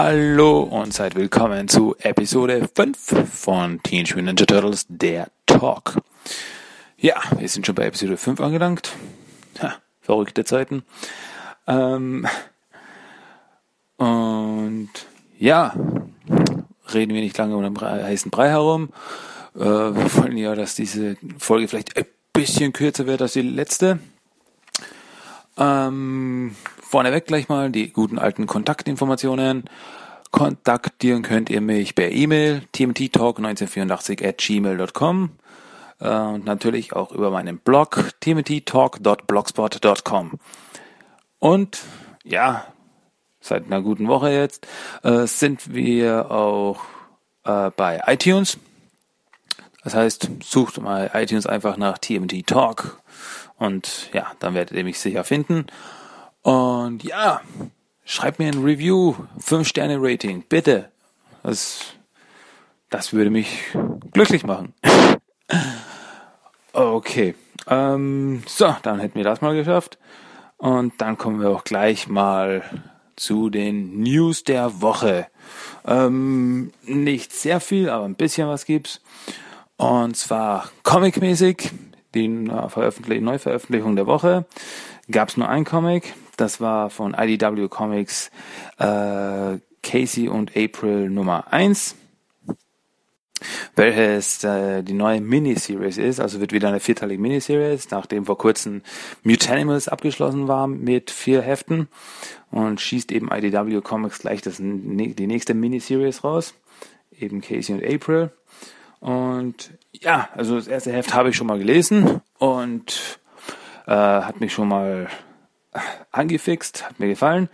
Hallo 0.00 0.60
und 0.60 0.94
seid 0.94 1.16
willkommen 1.16 1.66
zu 1.66 1.96
Episode 1.98 2.68
5 2.72 3.28
von 3.28 3.82
Teenage 3.82 4.14
Mutant 4.14 4.38
Ninja 4.38 4.46
Turtles, 4.46 4.86
der 4.88 5.26
Talk. 5.44 5.96
Ja, 6.98 7.16
wir 7.36 7.48
sind 7.48 7.66
schon 7.66 7.74
bei 7.74 7.86
Episode 7.86 8.16
5 8.16 8.40
angelangt. 8.40 8.92
Ha, 9.60 9.74
verrückte 10.00 10.44
Zeiten. 10.44 10.84
Ähm, 11.66 12.28
und 13.96 14.90
ja, 15.36 15.74
reden 16.94 17.12
wir 17.12 17.20
nicht 17.20 17.36
lange 17.36 17.56
um 17.56 17.64
den 17.64 17.80
heißen 17.80 18.30
Brei 18.30 18.50
herum. 18.50 18.90
Äh, 19.56 19.64
wir 19.64 20.14
wollen 20.14 20.36
ja, 20.36 20.54
dass 20.54 20.76
diese 20.76 21.16
Folge 21.38 21.66
vielleicht 21.66 21.96
ein 21.96 22.06
bisschen 22.32 22.72
kürzer 22.72 23.08
wird 23.08 23.20
als 23.20 23.32
die 23.32 23.42
letzte. 23.42 23.98
Ähm, 25.58 26.54
vorneweg 26.88 27.26
gleich 27.26 27.48
mal 27.48 27.70
die 27.70 27.90
guten 27.90 28.18
alten 28.18 28.46
Kontaktinformationen. 28.46 29.64
Kontaktieren 30.30 31.22
könnt 31.22 31.50
ihr 31.50 31.60
mich 31.60 31.94
per 31.94 32.10
E-Mail 32.10 32.62
tmttalk1984 32.74 34.26
at 34.26 34.38
gmail.com 34.38 35.30
äh, 36.00 36.08
und 36.08 36.44
natürlich 36.44 36.92
auch 36.92 37.12
über 37.12 37.30
meinen 37.30 37.58
Blog 37.58 38.10
tmttalk.blogspot.com. 38.20 40.40
Und 41.38 41.78
ja, 42.24 42.66
seit 43.40 43.66
einer 43.66 43.82
guten 43.82 44.08
Woche 44.08 44.30
jetzt 44.30 44.66
äh, 45.02 45.26
sind 45.26 45.74
wir 45.74 46.30
auch 46.30 46.80
äh, 47.44 47.70
bei 47.70 48.00
iTunes. 48.06 48.58
Das 49.84 49.94
heißt, 49.94 50.30
sucht 50.42 50.80
mal 50.80 51.10
iTunes 51.14 51.46
einfach 51.46 51.76
nach 51.76 51.98
TMT 51.98 52.44
Talk 52.46 53.00
und 53.56 54.10
ja, 54.12 54.32
dann 54.40 54.54
werdet 54.54 54.76
ihr 54.76 54.84
mich 54.84 55.00
sicher 55.00 55.24
finden. 55.24 55.66
Und 56.42 57.02
ja, 57.04 57.40
schreibt 58.08 58.38
mir 58.38 58.46
ein 58.46 58.64
Review, 58.64 59.14
5 59.38 59.68
Sterne 59.68 59.98
Rating, 60.00 60.42
bitte. 60.48 60.90
Das, 61.42 61.80
das 62.88 63.12
würde 63.12 63.30
mich 63.30 63.60
glücklich 64.12 64.44
machen. 64.44 64.72
okay, 66.72 67.34
ähm, 67.68 68.42
so, 68.46 68.74
dann 68.82 68.98
hätten 68.98 69.16
wir 69.16 69.24
das 69.24 69.42
mal 69.42 69.54
geschafft. 69.54 69.98
Und 70.56 70.94
dann 70.98 71.18
kommen 71.18 71.40
wir 71.40 71.50
auch 71.50 71.64
gleich 71.64 72.08
mal 72.08 72.64
zu 73.14 73.50
den 73.50 74.00
News 74.00 74.42
der 74.42 74.80
Woche. 74.80 75.26
Ähm, 75.86 76.72
nicht 76.84 77.32
sehr 77.32 77.60
viel, 77.60 77.90
aber 77.90 78.06
ein 78.06 78.14
bisschen 78.14 78.48
was 78.48 78.64
gibt's. 78.64 79.02
Und 79.76 80.16
zwar 80.16 80.70
comicmäßig 80.82 81.70
die 82.14 82.26
Neuveröffentlichung 82.26 83.96
der 83.96 84.06
Woche, 84.06 84.46
gab 85.10 85.28
es 85.28 85.36
nur 85.36 85.48
ein 85.48 85.66
Comic. 85.66 86.14
Das 86.38 86.60
war 86.60 86.88
von 86.88 87.14
IDW 87.14 87.68
Comics 87.68 88.30
äh, 88.78 89.58
Casey 89.82 90.28
und 90.28 90.56
April 90.56 91.10
Nummer 91.10 91.52
1 91.52 91.96
welches 93.76 94.42
äh, 94.42 94.82
die 94.82 94.94
neue 94.94 95.20
Miniseries 95.20 95.98
ist. 95.98 96.20
Also 96.20 96.40
wird 96.40 96.52
wieder 96.52 96.68
eine 96.68 96.80
vierteilige 96.80 97.20
Miniseries, 97.20 97.90
nachdem 97.90 98.26
vor 98.26 98.38
kurzem 98.38 98.82
Mutanimals 99.22 99.88
abgeschlossen 99.88 100.48
war 100.48 100.66
mit 100.66 101.10
vier 101.10 101.42
Heften 101.42 101.88
und 102.50 102.80
schießt 102.80 103.12
eben 103.12 103.30
IDW 103.30 103.80
Comics 103.80 104.18
gleich 104.18 104.42
das, 104.42 104.56
die 104.58 105.26
nächste 105.26 105.54
Miniseries 105.54 106.24
raus, 106.24 106.54
eben 107.16 107.40
Casey 107.40 107.74
und 107.74 107.84
April. 107.84 108.30
Und 109.00 109.70
ja, 109.92 110.28
also 110.34 110.56
das 110.56 110.66
erste 110.66 110.92
Heft 110.92 111.14
habe 111.14 111.30
ich 111.30 111.36
schon 111.36 111.46
mal 111.46 111.58
gelesen 111.58 112.20
und 112.38 113.20
äh, 113.86 113.92
hat 113.92 114.40
mich 114.40 114.52
schon 114.52 114.68
mal 114.68 115.08
angefixt, 116.12 116.88
hat 116.88 116.98
mir 116.98 117.08
gefallen. 117.08 117.48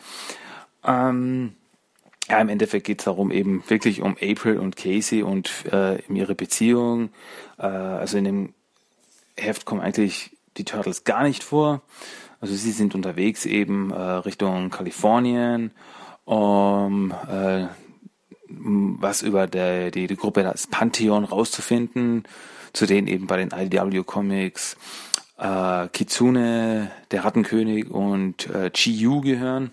Ähm, 0.85 1.55
ja, 2.29 2.41
im 2.41 2.49
Endeffekt 2.49 2.87
geht 2.87 3.01
es 3.01 3.05
darum, 3.05 3.31
eben 3.31 3.63
wirklich 3.69 4.01
um 4.01 4.17
April 4.21 4.59
und 4.59 4.77
Casey 4.77 5.23
und 5.23 5.51
äh, 5.71 5.97
in 6.07 6.17
ihre 6.17 6.35
Beziehung. 6.35 7.11
Äh, 7.59 7.67
also 7.67 8.17
in 8.17 8.25
dem 8.25 8.55
Heft 9.37 9.65
kommen 9.65 9.81
eigentlich 9.81 10.31
die 10.57 10.65
Turtles 10.65 11.05
gar 11.05 11.25
nicht 11.25 11.43
vor. 11.43 11.83
Also 12.41 12.55
sie 12.55 12.73
sind 12.73 12.95
unterwegs 12.95 13.47
eben 13.47 13.91
äh, 13.91 13.97
Richtung 13.97 14.71
Kalifornien, 14.71 15.71
um 16.25 17.13
äh, 17.29 17.67
was 18.49 19.23
über 19.23 19.47
der, 19.47 19.91
die, 19.91 20.07
die 20.07 20.17
Gruppe 20.17 20.43
das 20.43 20.67
Pantheon 20.67 21.25
rauszufinden, 21.25 22.25
zu 22.73 22.87
denen 22.87 23.07
eben 23.09 23.27
bei 23.27 23.37
den 23.37 23.51
IDW 23.51 24.03
Comics 24.05 24.77
äh, 25.39 25.89
Kitsune, 25.89 26.91
der 27.11 27.25
Rattenkönig 27.25 27.91
und 27.91 28.49
äh, 28.51 28.71
Chi-Yu 28.71 29.21
gehören. 29.21 29.73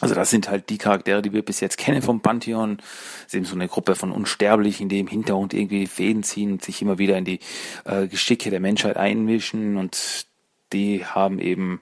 Also 0.00 0.14
das 0.14 0.28
sind 0.28 0.50
halt 0.50 0.68
die 0.70 0.78
Charaktere, 0.78 1.22
die 1.22 1.32
wir 1.32 1.42
bis 1.42 1.60
jetzt 1.60 1.78
kennen 1.78 2.02
vom 2.02 2.20
Pantheon. 2.20 2.78
Das 2.78 3.26
ist 3.28 3.34
eben 3.34 3.44
so 3.44 3.54
eine 3.54 3.68
Gruppe 3.68 3.94
von 3.94 4.10
Unsterblichen, 4.10 4.88
die 4.88 4.98
im 4.98 5.06
Hintergrund 5.06 5.54
irgendwie 5.54 5.80
die 5.80 5.86
Fäden 5.86 6.22
ziehen 6.22 6.52
und 6.52 6.64
sich 6.64 6.82
immer 6.82 6.98
wieder 6.98 7.16
in 7.16 7.24
die 7.24 7.38
äh, 7.84 8.08
Geschicke 8.08 8.50
der 8.50 8.60
Menschheit 8.60 8.96
einmischen 8.96 9.76
und 9.76 10.26
die 10.72 11.06
haben 11.06 11.38
eben 11.38 11.80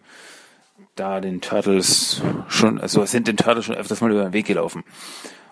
da 0.94 1.20
den 1.20 1.41
Turtles 1.41 2.20
schon, 2.48 2.78
also 2.78 3.04
sind 3.06 3.26
den 3.26 3.38
Turtles 3.38 3.64
schon 3.64 3.76
öfters 3.76 4.03
mal 4.03 4.10
über 4.10 4.24
den 4.24 4.34
Weg 4.34 4.47
gelaufen. 4.47 4.84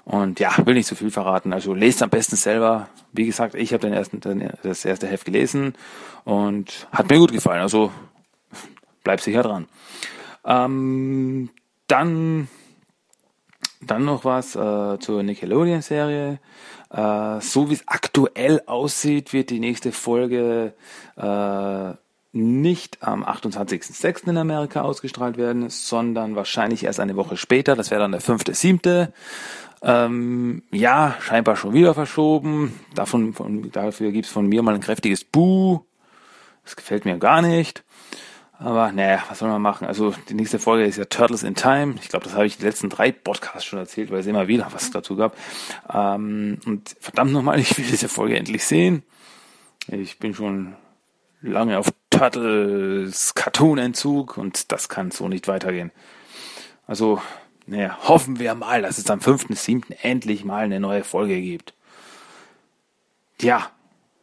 Und 0.05 0.41
ja, 0.41 0.53
will 0.65 0.75
nicht 0.75 0.87
zu 0.87 0.95
viel 0.95 1.11
verraten. 1.11 1.53
Also 1.53 1.75
lest 1.75 2.03
am 2.03 2.11
besten 2.11 2.37
selber. 2.37 2.89
Wie 3.13 3.27
gesagt, 3.27 3.55
ich 3.55 3.73
habe 3.73 3.83
den 3.83 3.93
ersten, 3.93 4.21
das 4.63 4.85
erste 4.85 5.07
Heft 5.07 5.25
gelesen 5.25 5.75
und 6.25 6.89
hat 6.93 7.11
mir 7.11 7.19
gut 7.19 7.33
gefallen. 7.33 7.61
Also 7.61 7.93
bleib 9.05 9.21
sicher 9.21 9.43
dran. 9.43 9.67
Ähm, 10.45 11.51
dann, 11.87 12.49
dann 13.81 14.05
noch 14.05 14.25
was 14.25 14.57
äh, 14.57 14.99
zur 14.99 15.23
Nickelodeon-Serie. 15.23 16.39
Äh, 16.91 17.41
so 17.41 17.71
wie 17.71 17.75
es 17.75 17.87
aktuell 17.87 18.63
aussieht, 18.67 19.33
wird 19.33 19.51
die 19.51 19.61
nächste 19.61 19.93
Folge 19.93 20.75
äh, 21.17 21.93
nicht 22.33 23.03
am 23.03 23.25
28.06. 23.25 24.29
in 24.29 24.37
Amerika 24.37 24.83
ausgestrahlt 24.83 25.37
werden, 25.37 25.69
sondern 25.69 26.37
wahrscheinlich 26.37 26.85
erst 26.85 27.01
eine 27.01 27.17
Woche 27.17 27.37
später. 27.37 27.75
Das 27.75 27.91
wäre 27.91 28.01
dann 28.01 28.13
der 28.13 28.23
5.07. 28.23 29.09
Ähm, 29.83 30.63
ja, 30.71 31.17
scheinbar 31.21 31.57
schon 31.57 31.73
wieder 31.73 31.95
verschoben. 31.95 32.79
Davon, 32.95 33.33
von, 33.33 33.71
dafür 33.71 34.13
gibt's 34.13 34.31
von 34.31 34.47
mir 34.47 34.63
mal 34.63 34.75
ein 34.75 34.81
kräftiges 34.81 35.25
Buh. 35.25 35.81
Das 36.65 36.77
gefällt 36.77 37.05
mir 37.05 37.19
gar 37.19 37.43
nicht. 37.43 37.83
Aber 38.59 38.93
naja, 38.93 39.23
was 39.29 39.39
soll 39.39 39.49
man 39.49 39.63
machen? 39.63 39.87
Also 39.87 40.15
die 40.29 40.35
nächste 40.35 40.59
Folge 40.59 40.85
ist 40.85 40.99
ja 40.99 41.07
Turtles 41.07 41.43
in 41.45 41.55
Time. 41.55 41.95
Ich 42.03 42.11
glaube, 42.11 42.27
das 42.27 42.35
habe 42.35 42.45
ich 42.45 42.59
die 42.59 42.65
letzten 42.65 42.91
drei 42.91 43.11
Podcasts 43.11 43.65
schon 43.65 43.79
erzählt, 43.79 44.11
weil 44.11 44.21
es 44.21 44.27
immer 44.27 44.49
wieder 44.49 44.69
was 44.73 44.91
dazu 44.91 45.17
gab. 45.17 45.35
Ähm, 45.91 46.59
und 46.67 46.95
verdammt 47.01 47.33
nochmal, 47.33 47.59
ich 47.59 47.79
will 47.79 47.87
diese 47.87 48.11
Folge 48.11 48.37
endlich 48.37 48.67
sehen. 48.67 49.03
Ich 49.89 50.19
bin 50.19 50.35
schon 50.35 50.77
lange 51.41 51.79
auf 51.79 51.91
Turtles 52.11 53.35
Cartoon-Entzug 53.35 54.37
und 54.37 54.71
das 54.73 54.91
kann 54.91 55.11
so 55.11 55.29
nicht 55.29 55.49
weitergehen. 55.49 55.91
Also 56.87 57.23
naja, 57.71 57.97
hoffen 58.09 58.41
wir 58.41 58.55
mal, 58.57 58.83
dass 58.83 58.99
es 58.99 59.09
am 59.11 59.21
5.7. 59.21 59.95
endlich 60.03 60.45
mal 60.45 60.65
eine 60.65 60.81
neue 60.81 61.05
Folge 61.05 61.41
gibt. 61.41 61.73
Ja, 63.41 63.71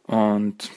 und 0.06 0.70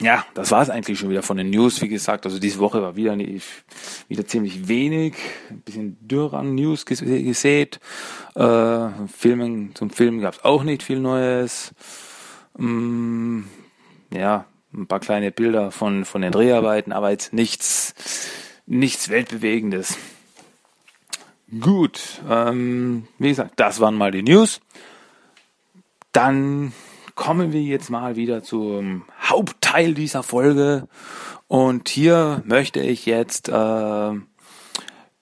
ja, 0.00 0.26
das 0.34 0.50
war 0.50 0.62
es 0.62 0.68
eigentlich 0.68 0.98
schon 0.98 1.10
wieder 1.10 1.22
von 1.22 1.36
den 1.36 1.50
News. 1.50 1.80
Wie 1.80 1.88
gesagt, 1.88 2.26
also 2.26 2.40
diese 2.40 2.58
Woche 2.58 2.82
war 2.82 2.96
wieder, 2.96 3.16
wieder 3.16 4.26
ziemlich 4.26 4.66
wenig, 4.66 5.14
ein 5.48 5.60
bisschen 5.60 5.96
dürr 6.06 6.34
an 6.34 6.56
News 6.56 6.86
gesät. 6.86 7.78
Äh, 8.34 8.88
Filmen, 9.16 9.74
zum 9.74 9.90
Filmen 9.90 10.20
gab 10.20 10.34
es 10.34 10.44
auch 10.44 10.64
nicht 10.64 10.82
viel 10.82 10.98
Neues. 10.98 11.72
Mm, 12.58 13.42
ja, 14.12 14.44
ein 14.74 14.88
paar 14.88 15.00
kleine 15.00 15.30
Bilder 15.30 15.70
von, 15.70 16.04
von 16.04 16.20
den 16.20 16.32
Dreharbeiten, 16.32 16.92
aber 16.92 17.10
jetzt 17.10 17.32
nichts, 17.32 17.94
nichts 18.66 19.08
Weltbewegendes. 19.08 19.96
Gut, 21.60 22.22
ähm, 22.28 23.06
wie 23.18 23.28
gesagt, 23.28 23.52
das 23.56 23.78
waren 23.78 23.94
mal 23.94 24.10
die 24.10 24.22
News. 24.22 24.60
Dann 26.10 26.72
kommen 27.14 27.52
wir 27.52 27.62
jetzt 27.62 27.88
mal 27.88 28.16
wieder 28.16 28.42
zum 28.42 29.04
Hauptteil 29.20 29.94
dieser 29.94 30.24
Folge. 30.24 30.88
Und 31.46 31.88
hier 31.88 32.42
möchte 32.44 32.80
ich 32.80 33.06
jetzt 33.06 33.48
äh, 33.48 34.12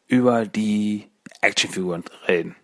über 0.06 0.46
die 0.46 1.08
Actionfiguren 1.42 2.04
reden. 2.26 2.56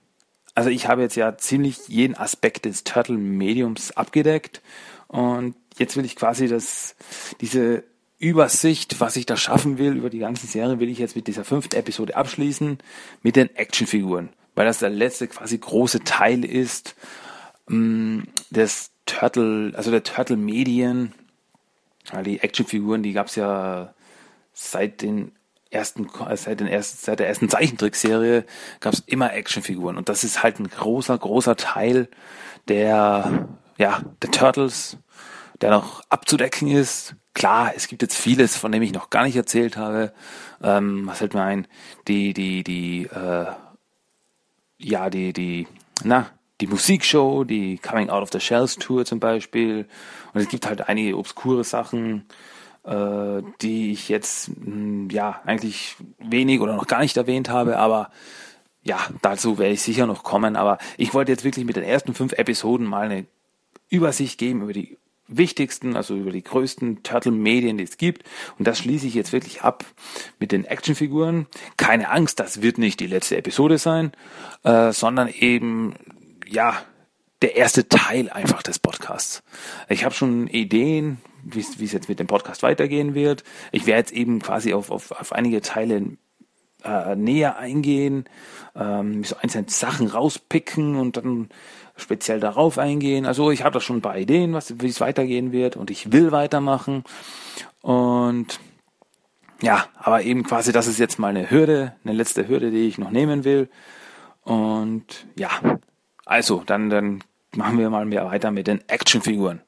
Also 0.55 0.71
ich 0.71 0.89
habe 0.89 1.03
jetzt 1.03 1.17
ja 1.17 1.37
ziemlich 1.37 1.87
jeden 1.89 2.17
Aspekt 2.17 2.65
des 2.65 2.85
Turtle-Mediums 2.85 3.93
abgedeckt. 3.93 4.63
Und 5.07 5.55
jetzt 5.77 5.97
will 5.97 6.07
ich 6.07 6.17
quasi 6.17 6.49
das, 6.49 6.97
diese 7.41 7.85
Übersicht, 8.21 9.01
was 9.01 9.17
ich 9.17 9.27
da 9.27 9.37
schaffen 9.37 9.79
will. 9.79 9.97
Über 9.97 10.11
die 10.11 10.19
ganze 10.19 10.47
Serie, 10.47 10.79
will 10.79 10.91
ich 10.91 10.99
jetzt 10.99 11.17
mit 11.17 11.27
dieser 11.27 11.45
fünften 11.45 11.75
Episode 11.75 12.17
abschließen, 12.17 12.79
mit 13.23 13.35
den 13.35 13.55
Actionfiguren, 13.57 14.29
weil 14.55 14.67
das 14.67 14.79
der 14.79 14.91
letzte 14.91 15.27
quasi 15.27 15.59
große 15.59 16.05
Teil 16.05 16.45
ist 16.45 16.95
ähm, 17.69 18.25
des 18.51 18.91
Turtle, 19.07 19.73
also 19.75 19.91
der 19.91 20.05
Turtle-Medien. 20.05 21.13
Die 22.25 22.41
Actionfiguren, 22.41 23.03
die 23.03 23.13
gab 23.13 23.27
es 23.27 23.37
ja 23.37 23.95
seit 24.53 25.01
den 25.03 25.33
ersten, 25.71 26.09
seit, 26.35 26.61
den 26.61 26.67
ersten, 26.67 26.99
seit 27.01 27.21
der 27.21 27.29
ersten 27.29 27.49
Zeichentrickserie 27.49 28.45
gab 28.81 28.93
es 28.93 29.01
immer 29.07 29.33
Actionfiguren. 29.33 29.97
Und 29.97 30.09
das 30.09 30.25
ist 30.25 30.43
halt 30.43 30.59
ein 30.59 30.69
großer, 30.69 31.17
großer 31.17 31.57
Teil 31.57 32.09
der, 32.69 33.49
ja, 33.79 34.03
der 34.23 34.31
Turtles, 34.31 34.99
der 35.61 35.71
noch 35.71 36.03
abzudecken 36.09 36.69
ist. 36.69 37.15
Klar, 37.35 37.73
es 37.77 37.89
gibt 37.89 38.03
jetzt 38.03 38.17
vieles, 38.17 38.57
von 38.57 38.73
dem 38.73 38.83
ich 38.83 38.93
noch 38.93 39.11
gar 39.11 39.25
nicht 39.25 39.37
erzählt 39.37 39.77
habe. 39.77 40.13
Ähm, 40.63 41.07
was 41.07 41.19
fällt 41.19 41.35
mir 41.35 41.43
ein? 41.43 41.67
Die, 42.09 42.35
die, 42.35 42.65
die, 42.65 43.05
äh, 43.05 43.47
ja, 44.79 45.11
die, 45.11 45.33
die, 45.33 45.67
na, 46.03 46.31
die 46.61 46.67
Musikshow, 46.67 47.45
die 47.45 47.79
Coming 47.79 48.11
Out 48.11 48.23
of 48.23 48.33
the 48.33 48.41
Shells 48.41 48.77
Tour 48.77 49.05
zum 49.05 49.21
Beispiel. 49.21 49.87
Und 50.33 50.41
es 50.41 50.49
gibt 50.49 50.67
halt 50.67 50.89
einige 50.89 51.17
obskure 51.17 51.65
Sachen, 51.65 52.27
äh, 52.85 53.43
die 53.61 53.93
ich 53.93 54.09
jetzt 54.09 54.49
mh, 54.49 54.65
hm, 54.65 55.11
ja 55.11 55.41
eigentlich 55.45 55.97
wenig 56.19 56.61
oder 56.61 56.75
noch 56.75 56.87
gar 56.87 57.01
nicht 57.01 57.17
erwähnt 57.17 57.49
habe, 57.49 57.79
aber 57.79 58.11
ja, 58.83 58.99
dazu 59.21 59.59
werde 59.59 59.75
ich 59.75 59.83
sicher 59.83 60.07
noch 60.07 60.23
kommen. 60.23 60.57
Aber 60.57 60.79
ich 60.97 61.13
wollte 61.13 61.33
jetzt 61.33 61.45
wirklich 61.45 61.67
mit 61.67 61.77
den 61.77 61.85
ersten 61.85 62.15
fünf 62.15 62.33
Episoden 62.33 62.87
mal 62.87 63.07
eine 63.07 63.27
Übersicht 63.91 64.39
geben 64.39 64.63
über 64.63 64.73
die 64.73 64.97
wichtigsten, 65.31 65.97
also 65.97 66.17
über 66.17 66.31
die 66.31 66.43
größten 66.43 67.03
Turtle-Medien, 67.03 67.79
die 67.79 67.85
es 67.85 67.97
gibt. 67.97 68.25
Und 68.59 68.67
das 68.67 68.79
schließe 68.79 69.07
ich 69.07 69.15
jetzt 69.15 69.33
wirklich 69.33 69.63
ab 69.63 69.85
mit 70.39 70.53
den 70.53 70.65
Actionfiguren. 70.65 71.47
Keine 71.77 72.11
Angst, 72.11 72.41
das 72.41 72.63
wird 72.63 72.79
nicht 72.79 73.01
die 73.01 73.07
letzte 73.07 73.37
Episode 73.37 73.79
sein, 73.79 74.13
äh, 74.65 74.93
sondern 74.93 75.29
eben, 75.29 75.95
ja, 76.47 76.83
der 77.43 77.57
erste 77.57 77.89
Teil 77.89 78.29
einfach 78.29 78.63
des 78.63 78.79
Podcasts. 78.79 79.43
Ich 79.89 80.05
habe 80.05 80.15
schon 80.15 80.47
Ideen, 80.47 81.19
wie 81.43 81.61
es 81.61 81.93
jetzt 81.93 82.09
mit 82.09 82.19
dem 82.21 82.27
Podcast 82.27 82.63
weitergehen 82.63 83.15
wird. 83.15 83.45
Ich 83.73 83.87
werde 83.87 84.01
jetzt 84.01 84.13
eben 84.13 84.41
quasi 84.41 84.75
auf, 84.75 84.91
auf, 84.91 85.11
auf 85.13 85.33
einige 85.33 85.63
Teile 85.63 86.19
äh, 86.85 87.17
näher 87.17 87.59
eingehen, 87.59 88.25
ähm, 88.75 89.25
so 89.25 89.37
einzelne 89.41 89.69
Sachen 89.69 90.09
rauspicken 90.09 90.97
und 90.97 91.17
dann 91.17 91.49
speziell 91.97 92.41
darauf 92.41 92.79
eingehen. 92.79 93.27
Also 93.27 93.51
ich 93.51 93.63
habe 93.63 93.75
da 93.75 93.81
schon 93.81 93.99
ein 93.99 94.03
paar 94.03 94.19
Ideen, 94.19 94.53
was, 94.53 94.81
wie 94.81 94.89
es 94.89 95.01
weitergehen 95.01 95.53
wird 95.53 95.77
und 95.77 95.91
ich 95.91 96.13
will 96.13 96.33
weitermachen. 96.33 97.05
Und 97.83 98.59
ja, 99.63 99.87
aber 99.97 100.23
eben 100.23 100.43
quasi, 100.43 100.73
das 100.73 100.87
ist 100.87 100.99
jetzt 100.99 101.19
mal 101.19 101.29
eine 101.29 101.51
Hürde, 101.51 101.95
eine 102.05 102.15
letzte 102.15 102.49
Hürde, 102.49 102.71
die 102.71 102.89
ich 102.89 102.99
noch 102.99 103.11
nehmen 103.11 103.45
will. 103.45 103.69
Und 104.43 105.27
ja, 105.37 105.51
also 106.25 106.63
dann, 106.65 106.91
dann 106.91 107.23
machen 107.55 107.79
wir 107.79 107.91
mal 107.91 108.07
mehr 108.07 108.25
weiter 108.25 108.51
mit 108.51 108.67
den 108.67 108.81
Actionfiguren. 108.89 109.61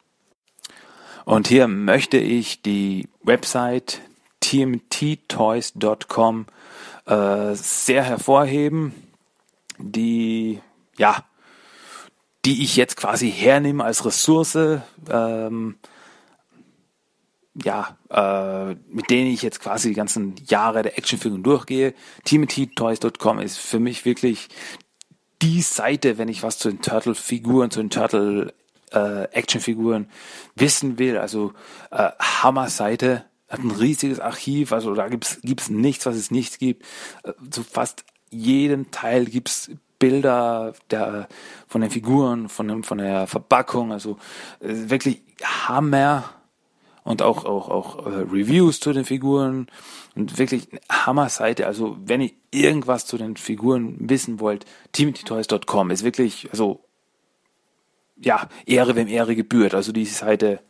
Und 1.24 1.48
hier 1.48 1.68
möchte 1.68 2.16
ich 2.16 2.62
die 2.62 3.08
Website 3.22 4.00
tmttoys.com 4.40 6.46
äh, 7.06 7.54
sehr 7.54 8.02
hervorheben, 8.04 8.94
die 9.78 10.60
ja, 10.96 11.24
die 12.44 12.62
ich 12.62 12.76
jetzt 12.76 12.96
quasi 12.96 13.30
hernehme 13.30 13.84
als 13.84 14.04
Ressource, 14.04 14.58
ähm, 15.08 15.76
ja, 17.54 17.96
äh, 18.08 18.74
mit 18.88 19.10
denen 19.10 19.30
ich 19.30 19.42
jetzt 19.42 19.60
quasi 19.60 19.88
die 19.88 19.94
ganzen 19.94 20.34
Jahre 20.46 20.82
der 20.82 20.98
Actionfiguren 20.98 21.42
durchgehe. 21.42 21.94
TimothyToys.com 22.24 23.38
ist 23.40 23.58
für 23.58 23.78
mich 23.78 24.04
wirklich 24.04 24.48
die 25.42 25.62
Seite, 25.62 26.18
wenn 26.18 26.28
ich 26.28 26.42
was 26.42 26.58
zu 26.58 26.70
den 26.70 26.80
Turtle-Figuren, 26.80 27.70
zu 27.70 27.80
den 27.80 27.90
Turtle 27.90 28.54
äh, 28.92 29.24
Actionfiguren 29.24 30.08
wissen 30.54 30.98
will. 30.98 31.18
Also 31.18 31.52
äh, 31.90 32.10
Hammer-Seite, 32.18 33.24
hat 33.52 33.60
ein 33.62 33.70
riesiges 33.70 34.18
Archiv, 34.18 34.72
also 34.72 34.94
da 34.94 35.08
gibt's 35.08 35.38
gibt's 35.42 35.68
nichts, 35.68 36.06
was 36.06 36.16
es 36.16 36.30
nicht 36.30 36.58
gibt. 36.58 36.84
Äh, 37.22 37.32
zu 37.50 37.62
fast 37.62 38.04
jedem 38.30 38.90
Teil 38.90 39.26
gibt's 39.26 39.70
Bilder 39.98 40.72
der, 40.90 41.28
von 41.68 41.82
den 41.82 41.90
Figuren, 41.90 42.48
von, 42.48 42.66
dem, 42.66 42.82
von 42.82 42.98
der 42.98 43.28
Verpackung, 43.28 43.92
also 43.92 44.16
äh, 44.60 44.90
wirklich 44.90 45.22
Hammer 45.44 46.30
und 47.04 47.20
auch 47.20 47.44
auch 47.44 47.68
auch 47.68 48.06
äh, 48.06 48.20
Reviews 48.20 48.80
zu 48.80 48.92
den 48.92 49.04
Figuren 49.04 49.66
und 50.16 50.38
wirklich 50.38 50.68
Hammer-Seite. 50.90 51.66
Also 51.66 51.98
wenn 52.04 52.22
ihr 52.22 52.30
irgendwas 52.50 53.06
zu 53.06 53.18
den 53.18 53.36
Figuren 53.36 53.96
wissen 54.00 54.40
wollt, 54.40 54.64
TimothyToys.com 54.92 55.90
ist 55.90 56.04
wirklich 56.04 56.48
also 56.50 56.84
ja 58.16 58.48
Ehre 58.64 58.96
wem 58.96 59.08
Ehre 59.08 59.36
gebührt. 59.36 59.74
Also 59.74 59.92
diese 59.92 60.14
Seite 60.14 60.60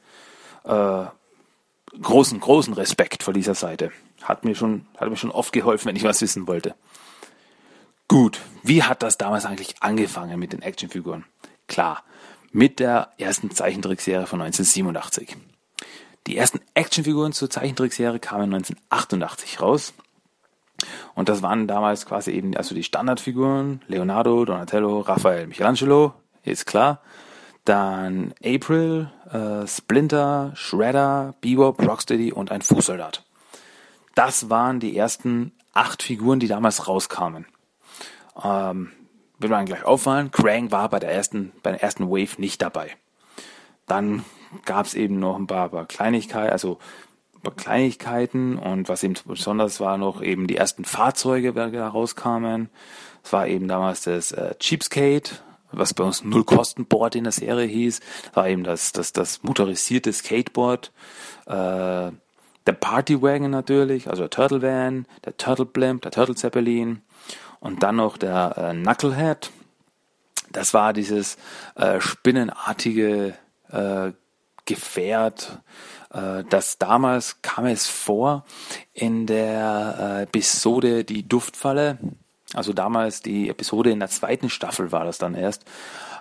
äh, 0.65 1.05
großen 2.01 2.41
großen 2.41 2.75
Respekt 2.75 3.23
vor 3.23 3.35
dieser 3.35 3.55
Seite 3.55 3.91
hat 4.23 4.45
mir 4.45 4.55
schon 4.55 4.87
hat 4.97 5.11
mir 5.11 5.17
schon 5.17 5.31
oft 5.31 5.53
geholfen, 5.53 5.87
wenn 5.87 5.97
ich 5.97 6.05
was 6.05 6.21
wissen 6.21 6.47
wollte. 6.47 6.75
Gut, 8.09 8.41
wie 8.63 8.83
hat 8.83 9.03
das 9.03 9.19
damals 9.19 9.47
eigentlich 9.47 9.75
angefangen 9.81 10.39
mit 10.39 10.53
den 10.53 10.63
Actionfiguren? 10.63 11.25
Klar, 11.67 12.03
mit 12.51 12.79
der 12.79 13.11
ersten 13.19 13.51
Zeichentrickserie 13.51 14.27
von 14.27 14.41
1987. 14.43 15.37
Die 16.27 16.37
ersten 16.37 16.61
Actionfiguren 16.75 17.33
zur 17.33 17.51
Zeichentrickserie 17.51 18.19
kamen 18.19 18.53
1988 18.55 19.61
raus. 19.61 19.95
Und 21.15 21.29
das 21.29 21.43
waren 21.43 21.67
damals 21.67 22.07
quasi 22.07 22.33
eben 22.33 22.57
also 22.57 22.75
die 22.75 22.85
Standardfiguren 22.85 23.83
Leonardo, 23.89 24.45
Donatello, 24.45 25.01
Raphael, 25.01 25.47
Michelangelo, 25.47 26.15
ist 26.45 26.67
klar. 26.67 27.01
Dann 27.65 28.35
April, 28.45 29.11
äh, 29.31 29.67
Splinter, 29.67 30.53
Shredder, 30.55 31.35
Bebop, 31.41 31.81
Rocksteady 31.81 32.33
und 32.33 32.51
ein 32.51 32.63
Fußsoldat. 32.63 33.23
Das 34.15 34.51
waren 34.51 34.81
die 34.81 34.97
ersten 34.97 35.53
acht 35.73 36.03
Figuren, 36.03 36.41
die 36.41 36.49
damals 36.49 36.89
rauskamen. 36.89 37.47
Ähm, 38.43 38.93
wird 39.39 39.51
man 39.51 39.67
gleich 39.67 39.85
auffallen, 39.85 40.31
Krang 40.31 40.71
war 40.71 40.89
bei 40.89 40.99
der 40.99 41.13
ersten, 41.13 41.53
bei 41.63 41.73
der 41.73 41.83
ersten 41.83 42.09
Wave 42.09 42.41
nicht 42.41 42.63
dabei. 42.63 42.97
Dann 43.87 44.25
gab 44.65 44.87
es 44.87 44.95
eben 44.95 45.19
noch 45.19 45.37
ein 45.37 45.47
paar, 45.47 45.69
paar 45.71 45.87
Kleinigkeiten, 45.87 46.53
also 46.53 46.79
paar 47.43 47.55
Kleinigkeiten 47.55 48.57
und 48.57 48.89
was 48.89 49.03
eben 49.03 49.15
besonders 49.27 49.81
war 49.81 49.99
noch 49.99 50.23
eben 50.23 50.47
die 50.47 50.57
ersten 50.57 50.85
Fahrzeuge, 50.85 51.53
die 51.53 51.73
da 51.73 51.89
rauskamen. 51.89 52.71
Es 53.25 53.33
war 53.33 53.47
eben 53.47 53.69
damals 53.69 54.03
das 54.03 54.33
äh, 54.33 54.55
Cheapskate, 54.59 55.43
was 55.73 55.95
bei 55.95 56.05
uns 56.05 56.25
Null-Kosten-Board 56.25 57.17
in 57.17 57.25
der 57.25 57.33
Serie 57.33 57.67
hieß. 57.67 58.01
War 58.35 58.49
eben 58.49 58.65
das, 58.65 58.93
das, 58.93 59.13
das 59.13 59.43
motorisierte 59.43 60.13
Skateboard. 60.13 60.93
Äh, 61.47 62.13
der 62.67 62.73
Partywagon 62.79 63.51
natürlich, 63.51 64.09
also 64.09 64.23
der 64.23 64.31
Turtle 64.31 64.63
Van, 64.63 65.07
der 65.25 65.37
Turtle 65.37 65.67
Blimp, 65.67 66.03
der 66.03 66.13
Turtle 66.13 66.35
Zeppelin 66.35 67.03
und 67.61 67.83
dann 67.83 67.97
noch 67.97 68.17
der 68.17 68.55
äh, 68.57 68.73
Knucklehead. 68.73 69.51
Das 70.51 70.75
war 70.75 70.93
dieses 70.93 71.39
äh, 71.75 72.01
spinnenartige 72.01 73.35
äh, 73.71 74.13
Gefährt, 74.65 75.61
äh, 76.13 76.45
das 76.49 76.79
damals 76.79 77.43
kam 77.43 77.67
es 77.67 77.89
vor 77.89 78.45
in 78.93 79.27
der 79.27 79.97
äh, 79.99 80.23
Episode 80.23 81.05
Die 81.05 81.27
Duftfalle. 81.27 81.99
Also 82.55 82.73
damals 82.73 83.23
die 83.23 83.49
Episode 83.49 83.91
in 83.91 84.01
der 84.01 84.09
zweiten 84.09 84.51
Staffel 84.51 84.93
war 84.93 85.05
das 85.05 85.19
dann 85.19 85.35
erst, 85.35 85.65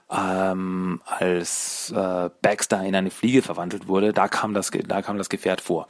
ähm, 0.09 1.01
als 1.05 1.91
äh, 1.95 2.29
Baxter 2.41 2.83
in 2.83 2.95
eine 2.95 3.11
Fliege 3.11 3.41
verwandelt 3.41 3.87
wurde. 3.87 4.13
Da 4.13 4.27
kam 4.27 4.53
das, 4.53 4.71
da 4.71 5.01
kam 5.01 5.17
das 5.17 5.29
Gefährt 5.29 5.61
vor. 5.61 5.87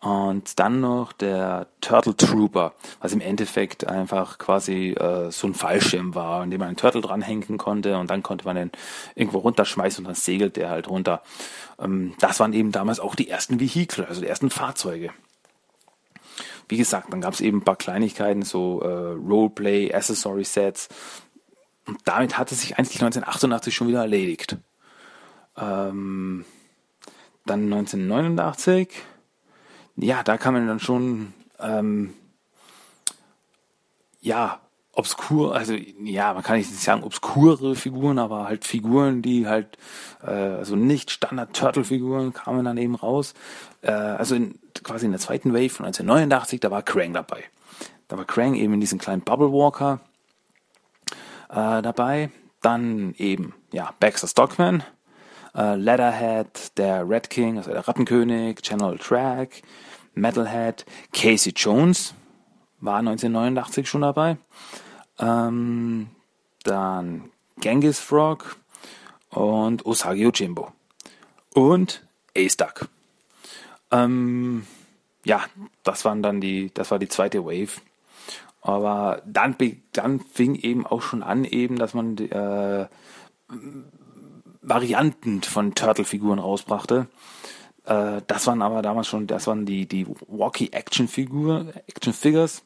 Und 0.00 0.60
dann 0.60 0.80
noch 0.80 1.12
der 1.12 1.66
Turtle 1.80 2.14
Trooper, 2.14 2.74
was 3.00 3.12
im 3.12 3.20
Endeffekt 3.20 3.88
einfach 3.88 4.38
quasi 4.38 4.90
äh, 4.90 5.30
so 5.30 5.46
ein 5.46 5.54
Fallschirm 5.54 6.14
war, 6.14 6.44
in 6.44 6.50
dem 6.50 6.60
man 6.60 6.68
einen 6.68 6.76
Turtle 6.76 7.00
dranhängen 7.00 7.56
konnte 7.56 7.98
und 7.98 8.10
dann 8.10 8.22
konnte 8.22 8.44
man 8.44 8.56
den 8.56 8.70
irgendwo 9.14 9.38
runterschmeißen 9.38 10.04
und 10.04 10.08
dann 10.08 10.14
segelt 10.14 10.56
der 10.56 10.68
halt 10.68 10.88
runter. 10.88 11.22
Ähm, 11.80 12.14
das 12.20 12.38
waren 12.40 12.52
eben 12.52 12.72
damals 12.72 13.00
auch 13.00 13.14
die 13.14 13.30
ersten 13.30 13.58
Vehikel, 13.58 14.04
also 14.04 14.20
die 14.20 14.28
ersten 14.28 14.50
Fahrzeuge. 14.50 15.10
Wie 16.68 16.76
gesagt, 16.76 17.12
dann 17.12 17.20
gab 17.20 17.34
es 17.34 17.40
eben 17.40 17.58
ein 17.58 17.64
paar 17.64 17.76
Kleinigkeiten, 17.76 18.42
so 18.42 18.80
äh, 18.80 19.12
Roleplay, 19.12 19.92
Accessory 19.92 20.44
Sets. 20.44 20.88
Und 21.86 21.98
damit 22.04 22.36
hatte 22.38 22.54
sich 22.54 22.78
eigentlich 22.78 23.00
1988 23.02 23.74
schon 23.74 23.88
wieder 23.88 24.00
erledigt. 24.00 24.56
Ähm, 25.56 26.44
dann 27.44 27.72
1989 27.72 28.88
ja, 29.96 30.22
da 30.22 30.36
kann 30.36 30.54
man 30.54 30.66
dann 30.66 30.80
schon, 30.80 31.32
ähm, 31.58 32.12
ja, 34.20 34.60
obskur, 34.92 35.54
also 35.54 35.74
ja, 35.74 36.34
man 36.34 36.42
kann 36.42 36.56
nicht 36.56 36.70
sagen 36.74 37.02
obskure 37.02 37.74
Figuren, 37.74 38.18
aber 38.18 38.44
halt 38.44 38.64
Figuren, 38.64 39.22
die 39.22 39.46
halt, 39.46 39.78
äh, 40.22 40.30
also 40.30 40.76
nicht 40.76 41.10
Standard-Turtle-Figuren 41.10 42.32
kamen 42.32 42.64
dann 42.64 42.78
eben 42.78 42.94
raus. 42.94 43.34
Äh, 43.82 43.90
also 43.90 44.34
in, 44.34 44.58
quasi 44.84 45.06
in 45.06 45.12
der 45.12 45.20
zweiten 45.20 45.52
Wave 45.52 45.70
von 45.70 45.86
1989, 45.86 46.60
da 46.60 46.70
war 46.70 46.82
Krang 46.82 47.12
dabei. 47.12 47.44
Da 48.08 48.16
war 48.16 48.24
Krang 48.24 48.54
eben 48.54 48.74
in 48.74 48.80
diesem 48.80 48.98
kleinen 48.98 49.22
Bubble 49.22 49.52
Walker 49.52 50.00
äh, 51.48 51.82
dabei. 51.82 52.30
Dann 52.62 53.14
eben, 53.18 53.54
ja, 53.72 53.94
Baxter 54.00 54.28
Stockman, 54.28 54.82
äh, 55.54 55.76
Leatherhead, 55.76 56.76
der 56.78 57.08
Red 57.08 57.30
King, 57.30 57.58
also 57.58 57.70
der 57.70 57.86
Rattenkönig, 57.86 58.62
General 58.62 58.98
Track, 58.98 59.62
Metalhead, 60.14 60.86
Casey 61.12 61.52
Jones, 61.54 62.14
war 62.80 62.98
1989 62.98 63.88
schon 63.88 64.02
dabei. 64.02 64.38
Ähm, 65.18 66.08
dann 66.62 67.30
Genghis 67.60 68.00
Frog 68.00 68.56
und 69.30 69.84
Osagi 69.86 70.26
Ojimbo. 70.26 70.72
Und 71.54 72.06
Ace 72.36 72.56
Duck. 72.56 72.88
Ähm, 73.90 74.66
ja, 75.24 75.44
das 75.82 76.04
waren 76.04 76.22
dann 76.22 76.40
die, 76.40 76.70
das 76.72 76.90
war 76.90 76.98
die 76.98 77.08
zweite 77.08 77.44
Wave. 77.44 77.80
Aber 78.60 79.22
dann, 79.26 79.56
dann 79.92 80.20
fing 80.20 80.54
eben 80.56 80.86
auch 80.86 81.02
schon 81.02 81.22
an, 81.22 81.44
eben, 81.44 81.76
dass 81.76 81.94
man 81.94 82.16
äh, 82.18 82.86
Varianten 84.62 85.42
von 85.42 85.74
Turtle-Figuren 85.74 86.40
rausbrachte. 86.40 87.06
Äh, 87.84 88.22
das 88.26 88.46
waren 88.46 88.62
aber 88.62 88.82
damals 88.82 89.06
schon, 89.06 89.26
das 89.26 89.46
waren 89.46 89.66
die, 89.66 89.86
die 89.86 90.06
Walkie-Action-Figur, 90.26 91.72
Action-Figures, 91.86 92.64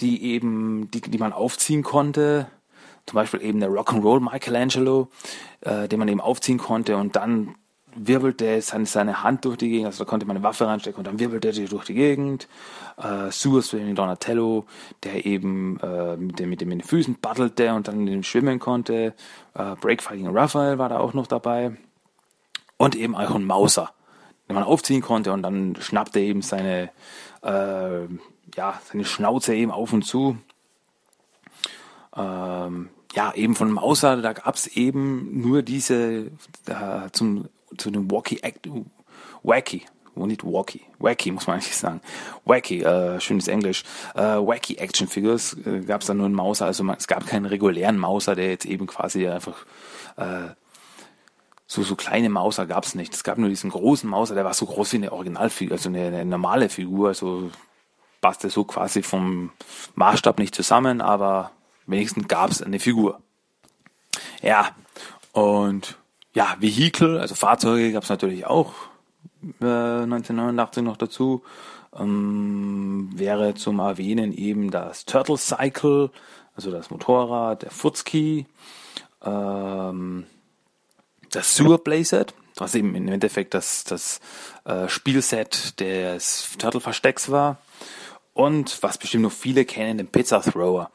die 0.00 0.22
eben, 0.22 0.90
die, 0.90 1.02
die 1.02 1.18
man 1.18 1.32
aufziehen 1.32 1.82
konnte. 1.82 2.46
Zum 3.06 3.16
Beispiel 3.16 3.42
eben 3.42 3.60
der 3.60 3.68
Rock'n'Roll 3.68 4.20
Michelangelo, 4.20 5.08
äh, 5.60 5.88
den 5.88 5.98
man 5.98 6.08
eben 6.08 6.22
aufziehen 6.22 6.58
konnte 6.58 6.96
und 6.96 7.16
dann 7.16 7.54
wirbelte 7.96 8.60
seine, 8.60 8.86
seine 8.86 9.22
Hand 9.22 9.44
durch 9.44 9.56
die 9.56 9.68
Gegend, 9.68 9.86
also 9.86 10.04
da 10.04 10.08
konnte 10.08 10.26
man 10.26 10.36
eine 10.36 10.44
Waffe 10.44 10.66
reinstecken 10.66 10.98
und 10.98 11.06
dann 11.06 11.18
wirbelte 11.18 11.48
er 11.48 11.68
durch 11.68 11.84
die 11.84 11.94
Gegend. 11.94 12.48
Äh, 12.96 13.30
Sewer 13.30 13.62
Swimming 13.62 13.94
Donatello, 13.94 14.66
der 15.02 15.26
eben 15.26 15.78
äh, 15.80 16.16
mit, 16.16 16.38
dem, 16.38 16.50
mit 16.50 16.60
dem 16.60 16.70
in 16.72 16.78
den 16.78 16.86
Füßen 16.86 17.16
battelte 17.20 17.74
und 17.74 17.88
dann 17.88 18.00
in 18.00 18.06
dem 18.06 18.22
schwimmen 18.22 18.58
konnte. 18.58 19.14
Äh, 19.54 19.76
Breakfighting 19.80 20.28
Raphael 20.28 20.78
war 20.78 20.88
da 20.88 20.98
auch 20.98 21.14
noch 21.14 21.26
dabei. 21.26 21.76
Und 22.76 22.96
eben 22.96 23.14
auch 23.14 23.34
ein 23.34 23.44
Mauser, 23.44 23.92
den 24.48 24.54
man 24.54 24.64
aufziehen 24.64 25.00
konnte 25.00 25.32
und 25.32 25.42
dann 25.42 25.76
schnappte 25.80 26.20
eben 26.20 26.42
seine, 26.42 26.90
äh, 27.42 28.04
ja, 28.56 28.80
seine 28.84 29.04
Schnauze 29.04 29.54
eben 29.54 29.70
auf 29.70 29.92
und 29.92 30.02
zu. 30.02 30.36
Ähm, 32.16 32.90
ja, 33.14 33.32
eben 33.34 33.54
von 33.54 33.70
Mauser, 33.70 34.16
da 34.16 34.32
gab's 34.32 34.66
eben 34.66 35.40
nur 35.40 35.62
diese 35.62 36.30
äh, 36.66 37.10
zum 37.12 37.48
zu 37.76 37.90
dem 37.90 38.10
Wacky 38.10 38.38
Act, 38.42 38.68
Wacky, 39.42 39.86
wo 40.14 40.26
nicht 40.26 40.44
Wacky, 40.44 40.82
Wacky 40.98 41.32
muss 41.32 41.46
man 41.46 41.56
eigentlich 41.56 41.76
sagen. 41.76 42.00
Wacky, 42.44 42.82
äh, 42.82 43.20
schönes 43.20 43.48
Englisch. 43.48 43.84
Äh, 44.14 44.20
Wacky 44.20 44.76
Action 44.76 45.08
Figures 45.08 45.56
äh, 45.66 45.80
gab 45.80 46.00
es 46.00 46.06
dann 46.06 46.18
nur 46.18 46.26
einen 46.26 46.34
Mauser, 46.34 46.66
also 46.66 46.84
man, 46.84 46.96
es 46.96 47.06
gab 47.06 47.26
keinen 47.26 47.46
regulären 47.46 47.98
Mauser, 47.98 48.34
der 48.34 48.48
jetzt 48.50 48.66
eben 48.66 48.86
quasi 48.86 49.26
einfach 49.28 49.66
äh, 50.16 50.50
so 51.66 51.82
so 51.82 51.96
kleine 51.96 52.28
Mauser 52.28 52.66
gab 52.66 52.84
es 52.84 52.94
nicht. 52.94 53.14
Es 53.14 53.24
gab 53.24 53.38
nur 53.38 53.48
diesen 53.48 53.70
großen 53.70 54.08
Mauser, 54.08 54.34
der 54.34 54.44
war 54.44 54.54
so 54.54 54.66
groß 54.66 54.92
wie 54.92 54.96
eine 54.98 55.12
Originalfigur, 55.12 55.72
also 55.76 55.88
eine, 55.88 56.06
eine 56.06 56.24
normale 56.24 56.68
Figur, 56.68 57.08
also 57.08 57.50
passte 58.20 58.48
so 58.48 58.64
quasi 58.64 59.02
vom 59.02 59.50
Maßstab 59.96 60.38
nicht 60.38 60.54
zusammen, 60.54 61.00
aber 61.00 61.50
wenigstens 61.86 62.28
gab 62.28 62.50
es 62.50 62.62
eine 62.62 62.78
Figur. 62.78 63.20
Ja, 64.40 64.70
und 65.32 65.98
ja, 66.34 66.56
Vehikel, 66.58 67.18
also 67.18 67.34
Fahrzeuge 67.34 67.92
gab 67.92 68.02
es 68.02 68.08
natürlich 68.08 68.44
auch 68.46 68.72
äh, 69.60 70.02
1989 70.02 70.82
noch 70.82 70.96
dazu. 70.96 71.42
Ähm, 71.96 73.10
wäre 73.14 73.54
zum 73.54 73.78
Erwähnen 73.78 74.32
eben 74.32 74.72
das 74.72 75.04
Turtle 75.04 75.38
Cycle, 75.38 76.10
also 76.56 76.72
das 76.72 76.90
Motorrad, 76.90 77.62
der 77.62 77.70
Futski, 77.70 78.46
ähm, 79.22 80.26
das 81.30 81.56
Sewer 81.56 81.78
Playset, 81.78 82.34
was 82.56 82.74
eben 82.74 82.94
im 82.96 83.08
Endeffekt 83.08 83.54
das, 83.54 83.84
das 83.84 84.20
äh, 84.64 84.88
Spielset 84.88 85.78
des 85.78 86.56
Turtle 86.58 86.80
Verstecks 86.80 87.30
war. 87.30 87.58
Und 88.32 88.82
was 88.82 88.98
bestimmt 88.98 89.22
noch 89.22 89.32
viele 89.32 89.64
kennen, 89.64 89.98
den 89.98 90.08
Pizza 90.08 90.40
Thrower 90.40 90.90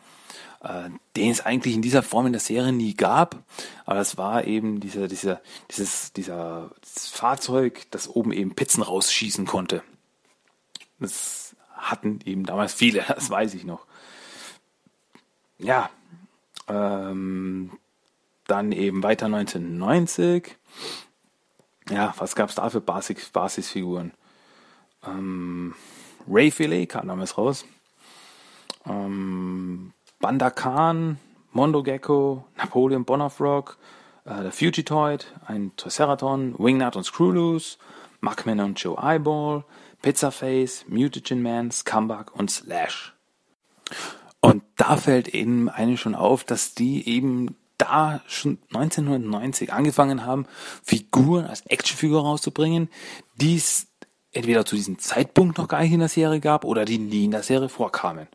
äh, 0.62 0.90
den 1.16 1.32
es 1.32 1.42
eigentlich 1.42 1.76
in 1.76 1.82
dieser 1.82 2.04
Form 2.04 2.26
in 2.26 2.34
der 2.34 2.42
Serie 2.42 2.74
nie 2.74 2.94
gab. 2.94 3.44
Aber 3.86 3.96
das 3.96 4.18
war 4.18 4.46
eben 4.46 4.80
dieser, 4.80 5.08
dieser, 5.08 5.42
dieses, 5.72 6.14
dieser 6.14 6.72
dieses 6.84 7.10
Fahrzeug, 7.10 7.88
das 7.92 8.08
oben 8.08 8.32
eben 8.32 8.56
Pizzen 8.56 8.84
rausschießen 8.84 9.46
konnte. 9.46 9.84
Das 11.00 11.56
hatten 11.76 12.20
eben 12.26 12.46
damals 12.46 12.74
viele, 12.74 13.04
das 13.08 13.30
weiß 13.30 13.54
ich 13.54 13.64
noch. 13.64 13.86
Ja, 15.58 15.90
ähm, 16.68 17.72
dann 18.48 18.72
eben 18.72 19.04
weiter 19.04 19.28
1990. 19.28 20.58
Ja, 21.90 22.14
was 22.18 22.36
gab's 22.36 22.56
da 22.56 22.70
für 22.70 22.82
Basis, 22.82 23.30
Basisfiguren? 23.30 24.14
Ähm, 25.06 25.76
Ray 26.30 26.52
Philly 26.52 26.86
kam 26.86 27.08
damals 27.08 27.38
raus. 27.38 27.66
Ähm, 28.86 29.94
Banda 30.20 30.50
Khan, 30.50 31.18
Mondo 31.54 31.82
Gecko, 31.82 32.46
Napoleon 32.58 33.06
Bonafrock, 33.06 33.78
äh, 34.26 34.44
der 34.44 34.52
Fugitoid, 34.52 35.34
ein 35.46 35.72
Triceraton, 35.78 36.56
Wingnut 36.60 36.98
und 36.98 37.06
Screwloose, 37.06 37.78
Mugman 38.20 38.60
und 38.60 38.80
Joe 38.82 38.98
Eyeball, 39.02 39.64
Pizzaface, 40.02 40.86
Mutagen 40.90 41.42
Man, 41.42 41.72
Scumbag 41.72 42.36
und 42.36 42.52
Slash. 42.52 43.14
Und 44.42 44.64
da 44.76 44.98
fällt 44.98 45.30
eben 45.30 45.70
eigentlich 45.70 46.02
schon 46.02 46.16
auf, 46.16 46.44
dass 46.44 46.74
die 46.74 47.08
eben 47.08 47.56
da 47.78 48.22
schon 48.28 48.58
1990 48.74 49.72
angefangen 49.72 50.26
haben, 50.26 50.48
Figuren 50.84 51.46
als 51.46 51.66
Actionfigur 51.66 52.24
rauszubringen, 52.24 52.90
die 53.36 53.56
es 53.56 53.88
entweder 54.32 54.66
zu 54.66 54.76
diesem 54.76 55.00
Zeitpunkt 55.00 55.58
noch 55.58 55.70
gar 55.70 55.82
nicht 55.82 55.94
in 55.94 56.00
der 56.00 56.10
Serie 56.10 56.42
gab 56.42 56.66
oder 56.66 56.84
die 56.84 56.98
nie 56.98 57.26
in 57.26 57.32
der 57.32 57.44
Serie 57.44 57.70
vorkamen. 57.70 58.28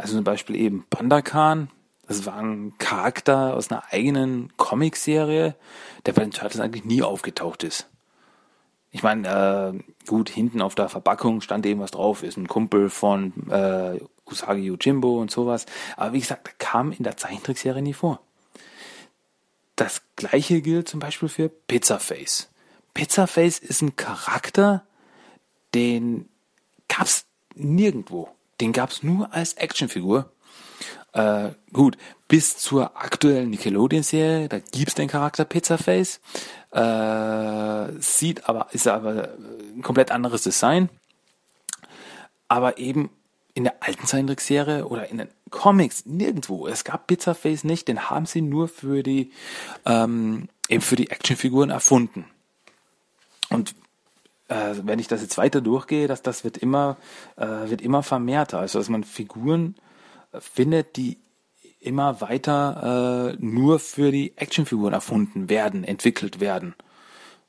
Also 0.00 0.14
zum 0.14 0.24
Beispiel 0.24 0.56
eben 0.56 0.86
Pandakan, 0.88 1.68
das 2.08 2.24
war 2.24 2.36
ein 2.36 2.72
Charakter 2.78 3.54
aus 3.54 3.70
einer 3.70 3.84
eigenen 3.90 4.50
Comicserie, 4.56 5.54
der 6.06 6.12
bei 6.14 6.22
den 6.22 6.30
Turtles 6.30 6.58
eigentlich 6.58 6.86
nie 6.86 7.02
aufgetaucht 7.02 7.62
ist. 7.64 7.86
Ich 8.90 9.02
meine, 9.02 9.74
äh, 9.78 10.08
gut, 10.08 10.30
hinten 10.30 10.62
auf 10.62 10.74
der 10.74 10.88
Verpackung 10.88 11.42
stand 11.42 11.66
eben 11.66 11.80
was 11.80 11.90
drauf, 11.90 12.22
ist 12.22 12.38
ein 12.38 12.48
Kumpel 12.48 12.88
von 12.88 13.32
äh, 13.50 14.00
Usagi 14.26 14.62
Yojimbo 14.62 15.20
und 15.20 15.30
sowas. 15.30 15.66
Aber 15.96 16.14
wie 16.14 16.20
gesagt, 16.20 16.46
der 16.46 16.54
kam 16.54 16.92
in 16.92 17.04
der 17.04 17.18
Zeichentrickserie 17.18 17.82
nie 17.82 17.94
vor. 17.94 18.20
Das 19.76 20.02
gleiche 20.16 20.62
gilt 20.62 20.88
zum 20.88 20.98
Beispiel 20.98 21.28
für 21.28 21.50
Pizzaface. 21.50 22.48
Pizzaface 22.94 23.58
ist 23.58 23.82
ein 23.82 23.96
Charakter, 23.96 24.84
den 25.74 26.28
gab's 26.88 27.26
nirgendwo. 27.54 28.30
Den 28.60 28.72
gab's 28.72 29.02
nur 29.02 29.32
als 29.32 29.54
Actionfigur. 29.54 30.30
Äh, 31.12 31.50
gut, 31.72 31.96
bis 32.28 32.56
zur 32.56 32.96
aktuellen 32.96 33.50
Nickelodeon-Serie, 33.50 34.48
da 34.48 34.60
gibt's 34.60 34.94
den 34.94 35.08
Charakter 35.08 35.44
Pizzaface. 35.44 36.20
Äh, 36.70 38.00
sieht 38.00 38.48
aber, 38.48 38.68
ist 38.72 38.86
aber 38.86 39.30
ein 39.74 39.82
komplett 39.82 40.12
anderes 40.12 40.42
Design. 40.42 40.88
Aber 42.46 42.78
eben 42.78 43.10
in 43.54 43.64
der 43.64 43.82
alten 43.82 44.06
Zeichentrickserie 44.06 44.86
oder 44.86 45.08
in 45.08 45.18
den 45.18 45.28
Comics 45.50 46.06
nirgendwo. 46.06 46.68
Es 46.68 46.84
gab 46.84 47.08
Pizzaface 47.08 47.64
nicht, 47.64 47.88
den 47.88 48.08
haben 48.08 48.26
sie 48.26 48.40
nur 48.40 48.68
für 48.68 49.02
die 49.02 49.32
ähm, 49.84 50.48
eben 50.68 50.82
für 50.82 50.96
die 50.96 51.10
Actionfiguren 51.10 51.70
erfunden. 51.70 52.24
Und 53.48 53.74
äh, 54.50 54.74
wenn 54.82 54.98
ich 54.98 55.08
das 55.08 55.22
jetzt 55.22 55.38
weiter 55.38 55.60
durchgehe, 55.60 56.08
dass 56.08 56.22
das 56.22 56.44
wird 56.44 56.58
immer, 56.58 56.96
äh, 57.36 57.46
wird 57.46 57.80
immer 57.80 58.02
vermehrter. 58.02 58.58
Also 58.58 58.78
dass 58.78 58.88
man 58.88 59.04
Figuren 59.04 59.76
äh, 60.32 60.40
findet, 60.40 60.96
die 60.96 61.18
immer 61.78 62.20
weiter 62.20 63.32
äh, 63.32 63.36
nur 63.40 63.78
für 63.78 64.10
die 64.10 64.36
Actionfiguren 64.36 64.92
erfunden 64.92 65.48
werden, 65.48 65.84
entwickelt 65.84 66.40
werden. 66.40 66.74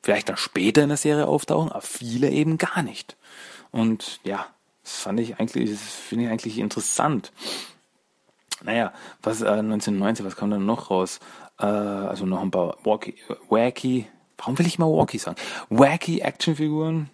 Vielleicht 0.01 0.29
dann 0.29 0.37
später 0.37 0.83
in 0.83 0.89
der 0.89 0.97
Serie 0.97 1.27
auftauchen, 1.27 1.71
aber 1.71 1.81
viele 1.81 2.29
eben 2.29 2.57
gar 2.57 2.81
nicht. 2.81 3.17
Und 3.71 4.19
ja, 4.23 4.45
das 4.83 5.01
fand 5.01 5.19
ich 5.19 5.39
eigentlich, 5.39 5.77
finde 5.79 6.25
ich 6.25 6.31
eigentlich 6.31 6.59
interessant. 6.59 7.31
Naja, 8.63 8.93
was 9.23 9.41
äh, 9.41 9.47
1990, 9.47 10.25
was 10.25 10.35
kam 10.35 10.51
dann 10.51 10.65
noch 10.65 10.91
raus? 10.91 11.19
Äh, 11.59 11.65
also 11.65 12.25
noch 12.25 12.41
ein 12.41 12.51
paar 12.51 12.77
wacky, 12.83 13.15
wacky 13.49 14.07
warum 14.41 14.57
will 14.57 14.67
ich 14.67 14.79
mal 14.79 14.87
Walkie 14.87 15.19
sagen? 15.19 15.37
Wacky 15.69 16.19
Actionfiguren, 16.19 17.09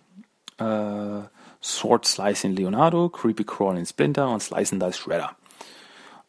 äh, 0.57 1.21
Sword 1.61 2.05
Slice 2.05 2.45
in 2.45 2.55
Leonardo, 2.55 3.09
Creepy 3.09 3.43
Crawl 3.43 3.77
in 3.77 3.85
Splinter 3.85 4.29
und 4.29 4.41
Slice 4.41 4.73
and 4.73 4.81
Dice 4.81 4.97
Shredder. 4.97 5.35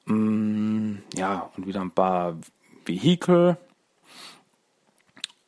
Mm, 0.07 0.97
ja, 1.15 1.51
und 1.57 1.67
wieder 1.67 1.81
ein 1.81 1.93
paar 1.93 2.37
Vehikel. 2.85 3.57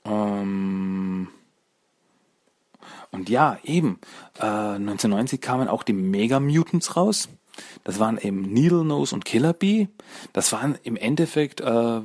Ähm, 0.04 1.28
und 3.10 3.28
ja, 3.28 3.58
eben, 3.64 3.98
äh, 4.38 4.44
1990 4.44 5.40
kamen 5.40 5.66
auch 5.66 5.82
die 5.82 5.92
Mega 5.92 6.38
Mutants 6.38 6.96
raus. 6.96 7.28
Das 7.82 7.98
waren 7.98 8.18
eben 8.18 8.42
Needle 8.42 8.84
Nose 8.84 9.14
und 9.14 9.24
Killer 9.24 9.52
Bee. 9.52 9.88
Das 10.32 10.52
waren 10.52 10.78
im 10.84 10.96
Endeffekt 10.96 11.60
äh, 11.60 12.00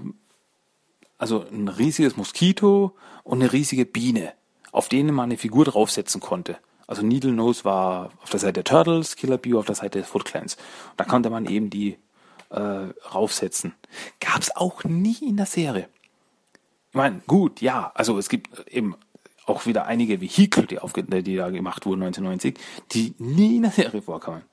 also 1.18 1.46
ein 1.52 1.68
riesiges 1.68 2.18
Moskito 2.18 2.96
und 3.26 3.42
eine 3.42 3.52
riesige 3.52 3.86
Biene, 3.86 4.32
auf 4.72 4.88
denen 4.88 5.14
man 5.14 5.26
eine 5.26 5.38
Figur 5.38 5.66
draufsetzen 5.66 6.22
konnte. 6.22 6.58
Also 6.88 7.02
Needle 7.02 7.34
Nose 7.34 7.66
war 7.66 8.12
auf 8.22 8.30
der 8.30 8.40
Seite 8.40 8.54
der 8.54 8.64
Turtles, 8.64 9.16
Killer 9.18 9.38
Bee 9.38 9.56
auf 9.56 9.66
der 9.66 9.76
Seite 9.76 10.00
des 10.00 10.08
Foot 10.08 10.24
Clans. 10.24 10.56
Und 10.92 11.00
da 11.00 11.04
konnte 11.04 11.30
man 11.30 11.48
eben 11.48 11.70
die 11.70 11.98
äh, 12.52 12.60
raufsetzen. 12.60 13.74
Gab's 14.22 14.56
auch 14.56 14.84
nie 14.84 15.18
in 15.22 15.38
der 15.38 15.48
Serie. 15.48 15.90
Ich 16.90 16.96
meine, 16.96 17.22
gut, 17.28 17.62
ja, 17.62 17.92
also 17.96 18.18
es 18.20 18.30
gibt 18.30 18.68
eben 18.70 18.96
auch 19.48 19.66
wieder 19.66 19.86
einige 19.86 20.22
Vehikel, 20.22 20.68
die, 20.68 20.80
aufge 20.80 21.04
die 21.04 21.36
da 21.36 21.50
gemacht 21.50 21.86
wurden 21.86 22.04
1990, 22.04 22.58
die 22.92 23.16
nie 23.18 23.58
in 23.58 23.64
der 23.64 23.72
Serie 23.72 24.04
vorkamen. 24.04 24.44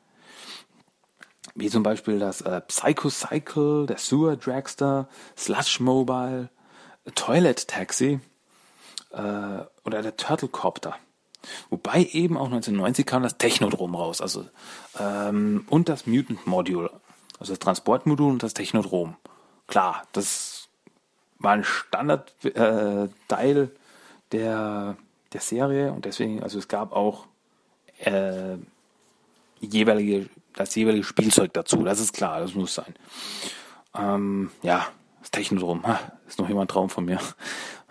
Wie 1.54 1.68
zum 1.68 1.82
Beispiel 1.82 2.18
das 2.18 2.40
äh, 2.40 2.62
Psycho 2.62 3.10
Cycle, 3.10 3.84
der 3.86 3.98
Sewer 3.98 4.36
Dragster, 4.36 5.08
Slush 5.36 5.80
Mobile, 5.80 6.48
Toilet 7.14 7.68
Taxi 7.68 8.20
äh, 9.12 9.64
oder 9.84 10.02
der 10.02 10.16
Turtle 10.16 10.48
Copter. 10.48 10.96
Wobei 11.70 12.04
eben 12.12 12.36
auch 12.36 12.46
1990 12.46 13.04
kam 13.04 13.22
das 13.22 13.36
Technodrom 13.36 13.94
raus, 13.94 14.20
also 14.20 14.46
ähm, 14.98 15.66
und 15.68 15.88
das 15.88 16.06
Mutant 16.06 16.46
Module, 16.46 16.90
also 17.40 17.52
das 17.52 17.58
Transportmodul 17.58 18.30
und 18.30 18.42
das 18.42 18.54
Technodrom. 18.54 19.16
Klar, 19.66 20.02
das 20.12 20.68
war 21.38 21.52
ein 21.52 21.64
Standardteil 21.64 23.56
äh, 23.58 23.68
der 24.30 24.96
der 25.32 25.40
Serie 25.40 25.92
und 25.92 26.04
deswegen, 26.04 26.42
also 26.42 26.58
es 26.58 26.68
gab 26.68 26.92
auch 26.92 27.26
äh, 27.98 28.56
jeweilige 29.60 30.28
das 30.54 30.74
jeweilige 30.74 31.04
Spielzeug 31.04 31.52
dazu. 31.52 31.82
Das 31.82 32.00
ist 32.00 32.12
klar, 32.12 32.40
das 32.40 32.54
muss 32.54 32.74
sein. 32.74 32.94
Ähm, 33.96 34.50
ja, 34.62 34.86
das 35.20 35.30
Technodrom, 35.30 35.86
ha, 35.86 36.00
ist 36.26 36.38
noch 36.38 36.48
immer 36.48 36.62
ein 36.62 36.68
Traum 36.68 36.90
von 36.90 37.04
mir. 37.04 37.18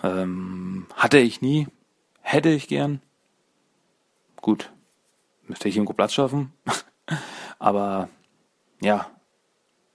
Ähm, 0.03 0.88
hatte 0.96 1.20
ich 1.20 1.41
nie, 1.41 1.67
hätte 2.22 2.50
ich 2.50 2.67
gern. 2.67 3.01
Gut, 4.38 4.72
müsste 5.48 5.70
ich 5.70 5.75
irgendwo 5.75 5.93
Platz 5.93 6.13
schaffen. 6.13 6.53
Aber 7.60 8.10
ja, 8.81 9.10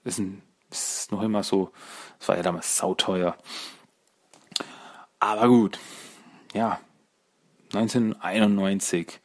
ist, 0.04 0.18
ein, 0.18 0.42
ist 0.70 1.10
noch 1.10 1.22
immer 1.22 1.42
so, 1.42 1.72
es 2.20 2.28
war 2.28 2.36
ja 2.36 2.42
damals 2.42 2.76
sauteuer. 2.76 3.36
Aber 5.18 5.48
gut, 5.48 5.78
ja, 6.54 6.80
1991 7.74 9.20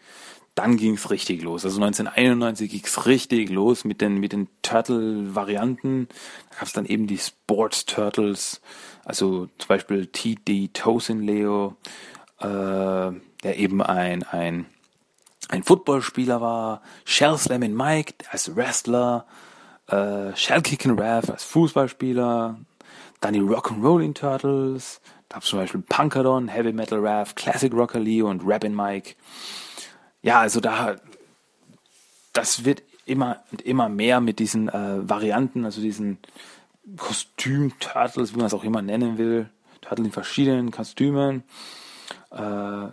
dann 0.55 0.77
ging 0.77 0.95
es 0.95 1.09
richtig 1.09 1.41
los. 1.41 1.63
Also 1.63 1.81
1991 1.81 2.69
ging 2.69 2.83
es 2.83 3.05
richtig 3.05 3.49
los 3.49 3.85
mit 3.85 4.01
den, 4.01 4.19
mit 4.19 4.33
den 4.33 4.47
Turtle-Varianten. 4.61 6.07
Da 6.49 6.55
gab 6.57 6.67
es 6.67 6.73
dann 6.73 6.85
eben 6.85 7.07
die 7.07 7.17
Sports 7.17 7.85
Turtles, 7.85 8.61
also 9.05 9.47
zum 9.57 9.67
Beispiel 9.67 10.07
T.D. 10.07 10.69
Tosin 10.73 11.21
Leo, 11.21 11.75
äh, 12.39 12.45
der 12.45 13.57
eben 13.57 13.81
ein, 13.81 14.23
ein, 14.23 14.65
ein 15.49 15.63
Footballspieler 15.63 16.41
war, 16.41 16.81
Shell 17.05 17.37
Slamming 17.37 17.75
Mike 17.75 18.13
als 18.29 18.55
Wrestler, 18.55 19.25
äh, 19.87 20.35
Shell 20.35 20.61
Kicking 20.61 20.99
Raph 20.99 21.29
als 21.29 21.43
Fußballspieler, 21.43 22.59
dann 23.19 23.33
die 23.33 23.41
Rock'n'Rolling 23.41 24.13
Turtles, 24.13 25.01
da 25.31 25.35
gab 25.35 25.43
es 25.43 25.49
zum 25.49 25.59
Beispiel 25.59 25.81
Punkadon, 25.81 26.49
Heavy 26.49 26.73
Metal 26.73 26.99
Raph, 26.99 27.35
Classic 27.35 27.73
Rocker 27.73 27.99
Leo 27.99 28.29
und 28.29 28.43
Rappin' 28.45 28.75
Mike. 28.75 29.15
Ja, 30.21 30.41
also 30.41 30.59
da, 30.59 30.97
das 32.33 32.65
wird 32.65 32.83
immer 33.05 33.41
und 33.51 33.61
immer 33.61 33.87
mehr 33.87 34.19
mit 34.19 34.39
diesen 34.39 34.67
äh, 34.67 35.09
Varianten, 35.09 35.63
also 35.63 35.81
diesen 35.81 36.19
Kostüm-Turtles, 36.97 38.33
wie 38.33 38.37
man 38.37 38.47
es 38.47 38.53
auch 38.53 38.63
immer 38.63 38.81
nennen 38.81 39.17
will, 39.17 39.49
Turtles 39.81 40.07
in 40.07 40.11
verschiedenen 40.11 40.71
Kostümen. 40.71 41.43
Äh, 42.31 42.87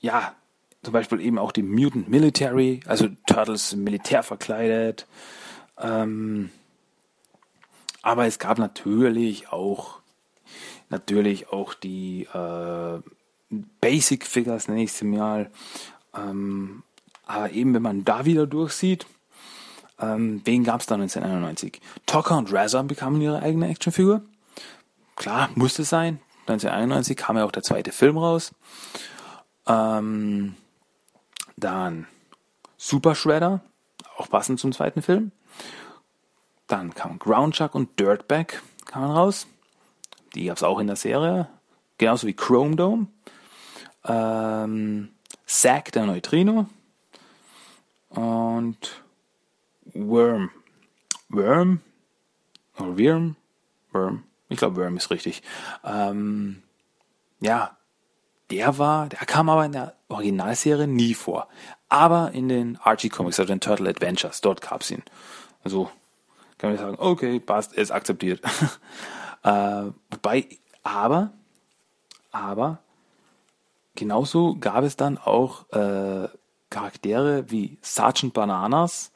ja, 0.00 0.34
zum 0.82 0.92
Beispiel 0.92 1.20
eben 1.20 1.38
auch 1.38 1.52
die 1.52 1.62
Mutant 1.62 2.08
Military, 2.08 2.80
also 2.86 3.08
Turtles 3.26 3.74
Militär 3.74 4.22
verkleidet. 4.22 5.06
Ähm, 5.78 6.50
aber 8.02 8.26
es 8.26 8.38
gab 8.38 8.58
natürlich 8.58 9.48
auch 9.48 10.00
natürlich 10.88 11.48
auch 11.48 11.74
die 11.74 12.28
äh, 12.32 13.00
Basic 13.80 14.24
Figures, 14.24 14.68
nenne 14.68 14.84
ich 14.84 14.92
sie 14.92 15.04
mal, 15.04 15.50
ähm, 16.14 16.82
aber 17.26 17.50
eben, 17.50 17.74
wenn 17.74 17.82
man 17.82 18.04
da 18.04 18.24
wieder 18.24 18.46
durchsieht, 18.46 19.06
ähm, 20.00 20.42
wen 20.44 20.64
gab 20.64 20.80
es 20.80 20.86
da 20.86 20.94
1991? 20.94 21.80
Tocker 22.06 22.36
und 22.36 22.52
Razor 22.52 22.82
bekamen 22.84 23.20
ihre 23.20 23.42
eigene 23.42 23.68
Actionfigur. 23.68 24.22
Klar, 25.16 25.48
musste 25.54 25.84
sein. 25.84 26.20
1991 26.46 27.16
kam 27.16 27.36
ja 27.36 27.44
auch 27.44 27.52
der 27.52 27.62
zweite 27.62 27.92
Film 27.92 28.18
raus. 28.18 28.52
Ähm, 29.66 30.54
dann 31.56 32.06
Super 32.76 33.14
Shredder, 33.14 33.62
auch 34.16 34.28
passend 34.28 34.60
zum 34.60 34.72
zweiten 34.72 35.02
Film. 35.02 35.32
Dann 36.66 36.94
kam 36.94 37.18
Groundchuck 37.18 37.74
und 37.74 37.98
Dirtbag 37.98 38.62
kamen 38.84 39.10
raus. 39.10 39.46
Die 40.34 40.44
gab 40.44 40.56
es 40.56 40.62
auch 40.62 40.78
in 40.78 40.86
der 40.86 40.96
Serie. 40.96 41.48
Genauso 41.98 42.26
wie 42.26 42.34
Chrome 42.34 42.76
Dome. 42.76 43.06
Ähm, 44.04 45.10
Zack, 45.46 45.92
der 45.92 46.06
Neutrino 46.06 46.66
und 48.10 49.04
Worm. 49.98 50.50
Worm? 51.28 51.80
Oder 52.78 52.98
Worm? 52.98 53.36
Worm. 53.92 54.24
Ich 54.48 54.58
glaube, 54.58 54.76
Worm 54.76 54.96
ist 54.96 55.10
richtig. 55.10 55.42
Ähm, 55.84 56.62
ja, 57.40 57.76
der 58.50 58.78
war, 58.78 59.08
der 59.08 59.20
kam 59.20 59.48
aber 59.48 59.64
in 59.64 59.72
der 59.72 59.94
Originalserie 60.08 60.86
nie 60.86 61.14
vor. 61.14 61.48
Aber 61.88 62.32
in 62.32 62.48
den 62.48 62.76
Archie 62.78 63.08
Comics, 63.08 63.40
also 63.40 63.52
den 63.52 63.60
Turtle 63.60 63.88
Adventures, 63.88 64.40
dort 64.40 64.60
gab 64.60 64.82
es 64.82 64.90
ihn. 64.90 65.02
Also 65.64 65.90
kann 66.58 66.70
man 66.70 66.78
sagen, 66.78 66.96
okay, 66.98 67.40
passt, 67.40 67.72
ist 67.72 67.90
akzeptiert. 67.90 68.40
äh, 69.42 69.90
wobei, 70.10 70.48
aber, 70.82 71.32
aber 72.30 72.80
Genauso 73.96 74.56
gab 74.60 74.84
es 74.84 74.96
dann 74.96 75.16
auch 75.16 75.68
äh, 75.72 76.28
Charaktere 76.68 77.50
wie 77.50 77.78
Sergeant 77.80 78.34
Bananas 78.34 79.10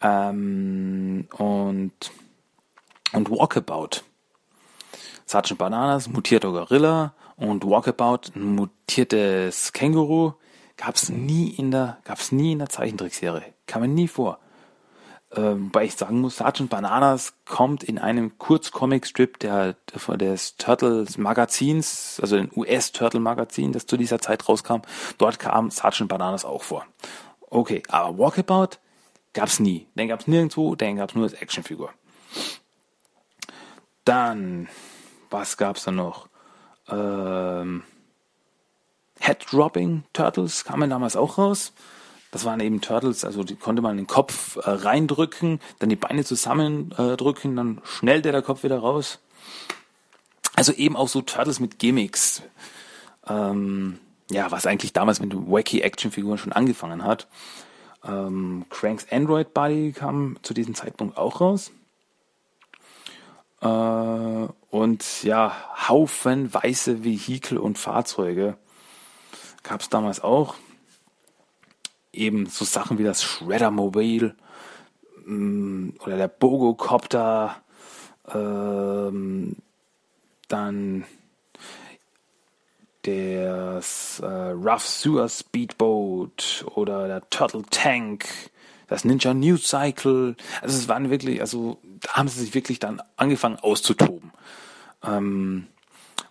ähm, 0.00 1.26
und, 1.36 1.92
und 3.12 3.30
Walkabout. 3.30 4.02
Sergeant 5.26 5.58
Bananas, 5.58 6.08
mutierter 6.08 6.50
Gorilla 6.50 7.14
und 7.36 7.64
Walkabout, 7.64 8.32
ein 8.34 8.54
mutiertes 8.54 9.72
Känguru, 9.72 10.32
gab's 10.76 11.08
nie 11.10 11.50
in 11.50 11.70
der, 11.70 11.98
gab's 12.04 12.32
nie 12.32 12.52
in 12.52 12.58
der 12.60 12.68
Zeichentrickserie. 12.68 13.54
Kam 13.66 13.82
mir 13.82 13.88
nie 13.88 14.08
vor. 14.08 14.38
Ähm, 15.36 15.66
wobei 15.66 15.84
ich 15.84 15.94
sagen 15.94 16.22
muss, 16.22 16.38
Sergeant 16.38 16.70
Bananas 16.70 17.34
kommt 17.44 17.84
in 17.84 17.98
einem 17.98 18.38
Kurzcomic-Strip 18.38 19.38
der, 19.40 19.74
der, 19.74 20.16
des 20.16 20.56
Turtles 20.56 21.18
Magazins, 21.18 22.18
also 22.22 22.36
den 22.36 22.50
US-Turtle-Magazin, 22.56 23.72
das 23.72 23.84
zu 23.84 23.98
dieser 23.98 24.20
Zeit 24.20 24.48
rauskam. 24.48 24.80
Dort 25.18 25.38
kam 25.38 25.70
Sergeant 25.70 26.08
Bananas 26.08 26.46
auch 26.46 26.62
vor. 26.62 26.86
Okay, 27.50 27.82
aber 27.88 28.18
Walkabout 28.18 28.78
gab's 29.32 29.60
nie. 29.60 29.86
Den 29.94 30.08
gab's 30.08 30.26
nirgendwo, 30.26 30.74
den 30.74 30.96
gab's 30.96 31.14
nur 31.14 31.24
als 31.24 31.34
Actionfigur. 31.34 31.92
Dann, 34.04 34.68
was 35.30 35.56
gab's 35.56 35.84
da 35.84 35.90
noch? 35.90 36.28
Ähm, 36.88 37.82
Head-Dropping 39.20 40.04
Turtles 40.12 40.64
kamen 40.64 40.90
damals 40.90 41.16
auch 41.16 41.38
raus. 41.38 41.72
Das 42.30 42.44
waren 42.44 42.60
eben 42.60 42.80
Turtles, 42.80 43.24
also 43.24 43.42
die 43.42 43.56
konnte 43.56 43.80
man 43.80 43.96
den 43.96 44.06
Kopf 44.06 44.56
äh, 44.56 44.70
reindrücken, 44.70 45.60
dann 45.78 45.88
die 45.88 45.96
Beine 45.96 46.24
zusammendrücken, 46.24 47.52
äh, 47.52 47.56
dann 47.56 47.80
schnellt 47.84 48.24
der, 48.26 48.32
der 48.32 48.42
Kopf 48.42 48.64
wieder 48.64 48.78
raus. 48.78 49.18
Also 50.54 50.72
eben 50.72 50.96
auch 50.96 51.08
so 51.08 51.22
Turtles 51.22 51.60
mit 51.60 51.78
Gimmicks. 51.78 52.42
Ähm, 53.26 53.98
ja, 54.30 54.50
was 54.50 54.66
eigentlich 54.66 54.92
damals 54.92 55.20
mit 55.20 55.34
wacky 55.34 55.80
Actionfiguren 55.80 56.38
schon 56.38 56.52
angefangen 56.52 57.04
hat. 57.04 57.28
Ähm, 58.08 58.64
Cranks 58.70 59.06
Android 59.10 59.52
Buddy 59.52 59.92
kam 59.92 60.38
zu 60.42 60.54
diesem 60.54 60.74
Zeitpunkt 60.74 61.16
auch 61.16 61.40
raus. 61.40 61.70
Äh, 63.60 64.48
und 64.70 65.22
ja, 65.22 65.54
Haufen 65.88 66.52
weiße 66.52 67.04
Vehikel 67.04 67.58
und 67.58 67.78
Fahrzeuge 67.78 68.56
gab 69.62 69.80
es 69.80 69.88
damals 69.88 70.20
auch 70.20 70.54
eben 72.12 72.46
so 72.46 72.64
Sachen 72.64 72.98
wie 72.98 73.04
das 73.04 73.22
Shredder-Mobil 73.22 74.34
mm, 75.26 75.90
oder 76.00 76.16
der 76.16 76.28
Bogocopter, 76.28 77.56
ähm, 78.32 79.56
dann 80.48 81.04
das 83.02 84.20
äh, 84.20 84.26
Rough 84.26 84.86
Sewer 84.86 85.28
Speedboat 85.28 86.64
oder 86.74 87.06
der 87.06 87.28
Turtle 87.30 87.62
Tank, 87.70 88.26
das 88.88 89.04
Ninja 89.04 89.34
News 89.34 89.68
Cycle. 89.68 90.36
Also 90.62 90.76
es 90.76 90.88
waren 90.88 91.10
wirklich, 91.10 91.40
also 91.40 91.78
da 92.00 92.14
haben 92.14 92.28
sie 92.28 92.40
sich 92.40 92.54
wirklich 92.54 92.78
dann 92.78 93.00
angefangen 93.16 93.56
auszutoben. 93.56 94.32
Ähm, 95.04 95.68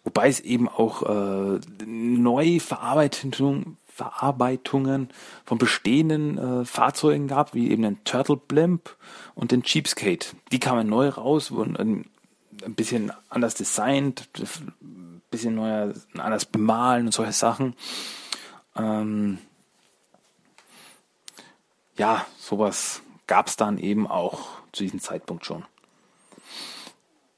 wobei 0.04 0.28
es 0.28 0.40
eben 0.42 0.68
auch 0.68 1.04
äh, 1.04 1.60
Neuverarbeitung 1.86 3.78
Neuverarbeitungen 3.98 5.10
von 5.46 5.58
bestehenden 5.58 6.38
äh, 6.38 6.66
Fahrzeugen 6.66 7.28
gab, 7.28 7.54
wie 7.54 7.72
eben 7.72 7.84
den 7.84 8.04
Turtle 8.04 8.38
Blimp 8.38 8.96
und 9.36 9.52
den 9.52 9.64
Cheapskate. 9.64 10.36
Die 10.52 10.60
kamen 10.60 10.88
neu 10.88 11.10
raus, 11.10 11.52
wurden 11.52 11.76
ein, 11.76 12.06
ein 12.64 12.76
bisschen 12.76 13.12
anders 13.30 13.56
designt, 13.56 14.30
bisschen 15.38 15.56
neuer, 15.56 15.94
anders 16.18 16.46
bemalen 16.46 17.06
und 17.06 17.12
solche 17.12 17.32
Sachen. 17.32 17.76
Ähm, 18.76 19.38
ja, 21.96 22.26
sowas 22.40 23.02
gab 23.28 23.48
es 23.48 23.56
dann 23.56 23.78
eben 23.78 24.08
auch 24.08 24.50
zu 24.72 24.84
diesem 24.84 25.00
Zeitpunkt 25.00 25.46
schon. 25.46 25.64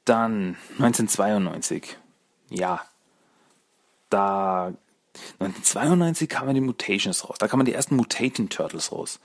Dann 0.06 0.56
1992. 0.78 1.98
Ja, 2.50 2.82
da 4.10 4.74
1992 5.40 6.30
kamen 6.30 6.56
die 6.56 6.62
Mutations 6.62 7.30
raus. 7.30 7.38
Da 7.38 7.48
kamen 7.48 7.66
die 7.66 7.74
ersten 7.74 7.96
Mutating 7.96 8.50
Turtles 8.50 8.92
raus. 8.92 9.20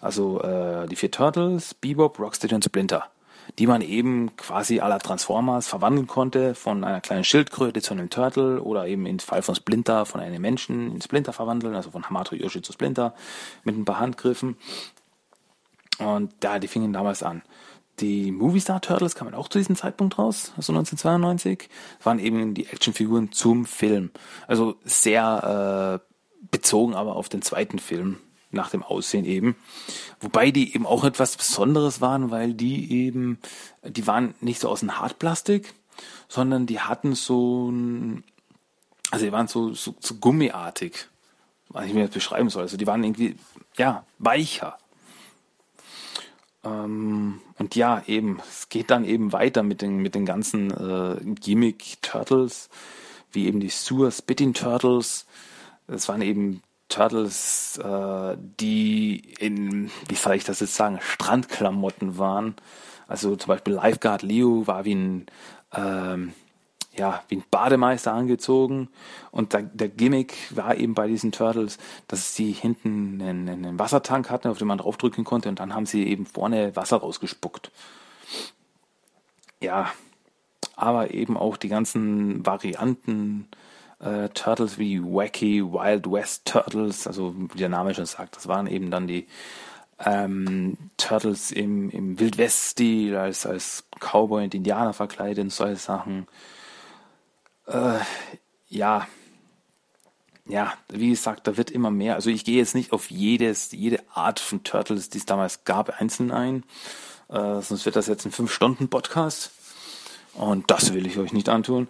Also 0.00 0.40
äh, 0.42 0.86
die 0.86 0.96
vier 0.96 1.10
Turtles, 1.10 1.74
Bebop, 1.74 2.18
Rocksteady 2.18 2.54
und 2.54 2.64
Splinter. 2.64 3.10
Die 3.58 3.66
man 3.66 3.82
eben 3.82 4.34
quasi 4.36 4.80
aller 4.80 4.98
Transformers 4.98 5.66
verwandeln 5.66 6.06
konnte, 6.06 6.54
von 6.54 6.84
einer 6.84 7.00
kleinen 7.00 7.24
Schildkröte 7.24 7.82
zu 7.82 7.94
einem 7.94 8.10
Turtle 8.10 8.62
oder 8.62 8.86
eben 8.86 9.06
im 9.06 9.18
Fall 9.18 9.42
von 9.42 9.54
Splinter 9.54 10.06
von 10.06 10.20
einem 10.20 10.40
Menschen 10.40 10.92
in 10.94 11.00
Splinter 11.00 11.32
verwandeln, 11.32 11.74
also 11.74 11.90
von 11.90 12.04
Hamato 12.04 12.34
Yoshi 12.34 12.62
zu 12.62 12.72
Splinter 12.72 13.14
mit 13.64 13.76
ein 13.76 13.84
paar 13.84 14.00
Handgriffen. 14.00 14.56
Und 15.98 16.32
ja, 16.42 16.58
die 16.58 16.68
fingen 16.68 16.92
damals 16.92 17.22
an. 17.22 17.42
Die 18.00 18.32
Movie 18.32 18.60
Star 18.60 18.80
Turtles 18.80 19.14
kamen 19.14 19.34
auch 19.34 19.48
zu 19.48 19.58
diesem 19.58 19.76
Zeitpunkt 19.76 20.18
raus, 20.18 20.52
also 20.56 20.72
1992. 20.72 21.68
Das 21.98 22.06
waren 22.06 22.18
eben 22.18 22.54
die 22.54 22.66
Actionfiguren 22.66 23.30
zum 23.32 23.66
Film. 23.66 24.10
Also 24.46 24.76
sehr 24.84 26.00
äh, 26.00 26.10
bezogen 26.50 26.94
aber 26.94 27.16
auf 27.16 27.28
den 27.28 27.42
zweiten 27.42 27.78
Film, 27.78 28.16
nach 28.50 28.70
dem 28.70 28.82
Aussehen 28.82 29.24
eben. 29.24 29.56
Wobei 30.20 30.50
die 30.50 30.74
eben 30.74 30.86
auch 30.86 31.04
etwas 31.04 31.36
Besonderes 31.36 32.00
waren, 32.00 32.30
weil 32.30 32.54
die 32.54 32.90
eben, 32.92 33.38
die 33.82 34.06
waren 34.06 34.34
nicht 34.40 34.60
so 34.60 34.68
aus 34.68 34.80
dem 34.80 34.98
Hartplastik, 34.98 35.74
sondern 36.28 36.66
die 36.66 36.80
hatten 36.80 37.14
so 37.14 37.70
ein, 37.70 38.24
also 39.10 39.24
die 39.24 39.32
waren 39.32 39.48
so, 39.48 39.74
so, 39.74 39.94
so 40.00 40.14
gummiartig, 40.14 41.08
was 41.68 41.86
ich 41.86 41.94
mir 41.94 42.00
jetzt 42.00 42.14
beschreiben 42.14 42.50
soll. 42.50 42.62
Also 42.62 42.76
die 42.76 42.86
waren 42.86 43.04
irgendwie, 43.04 43.36
ja, 43.76 44.04
weicher. 44.18 44.78
Ähm, 46.64 47.40
und 47.58 47.74
ja, 47.74 48.02
eben, 48.06 48.40
es 48.48 48.68
geht 48.68 48.90
dann 48.90 49.04
eben 49.04 49.32
weiter 49.32 49.62
mit 49.62 49.82
den, 49.82 49.98
mit 49.98 50.14
den 50.14 50.26
ganzen 50.26 50.70
äh, 50.70 51.16
Gimmick-Turtles, 51.34 52.68
wie 53.32 53.46
eben 53.46 53.60
die 53.60 53.70
Sewer 53.70 54.10
Spitting 54.10 54.54
Turtles. 54.54 55.26
Das 55.86 56.08
waren 56.08 56.22
eben 56.22 56.62
Turtles, 56.90 57.78
äh, 57.78 58.36
die 58.60 59.22
in, 59.38 59.90
wie 60.08 60.14
soll 60.14 60.34
ich 60.34 60.44
das 60.44 60.60
jetzt 60.60 60.74
sagen, 60.74 60.98
Strandklamotten 61.00 62.18
waren. 62.18 62.54
Also 63.08 63.34
zum 63.36 63.48
Beispiel 63.48 63.72
Lifeguard 63.72 64.22
Leo 64.22 64.66
war 64.66 64.84
wie 64.84 64.94
ein 64.94 65.26
ähm, 65.74 66.34
ja, 66.96 67.22
wie 67.28 67.36
ein 67.36 67.44
Bademeister 67.50 68.12
angezogen. 68.12 68.88
Und 69.30 69.52
der, 69.52 69.62
der 69.62 69.88
Gimmick 69.88 70.34
war 70.50 70.76
eben 70.76 70.94
bei 70.94 71.06
diesen 71.06 71.32
Turtles, 71.32 71.78
dass 72.08 72.34
sie 72.34 72.52
hinten 72.52 73.20
einen, 73.22 73.48
einen 73.48 73.78
Wassertank 73.78 74.30
hatten, 74.30 74.48
auf 74.48 74.58
den 74.58 74.66
man 74.68 74.78
draufdrücken 74.78 75.24
konnte, 75.24 75.48
und 75.48 75.60
dann 75.60 75.74
haben 75.74 75.86
sie 75.86 76.06
eben 76.06 76.26
vorne 76.26 76.74
Wasser 76.76 76.98
rausgespuckt. 76.98 77.70
Ja, 79.62 79.90
aber 80.76 81.12
eben 81.12 81.36
auch 81.36 81.56
die 81.56 81.68
ganzen 81.68 82.44
Varianten 82.44 83.48
äh, 84.00 84.28
Turtles 84.30 84.78
wie 84.78 85.02
Wacky 85.02 85.62
Wild 85.62 86.10
West 86.10 86.46
Turtles, 86.46 87.06
also 87.06 87.34
wie 87.36 87.58
der 87.58 87.68
Name 87.68 87.94
schon 87.94 88.06
sagt, 88.06 88.36
das 88.36 88.48
waren 88.48 88.66
eben 88.66 88.90
dann 88.90 89.06
die 89.06 89.26
ähm, 89.98 90.76
Turtles 90.96 91.50
im, 91.50 91.90
im 91.90 92.18
Wild 92.18 92.38
West-Stil, 92.38 93.16
als, 93.16 93.46
als 93.46 93.84
Cowboy 93.98 94.44
und 94.44 94.54
Indianer 94.54 94.92
verkleidet 94.92 95.44
und 95.44 95.50
solche 95.50 95.76
Sachen. 95.76 96.26
Äh, 97.66 97.98
ja, 98.68 99.06
ja, 100.46 100.72
wie 100.88 101.10
gesagt, 101.10 101.46
da 101.46 101.56
wird 101.56 101.70
immer 101.70 101.90
mehr. 101.90 102.14
Also 102.14 102.30
ich 102.30 102.44
gehe 102.44 102.56
jetzt 102.56 102.74
nicht 102.74 102.92
auf 102.92 103.10
jedes, 103.10 103.72
jede 103.72 104.02
Art 104.12 104.40
von 104.40 104.64
Turtles, 104.64 105.10
die 105.10 105.18
es 105.18 105.26
damals 105.26 105.64
gab, 105.64 106.00
einzeln 106.00 106.32
ein. 106.32 106.64
Äh, 107.28 107.60
sonst 107.60 107.84
wird 107.84 107.96
das 107.96 108.08
jetzt 108.08 108.24
ein 108.24 108.32
5-Stunden-Podcast. 108.32 109.52
Und 110.34 110.70
das 110.70 110.94
will 110.94 111.06
ich 111.06 111.18
euch 111.18 111.32
nicht 111.32 111.48
antun. 111.48 111.88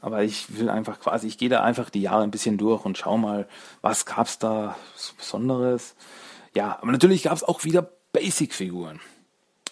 Aber 0.00 0.22
ich 0.22 0.56
will 0.56 0.70
einfach 0.70 1.00
quasi, 1.00 1.26
ich 1.26 1.36
gehe 1.36 1.48
da 1.48 1.62
einfach 1.62 1.90
die 1.90 2.02
Jahre 2.02 2.22
ein 2.22 2.30
bisschen 2.30 2.56
durch 2.56 2.84
und 2.84 2.96
schau 2.96 3.18
mal, 3.18 3.46
was 3.82 4.06
gab's 4.06 4.38
da 4.38 4.76
so 4.96 5.14
Besonderes. 5.16 5.94
Ja, 6.54 6.78
aber 6.80 6.92
natürlich 6.92 7.24
gab's 7.24 7.42
auch 7.42 7.64
wieder 7.64 7.90
Basic-Figuren. 8.12 9.00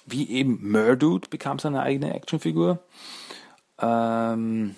Wie 0.06 0.28
eben 0.30 0.70
Murdude 0.70 1.28
bekam 1.28 1.58
seine 1.58 1.82
eigene 1.82 2.14
Actionfigur. 2.14 2.78
Ähm, 3.78 4.74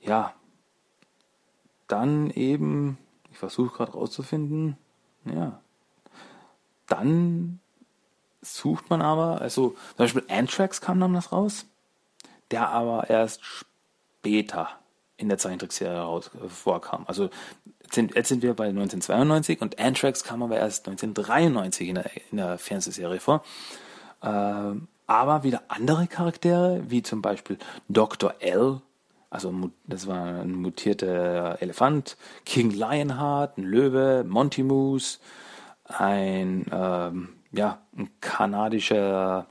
ja, 0.00 0.34
dann 1.88 2.30
eben, 2.30 2.98
ich 3.30 3.38
versuche 3.38 3.76
gerade 3.76 3.92
rauszufinden, 3.92 4.76
ja, 5.24 5.60
dann 6.86 7.60
sucht 8.40 8.90
man 8.90 9.02
aber, 9.02 9.40
also 9.40 9.70
zum 9.70 9.96
Beispiel 9.96 10.24
Anthrax 10.28 10.80
kam 10.80 11.00
das 11.12 11.32
raus, 11.32 11.66
der 12.50 12.68
aber 12.68 13.10
erst 13.10 13.40
später 13.44 14.68
in 15.16 15.28
der 15.28 15.38
Zeichentrickserie 15.38 15.98
raus, 15.98 16.30
äh, 16.34 16.48
vorkam. 16.48 17.04
Also 17.06 17.30
jetzt 17.82 17.94
sind, 17.94 18.14
jetzt 18.14 18.28
sind 18.28 18.42
wir 18.42 18.54
bei 18.54 18.68
1992 18.68 19.60
und 19.60 19.78
Anthrax 19.78 20.24
kam 20.24 20.42
aber 20.42 20.56
erst 20.56 20.86
1993 20.88 21.88
in 21.88 21.94
der, 21.96 22.10
in 22.30 22.36
der 22.36 22.58
Fernsehserie 22.58 23.20
vor. 23.20 23.44
Ähm, 24.22 24.88
aber 25.06 25.42
wieder 25.42 25.62
andere 25.68 26.06
Charaktere, 26.06 26.82
wie 26.88 27.02
zum 27.02 27.22
Beispiel 27.22 27.58
Dr. 27.88 28.34
L 28.40 28.82
also 29.30 29.70
das 29.86 30.06
war 30.06 30.40
ein 30.40 30.52
mutierter 30.52 31.60
Elefant, 31.60 32.16
King 32.46 32.70
Lionheart, 32.70 33.58
ein 33.58 33.64
Löwe, 33.64 34.24
Monty 34.26 34.62
Moose, 34.62 35.18
ein 35.84 36.64
ähm, 36.72 37.28
ja 37.52 37.80
ein 37.96 38.10
kanadischer, 38.20 39.46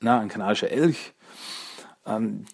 na 0.00 0.20
ein 0.20 0.28
kanadischer 0.28 0.70
Elch. 0.70 1.12
Ähm, 2.08 2.46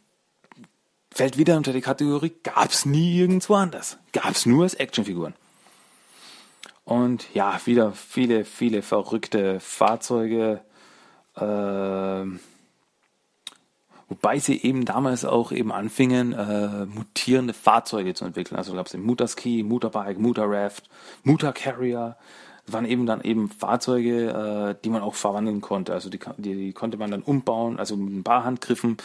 fällt 1.11 1.39
wieder 1.39 1.57
unter 1.57 1.73
die 1.73 1.81
Kategorie 1.81 2.33
gab's 2.43 2.85
nie 2.85 3.19
irgendwo 3.19 3.55
anders, 3.55 3.99
gab's 4.13 4.47
nur 4.47 4.65
als 4.65 4.75
Actionfiguren. 4.75 5.35
Und 6.85 7.33
ja, 7.33 7.59
wieder 7.65 7.93
viele, 7.93 8.45
viele 8.45 8.83
verrückte 8.83 9.59
Fahrzeuge. 9.61 10.61
Äh, 11.37 12.27
Wobei 14.09 14.39
sie 14.39 14.63
eben 14.63 14.85
damals 14.85 15.25
auch 15.25 15.51
eben 15.51 15.73
anfingen, 15.73 16.33
äh, 16.35 16.85
mutierende 16.87 17.55
Fahrzeuge 17.55 18.15
zu 18.15 18.25
entwickeln. 18.25 18.57
Also 18.57 18.75
gab 18.75 18.87
es 18.87 18.93
den 18.93 19.03
Mutaski, 19.03 19.63
Muterbike, 19.63 20.19
Muterraft, 20.19 20.83
Mutercarrier. 21.23 22.17
Waren 22.67 22.87
eben 22.87 23.05
dann 23.05 23.21
eben 23.21 23.51
Fahrzeuge, 23.51 24.31
äh, 24.31 24.83
die 24.83 24.91
man 24.91 25.03
auch 25.03 25.15
verwandeln 25.15 25.61
konnte. 25.61 25.93
Also 25.93 26.09
die, 26.09 26.19
die, 26.39 26.55
die 26.55 26.73
konnte 26.73 26.97
man 26.97 27.11
dann 27.11 27.23
umbauen. 27.23 27.79
Also 27.79 27.97
mit 27.97 28.15
ein 28.15 28.25
paar 28.25 28.45
Handgriffen 28.45 28.97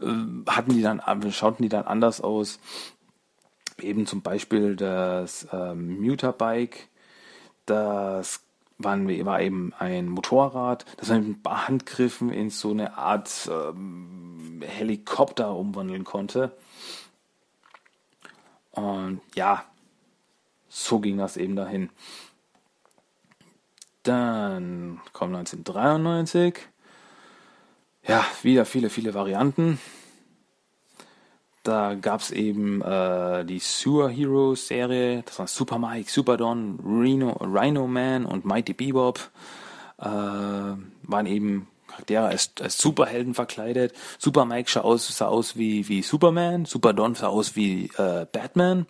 äh, 0.00 0.50
hatten 0.50 0.72
die 0.72 0.82
dann, 0.82 1.02
schauten 1.32 1.62
die 1.62 1.68
dann 1.68 1.84
anders 1.84 2.20
aus. 2.20 2.60
Eben 3.80 4.06
zum 4.06 4.22
Beispiel 4.22 4.76
das 4.76 5.48
ähm, 5.52 6.00
Muterbike. 6.00 6.88
Das 7.66 8.40
waren, 8.78 9.08
war 9.26 9.40
eben 9.40 9.72
ein 9.78 10.08
Motorrad, 10.08 10.84
das 10.96 11.08
man 11.08 11.20
mit 11.20 11.38
ein 11.38 11.42
paar 11.42 11.68
Handgriffen 11.68 12.30
in 12.30 12.50
so 12.50 12.70
eine 12.70 12.96
Art 12.96 13.50
ähm, 13.52 14.62
Helikopter 14.64 15.54
umwandeln 15.54 16.04
konnte. 16.04 16.52
Und 18.70 19.20
ja, 19.34 19.64
so 20.68 21.00
ging 21.00 21.18
das 21.18 21.36
eben 21.36 21.56
dahin. 21.56 21.90
Dann 24.08 25.02
kommt 25.12 25.36
1993. 25.36 26.54
Ja, 28.06 28.24
wieder 28.42 28.64
viele, 28.64 28.88
viele 28.88 29.12
Varianten. 29.12 29.78
Da 31.62 31.94
gab 31.94 32.22
es 32.22 32.30
eben 32.30 32.80
äh, 32.80 33.44
die 33.44 33.58
Sewer 33.58 34.08
Heroes 34.08 34.66
Serie, 34.66 35.22
das 35.26 35.38
war 35.38 35.46
Super 35.46 35.78
Mike, 35.78 36.10
Super 36.10 36.38
Don, 36.38 36.80
Rhino, 36.82 37.32
Rhino 37.32 37.86
Man 37.86 38.24
und 38.24 38.46
Mighty 38.46 38.72
Bebop. 38.72 39.30
Äh, 39.98 40.06
waren 40.06 41.26
eben 41.26 41.68
Charaktere 41.88 42.28
als, 42.28 42.52
als 42.62 42.78
Superhelden 42.78 43.34
verkleidet. 43.34 43.92
Super 44.16 44.46
Mike 44.46 44.70
sah 44.70 44.80
aus, 44.80 45.14
sah 45.14 45.26
aus 45.26 45.58
wie, 45.58 45.86
wie 45.88 46.00
Superman, 46.00 46.64
Super 46.64 46.94
Don 46.94 47.14
sah 47.14 47.26
aus 47.26 47.56
wie 47.56 47.90
äh, 47.98 48.24
Batman. 48.32 48.86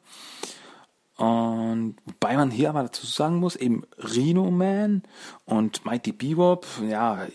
Und 1.18 1.96
wobei 2.06 2.36
man 2.36 2.52
hier 2.52 2.70
aber 2.70 2.84
dazu 2.84 3.04
sagen 3.04 3.36
muss, 3.36 3.56
eben 3.56 3.82
Rhino 3.98 4.52
Man 4.52 5.02
und 5.46 5.84
Mighty 5.84 6.12
Bebop, 6.12 6.64
ja, 6.88 7.26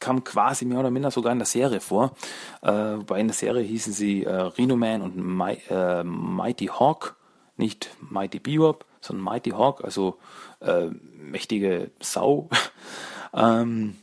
kam 0.00 0.24
quasi 0.24 0.64
mehr 0.64 0.80
oder 0.80 0.90
minder 0.90 1.10
sogar 1.10 1.32
in 1.32 1.38
der 1.38 1.46
Serie 1.46 1.80
vor. 1.80 2.16
Äh, 2.62 2.72
wobei 2.72 3.20
in 3.20 3.28
der 3.28 3.34
Serie 3.34 3.62
hießen 3.62 3.92
sie 3.92 4.24
äh, 4.24 4.34
Rhino 4.34 4.74
Man 4.74 5.02
und 5.02 5.16
My, 5.16 5.58
äh, 5.68 6.02
Mighty 6.02 6.66
Hawk, 6.66 7.16
nicht 7.58 7.90
Mighty 8.00 8.38
Bebop, 8.38 8.86
sondern 9.02 9.24
Mighty 9.24 9.50
Hawk, 9.50 9.84
also 9.84 10.16
äh, 10.60 10.86
mächtige 10.86 11.90
Sau. 12.00 12.48
ähm, 13.34 13.96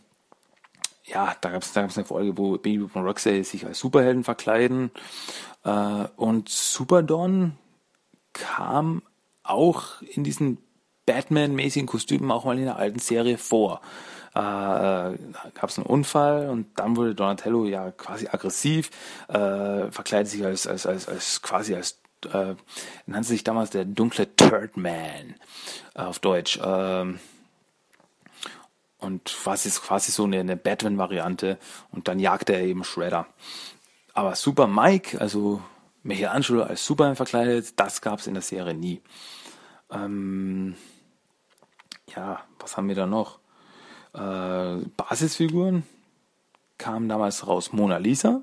ja, 1.06 1.36
da 1.42 1.50
gab 1.50 1.64
es 1.64 1.74
da 1.74 1.82
gab's 1.82 1.98
eine 1.98 2.06
Folge, 2.06 2.38
wo 2.38 2.56
Bebop 2.60 2.96
und 2.96 3.04
Roxy 3.04 3.44
sich 3.44 3.66
als 3.66 3.80
Superhelden 3.80 4.24
verkleiden. 4.24 4.92
Äh, 5.64 6.06
und 6.18 6.50
Superdon 6.50 7.58
kam 8.34 9.02
auch 9.44 10.02
in 10.02 10.24
diesen 10.24 10.58
Batman-mäßigen 11.06 11.88
Kostümen 11.88 12.32
auch 12.32 12.46
mal 12.46 12.58
in 12.58 12.66
der 12.66 12.78
alten 12.78 13.00
Serie 13.00 13.38
vor. 13.38 13.82
Äh, 14.34 14.40
gab 14.40 15.70
es 15.70 15.78
einen 15.78 15.86
Unfall 15.86 16.50
und 16.50 16.80
dann 16.80 16.96
wurde 16.96 17.14
Donatello 17.14 17.66
ja 17.66 17.92
quasi 17.92 18.28
aggressiv, 18.28 18.90
äh, 19.28 19.92
verkleidet 19.92 20.30
sich 20.30 20.44
als, 20.44 20.66
als, 20.66 20.88
als, 20.88 21.08
als 21.08 21.42
quasi 21.42 21.76
als 21.76 22.00
äh, 22.32 22.56
nannte 23.06 23.28
sich 23.28 23.44
damals 23.44 23.72
der 23.72 23.86
dunkle 23.86 24.36
Turd 24.36 24.78
Man 24.78 25.36
äh, 25.94 26.02
auf 26.02 26.20
Deutsch. 26.20 26.60
Ähm, 26.64 27.20
und 28.98 29.26
quasi, 29.26 29.70
quasi 29.70 30.12
so 30.12 30.24
eine, 30.24 30.40
eine 30.40 30.56
Batman-Variante 30.56 31.58
und 31.92 32.08
dann 32.08 32.20
jagt 32.20 32.50
er 32.50 32.62
eben 32.62 32.84
Shredder. 32.84 33.28
Aber 34.14 34.36
Super 34.36 34.68
Mike, 34.68 35.20
also 35.20 35.62
Michelangelo 36.04 36.64
als 36.64 36.86
Superman 36.86 37.16
verkleidet, 37.16 37.80
das 37.80 38.02
gab 38.02 38.20
es 38.20 38.28
in 38.28 38.34
der 38.34 38.44
Serie 38.44 38.74
nie. 38.74 39.02
Ähm, 39.92 40.76
ja, 42.16 42.44
was 42.60 42.78
haben 42.78 42.88
wir 42.90 42.96
da 42.96 43.08
noch? 43.08 43.40
Äh, 44.14 44.86
Basisfiguren 44.98 45.84
kamen 46.78 47.10
damals 47.10 47.48
raus 47.48 47.72
Mona 47.72 47.98
Lisa. 47.98 48.42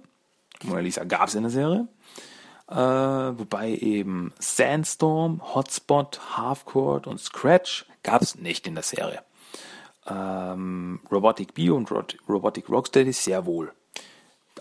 Mona 0.62 0.80
Lisa 0.80 1.04
gab 1.04 1.28
es 1.28 1.34
in 1.34 1.42
der 1.42 1.50
Serie. 1.50 1.88
Äh, 2.68 2.74
wobei 2.74 3.70
eben 3.70 4.32
Sandstorm, 4.38 5.42
Hotspot, 5.54 6.36
Halfcourt 6.36 7.06
und 7.06 7.20
Scratch 7.20 7.84
gab 8.02 8.22
es 8.22 8.36
nicht 8.36 8.66
in 8.66 8.74
der 8.74 8.84
Serie. 8.84 9.22
Ähm, 10.06 11.00
Robotic 11.10 11.54
Bio 11.54 11.76
und 11.76 11.90
Robotic 12.28 12.68
Rocksteady 12.68 13.12
sehr 13.12 13.44
wohl. 13.44 13.72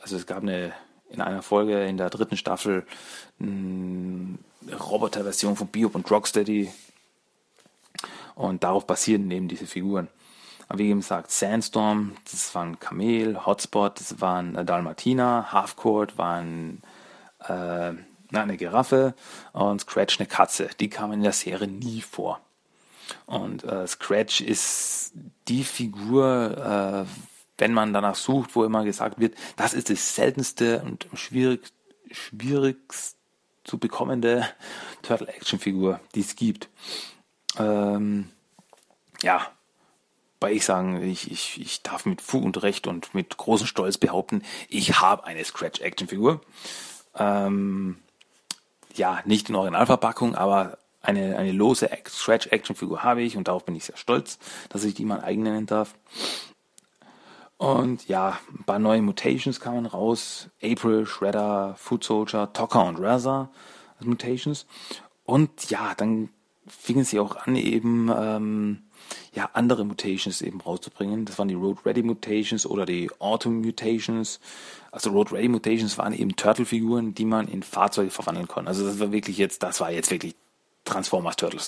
Also 0.01 0.17
es 0.17 0.25
gab 0.25 0.41
eine 0.41 0.73
in 1.09 1.21
einer 1.21 1.41
Folge 1.41 1.85
in 1.85 1.97
der 1.97 2.09
dritten 2.09 2.37
Staffel 2.37 2.85
eine 3.39 4.37
Roboter-Version 4.79 5.55
von 5.55 5.67
Biob 5.67 5.95
und 5.95 6.09
Rocksteady. 6.09 6.71
Und 8.35 8.63
darauf 8.63 8.87
basieren 8.87 9.29
eben 9.31 9.47
diese 9.47 9.65
Figuren. 9.65 10.07
Aber 10.69 10.79
wie 10.79 10.89
eben 10.89 10.99
gesagt, 10.99 11.31
Sandstorm, 11.31 12.15
das 12.31 12.53
war 12.53 12.63
ein 12.63 12.79
Kamel, 12.79 13.45
Hotspot, 13.45 13.99
das 13.99 14.21
war 14.21 14.37
ein 14.37 14.65
Dalmatina, 14.65 15.51
Halfcourt 15.51 16.17
war 16.17 16.41
äh, 16.41 17.93
eine 18.31 18.57
Giraffe 18.57 19.15
und 19.51 19.81
Scratch 19.81 20.19
eine 20.19 20.27
Katze. 20.27 20.69
Die 20.79 20.89
kamen 20.89 21.13
in 21.13 21.23
der 21.23 21.33
Serie 21.33 21.67
nie 21.67 22.01
vor. 22.01 22.39
Und 23.25 23.63
äh, 23.63 23.87
Scratch 23.87 24.41
ist 24.41 25.13
die 25.47 25.63
Figur, 25.63 27.05
äh, 27.07 27.28
wenn 27.59 27.73
man 27.73 27.93
danach 27.93 28.15
sucht, 28.15 28.55
wo 28.55 28.63
immer 28.63 28.83
gesagt 28.83 29.19
wird, 29.19 29.35
das 29.55 29.73
ist 29.73 29.89
die 29.89 29.95
seltenste 29.95 30.81
und 30.81 31.07
schwierig, 31.13 31.61
schwierigst 32.11 33.17
zu 33.63 33.77
bekommende 33.77 34.47
Turtle-Action-Figur, 35.03 35.99
die 36.15 36.21
es 36.21 36.35
gibt. 36.35 36.69
Ähm, 37.57 38.29
ja, 39.21 39.47
weil 40.39 40.55
ich 40.55 40.65
sagen, 40.65 41.03
ich, 41.03 41.29
ich, 41.29 41.59
ich 41.59 41.83
darf 41.83 42.05
mit 42.05 42.21
Fug 42.21 42.43
und 42.43 42.61
Recht 42.63 42.87
und 42.87 43.13
mit 43.13 43.37
großem 43.37 43.67
Stolz 43.67 43.97
behaupten, 43.97 44.43
ich 44.69 45.01
habe 45.01 45.25
eine 45.25 45.43
Scratch-Action-Figur. 45.43 46.41
Ähm, 47.15 47.97
ja, 48.95 49.21
nicht 49.25 49.49
in 49.49 49.55
Originalverpackung, 49.55 50.35
aber 50.35 50.77
eine, 51.01 51.37
eine 51.37 51.51
lose 51.51 51.89
Scratch-Action-Figur 52.07 53.03
habe 53.03 53.21
ich 53.21 53.37
und 53.37 53.47
darauf 53.47 53.65
bin 53.65 53.75
ich 53.75 53.85
sehr 53.85 53.97
stolz, 53.97 54.39
dass 54.69 54.83
ich 54.83 54.93
die 54.93 55.05
mal 55.05 55.21
eigen 55.21 55.43
nennen 55.43 55.65
darf. 55.65 55.93
Und 57.59 58.07
ja, 58.07 58.39
ein 58.57 58.63
paar 58.63 58.79
neue 58.79 59.01
Mutations 59.01 59.59
kamen 59.59 59.85
raus. 59.85 60.49
April, 60.63 61.05
Shredder, 61.05 61.75
Food 61.77 62.05
Soldier, 62.05 62.53
Tocker 62.53 62.85
und 62.85 62.95
Raza 63.01 63.51
als 63.97 64.07
Mutations. 64.07 64.65
Und 65.25 65.69
ja, 65.69 65.93
dann 65.93 66.29
fingen 66.65 67.03
sie 67.03 67.19
auch 67.19 67.35
an, 67.35 67.57
eben 67.57 68.09
ähm, 68.15 68.83
ja, 69.33 69.49
andere 69.51 69.83
Mutations 69.83 70.41
eben 70.41 70.61
rauszubringen. 70.61 71.25
Das 71.25 71.37
waren 71.37 71.49
die 71.49 71.53
Road 71.55 71.85
Ready 71.85 72.01
Mutations 72.01 72.65
oder 72.65 72.85
die 72.85 73.11
Autumn 73.19 73.59
Mutations. 73.59 74.39
Also 74.93 75.09
Road 75.09 75.33
Ready 75.33 75.49
Mutations 75.49 75.97
waren 75.97 76.13
eben 76.13 76.37
Turtle-Figuren, 76.37 77.13
die 77.13 77.25
man 77.25 77.49
in 77.49 77.61
Fahrzeuge 77.61 78.09
verwandeln 78.09 78.47
konnte. 78.47 78.69
Also 78.69 78.85
das 78.85 79.01
war 79.01 79.11
wirklich 79.11 79.37
jetzt, 79.37 79.63
das 79.63 79.81
war 79.81 79.91
jetzt 79.91 80.11
wirklich 80.11 80.33
Transformers 80.85 81.35
Turtles. 81.35 81.67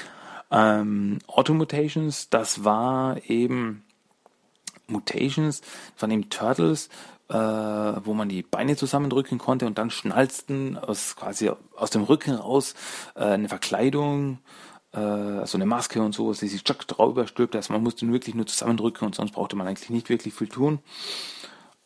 ähm, 0.50 1.18
Autumn 1.26 1.58
Mutations, 1.58 2.30
das 2.30 2.64
war 2.64 3.22
eben 3.28 3.82
Mutations 4.88 5.62
von 5.94 6.10
den 6.10 6.30
Turtles, 6.30 6.88
äh, 7.28 7.34
wo 7.34 8.14
man 8.14 8.28
die 8.28 8.42
Beine 8.42 8.76
zusammendrücken 8.76 9.38
konnte 9.38 9.66
und 9.66 9.78
dann 9.78 9.90
schnalzten 9.90 10.76
aus 10.78 11.16
quasi 11.16 11.50
aus 11.74 11.90
dem 11.90 12.04
Rücken 12.04 12.34
raus 12.34 12.74
äh, 13.14 13.24
eine 13.24 13.48
Verkleidung, 13.48 14.38
äh, 14.92 14.98
also 14.98 15.58
eine 15.58 15.66
Maske 15.66 16.02
und 16.02 16.14
so, 16.14 16.32
die 16.32 16.48
sich 16.48 16.62
drauf 16.64 17.10
überstülpt. 17.10 17.56
Also 17.56 17.72
man 17.72 17.82
musste 17.82 18.10
wirklich 18.10 18.34
nur 18.34 18.46
zusammendrücken 18.46 19.06
und 19.06 19.14
sonst 19.14 19.32
brauchte 19.32 19.56
man 19.56 19.66
eigentlich 19.66 19.90
nicht 19.90 20.08
wirklich 20.08 20.34
viel 20.34 20.48
tun. 20.48 20.78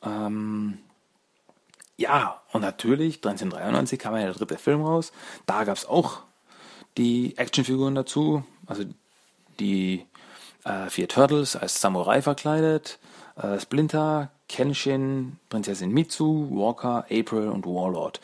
Ähm, 0.03 0.79
ja, 1.97 2.41
und 2.53 2.63
natürlich, 2.63 3.17
1993 3.17 3.99
kam 3.99 4.17
ja 4.17 4.23
der 4.23 4.33
dritte 4.33 4.57
Film 4.57 4.83
raus. 4.83 5.13
Da 5.47 5.65
gab 5.65 5.77
es 5.77 5.87
auch 5.87 6.21
die 6.97 7.37
Actionfiguren 7.37 7.95
dazu, 7.95 8.45
also 8.67 8.85
die 9.59 10.07
äh, 10.65 10.89
vier 10.89 11.09
Turtles 11.09 11.57
als 11.57 11.81
Samurai 11.81 12.23
verkleidet, 12.23 12.99
äh, 13.37 13.59
Splinter, 13.59 14.31
Kenshin, 14.49 15.39
Prinzessin 15.49 15.93
Mitsu, 15.93 16.49
Walker, 16.51 17.07
April 17.11 17.49
und 17.49 17.67
Warlord. 17.67 18.21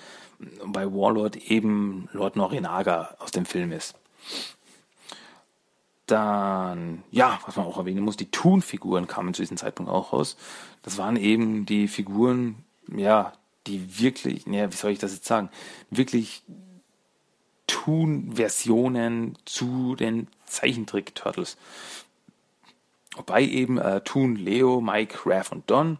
Bei 0.64 0.86
Warlord 0.86 1.36
eben 1.36 2.08
Lord 2.12 2.36
Norinaga 2.36 3.14
aus 3.18 3.30
dem 3.30 3.46
Film 3.46 3.72
ist. 3.72 3.94
Dann, 6.06 7.02
ja, 7.10 7.40
was 7.46 7.56
man 7.56 7.66
auch 7.66 7.78
erwähnen 7.78 8.04
muss, 8.04 8.16
die 8.16 8.30
Toon-Figuren 8.30 9.06
kamen 9.06 9.34
zu 9.34 9.42
diesem 9.42 9.56
Zeitpunkt 9.56 9.90
auch 9.90 10.12
raus. 10.12 10.36
Das 10.82 10.98
waren 10.98 11.16
eben 11.16 11.66
die 11.66 11.88
Figuren, 11.88 12.64
ja, 12.94 13.32
die 13.66 14.00
wirklich, 14.00 14.46
ja, 14.46 14.70
wie 14.70 14.76
soll 14.76 14.92
ich 14.92 14.98
das 14.98 15.14
jetzt 15.14 15.26
sagen, 15.26 15.48
wirklich 15.90 16.42
Toon-Versionen 17.66 19.36
zu 19.44 19.96
den 19.96 20.28
Zeichentrick-Turtles. 20.46 21.56
Wobei 23.16 23.44
eben 23.44 23.78
äh, 23.78 24.00
Toon, 24.02 24.36
Leo, 24.36 24.80
Mike, 24.80 25.18
Raph 25.24 25.52
und 25.52 25.70
Don, 25.70 25.98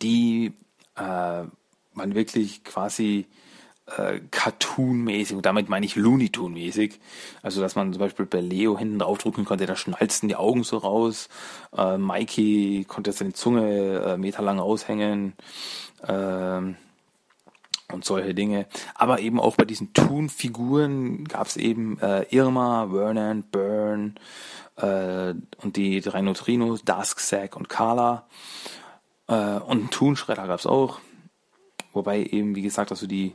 die 0.00 0.52
äh, 0.96 1.42
man 1.92 2.14
wirklich 2.14 2.64
quasi 2.64 3.26
äh, 3.96 4.20
Cartoon-mäßig, 4.30 5.36
und 5.36 5.46
damit 5.46 5.68
meine 5.68 5.84
ich 5.84 5.96
Looney 5.96 6.30
Tune-mäßig, 6.30 7.00
also 7.42 7.60
dass 7.60 7.74
man 7.74 7.92
zum 7.92 8.00
Beispiel 8.00 8.26
bei 8.26 8.40
Leo 8.40 8.78
hinten 8.78 9.00
draufdrücken 9.00 9.44
konnte, 9.44 9.66
da 9.66 9.76
schnalzten 9.76 10.28
die 10.28 10.36
Augen 10.36 10.62
so 10.62 10.78
raus, 10.78 11.28
äh, 11.76 11.98
Mikey 11.98 12.84
konnte 12.88 13.12
seine 13.12 13.32
Zunge 13.32 14.00
äh, 14.00 14.16
meterlang 14.16 14.60
aushängen, 14.60 15.34
äh, 16.02 16.60
und 17.92 18.04
solche 18.04 18.34
Dinge. 18.34 18.66
Aber 18.94 19.20
eben 19.20 19.40
auch 19.40 19.56
bei 19.56 19.64
diesen 19.64 19.92
Toon-Figuren 19.92 21.24
gab 21.24 21.46
es 21.46 21.56
eben 21.56 21.98
äh, 22.00 22.22
Irma, 22.30 22.88
Vernon, 22.90 23.44
Burn, 23.50 24.14
äh, 24.76 25.34
und 25.62 25.76
die 25.76 26.00
drei 26.00 26.20
Neutrinos, 26.20 26.84
Dusk, 26.84 27.20
Zack 27.20 27.56
und 27.56 27.68
Carla. 27.68 28.26
Äh, 29.28 29.34
und 29.34 29.78
einen 29.78 29.90
Toonschredder 29.90 30.46
gab 30.46 30.58
es 30.58 30.66
auch. 30.66 31.00
Wobei 31.92 32.22
eben, 32.24 32.54
wie 32.54 32.62
gesagt, 32.62 32.90
also 32.90 33.06
die 33.06 33.34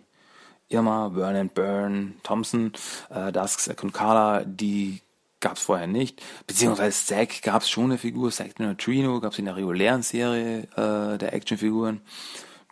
Irma, 0.70 1.12
Vernon, 1.14 1.50
Burn, 1.50 2.16
Thompson, 2.24 2.72
äh, 3.10 3.32
Dusk, 3.32 3.60
Zack 3.60 3.84
und 3.84 3.94
Carla, 3.94 4.44
die 4.46 5.02
gab 5.40 5.58
es 5.58 5.64
vorher 5.64 5.88
nicht. 5.88 6.22
Beziehungsweise 6.48 7.06
Zack 7.06 7.42
gab 7.44 7.62
es 7.62 7.70
schon 7.70 7.86
eine 7.86 7.98
Figur, 7.98 8.32
Zack 8.32 8.60
Neutrino 8.60 9.20
gab 9.20 9.34
es 9.34 9.40
in 9.40 9.46
der 9.46 9.56
regulären 9.56 10.02
Serie 10.02 10.64
äh, 10.76 11.18
der 11.18 11.34
Actionfiguren. 11.34 12.02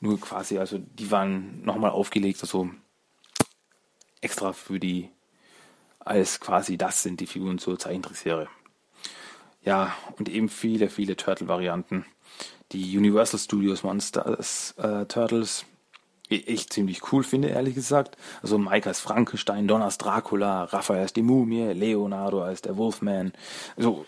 Nur 0.03 0.19
quasi, 0.19 0.57
also 0.57 0.79
die 0.79 1.11
waren 1.11 1.63
nochmal 1.63 1.91
aufgelegt, 1.91 2.41
also 2.41 2.69
extra 4.19 4.51
für 4.51 4.77
die, 4.77 5.09
als 5.99 6.41
quasi 6.41 6.77
das 6.77 7.03
sind 7.03 7.21
die 7.21 7.25
Figuren 7.25 7.57
zur 7.57 7.79
Zeichentrickserie. 7.79 8.49
Ja, 9.63 9.95
und 10.17 10.27
eben 10.27 10.49
viele, 10.49 10.89
viele 10.89 11.15
Turtle-Varianten. 11.15 12.05
Die 12.73 12.97
Universal 12.97 13.39
Studios 13.39 13.83
Monsters 13.83 14.73
äh, 14.77 15.05
Turtles, 15.05 15.63
die 16.29 16.49
ich 16.49 16.69
ziemlich 16.69 17.13
cool 17.13 17.23
finde, 17.23 17.47
ehrlich 17.47 17.73
gesagt. 17.73 18.17
Also 18.41 18.57
Mike 18.57 18.89
als 18.89 18.99
Frankenstein, 18.99 19.69
Don 19.69 19.81
als 19.81 19.99
Dracula, 19.99 20.65
Raphael 20.65 21.03
als 21.03 21.13
die 21.13 21.21
Mumie, 21.21 21.71
Leonardo 21.71 22.43
als 22.43 22.61
der 22.61 22.75
Wolfman. 22.75 23.31
Also 23.77 24.05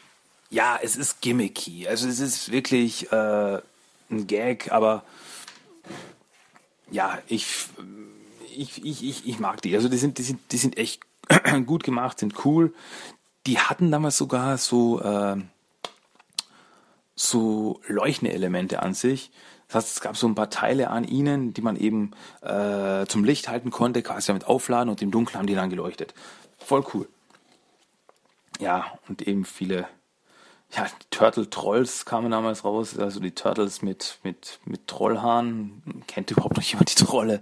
ja, 0.50 0.78
es 0.84 0.98
ist 0.98 1.22
gimmicky. 1.22 1.88
Also 1.88 2.10
es 2.10 2.20
ist 2.20 2.52
wirklich 2.52 3.10
äh, 3.14 3.62
ein 4.12 4.28
Gag, 4.28 4.74
aber 4.74 5.06
ja, 6.92 7.20
ich, 7.28 7.46
ich, 8.56 8.84
ich, 8.84 9.04
ich, 9.04 9.28
ich 9.28 9.40
mag 9.40 9.62
die. 9.62 9.76
Also 9.76 9.90
die 9.90 9.98
sind, 9.98 10.18
die 10.18 10.24
sind, 10.24 10.40
die 10.52 10.58
sind 10.58 10.78
echt 10.78 11.02
gut 11.66 11.84
gemacht, 11.84 12.20
sind 12.20 12.46
cool. 12.46 12.74
Die 13.48 13.60
hatten 13.60 13.92
damals 13.92 14.18
sogar 14.18 14.58
so, 14.58 15.02
äh, 15.02 15.38
so 17.16 17.82
leuchtende 17.88 18.34
Elemente 18.34 18.82
an 18.82 18.94
sich. 18.94 19.32
Das 19.68 19.76
heißt, 19.76 19.98
es 19.98 20.02
gab 20.02 20.18
so 20.18 20.28
ein 20.28 20.36
paar 20.36 20.50
Teile 20.50 20.90
an 20.90 21.04
ihnen, 21.04 21.54
die 21.54 21.62
man 21.62 21.76
eben 21.76 22.12
äh, 22.42 23.06
zum 23.08 23.24
Licht 23.24 23.50
halten 23.50 23.72
konnte, 23.72 24.04
quasi 24.04 24.28
damit 24.28 24.46
aufladen 24.46 24.90
und 24.90 25.02
im 25.02 25.12
Dunkeln 25.12 25.38
haben 25.38 25.48
die 25.48 25.56
dann 25.56 25.70
geleuchtet. 25.70 26.14
Voll 26.58 26.86
cool. 26.94 27.08
Ja, 28.60 28.86
und 29.08 29.28
eben 29.28 29.44
viele, 29.44 29.88
ja, 30.72 30.88
Turtle 31.10 31.50
Trolls 31.50 32.06
kamen 32.06 32.32
damals 32.32 32.64
raus, 32.64 32.98
also 32.98 33.20
die 33.20 33.32
Turtles 33.32 33.82
mit, 33.82 34.20
mit, 34.24 34.60
mit 34.66 34.88
Trollhaaren. 34.88 36.04
Kennt 36.08 36.32
überhaupt 36.32 36.58
noch 36.58 36.64
jemand 36.64 36.92
die 36.92 37.04
Trolle? 37.04 37.42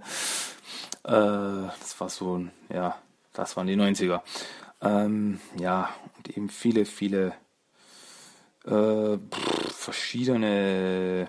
Äh, 1.04 1.10
das 1.10 1.98
war 1.98 2.08
so 2.08 2.46
ja, 2.72 2.96
das 3.32 3.56
waren 3.56 3.66
die 3.66 3.76
90er. 3.76 4.22
Ähm, 4.80 5.40
ja, 5.58 5.90
und 6.16 6.36
eben 6.36 6.48
viele, 6.48 6.84
viele 6.84 7.34
äh, 8.64 9.18
pff, 9.18 9.72
verschiedene 9.74 11.28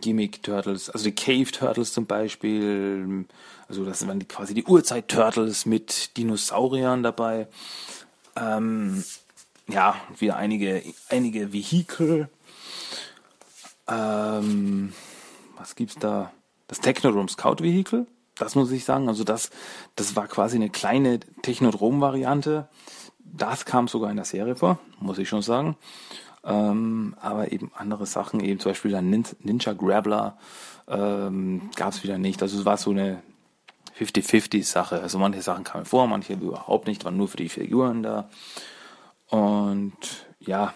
Gimmick-Turtles, 0.00 0.90
also 0.90 1.04
die 1.04 1.14
Cave-Turtles 1.14 1.92
zum 1.92 2.06
Beispiel, 2.06 3.26
also 3.68 3.84
das 3.84 4.06
waren 4.06 4.20
die, 4.20 4.26
quasi 4.26 4.54
die 4.54 4.64
Urzeit-Turtles 4.64 5.66
mit 5.66 6.16
Dinosauriern 6.16 7.02
dabei. 7.02 7.48
Ähm, 8.36 9.02
ja, 9.70 9.96
wieder 10.18 10.36
einige, 10.36 10.82
einige 11.08 11.52
Vehikel. 11.52 12.28
Ähm, 13.88 14.92
was 15.56 15.74
gibt's 15.74 15.96
da? 15.96 16.32
Das 16.68 16.80
Technodrome 16.80 17.28
Scout 17.28 17.56
Vehicle, 17.60 18.06
das 18.36 18.54
muss 18.54 18.70
ich 18.70 18.84
sagen. 18.84 19.08
Also 19.08 19.24
das, 19.24 19.50
das 19.96 20.14
war 20.14 20.28
quasi 20.28 20.56
eine 20.56 20.70
kleine 20.70 21.18
Technodrome-Variante. 21.42 22.68
Das 23.18 23.64
kam 23.64 23.88
sogar 23.88 24.10
in 24.10 24.16
der 24.16 24.24
Serie 24.24 24.56
vor, 24.56 24.78
muss 25.00 25.18
ich 25.18 25.28
schon 25.28 25.42
sagen. 25.42 25.76
Ähm, 26.44 27.16
aber 27.20 27.52
eben 27.52 27.70
andere 27.76 28.06
Sachen, 28.06 28.40
eben 28.40 28.60
zum 28.60 28.70
Beispiel 28.70 28.92
der 28.92 29.02
Ninja 29.02 29.72
Grappler 29.72 30.38
ähm, 30.88 31.70
gab 31.76 31.92
es 31.92 32.02
wieder 32.02 32.18
nicht. 32.18 32.40
Also 32.42 32.58
es 32.58 32.64
war 32.64 32.76
so 32.76 32.90
eine 32.90 33.22
50-50-Sache. 33.98 35.00
Also 35.00 35.18
manche 35.18 35.42
Sachen 35.42 35.64
kamen 35.64 35.84
vor, 35.84 36.06
manche 36.06 36.32
überhaupt 36.34 36.86
nicht, 36.86 37.04
waren 37.04 37.16
nur 37.16 37.28
für 37.28 37.36
die 37.36 37.48
Figuren 37.48 38.02
da. 38.02 38.28
Und 39.30 39.96
ja, 40.40 40.74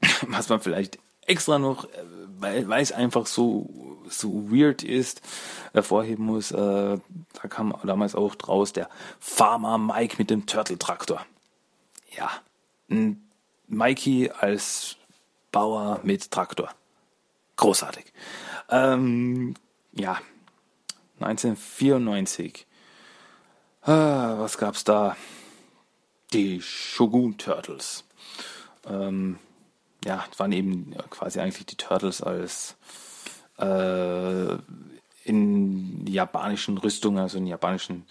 was 0.28 0.48
man 0.48 0.60
vielleicht 0.60 0.98
extra 1.26 1.58
noch, 1.58 1.84
äh, 1.84 2.04
weil, 2.38 2.68
weil 2.68 2.82
es 2.82 2.92
einfach 2.92 3.26
so, 3.26 3.98
so 4.08 4.50
weird 4.50 4.82
ist, 4.82 5.22
hervorheben 5.72 6.24
muss, 6.24 6.50
äh, 6.52 6.56
da 6.98 7.48
kam 7.48 7.74
damals 7.84 8.14
auch 8.14 8.34
draus 8.34 8.72
der 8.72 8.88
Farmer 9.18 9.78
Mike 9.78 10.16
mit 10.18 10.30
dem 10.30 10.46
Turtle-Traktor. 10.46 11.24
Ja, 12.16 12.30
Mikey 13.66 14.30
als 14.30 14.96
Bauer 15.50 16.00
mit 16.02 16.30
Traktor. 16.30 16.70
Großartig. 17.56 18.04
Ähm, 18.68 19.54
ja, 19.92 20.18
1994. 21.20 22.66
Ah, 23.82 24.34
was 24.38 24.58
gab's 24.58 24.84
da? 24.84 25.16
Die 26.34 26.60
Shogun 26.60 27.38
Turtles. 27.38 28.04
Ähm, 28.86 29.38
ja, 30.04 30.24
waren 30.36 30.52
eben 30.52 30.94
quasi 31.08 31.40
eigentlich 31.40 31.66
die 31.66 31.76
Turtles 31.76 32.20
als 32.22 32.76
äh, 33.58 34.56
in 35.24 36.06
japanischen 36.06 36.76
Rüstungen, 36.76 37.20
also 37.20 37.38
in 37.38 37.46
japanischen 37.46 38.04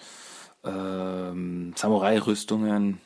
ähm, 0.63 1.73
Samurai-Rüstungen. 1.75 2.99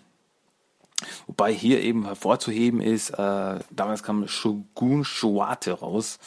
Wobei 1.27 1.53
hier 1.53 1.81
eben 1.81 2.05
hervorzuheben 2.05 2.79
ist, 2.79 3.09
äh, 3.09 3.59
damals 3.69 4.03
kam 4.03 4.27
Shogun 4.27 5.03
Shoate 5.03 5.71
raus 5.71 6.19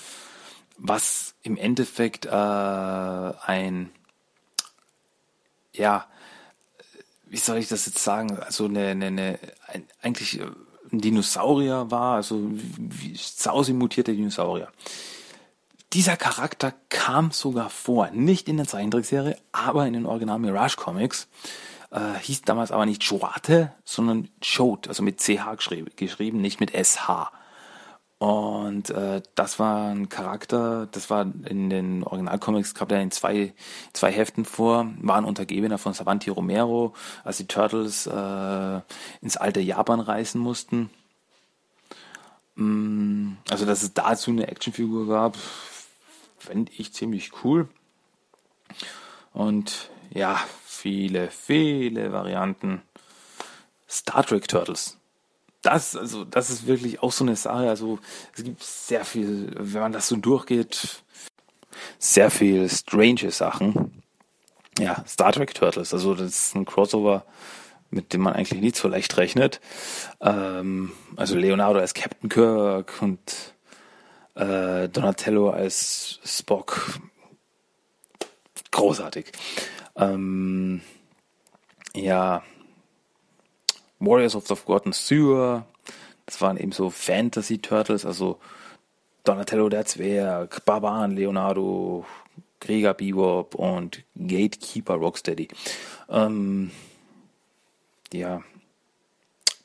was 0.82 1.34
im 1.42 1.56
Endeffekt 1.56 2.26
äh, 2.26 2.30
ein, 2.30 3.90
ja, 5.74 6.06
wie 7.30 7.36
soll 7.36 7.58
ich 7.58 7.68
das 7.68 7.86
jetzt 7.86 8.00
sagen, 8.00 8.38
also 8.38 8.66
eine, 8.66 8.88
eine, 8.88 9.06
eine 9.06 9.38
ein, 9.68 9.84
eigentlich 10.02 10.40
ein 10.92 11.00
Dinosaurier 11.00 11.90
war, 11.90 12.16
also 12.16 12.40
wie, 12.42 13.16
sausi 13.16 13.72
mutierte 13.72 14.12
Dinosaurier. 14.12 14.68
Dieser 15.92 16.16
Charakter 16.16 16.74
kam 16.88 17.30
sogar 17.30 17.70
vor, 17.70 18.10
nicht 18.10 18.48
in 18.48 18.56
der 18.56 18.66
Zeichentrickserie, 18.66 19.36
aber 19.52 19.86
in 19.86 19.92
den 19.92 20.06
Original 20.06 20.38
Mirage 20.38 20.76
Comics. 20.76 21.28
Äh, 21.90 22.18
hieß 22.20 22.42
damals 22.42 22.70
aber 22.70 22.86
nicht 22.86 23.02
Joate, 23.02 23.72
sondern 23.84 24.28
Chode, 24.40 24.88
also 24.88 25.02
mit 25.02 25.20
CH 25.20 25.56
geschrieben 25.96 26.40
nicht 26.40 26.60
mit 26.60 26.70
SH. 26.72 27.32
Und 28.20 28.90
äh, 28.90 29.22
das 29.34 29.58
war 29.58 29.88
ein 29.88 30.10
Charakter, 30.10 30.86
das 30.92 31.08
war 31.08 31.22
in 31.22 31.70
den 31.70 32.04
Originalcomics, 32.04 32.74
gab 32.74 32.92
er 32.92 33.00
in 33.00 33.10
zwei, 33.10 33.54
zwei 33.94 34.12
Heften 34.12 34.44
vor, 34.44 34.92
war 34.98 35.16
ein 35.16 35.24
Untergebener 35.24 35.78
von 35.78 35.94
Savanti 35.94 36.28
Romero, 36.28 36.92
als 37.24 37.38
die 37.38 37.46
Turtles 37.46 38.06
äh, 38.06 38.80
ins 39.22 39.38
alte 39.38 39.60
Japan 39.60 40.00
reisen 40.00 40.38
mussten. 40.38 40.90
Mm, 42.56 43.36
also, 43.48 43.64
dass 43.64 43.82
es 43.82 43.94
dazu 43.94 44.32
eine 44.32 44.48
Actionfigur 44.48 45.08
gab, 45.08 45.38
fände 46.36 46.70
ich 46.76 46.92
ziemlich 46.92 47.30
cool. 47.42 47.70
Und 49.32 49.88
ja, 50.10 50.38
viele, 50.66 51.30
viele 51.30 52.12
Varianten. 52.12 52.82
Star 53.88 54.26
Trek 54.26 54.46
Turtles 54.46 54.99
das, 55.62 55.96
also, 55.96 56.24
das 56.24 56.50
ist 56.50 56.66
wirklich 56.66 57.02
auch 57.02 57.12
so 57.12 57.24
eine 57.24 57.36
Sache. 57.36 57.68
Also, 57.68 57.98
es 58.36 58.44
gibt 58.44 58.62
sehr 58.62 59.04
viel, 59.04 59.52
wenn 59.56 59.82
man 59.82 59.92
das 59.92 60.08
so 60.08 60.16
durchgeht, 60.16 61.02
sehr 61.98 62.30
viel 62.30 62.68
strange 62.68 63.30
Sachen. 63.30 64.02
Ja, 64.78 65.04
Star 65.06 65.32
Trek 65.32 65.54
Turtles, 65.54 65.92
also, 65.92 66.14
das 66.14 66.28
ist 66.28 66.54
ein 66.54 66.64
Crossover, 66.64 67.24
mit 67.90 68.12
dem 68.12 68.22
man 68.22 68.34
eigentlich 68.34 68.62
nicht 68.62 68.76
so 68.76 68.88
leicht 68.88 69.16
rechnet. 69.16 69.60
Ähm, 70.20 70.92
also, 71.16 71.36
Leonardo 71.36 71.80
als 71.80 71.94
Captain 71.94 72.28
Kirk 72.28 73.02
und 73.02 73.54
äh, 74.34 74.88
Donatello 74.88 75.50
als 75.50 76.20
Spock. 76.24 76.98
Großartig. 78.70 79.32
Ähm, 79.96 80.80
ja, 81.94 82.42
Warriors 84.00 84.34
of 84.34 84.46
the 84.48 84.56
Forgotten 84.56 84.92
Sewer. 84.92 85.64
Das 86.26 86.40
waren 86.40 86.56
eben 86.56 86.72
so 86.72 86.90
Fantasy 86.90 87.58
Turtles, 87.58 88.04
also 88.04 88.38
Donatello 89.24 89.68
der 89.68 89.84
Zwerg, 89.84 90.64
Barbaren 90.64 91.14
Leonardo, 91.14 92.06
Krieger 92.60 92.94
Bebop 92.94 93.54
und 93.54 94.02
Gatekeeper 94.16 94.94
Rocksteady. 94.94 95.48
Ähm, 96.08 96.70
ja, 98.12 98.42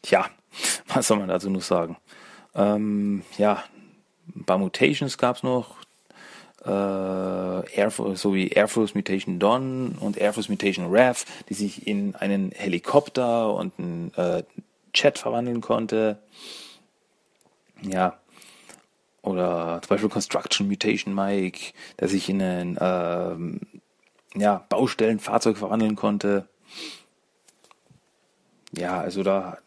tja, 0.01 0.29
was 0.87 1.07
soll 1.07 1.17
man 1.17 1.29
dazu 1.29 1.49
noch 1.49 1.61
sagen? 1.61 1.97
Ähm, 2.53 3.23
ja, 3.37 3.63
ein 4.35 4.45
paar 4.45 4.57
Mutations 4.57 5.17
gab 5.17 5.37
es 5.37 5.43
noch, 5.43 5.77
äh, 6.65 6.69
Air 6.69 7.91
sowie 7.91 8.47
Air 8.47 8.67
Force 8.67 8.95
Mutation 8.95 9.39
Dawn 9.39 9.95
und 9.99 10.17
Air 10.17 10.33
Force 10.33 10.49
Mutation 10.49 10.87
Rev, 10.87 11.25
die 11.49 11.53
sich 11.53 11.87
in 11.87 12.15
einen 12.15 12.51
Helikopter 12.51 13.53
und 13.53 13.73
einen 13.77 14.13
äh, 14.15 14.43
Jet 14.93 15.17
verwandeln 15.17 15.61
konnte. 15.61 16.19
Ja. 17.81 18.19
Oder 19.21 19.79
zum 19.81 19.89
Beispiel 19.89 20.09
Construction 20.09 20.67
Mutation 20.67 21.13
Mike, 21.13 21.73
der 21.99 22.07
sich 22.07 22.29
in 22.29 22.41
ein 22.41 22.77
ähm, 22.79 23.61
ja, 24.35 24.65
Baustellenfahrzeug 24.69 25.57
verwandeln 25.57 25.95
konnte. 25.95 26.47
Ja, 28.71 28.99
also 28.99 29.23
da, 29.23 29.57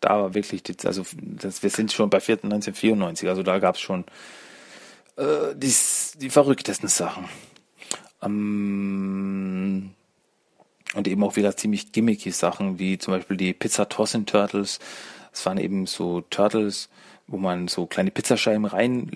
da 0.00 0.20
war 0.20 0.34
wirklich, 0.34 0.62
also 0.84 1.04
das, 1.20 1.62
wir 1.62 1.70
sind 1.70 1.92
schon 1.92 2.08
bei 2.08 2.18
1994, 2.18 3.28
also 3.28 3.42
da 3.42 3.58
gab 3.58 3.74
es 3.74 3.80
schon 3.80 4.04
äh, 5.18 5.54
die, 5.54 5.74
die 6.20 6.30
verrücktesten 6.30 6.88
Sachen. 6.88 7.28
Ähm, 8.22 9.90
und 10.94 11.06
eben 11.06 11.22
auch 11.22 11.36
wieder 11.36 11.56
ziemlich 11.56 11.92
gimmicky 11.92 12.30
Sachen, 12.30 12.78
wie 12.78 12.98
zum 12.98 13.14
Beispiel 13.14 13.36
die 13.36 13.52
Pizza 13.52 13.88
Tossin 13.88 14.26
Turtles. 14.26 14.78
Es 15.32 15.44
waren 15.44 15.58
eben 15.58 15.86
so 15.86 16.22
Turtles, 16.22 16.88
wo 17.26 17.36
man 17.36 17.68
so 17.68 17.86
kleine 17.86 18.10
Pizzascheiben 18.10 18.64
rein, 18.64 19.10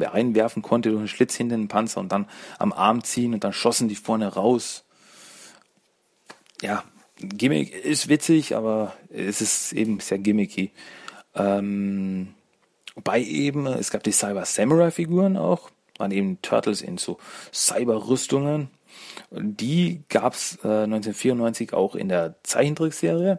reinwerfen 0.00 0.62
konnte 0.62 0.90
durch 0.90 1.00
einen 1.00 1.08
Schlitz 1.08 1.34
hinter 1.34 1.56
den 1.56 1.68
Panzer 1.68 2.00
und 2.00 2.12
dann 2.12 2.28
am 2.58 2.72
Arm 2.72 3.02
ziehen 3.02 3.34
und 3.34 3.42
dann 3.42 3.52
schossen 3.52 3.88
die 3.88 3.96
vorne 3.96 4.28
raus. 4.28 4.84
Ja, 6.62 6.84
Gimmick 7.18 7.74
ist 7.74 8.08
witzig, 8.08 8.54
aber 8.54 8.94
es 9.10 9.40
ist 9.40 9.72
eben 9.72 10.00
sehr 10.00 10.18
gimmicky. 10.18 10.70
Ähm, 11.34 12.34
bei 13.02 13.20
eben, 13.20 13.66
es 13.66 13.90
gab 13.90 14.02
die 14.02 14.12
Cyber 14.12 14.44
Samurai 14.44 14.90
Figuren 14.90 15.36
auch, 15.36 15.70
waren 15.98 16.10
eben 16.10 16.40
Turtles 16.42 16.82
in 16.82 16.98
so 16.98 17.18
Cyber-Rüstungen. 17.52 18.70
Die 19.30 20.02
gab's 20.08 20.58
äh, 20.64 20.84
1994 20.84 21.72
auch 21.72 21.94
in 21.94 22.08
der 22.08 22.36
Zeichentrickserie. 22.42 23.38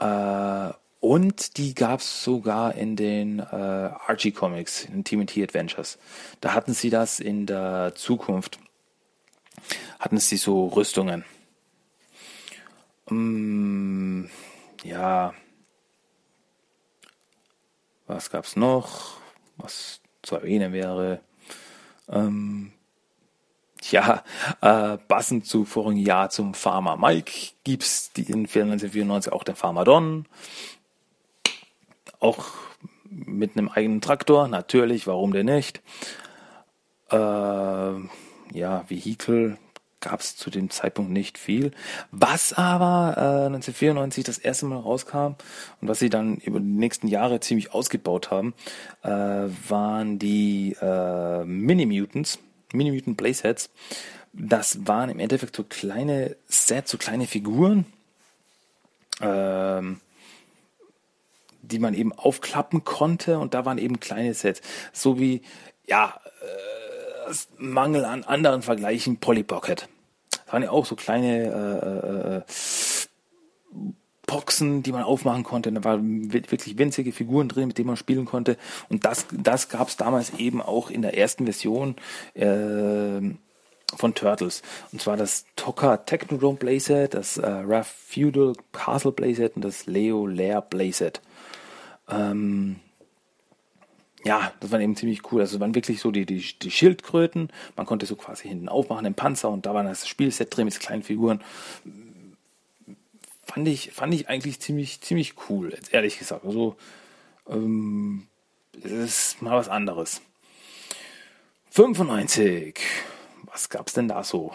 Äh, 0.00 0.70
und 1.00 1.58
die 1.58 1.74
gab's 1.74 2.24
sogar 2.24 2.74
in 2.74 2.96
den 2.96 3.38
äh, 3.38 3.42
Archie 3.42 4.32
Comics, 4.32 4.84
in 4.84 5.04
TMT 5.04 5.38
Adventures. 5.38 5.98
Da 6.40 6.54
hatten 6.54 6.72
sie 6.72 6.88
das 6.88 7.20
in 7.20 7.46
der 7.46 7.92
Zukunft. 7.94 8.58
Hatten 9.98 10.18
sie 10.18 10.38
so 10.38 10.68
Rüstungen. 10.68 11.24
Mm, 13.10 14.26
ja. 14.82 15.34
Was 18.06 18.30
gab's 18.30 18.56
noch? 18.56 19.18
Was 19.56 20.00
zu 20.22 20.36
erwähnen 20.36 20.72
wäre. 20.72 21.20
Ähm, 22.08 22.72
ja, 23.90 24.24
äh, 24.60 24.98
passend 24.98 25.46
zu 25.46 25.64
vorigen 25.64 26.00
Jahr 26.00 26.30
zum 26.30 26.54
Farmer 26.54 26.96
Mike 26.96 27.52
gibt's 27.64 28.12
die 28.12 28.22
in 28.22 28.40
1994 28.46 29.32
auch 29.32 29.44
den 29.44 29.56
Farmer 29.56 29.84
Don. 29.84 30.26
Auch 32.20 32.46
mit 33.10 33.56
einem 33.56 33.68
eigenen 33.68 34.00
Traktor, 34.00 34.48
natürlich, 34.48 35.06
warum 35.06 35.32
denn 35.32 35.46
nicht? 35.46 35.82
Äh, 37.10 37.16
ja, 37.16 38.84
Vehikel 38.88 39.58
gab 40.04 40.20
es 40.20 40.36
zu 40.36 40.50
dem 40.50 40.70
Zeitpunkt 40.70 41.10
nicht 41.10 41.38
viel. 41.38 41.72
Was 42.10 42.52
aber 42.52 43.14
äh, 43.16 43.46
1994 43.46 44.24
das 44.24 44.38
erste 44.38 44.66
Mal 44.66 44.78
rauskam 44.78 45.34
und 45.80 45.88
was 45.88 45.98
sie 45.98 46.10
dann 46.10 46.36
über 46.36 46.60
die 46.60 46.66
nächsten 46.66 47.08
Jahre 47.08 47.40
ziemlich 47.40 47.72
ausgebaut 47.72 48.30
haben, 48.30 48.54
äh, 49.02 49.08
waren 49.08 50.18
die 50.18 50.76
äh, 50.80 51.44
Mini-Mutants, 51.44 52.38
Mini-Mutant 52.72 53.16
Playsets. 53.16 53.70
Das 54.32 54.86
waren 54.86 55.10
im 55.10 55.20
Endeffekt 55.20 55.56
so 55.56 55.64
kleine 55.64 56.36
Sets, 56.46 56.90
so 56.90 56.98
kleine 56.98 57.26
Figuren, 57.26 57.86
ähm, 59.20 60.00
die 61.62 61.78
man 61.78 61.94
eben 61.94 62.12
aufklappen 62.12 62.84
konnte 62.84 63.38
und 63.38 63.54
da 63.54 63.64
waren 63.64 63.78
eben 63.78 64.00
kleine 64.00 64.34
Sets. 64.34 64.60
So 64.92 65.18
wie, 65.18 65.40
ja, 65.86 66.20
äh, 66.42 67.32
Mangel 67.56 68.04
an 68.04 68.24
anderen 68.24 68.60
Vergleichen 68.60 69.18
Polly 69.18 69.44
Pocket. 69.44 69.88
Waren 70.54 70.62
ja 70.62 70.70
auch 70.70 70.86
so 70.86 70.94
kleine 70.94 71.42
äh, 71.50 72.36
äh, 72.36 72.42
Boxen, 74.24 74.84
die 74.84 74.92
man 74.92 75.02
aufmachen 75.02 75.42
konnte. 75.42 75.72
Da 75.72 75.82
waren 75.82 76.32
wirklich 76.32 76.78
winzige 76.78 77.10
Figuren 77.10 77.48
drin, 77.48 77.66
mit 77.66 77.76
denen 77.76 77.88
man 77.88 77.96
spielen 77.96 78.24
konnte. 78.24 78.56
Und 78.88 79.04
das, 79.04 79.26
das 79.32 79.68
gab 79.68 79.88
es 79.88 79.96
damals 79.96 80.32
eben 80.38 80.62
auch 80.62 80.90
in 80.90 81.02
der 81.02 81.18
ersten 81.18 81.42
Version 81.42 81.96
äh, 82.34 83.34
von 83.96 84.14
Turtles. 84.14 84.62
Und 84.92 85.02
zwar 85.02 85.16
das 85.16 85.44
Tokka 85.56 85.96
Technodrome 85.96 86.58
Playset, 86.58 87.14
das 87.14 87.36
äh, 87.36 87.50
Rough 87.50 87.88
Feudal 87.88 88.52
Castle 88.70 89.10
Playset 89.10 89.56
und 89.56 89.64
das 89.64 89.86
Leo 89.86 90.24
Lair 90.24 90.60
Playset. 90.60 91.20
Ähm, 92.08 92.76
ja, 94.24 94.52
das 94.60 94.70
war 94.72 94.80
eben 94.80 94.96
ziemlich 94.96 95.30
cool. 95.30 95.42
Also 95.42 95.60
waren 95.60 95.74
wirklich 95.74 96.00
so 96.00 96.10
die, 96.10 96.24
die, 96.24 96.42
die 96.60 96.70
Schildkröten. 96.70 97.50
Man 97.76 97.86
konnte 97.86 98.06
so 98.06 98.16
quasi 98.16 98.48
hinten 98.48 98.68
aufmachen, 98.68 99.04
den 99.04 99.14
Panzer 99.14 99.50
und 99.50 99.66
da 99.66 99.74
war 99.74 99.84
das 99.84 100.08
Spielset 100.08 100.54
drin 100.56 100.64
mit 100.64 100.80
kleinen 100.80 101.02
Figuren. 101.02 101.42
Fand 103.44 103.68
ich, 103.68 103.92
fand 103.92 104.14
ich 104.14 104.28
eigentlich 104.28 104.60
ziemlich, 104.60 105.02
ziemlich 105.02 105.34
cool, 105.48 105.76
ehrlich 105.90 106.18
gesagt. 106.18 106.44
Also, 106.46 106.76
ähm, 107.48 108.26
ist 108.82 109.42
mal 109.42 109.56
was 109.56 109.68
anderes. 109.68 110.22
95. 111.70 112.80
Was 113.44 113.68
gab's 113.68 113.92
denn 113.92 114.08
da 114.08 114.24
so? 114.24 114.52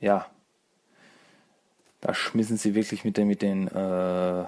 Ja. 0.00 0.26
Da 2.00 2.12
schmissen 2.12 2.56
sie 2.56 2.74
wirklich 2.74 3.04
mit 3.04 3.16
den, 3.16 3.28
mit 3.28 3.40
den, 3.40 3.68
äh, 3.68 4.44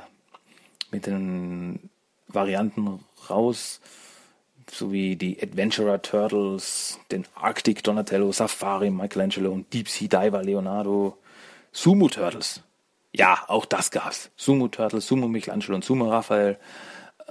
mit 0.90 1.06
den 1.06 1.90
Varianten 2.26 3.04
raus 3.30 3.80
sowie 4.70 5.16
die 5.16 5.42
Adventurer 5.42 6.00
Turtles, 6.02 6.98
den 7.10 7.26
Arctic 7.34 7.82
Donatello, 7.82 8.32
Safari 8.32 8.90
Michelangelo 8.90 9.52
und 9.52 9.72
Deep 9.72 9.88
Sea 9.88 10.08
Diver 10.08 10.42
Leonardo, 10.42 11.18
Sumo 11.72 12.08
Turtles. 12.08 12.62
Ja, 13.12 13.44
auch 13.48 13.64
das 13.64 13.90
gab's. 13.90 14.30
Sumo 14.36 14.68
Turtles, 14.68 15.06
Sumo 15.06 15.28
Michelangelo 15.28 15.74
und 15.74 15.84
Sumo 15.84 16.10
Raphael. 16.10 16.58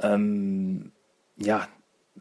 Ähm, 0.01 0.91
ja, 1.38 1.67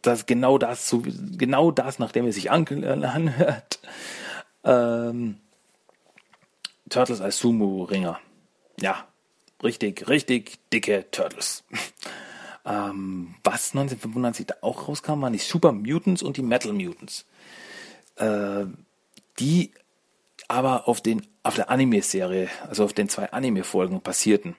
das 0.02 0.26
genau 0.26 0.58
das, 0.58 0.88
so, 0.88 1.02
genau 1.04 1.70
das, 1.70 1.98
nachdem 1.98 2.26
es 2.26 2.34
sich 2.34 2.50
anhört. 2.50 3.80
Ähm, 4.64 5.38
Turtles 6.88 7.20
als 7.20 7.38
Sumo-Ringer. 7.38 8.18
Ja, 8.80 9.06
richtig, 9.62 10.08
richtig 10.08 10.58
dicke 10.72 11.10
Turtles. 11.10 11.64
Ähm, 12.66 13.34
was 13.44 13.74
1995 13.74 14.62
auch 14.62 14.88
rauskam, 14.88 15.22
waren 15.22 15.32
die 15.32 15.38
Super 15.38 15.72
Mutants 15.72 16.22
und 16.22 16.36
die 16.36 16.42
Metal 16.42 16.72
Mutants. 16.72 17.24
Äh, 18.16 18.66
die 19.38 19.72
aber 20.48 20.88
auf, 20.88 21.00
den, 21.00 21.26
auf 21.42 21.54
der 21.54 21.70
Anime-Serie, 21.70 22.48
also 22.68 22.84
auf 22.84 22.92
den 22.92 23.08
zwei 23.08 23.32
Anime-Folgen 23.32 24.00
basierten. 24.00 24.56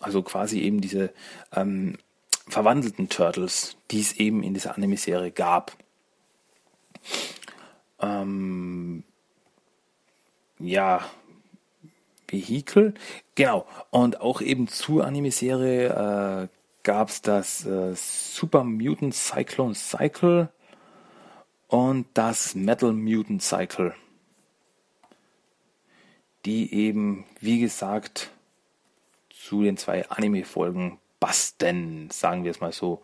Also 0.00 0.22
quasi 0.22 0.60
eben 0.60 0.80
diese 0.80 1.12
ähm, 1.52 1.98
verwandelten 2.48 3.08
Turtles, 3.08 3.76
die 3.90 4.00
es 4.00 4.12
eben 4.12 4.42
in 4.42 4.54
dieser 4.54 4.76
Anime-Serie 4.76 5.30
gab. 5.30 5.76
Ähm, 8.00 9.04
ja, 10.58 11.04
Vehikel, 12.28 12.94
genau. 13.34 13.66
Und 13.90 14.20
auch 14.20 14.40
eben 14.40 14.68
zur 14.68 15.06
Anime-Serie 15.06 16.48
äh, 16.48 16.48
gab 16.84 17.08
es 17.08 17.22
das 17.22 17.66
äh, 17.66 17.94
Super 17.96 18.62
Mutant 18.62 19.14
Cyclone 19.14 19.74
Cycle 19.74 20.50
und 21.66 22.06
das 22.14 22.54
Metal 22.54 22.92
Mutant 22.92 23.42
Cycle, 23.42 23.94
die 26.44 26.72
eben, 26.72 27.24
wie 27.40 27.58
gesagt, 27.58 28.30
zu 29.30 29.62
den 29.62 29.76
zwei 29.76 30.08
Anime-Folgen 30.08 30.98
basten, 31.18 32.10
sagen 32.10 32.44
wir 32.44 32.50
es 32.50 32.60
mal 32.60 32.72
so. 32.72 33.02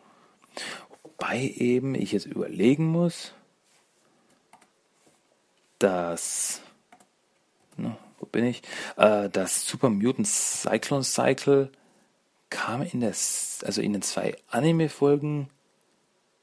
Wobei 1.02 1.40
eben 1.40 1.94
ich 1.94 2.12
jetzt 2.12 2.26
überlegen 2.26 2.86
muss, 2.86 3.32
dass, 5.78 6.60
ne, 7.76 7.96
wo 8.18 8.26
bin 8.26 8.44
ich, 8.44 8.62
äh, 8.96 9.30
das 9.30 9.66
Super 9.66 9.88
Mutant 9.88 10.26
Cyclone 10.26 11.04
Cycle 11.04 11.72
kam 12.50 12.82
in 12.82 13.00
der, 13.00 13.10
also 13.10 13.80
in 13.80 13.92
den 13.92 14.02
zwei 14.02 14.36
Anime-Folgen 14.50 15.48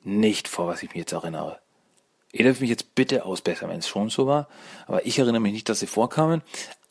nicht 0.04 0.48
vor, 0.48 0.68
was 0.68 0.82
ich 0.82 0.90
mich 0.90 1.00
jetzt 1.00 1.12
erinnere. 1.12 1.60
Ihr 2.32 2.46
dürft 2.46 2.62
mich 2.62 2.70
jetzt 2.70 2.96
bitte 2.96 3.26
ausbessern, 3.26 3.70
wenn 3.70 3.80
es 3.80 3.88
schon 3.88 4.10
so 4.10 4.28
war. 4.28 4.48
Aber 4.86 5.06
ich 5.06 5.20
erinnere 5.20 5.42
mich 5.42 5.54
nicht, 5.54 5.70
dass 5.70 5.80
sie 5.80 5.88
vorkamen. 5.88 6.42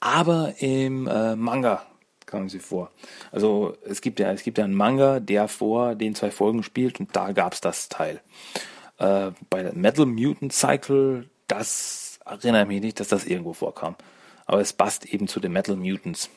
Aber 0.01 0.55
im 0.59 1.07
äh, 1.07 1.37
Manga 1.37 1.87
kamen 2.27 2.49
sie 2.49 2.59
vor. 2.59 2.91
Also 3.33 3.77
es 3.85 4.01
gibt 4.01 4.19
ja, 4.19 4.33
es 4.33 4.43
gibt 4.43 4.59
ja 4.59 4.64
einen 4.64 4.75
Manga, 4.75 5.21
der 5.21 5.49
vor 5.49 5.95
den 5.95 6.14
zwei 6.14 6.31
Folgen 6.31 6.62
spielt 6.62 7.01
und 7.01 7.14
da 7.14 7.33
gab 7.33 7.53
es 7.55 7.61
das 7.61 7.89
Teil. 7.89 8.21
Äh, 8.99 9.31
bei 9.49 9.62
der 9.62 9.75
Metal 9.75 10.07
Mutant 10.07 10.53
Cycle, 10.53 11.31
das 11.49 12.19
erinnere 12.25 12.62
ich 12.62 12.69
mich 12.69 12.83
nicht, 12.83 13.01
dass 13.01 13.09
das 13.09 13.25
irgendwo 13.25 13.53
vorkam. 13.53 13.97
Aber 14.47 14.61
es 14.61 14.73
passt 14.73 15.07
eben 15.07 15.29
zu 15.29 15.41
den 15.41 15.53
Metal 15.53 15.77
Mutants. 15.77 16.31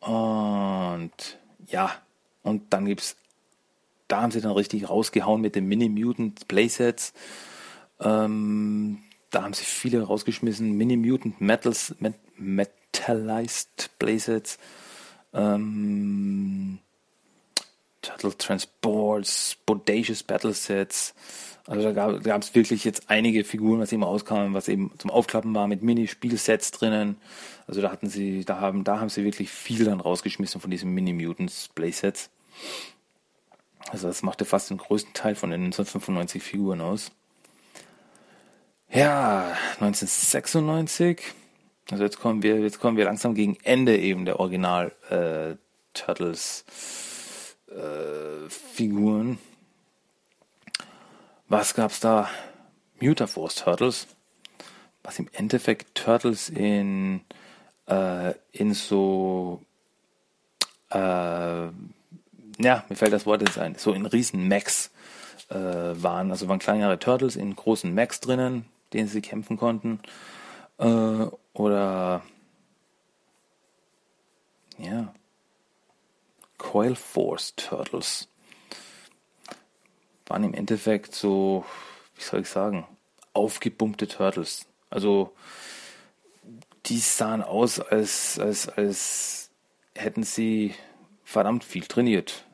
Und 0.00 1.38
ja, 1.66 1.92
und 2.42 2.72
dann 2.72 2.86
gibt's, 2.86 3.16
da 4.06 4.22
haben 4.22 4.30
sie 4.30 4.40
dann 4.40 4.52
richtig 4.52 4.88
rausgehauen 4.88 5.40
mit 5.40 5.54
den 5.54 5.66
Mini-Mutant 5.66 6.48
Playsets. 6.48 7.12
Ähm, 8.00 9.02
da 9.30 9.42
haben 9.42 9.52
sie 9.52 9.64
viele 9.64 10.02
rausgeschmissen. 10.02 10.72
Mini-Mutant 10.72 11.40
Metals, 11.40 11.94
Met 11.98 12.14
Metallized 12.36 13.90
Playsets. 13.98 14.58
Ähm, 15.34 16.78
Turtle 18.00 18.36
Transports, 18.38 19.56
Bodacious 19.66 20.22
Battle 20.22 20.54
Sets. 20.54 21.14
Also 21.68 21.92
da 21.92 22.18
gab 22.18 22.42
es 22.42 22.54
wirklich 22.54 22.82
jetzt 22.84 23.10
einige 23.10 23.44
Figuren, 23.44 23.78
was 23.78 23.92
eben 23.92 24.02
rauskamen, 24.02 24.54
was 24.54 24.68
eben 24.68 24.90
zum 24.96 25.10
Aufklappen 25.10 25.54
war 25.54 25.68
mit 25.68 25.82
Mini-Spielsets 25.82 26.70
drinnen. 26.70 27.18
Also 27.66 27.82
da 27.82 27.92
hatten 27.92 28.08
sie, 28.08 28.46
da 28.46 28.58
haben, 28.58 28.84
da 28.84 29.00
haben 29.00 29.10
sie 29.10 29.22
wirklich 29.22 29.50
viel 29.50 29.84
dann 29.84 30.00
rausgeschmissen 30.00 30.62
von 30.62 30.70
diesen 30.70 30.94
Mini-Mutants 30.94 31.68
Playsets. 31.74 32.30
Also 33.90 34.08
das 34.08 34.22
machte 34.22 34.46
fast 34.46 34.70
den 34.70 34.78
größten 34.78 35.12
Teil 35.12 35.34
von 35.34 35.50
den 35.50 35.64
1995 35.64 36.42
Figuren 36.42 36.80
aus. 36.80 37.10
Ja, 38.90 39.54
1996. 39.74 41.20
Also 41.90 42.02
jetzt 42.02 42.18
kommen 42.18 42.42
wir, 42.42 42.60
jetzt 42.60 42.80
kommen 42.80 42.96
wir 42.96 43.04
langsam 43.04 43.34
gegen 43.34 43.58
Ende 43.62 43.98
eben 43.98 44.24
der 44.24 44.40
Original 44.40 44.92
äh, 45.10 45.56
Turtles 45.92 46.64
äh, 47.70 48.48
Figuren. 48.48 49.38
Was 51.48 51.72
gab's 51.74 52.00
da? 52.00 52.28
Mutaforce 53.00 53.54
Turtles. 53.54 54.06
Was 55.02 55.18
im 55.18 55.28
Endeffekt 55.32 55.94
Turtles 55.94 56.50
in, 56.50 57.22
äh, 57.86 58.34
in 58.52 58.74
so, 58.74 59.62
äh, 60.90 60.98
ja, 60.98 61.72
mir 62.58 62.96
fällt 62.96 63.14
das 63.14 63.24
Wort 63.24 63.40
jetzt 63.40 63.56
ein, 63.58 63.76
so 63.76 63.94
in 63.94 64.04
riesen 64.04 64.46
Max 64.46 64.90
äh, 65.48 65.54
waren. 65.54 66.30
Also 66.30 66.48
waren 66.48 66.58
kleinere 66.58 66.98
Turtles 66.98 67.36
in 67.36 67.56
großen 67.56 67.94
Max 67.94 68.20
drinnen, 68.20 68.66
denen 68.92 69.08
sie 69.08 69.22
kämpfen 69.22 69.56
konnten. 69.56 70.00
Äh, 70.76 71.28
oder 71.54 72.22
ja, 74.76 75.14
Coil 76.58 76.94
Force 76.94 77.54
Turtles 77.56 78.28
waren 80.28 80.44
im 80.44 80.54
Endeffekt 80.54 81.14
so, 81.14 81.64
wie 82.14 82.22
soll 82.22 82.40
ich 82.40 82.48
sagen, 82.48 82.86
aufgepumpte 83.32 84.08
Turtles. 84.08 84.66
Also 84.90 85.32
die 86.86 86.98
sahen 86.98 87.42
aus, 87.42 87.80
als, 87.80 88.38
als, 88.38 88.68
als 88.68 89.50
hätten 89.94 90.22
sie 90.22 90.74
verdammt 91.24 91.64
viel 91.64 91.84
trainiert. 91.84 92.44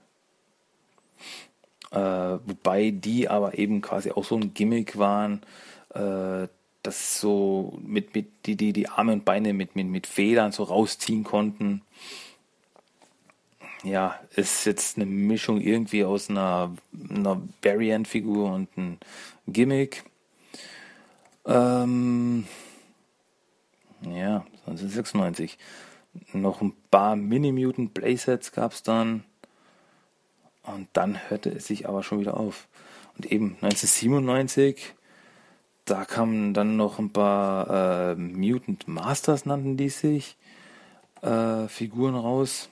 Äh, 1.90 1.98
wobei 1.98 2.90
die 2.90 3.28
aber 3.28 3.58
eben 3.58 3.80
quasi 3.80 4.10
auch 4.10 4.24
so 4.24 4.36
ein 4.36 4.54
Gimmick 4.54 4.98
waren, 4.98 5.42
äh, 5.90 6.48
das 6.82 7.20
so 7.20 7.78
mit, 7.82 8.14
mit 8.14 8.46
die, 8.46 8.56
die, 8.56 8.72
die 8.72 8.88
Arme 8.88 9.12
und 9.12 9.24
Beine 9.24 9.52
mit, 9.52 9.76
mit, 9.76 9.86
mit 9.86 10.06
Federn 10.06 10.52
so 10.52 10.64
rausziehen 10.64 11.24
konnten 11.24 11.82
ja, 13.84 14.18
ist 14.34 14.64
jetzt 14.64 14.96
eine 14.96 15.06
Mischung 15.06 15.60
irgendwie 15.60 16.04
aus 16.04 16.30
einer, 16.30 16.74
einer 17.10 17.42
Variant-Figur 17.62 18.52
und 18.52 18.68
einem 18.76 18.98
Gimmick. 19.46 20.04
Ähm, 21.46 22.46
ja, 24.02 24.44
1996. 24.66 25.58
Noch 26.32 26.62
ein 26.62 26.74
paar 26.90 27.16
Mini-Mutant 27.16 27.92
Playsets 27.92 28.52
gab 28.52 28.72
es 28.72 28.82
dann. 28.82 29.24
Und 30.62 30.88
dann 30.94 31.18
hörte 31.28 31.50
es 31.50 31.66
sich 31.66 31.88
aber 31.88 32.02
schon 32.02 32.20
wieder 32.20 32.38
auf. 32.38 32.68
Und 33.16 33.26
eben 33.26 33.56
1997, 33.60 34.94
da 35.84 36.04
kamen 36.04 36.54
dann 36.54 36.76
noch 36.76 36.98
ein 36.98 37.12
paar 37.12 38.12
äh, 38.12 38.14
Mutant 38.14 38.88
Masters, 38.88 39.44
nannten 39.44 39.76
die 39.76 39.90
sich, 39.90 40.36
äh, 41.20 41.68
Figuren 41.68 42.14
raus. 42.14 42.70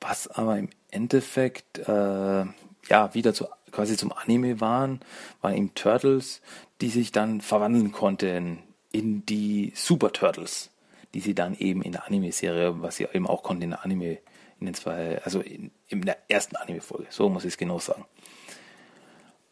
Was 0.00 0.28
aber 0.28 0.58
im 0.58 0.70
Endeffekt 0.90 1.78
äh, 1.78 2.44
ja 2.88 3.14
wieder 3.14 3.34
zu, 3.34 3.46
quasi 3.70 3.96
zum 3.96 4.12
Anime 4.12 4.60
waren, 4.60 5.00
waren 5.40 5.54
eben 5.54 5.74
Turtles, 5.74 6.40
die 6.80 6.88
sich 6.88 7.12
dann 7.12 7.40
verwandeln 7.40 7.92
konnten 7.92 8.62
in 8.92 9.26
die 9.26 9.72
Super 9.74 10.12
Turtles, 10.12 10.70
die 11.14 11.20
sie 11.20 11.34
dann 11.34 11.54
eben 11.56 11.82
in 11.82 11.92
der 11.92 12.06
Anime-Serie, 12.06 12.80
was 12.80 12.96
sie 12.96 13.06
eben 13.12 13.26
auch 13.26 13.42
konnten 13.42 13.64
in 13.64 13.70
der 13.70 13.84
Anime, 13.84 14.18
in 14.60 14.66
den 14.66 14.74
zwei, 14.74 15.20
also 15.22 15.40
in, 15.40 15.70
in 15.88 16.02
der 16.02 16.18
ersten 16.28 16.56
Anime-Folge, 16.56 17.06
so 17.10 17.28
muss 17.28 17.44
ich 17.44 17.54
es 17.54 17.58
genau 17.58 17.78
sagen. 17.78 18.04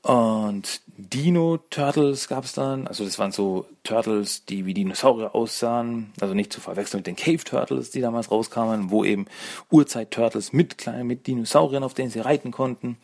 Und 0.07 0.83
Dino 0.97 1.57
Turtles 1.69 2.29
gab 2.29 2.45
es 2.45 2.53
dann. 2.53 2.87
Also 2.87 3.05
das 3.05 3.19
waren 3.19 3.33
so 3.33 3.67
Turtles, 3.83 4.45
die 4.45 4.65
wie 4.65 4.73
Dinosaurier 4.73 5.35
aussahen. 5.35 6.13
Also 6.21 6.33
nicht 6.33 6.53
zu 6.53 6.61
verwechseln 6.61 7.01
mit 7.01 7.09
den 7.09 7.17
Cave 7.17 7.43
Turtles, 7.43 7.91
die 7.91 8.01
damals 8.01 8.31
rauskamen, 8.31 8.93
wo 8.93 9.03
eben 9.03 9.27
Urzeit 9.69 10.13
Turtles 10.13 10.53
mit 10.53 10.79
kleinen, 10.79 11.09
mit 11.09 11.27
Dinosauriern, 11.27 11.83
auf 11.83 11.93
denen 11.93 12.11
sie 12.11 12.21
reiten 12.21 12.53
konnten. 12.53 12.99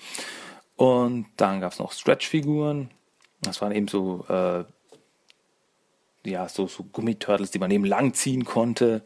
Und 0.76 1.26
dann 1.36 1.60
gab 1.60 1.72
es 1.72 1.80
noch 1.80 1.90
Stretch-Figuren. 1.90 2.88
Das 3.40 3.60
waren 3.60 3.72
eben 3.72 3.88
so, 3.88 4.24
äh, 4.28 4.62
ja, 6.24 6.48
so, 6.48 6.68
so 6.68 6.84
Gummiturtles, 6.84 7.50
die 7.50 7.58
man 7.58 7.72
eben 7.72 7.84
lang 7.84 8.14
ziehen 8.14 8.44
konnte. 8.44 9.02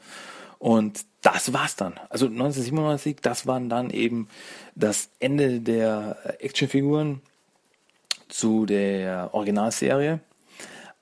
Und 0.59 1.07
das 1.23 1.55
war's 1.55 1.77
dann. 1.77 1.95
Also 2.11 2.27
1997, 2.27 3.23
das 3.23 3.47
waren 3.47 3.71
dann 3.71 3.89
eben 3.89 4.29
das 4.75 5.09
Ende 5.19 5.61
der 5.61 6.19
Actionfiguren 6.41 7.23
zu 8.29 8.67
der 8.67 9.31
Originalserie. 9.33 10.21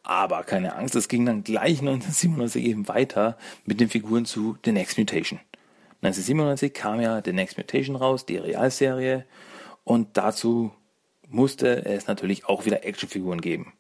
Aber 0.03 0.43
keine 0.43 0.77
Angst, 0.77 0.95
es 0.95 1.09
ging 1.09 1.25
dann 1.25 1.45
gleich 1.45 1.81
1997 1.81 2.65
eben 2.65 2.89
weiter 2.89 3.39
mit 3.65 3.81
den 3.81 3.89
Figuren 3.89 4.27
zu 4.27 4.59
The 4.65 4.73
Next 4.73 4.99
Mutation. 4.99 5.41
1997 6.03 6.75
kam 6.75 7.01
ja 7.01 7.23
The 7.25 7.33
Next 7.33 7.57
Mutation 7.57 7.97
raus, 7.97 8.27
die 8.27 8.37
Realserie, 8.37 9.25
und 9.85 10.17
dazu 10.17 10.73
musste 11.29 11.85
es 11.85 12.07
natürlich 12.07 12.47
auch 12.47 12.67
wieder 12.67 12.85
Actionfiguren 12.85 13.41
geben. 13.41 13.73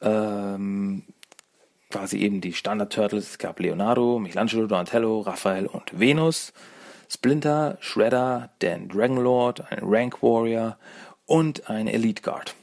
Ähm, 0.00 1.04
quasi 1.90 2.18
eben 2.18 2.40
die 2.40 2.52
Standard 2.52 2.92
Turtles, 2.92 3.30
es 3.30 3.38
gab 3.38 3.60
Leonardo, 3.60 4.18
Michelangelo, 4.18 4.66
Donatello, 4.66 5.20
Raphael 5.20 5.66
und 5.66 5.98
Venus, 5.98 6.52
Splinter, 7.08 7.76
Shredder, 7.80 8.50
Dan 8.60 8.88
Dragonlord, 8.88 9.72
ein 9.72 9.80
Rank 9.82 10.22
Warrior 10.22 10.78
und 11.30 11.70
ein 11.70 11.86
Elite 11.86 12.22
Guard. 12.22 12.56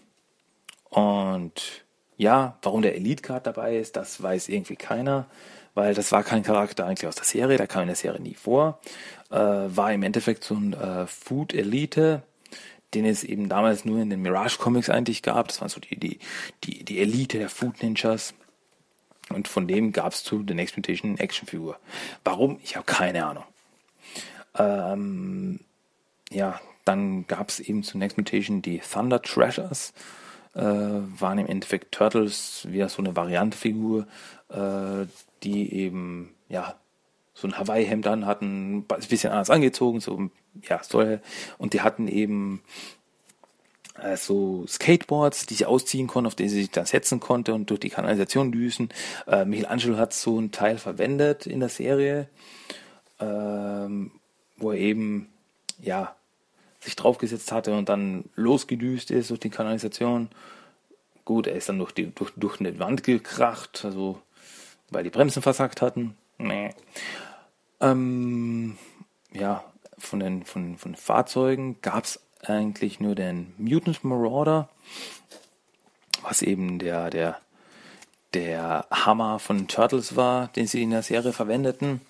Und 0.90 1.86
ja, 2.18 2.58
warum 2.62 2.82
der 2.82 2.96
Elite 2.96 3.24
Guard 3.26 3.48
dabei 3.48 3.78
ist, 3.78 3.96
das 3.96 4.22
weiß 4.22 4.50
irgendwie 4.50 4.76
keiner, 4.76 5.28
weil 5.74 5.94
das 5.94 6.12
war 6.12 6.22
kein 6.22 6.44
Charakter 6.44 6.86
eigentlich 6.86 7.08
aus 7.08 7.16
der 7.16 7.24
Serie, 7.24 7.56
der 7.56 7.68
kam 7.68 7.84
in 7.84 7.88
der 7.88 7.96
Serie 7.96 8.20
nie 8.20 8.34
vor. 8.34 8.82
Äh, 9.30 9.38
war 9.38 9.94
im 9.94 10.04
Endeffekt 10.04 10.44
so 10.44 10.56
ein 10.56 10.74
äh, 10.74 11.08
Food 11.08 11.54
Elite, 11.54 12.24
den 12.94 13.06
es 13.06 13.24
eben 13.24 13.48
damals 13.48 13.86
nur 13.86 14.02
in 14.02 14.10
den 14.10 14.22
Mirage 14.22 14.58
Comics 14.58 14.90
eigentlich 14.90 15.24
gab. 15.24 15.48
Das 15.48 15.62
war 15.62 15.70
so 15.70 15.80
die, 15.80 15.98
die, 15.98 16.20
die, 16.66 16.84
die 16.84 17.00
Elite 17.00 17.38
der 17.38 17.50
Food 17.50 17.82
Ninjas. 17.82 18.34
Und 19.30 19.48
von 19.48 19.66
dem 19.66 19.94
gab 19.94 20.12
es 20.12 20.26
zu 20.26 20.44
The 20.46 20.54
Next 20.54 20.76
Mutation 20.76 21.18
Actionfigur. 21.18 21.80
Warum? 22.26 22.60
Ich 22.64 22.76
habe 22.76 22.86
keine 22.86 23.26
Ahnung. 23.26 23.46
Ähm, 24.58 25.62
ja, 26.32 26.60
dann 26.88 27.28
gab 27.28 27.50
es 27.50 27.60
eben 27.60 27.84
zu 27.84 27.98
Next 27.98 28.18
Mutation 28.18 28.62
die 28.62 28.80
Thunder 28.80 29.22
Treasures. 29.22 29.94
Äh, 30.54 30.62
waren 30.62 31.38
im 31.38 31.46
Endeffekt 31.48 31.92
Turtles, 31.92 32.68
wie 32.70 32.88
so 32.90 32.98
eine 33.00 33.16
Variantefigur, 33.16 34.08
äh, 34.50 35.06
die 35.44 35.72
eben, 35.72 36.34
ja, 36.50 36.76
so 37.36 37.48
ein 37.48 37.60
Hawaii-Hemd 37.60 38.08
an 38.08 38.26
hatten, 38.26 38.78
ein 38.80 39.08
bisschen 39.08 39.32
anders 39.32 39.52
angezogen, 39.52 40.00
so, 40.00 40.32
ja, 40.68 40.82
soll, 40.84 41.22
und 41.60 41.74
die 41.74 41.82
hatten 41.82 42.08
eben 42.08 42.64
äh, 44.02 44.18
so 44.18 44.66
Skateboards, 44.66 45.46
die 45.46 45.54
sie 45.54 45.68
ausziehen 45.68 46.08
konnten, 46.08 46.26
auf 46.26 46.36
denen 46.36 46.50
sie 46.50 46.62
sich 46.62 46.72
dann 46.72 46.88
setzen 46.88 47.20
konnte 47.20 47.54
und 47.54 47.70
durch 47.70 47.80
die 47.80 47.92
Kanalisation 47.92 48.52
düsen. 48.52 48.90
Äh, 49.28 49.46
Michelangelo 49.46 49.98
hat 49.98 50.14
so 50.14 50.40
ein 50.40 50.52
Teil 50.52 50.80
verwendet 50.80 51.46
in 51.46 51.60
der 51.60 51.70
Serie, 51.70 52.30
ähm, 53.20 54.12
wo 54.58 54.72
er 54.72 54.80
eben, 54.80 55.30
ja, 55.80 56.17
sich 56.80 56.96
draufgesetzt 56.96 57.52
hatte 57.52 57.76
und 57.76 57.90
dann 57.90 58.26
losgedüst 58.36 59.12
ist 59.12 59.30
durch 59.30 59.40
die 59.40 59.50
Kanalisation. 59.50 60.30
Gut, 61.26 61.48
er 61.48 61.56
ist 61.56 61.70
dann 61.70 61.80
durch, 61.80 61.92
die, 61.92 62.14
durch, 62.14 62.32
durch 62.36 62.60
eine 62.60 62.80
Wand 62.80 63.04
gekracht, 63.04 63.84
also 63.84 64.22
weil 64.90 65.04
die 65.04 65.10
Bremsen 65.10 65.42
versagt 65.42 65.82
hatten. 65.82 66.16
Nee. 66.38 66.70
Ähm, 67.82 68.78
ja, 69.34 69.64
von 69.98 70.20
den, 70.20 70.44
von, 70.46 70.78
von 70.78 70.96
Fahrzeugen 70.96 71.82
gab 71.82 72.06
es 72.06 72.20
eigentlich 72.44 73.00
nur 73.00 73.16
den 73.16 73.54
Mutant 73.58 74.04
Marauder, 74.04 74.70
was 76.22 76.42
eben 76.42 76.80
der, 76.80 77.10
der, 77.10 77.42
der 78.34 78.86
Hammer 78.92 79.40
von 79.40 79.68
Turtles 79.68 80.16
war, 80.16 80.48
den 80.50 80.68
sie 80.68 80.84
in 80.84 80.92
der 80.92 81.04
Serie 81.04 81.34
verwendeten 81.34 82.02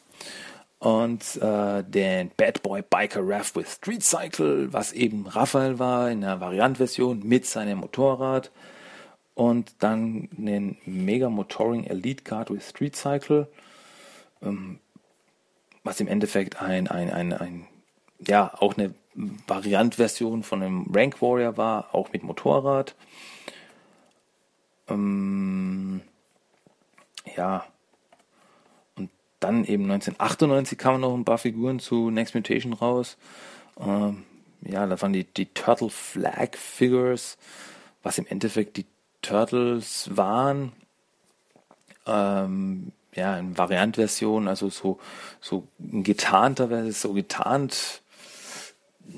und 0.79 1.37
äh, 1.41 1.83
den 1.83 2.31
Bad 2.37 2.61
Boy 2.61 2.81
Biker 2.81 3.21
Raff 3.23 3.55
with 3.55 3.73
Street 3.73 4.03
Cycle, 4.03 4.71
was 4.71 4.93
eben 4.93 5.25
Raphael 5.27 5.79
war 5.79 6.11
in 6.11 6.21
der 6.21 6.39
Variantversion 6.39 7.27
mit 7.27 7.45
seinem 7.45 7.79
Motorrad 7.79 8.51
und 9.33 9.75
dann 9.79 10.29
den 10.31 10.77
Mega 10.85 11.29
Motoring 11.29 11.85
Elite 11.85 12.23
Card 12.23 12.51
with 12.51 12.69
Street 12.69 12.95
Cycle, 12.95 13.47
ähm, 14.41 14.79
was 15.83 15.99
im 15.99 16.07
Endeffekt 16.07 16.61
ein, 16.61 16.87
ein, 16.87 17.09
ein, 17.11 17.33
ein 17.33 17.67
ja, 18.19 18.53
auch 18.59 18.77
eine 18.77 18.93
Variantversion 19.47 20.43
von 20.43 20.61
einem 20.61 20.85
Rank 20.93 21.21
Warrior 21.21 21.57
war, 21.57 21.95
auch 21.95 22.11
mit 22.13 22.23
Motorrad. 22.23 22.95
Ähm, 24.89 26.01
ja, 27.35 27.65
dann 29.39 29.63
eben 29.65 29.83
1998 29.83 30.77
kamen 30.77 31.01
noch 31.01 31.13
ein 31.13 31.25
paar 31.25 31.37
Figuren 31.37 31.79
zu 31.79 32.09
Next 32.09 32.35
Mutation 32.35 32.73
raus. 32.73 33.17
Ähm, 33.79 34.23
ja, 34.61 34.85
da 34.85 34.99
waren 35.01 35.13
die, 35.13 35.25
die 35.25 35.53
Turtle 35.53 35.89
Flag 35.89 36.55
Figures, 36.55 37.37
was 38.03 38.17
im 38.17 38.25
Endeffekt 38.27 38.77
die 38.77 38.85
Turtles 39.21 40.09
waren. 40.15 40.71
Ähm, 42.05 42.91
ja, 43.13 43.37
in 43.37 43.57
Variantversion, 43.57 44.47
also 44.47 44.69
so, 44.69 44.99
so 45.41 45.67
getarnter, 45.79 46.91
so 46.91 47.13
getarnt, 47.13 48.01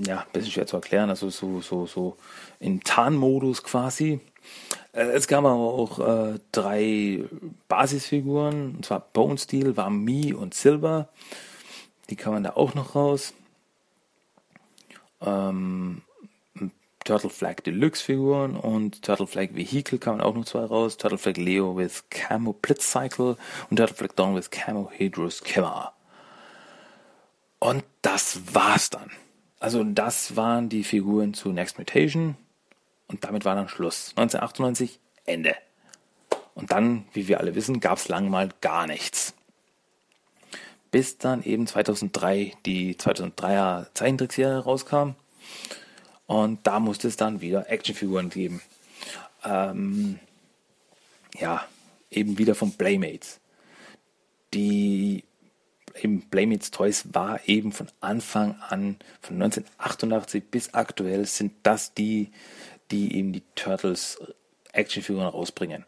ja, 0.06 0.22
ein 0.22 0.32
bisschen 0.32 0.52
schwer 0.52 0.68
zu 0.68 0.78
erklären, 0.78 1.10
also 1.10 1.30
so, 1.30 1.62
so, 1.62 1.86
so 1.86 2.18
im 2.60 2.84
Tarnmodus 2.84 3.64
quasi. 3.64 4.22
Äh, 4.94 5.12
es 5.12 5.28
gab 5.28 5.46
aber 5.46 5.54
auch 5.54 6.00
äh, 6.00 6.40
drei 6.52 7.26
Basisfiguren, 7.68 8.76
und 8.76 8.86
zwar 8.86 9.00
Bone 9.00 9.38
Steel, 9.38 9.78
war 9.78 9.90
Mi 9.90 10.34
und 10.34 10.54
Silver. 10.54 11.10
Die 12.10 12.16
kann 12.16 12.34
man 12.34 12.44
da 12.44 12.52
auch 12.52 12.74
noch 12.74 12.96
raus. 12.96 13.34
Ähm, 15.22 16.02
Turtle 17.04 17.30
Flag 17.30 17.62
Deluxe 17.66 18.04
Figuren 18.04 18.56
und 18.56 19.02
Turtle 19.02 19.28
Flag 19.28 19.50
Vehicle 19.54 20.00
kamen 20.00 20.22
auch 20.22 20.36
noch 20.36 20.46
zwei 20.46 20.64
raus. 20.64 20.98
Turtle 20.98 21.18
Flag 21.18 21.38
Leo 21.38 21.76
with 21.78 22.04
Camo 22.10 22.54
Blitz 22.54 22.92
Cycle 22.92 23.36
und 23.70 23.78
Turtle 23.78 23.96
Flag 23.96 24.12
Dawn 24.16 24.36
with 24.36 24.52
Camo 24.52 24.92
Hedrus 24.92 25.44
Kimmer. 25.44 25.94
Und 27.60 27.84
das 28.02 28.54
war's 28.54 28.90
dann. 28.90 29.12
Also 29.60 29.84
das 29.84 30.36
waren 30.36 30.70
die 30.70 30.84
Figuren 30.84 31.34
zu 31.34 31.50
Next 31.50 31.78
Mutation 31.78 32.38
und 33.10 33.24
damit 33.24 33.44
war 33.44 33.56
dann 33.56 33.68
Schluss. 33.68 34.14
1998 34.16 35.00
Ende. 35.26 35.56
Und 36.56 36.72
dann, 36.72 37.06
wie 37.14 37.28
wir 37.28 37.40
alle 37.40 37.56
wissen, 37.56 37.80
gab's 37.80 38.08
lang 38.08 38.30
mal 38.30 38.50
gar 38.62 38.88
nichts. 38.88 39.34
Bis 40.92 41.18
dann 41.18 41.44
eben 41.44 41.68
2003 41.68 42.54
die 42.66 42.96
2003er 42.96 43.88
Zeichentrickserie 43.94 44.60
rauskam 44.60 45.16
und 46.30 46.68
da 46.68 46.80
musste 46.80 47.08
es 47.08 47.18
dann 47.18 47.42
wieder 47.42 47.72
Actionfiguren 47.72 48.30
geben. 48.30 48.62
Ähm, 49.44 50.20
ja, 51.40 51.66
eben 52.12 52.38
wieder 52.38 52.54
von 52.54 52.74
Playmates. 52.74 53.40
Die 54.54 55.24
eben 56.04 56.22
Playmates 56.30 56.70
Toys 56.70 57.06
war 57.14 57.40
eben 57.48 57.72
von 57.72 57.88
Anfang 58.00 58.60
an, 58.62 58.98
von 59.22 59.42
1988 59.42 60.44
bis 60.52 60.74
aktuell, 60.76 61.26
sind 61.26 61.54
das 61.64 61.96
die, 61.96 62.32
die 62.92 63.16
eben 63.16 63.34
die 63.34 63.44
Turtles 63.56 64.20
Actionfiguren 64.72 65.28
rausbringen. 65.28 65.86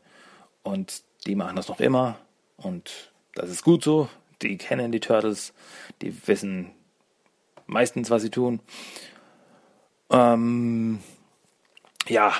Und 0.63 1.03
die 1.25 1.35
machen 1.35 1.55
das 1.55 1.67
noch 1.67 1.79
immer 1.79 2.17
und 2.57 3.11
das 3.35 3.49
ist 3.49 3.63
gut 3.63 3.83
so. 3.83 4.09
Die 4.41 4.57
kennen 4.57 4.91
die 4.91 4.99
Turtles, 4.99 5.53
die 6.01 6.27
wissen 6.27 6.71
meistens, 7.67 8.09
was 8.09 8.23
sie 8.23 8.31
tun. 8.31 8.59
Ähm, 10.09 10.99
ja, 12.07 12.33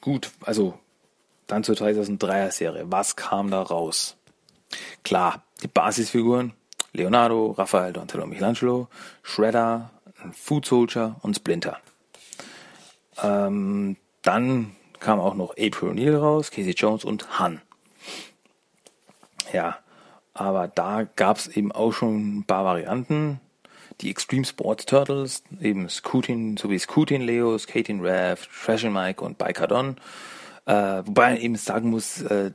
gut, 0.00 0.30
also 0.42 0.78
dann 1.46 1.64
zur 1.64 1.74
2003er 1.74 2.50
Serie. 2.50 2.84
Was 2.86 3.16
kam 3.16 3.50
da 3.50 3.62
raus? 3.62 4.16
Klar, 5.02 5.42
die 5.62 5.68
Basisfiguren, 5.68 6.52
Leonardo, 6.92 7.52
Raphael, 7.52 7.92
Donatello, 7.92 8.26
Michelangelo, 8.26 8.88
Shredder, 9.22 9.90
Food 10.32 10.66
Soldier 10.66 11.16
und 11.22 11.34
Splinter. 11.34 11.78
Ähm, 13.22 13.96
dann 14.22 14.76
kam 15.00 15.20
auch 15.20 15.34
noch 15.34 15.50
April 15.50 15.90
O'Neil 15.90 16.16
raus, 16.16 16.50
Casey 16.50 16.72
Jones 16.72 17.04
und 17.04 17.38
Han. 17.38 17.60
Ja, 19.52 19.78
aber 20.32 20.68
da 20.68 21.06
gab 21.16 21.36
es 21.36 21.48
eben 21.48 21.72
auch 21.72 21.92
schon 21.92 22.38
ein 22.38 22.44
paar 22.44 22.64
Varianten 22.64 23.40
die 24.00 24.10
Extreme 24.10 24.44
Sports 24.44 24.86
Turtles, 24.86 25.42
eben 25.60 25.88
Scootin, 25.88 26.56
sowie 26.56 26.78
Scootin 26.78 27.22
Leo, 27.22 27.56
Skating 27.58 28.00
Rev, 28.00 28.40
Treasure 28.64 28.92
Mike 28.92 29.24
und 29.24 29.38
Bikadon. 29.38 29.96
Äh, 30.66 31.02
wobei 31.04 31.30
man 31.32 31.40
eben 31.40 31.56
sagen 31.56 31.90
muss, 31.90 32.22
äh, 32.22 32.52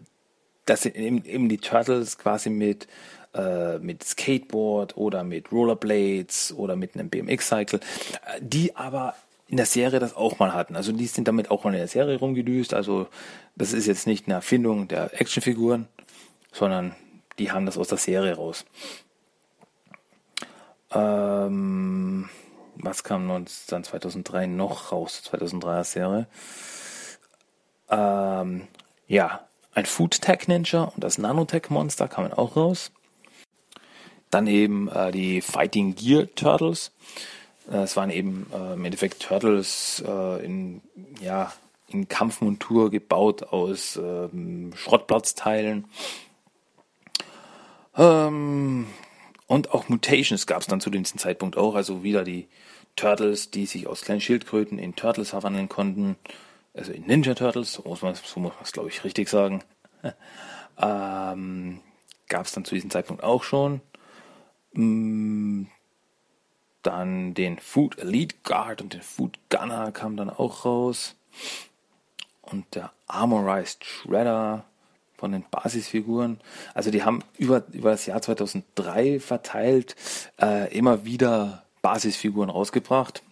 dass 0.66 0.86
eben, 0.86 1.24
eben 1.26 1.50
die 1.50 1.58
Turtles 1.58 2.18
quasi 2.18 2.50
mit 2.50 2.88
äh, 3.34 3.80
mit 3.80 4.04
Skateboard 4.04 4.98
oder 4.98 5.24
mit 5.24 5.52
Rollerblades 5.52 6.54
oder 6.56 6.76
mit 6.76 6.96
einem 6.96 7.10
BMX-Cycle, 7.10 7.80
äh, 7.80 8.40
die 8.42 8.76
aber 8.76 9.16
in 9.48 9.58
der 9.58 9.66
Serie 9.66 10.00
das 10.00 10.16
auch 10.16 10.40
mal 10.40 10.54
hatten. 10.54 10.76
Also 10.76 10.92
die 10.92 11.08
sind 11.08 11.28
damit 11.28 11.52
auch 11.52 11.64
mal 11.64 11.74
in 11.74 11.80
der 11.80 11.88
Serie 11.88 12.20
rumgedüst. 12.20 12.74
Also 12.74 13.08
das 13.56 13.74
ist 13.74 13.88
jetzt 13.88 14.08
nicht 14.08 14.28
eine 14.28 14.36
Erfindung 14.36 14.88
der 14.88 15.20
Actionfiguren, 15.20 15.88
sondern 16.52 16.96
die 17.40 17.52
haben 17.52 17.66
das 17.66 17.78
aus 17.78 17.88
der 17.88 17.98
Serie 17.98 18.36
raus. 18.36 18.66
Ähm, 20.92 22.30
was 22.76 23.04
kam 23.04 23.28
dann 23.28 23.84
2003 23.84 24.48
noch 24.48 24.92
raus, 24.92 25.22
2003er 25.32 25.84
Serie? 25.84 26.28
Ähm, 27.90 28.68
ja, 29.08 29.48
ein 29.74 29.86
Food 29.86 30.22
Tech 30.22 30.48
Ninja 30.48 30.84
und 30.84 31.04
das 31.04 31.18
Nanotech 31.18 31.70
Monster 31.70 32.08
kamen 32.08 32.34
auch 32.34 32.56
raus. 32.56 32.92
Dann 34.30 34.48
eben 34.48 34.90
äh, 34.90 35.12
die 35.12 35.42
Fighting 35.42 35.96
Gear 35.96 36.28
Turtles. 36.36 36.92
Äh, 37.70 37.78
es 37.78 37.96
waren 37.96 38.10
eben 38.10 38.48
äh, 38.54 38.74
im 38.74 38.86
Endeffekt 38.86 39.22
Turtles 39.22 40.04
äh, 40.06 40.46
in, 40.46 40.82
ja, 41.22 41.52
in 41.88 42.08
Kampfmontur 42.08 42.92
gebaut 42.92 43.44
aus 43.44 43.98
ähm, 43.98 44.74
Schrottplatzteilen. 44.76 45.86
Ähm, 47.96 48.88
und 49.48 49.72
auch 49.72 49.88
Mutations 49.88 50.46
gab 50.46 50.62
es 50.62 50.68
dann 50.68 50.82
zu 50.82 50.90
diesem 50.90 51.18
Zeitpunkt 51.18 51.58
auch, 51.58 51.76
also 51.76 52.04
wieder 52.04 52.24
die 52.24 52.48
Turtles, 52.96 53.52
die 53.52 53.66
sich 53.66 53.88
aus 53.88 54.02
kleinen 54.02 54.22
Schildkröten 54.22 54.80
in 54.80 54.96
Turtles 54.96 55.30
verwandeln 55.30 55.70
konnten, 55.70 56.18
also 56.74 56.92
in 56.92 57.06
Ninja 57.06 57.34
Turtles, 57.34 57.74
so 57.74 57.84
muss 57.86 58.02
man 58.02 58.14
es 58.14 58.72
glaube 58.72 58.90
ich 58.90 59.04
richtig 59.04 59.30
sagen. 59.30 59.64
ähm, 60.78 61.80
gab 62.28 62.46
es 62.46 62.52
dann 62.52 62.66
zu 62.66 62.76
diesem 62.76 62.90
Zeitpunkt 62.90 63.24
auch 63.24 63.44
schon. 63.44 63.82
Mm, 64.74 65.64
dann 66.84 67.34
den 67.34 67.60
Food 67.60 67.98
Elite 67.98 68.36
Guard 68.44 68.82
und 68.82 68.94
den 68.94 69.02
Food 69.02 69.38
Gunner 69.50 69.92
kam 69.92 70.18
dann 70.18 70.30
auch 70.30 70.66
raus. 70.66 71.16
Und 72.42 72.76
der 72.76 72.92
Armorized 73.08 73.84
Shredder 73.84 74.64
von 75.18 75.32
den 75.32 75.44
Basisfiguren. 75.50 76.40
Also 76.74 76.92
die 76.92 77.04
haben 77.04 77.24
über, 77.38 77.64
über 77.72 77.92
das 77.92 78.06
Jahr 78.06 78.22
2003 78.22 79.20
verteilt 79.20 79.96
äh, 80.40 80.74
immer 80.76 81.04
wieder 81.06 81.64
Basisfiguren 81.82 82.50
rausgebracht. 82.50 83.24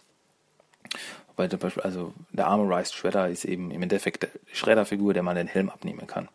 Weil 1.36 1.50
zum 1.50 1.60
also 1.82 2.12
der 2.32 2.46
Armorized 2.46 2.94
Shredder 2.94 3.28
ist 3.28 3.44
eben 3.44 3.70
im 3.70 3.82
Endeffekt 3.82 4.24
die 4.24 4.56
Shredder-Figur, 4.56 5.14
der 5.14 5.22
man 5.22 5.36
den 5.36 5.46
Helm 5.46 5.70
abnehmen 5.70 6.06
kann. 6.06 6.28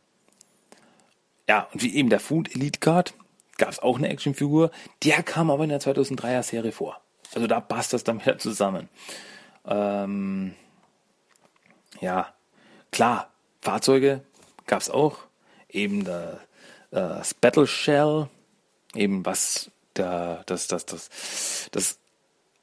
Ja, 1.49 1.67
und 1.73 1.81
wie 1.83 1.95
eben 1.95 2.09
der 2.09 2.19
Food 2.19 2.55
Elite 2.55 2.79
Guard 2.79 3.13
gab 3.61 3.69
es 3.69 3.79
auch 3.79 3.99
eine 3.99 4.09
Actionfigur, 4.09 4.71
der 5.03 5.21
kam 5.21 5.51
aber 5.51 5.63
in 5.63 5.69
der 5.69 5.79
2003er 5.79 6.41
Serie 6.41 6.71
vor. 6.71 6.99
Also 7.31 7.45
da 7.45 7.61
passt 7.61 7.93
das 7.93 8.03
dann 8.03 8.19
wieder 8.19 8.39
zusammen. 8.39 8.89
Ähm, 9.67 10.55
ja, 11.99 12.33
klar, 12.91 13.29
Fahrzeuge 13.61 14.23
gab 14.65 14.81
es 14.81 14.89
auch 14.89 15.19
eben 15.69 16.03
das 16.89 17.35
Battle 17.35 17.67
Shell, 17.67 18.29
eben 18.95 19.23
was 19.27 19.69
der, 19.95 20.41
das, 20.47 20.67
das, 20.67 20.87
das, 20.87 21.69
das 21.71 21.99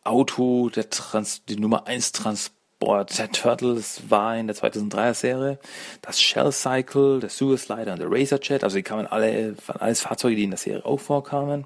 Auto, 0.03 0.68
der 0.68 0.90
Trans, 0.90 1.44
die 1.44 1.61
Nummer 1.61 1.86
1 1.86 2.11
Transport 2.11 2.57
der 2.81 3.33
Turtles 3.33 4.03
war 4.09 4.37
in 4.37 4.47
der 4.47 4.57
2003er 4.57 5.14
Serie, 5.14 5.59
das 6.01 6.20
Shell 6.20 6.53
Cycle, 6.53 7.20
der 7.20 7.29
Slider 7.31 7.93
und 7.93 7.99
der 7.99 8.11
Razor 8.11 8.39
Jet, 8.41 8.62
also 8.62 8.76
die 8.76 8.83
kamen 8.83 9.07
alle, 9.07 9.57
waren 9.66 9.81
alles 9.81 10.01
Fahrzeuge, 10.01 10.37
die 10.37 10.45
in 10.45 10.51
der 10.51 10.59
Serie 10.59 10.85
auch 10.85 11.01
vorkamen. 11.01 11.64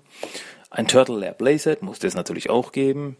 Ein 0.71 0.89
Turtle 0.89 1.19
Lair 1.19 1.35
Playset 1.35 1.83
musste 1.83 2.07
es 2.07 2.15
natürlich 2.15 2.49
auch 2.49 2.73
geben. 2.73 3.17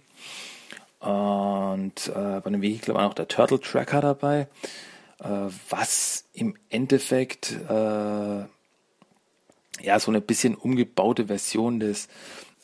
Und 1.01 2.09
äh, 2.14 2.40
bei 2.40 2.51
dem 2.51 2.62
Vehikel 2.62 2.95
war 2.95 3.09
auch 3.09 3.14
der 3.14 3.28
Turtle 3.28 3.61
Tracker 3.61 4.01
dabei. 4.01 4.47
Äh, 5.18 5.49
was 5.68 6.24
im 6.32 6.57
Endeffekt 6.70 7.53
äh, 7.68 8.45
ja 9.82 9.99
so 9.99 10.11
eine 10.11 10.20
bisschen 10.20 10.55
umgebaute 10.55 11.26
Version 11.26 11.78
des, 11.78 12.09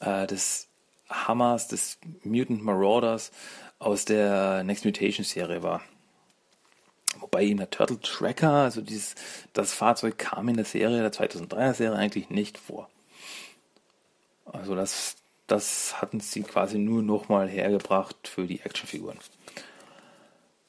äh, 0.00 0.26
des 0.26 0.68
Hammers, 1.10 1.68
des 1.68 1.98
Mutant 2.22 2.62
Marauders 2.62 3.30
aus 3.78 4.04
der 4.04 4.64
Next 4.64 4.84
Mutation 4.84 5.24
Serie 5.24 5.62
war. 5.62 5.82
Wobei 7.20 7.44
eben 7.44 7.58
der 7.58 7.70
Turtle 7.70 8.00
Tracker, 8.00 8.50
also 8.50 8.80
dieses, 8.80 9.14
das 9.52 9.72
Fahrzeug 9.72 10.18
kam 10.18 10.48
in 10.48 10.56
der 10.56 10.64
Serie, 10.64 11.00
der 11.00 11.12
2003er 11.12 11.74
Serie 11.74 11.98
eigentlich 11.98 12.30
nicht 12.30 12.58
vor. 12.58 12.88
Also 14.44 14.74
das, 14.74 15.16
das 15.46 16.00
hatten 16.00 16.20
sie 16.20 16.42
quasi 16.42 16.78
nur 16.78 17.02
nochmal 17.02 17.48
hergebracht 17.48 18.28
für 18.28 18.46
die 18.46 18.60
Actionfiguren. 18.60 19.18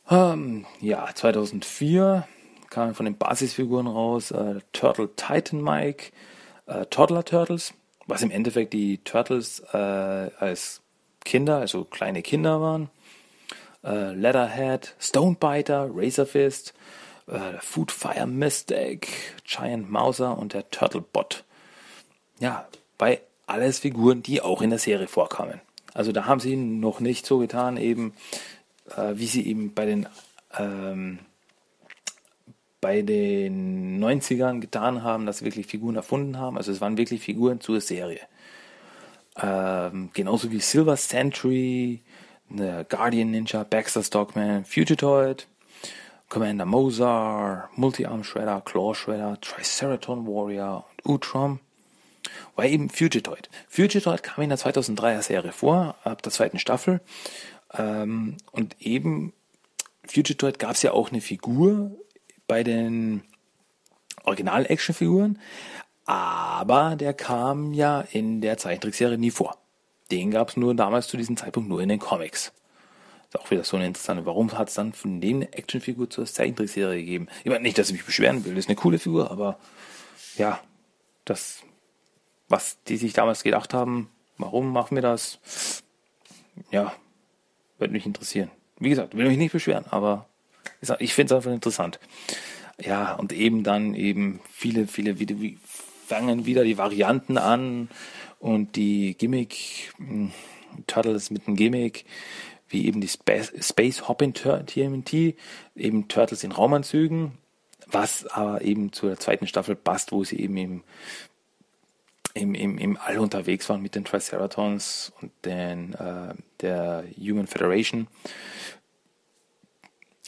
Ähm, 0.10 0.66
ja, 0.82 1.08
2004 1.14 2.28
kam 2.70 2.96
von 2.96 3.06
den 3.06 3.18
Basisfiguren 3.18 3.88
raus 3.88 4.32
äh, 4.32 4.60
Turtle 4.74 5.10
Titan 5.16 5.62
Mike, 5.62 6.12
äh, 6.66 6.86
Toddler 6.88 7.26
Turtles, 7.26 7.74
was 8.08 8.22
im 8.22 8.32
Endeffekt 8.32 8.74
die 8.74 9.00
Turtles 9.00 9.60
äh, 9.72 9.78
als 9.78 10.82
Kinder, 11.26 11.58
also 11.58 11.84
kleine 11.84 12.22
Kinder 12.22 12.62
waren. 12.62 12.90
Äh, 13.84 14.14
Leatherhead, 14.14 14.96
Stonebiter, 15.00 15.90
Razorfist, 15.94 16.74
äh, 17.28 17.60
Foodfire 17.60 18.28
Mystic, 18.28 19.36
Giant 19.46 19.90
Mauser 19.90 20.38
und 20.38 20.54
der 20.54 20.70
Turtlebot. 20.70 21.44
ja, 22.40 22.68
bei 22.98 23.22
alles 23.48 23.80
Figuren, 23.80 24.22
die 24.22 24.42
auch 24.42 24.62
in 24.62 24.70
der 24.70 24.80
Serie 24.80 25.08
vorkamen. 25.08 25.62
Also 25.94 26.12
da 26.12 26.26
haben 26.26 26.40
sie 26.40 26.56
noch 26.56 27.00
nicht 27.00 27.26
so 27.26 27.40
getan, 27.40 27.78
eben 27.78 28.14
äh, 28.96 29.14
wie 29.16 29.26
sie 29.26 29.48
eben 29.48 29.74
bei 29.74 29.86
den 29.86 30.08
ähm, 30.58 31.20
bei 32.82 33.02
den 33.02 34.02
90ern 34.04 34.60
getan 34.62 35.04
haben, 35.04 35.26
dass 35.26 35.40
sie 35.40 35.46
wirklich 35.46 35.68
Figuren 35.68 35.96
erfunden 35.96 36.38
haben. 36.38 36.58
Also 36.58 36.72
es 36.72 36.80
waren 36.80 36.98
wirklich 36.98 37.22
Figuren 37.22 37.60
zur 37.60 37.82
Serie. 37.82 38.22
Ähm, 39.42 40.12
genauso 40.14 40.52
wie 40.52 40.60
Silver 40.60 40.96
Sentry, 42.50 42.86
Guardian 42.90 43.32
Ninja, 43.32 43.64
Baxter 43.64 44.04
Stockman, 44.04 44.66
Fugitoid, 44.66 45.46
Commander 46.30 46.66
Mozar, 46.66 47.70
Multi-Arm 47.76 48.24
Shredder, 48.24 48.62
Claw 48.62 48.94
Shredder, 48.94 49.40
Triceraton 49.42 50.28
Warrior 50.28 50.86
und 50.92 51.06
Utrom. 51.06 51.60
War 52.56 52.66
eben 52.66 52.90
Fugitoid. 52.90 53.50
Fugitoid 53.68 54.24
kam 54.24 54.44
in 54.44 54.50
der 54.50 54.60
2003er 54.60 55.22
Serie 55.22 55.52
vor, 55.52 55.96
ab 56.04 56.22
der 56.22 56.32
zweiten 56.32 56.60
Staffel. 56.60 57.02
Ähm, 57.74 58.38
und 58.52 58.76
eben 58.80 59.34
Fugitoid 60.06 60.60
gab 60.60 60.72
es 60.72 60.82
ja 60.82 60.92
auch 60.92 61.10
eine 61.12 61.22
Figur 61.22 61.92
bei 62.48 62.64
den 62.64 63.24
Original-Action-Figuren, 64.24 65.40
aber 66.06 66.96
der 66.96 67.14
kam 67.14 67.74
ja 67.74 68.02
in 68.02 68.42
der 68.42 68.58
Zeichentrickserie 68.58 69.18
nie 69.18 69.32
vor. 69.32 69.58
Den 70.12 70.32
gab 70.32 70.50
es 70.50 70.58
nur 70.58 70.74
damals 70.76 71.08
zu 71.08 71.18
diesem 71.18 71.38
Zeitpunkt 71.38 71.70
nur 71.70 71.82
in 71.82 71.90
den 71.90 72.00
Comics. 72.00 72.52
Ist 73.30 73.40
auch 73.40 73.52
wieder 73.52 73.64
so 73.64 73.78
eine 73.78 73.86
interessante. 73.86 74.26
Warum 74.26 74.58
hat 74.58 74.70
es 74.70 74.74
dann 74.74 74.92
von 74.94 75.22
eine 75.22 75.54
Actionfigur 75.54 76.10
zur 76.10 76.26
Zeichentrickserie 76.26 77.00
gegeben? 77.00 77.28
Ich 77.44 77.52
meine 77.52 77.62
nicht, 77.62 77.78
dass 77.78 77.90
ich 77.90 77.94
mich 77.94 78.06
beschweren 78.06 78.44
will, 78.44 78.56
das 78.56 78.66
ist 78.66 78.70
eine 78.70 78.76
coole 78.76 78.98
Figur, 78.98 79.30
aber 79.30 79.60
ja, 80.36 80.60
das, 81.26 81.62
was 82.48 82.82
die 82.88 82.98
sich 82.98 83.14
damals 83.14 83.44
gedacht 83.44 83.74
haben, 83.74 84.10
warum 84.40 84.72
machen 84.74 84.96
wir 84.96 85.04
das? 85.04 85.40
Ja, 86.72 86.94
würde 87.78 87.94
mich 87.94 88.08
interessieren. 88.08 88.50
Wie 88.80 88.90
gesagt, 88.90 89.16
will 89.16 89.28
mich 89.28 89.38
nicht 89.38 89.52
beschweren, 89.52 89.86
aber 89.92 90.28
ich 91.00 91.14
finde 91.14 91.34
es 91.34 91.38
einfach 91.38 91.52
interessant. 91.52 92.00
Ja, 92.80 93.14
und 93.14 93.32
eben 93.32 93.64
dann 93.64 93.94
eben 93.94 94.40
viele, 94.52 94.88
viele, 94.88 95.20
wieder, 95.20 95.36
fangen 96.08 96.46
wieder 96.46 96.64
die 96.64 96.78
Varianten 96.78 97.38
an 97.38 97.90
und 98.40 98.76
die 98.76 99.16
Gimmick, 99.18 99.94
hm, 99.98 100.32
Turtles 100.88 101.30
mit 101.30 101.48
einem 101.48 101.56
Gimmick, 101.56 102.06
wie 102.70 102.86
eben 102.86 103.02
die 103.02 103.08
Space, 103.08 103.52
Space 103.60 104.08
Hopping 104.08 104.34
TMT, 104.34 105.36
eben 105.76 106.08
Turtles 106.08 106.44
in 106.44 106.52
Raumanzügen, 106.52 107.34
was 107.88 108.26
aber 108.28 108.62
eben 108.62 108.94
zur 108.94 109.18
zweiten 109.18 109.48
Staffel 109.48 109.76
passt, 109.76 110.12
wo 110.12 110.24
sie 110.24 110.40
eben 110.40 110.58
im, 110.58 110.84
im, 112.34 112.54
im, 112.54 112.78
im 112.78 112.98
All 112.98 113.18
unterwegs 113.18 113.68
waren 113.70 113.82
mit 113.82 113.96
den 113.96 114.06
Triceratons 114.06 115.12
und 115.22 115.32
den, 115.46 115.94
äh, 115.96 116.36
der 116.62 117.04
Human 117.18 117.48
Federation. 117.48 118.08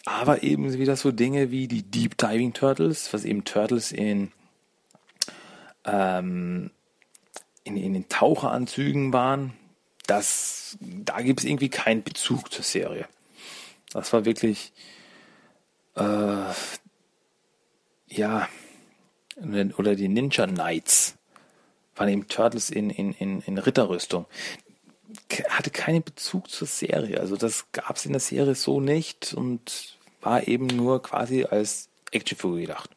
Aber 0.06 0.42
eben 0.42 0.74
wieder 0.74 0.96
so 0.96 1.12
Dinge 1.12 1.52
wie 1.52 1.68
die 1.68 1.84
Deep 1.84 2.18
Diving 2.18 2.54
Turtles, 2.54 3.14
was 3.14 3.24
eben 3.24 3.44
Turtles 3.46 3.92
in, 3.92 4.32
ähm, 5.86 6.72
in, 7.64 7.78
in 7.78 7.94
den 7.94 8.10
Taucheranzügen 8.10 9.14
waren, 9.14 9.54
das, 10.08 10.78
da 10.80 11.22
gibt 11.22 11.42
es 11.42 11.46
irgendwie 11.46 11.70
keinen 11.70 12.04
Bezug 12.04 12.52
zur 12.52 12.64
Serie. 12.64 13.08
Das 13.92 14.12
war 14.14 14.26
wirklich, 14.26 14.74
äh, 15.96 16.54
ja, 18.08 18.48
oder 19.78 19.96
die 19.96 20.08
Ninja 20.08 20.48
Knights 20.48 21.16
waren 21.96 22.10
eben 22.10 22.28
Turtles 22.28 22.70
in, 22.70 22.90
in, 22.90 23.14
in, 23.14 23.42
in 23.42 23.58
Ritterrüstung. 23.58 24.26
Hatte 25.50 25.72
keinen 25.72 26.04
Bezug 26.04 26.50
zur 26.50 26.68
Serie. 26.68 27.20
Also 27.20 27.36
das 27.36 27.72
gab 27.72 27.98
es 27.98 28.06
in 28.06 28.14
der 28.14 28.22
Serie 28.22 28.56
so 28.56 28.80
nicht 28.80 29.34
und 29.34 29.98
war 30.22 30.48
eben 30.48 30.68
nur 30.68 31.02
quasi 31.02 31.44
als 31.44 31.90
Actionfigur 32.12 32.58
gedacht. 32.58 32.90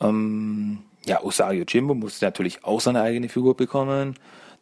Ähm, 0.00 0.84
ja, 1.08 1.22
Osario 1.22 1.64
Jimbo 1.66 1.94
musste 1.94 2.24
natürlich 2.24 2.64
auch 2.64 2.80
seine 2.80 3.02
eigene 3.02 3.28
Figur 3.28 3.56
bekommen. 3.56 4.14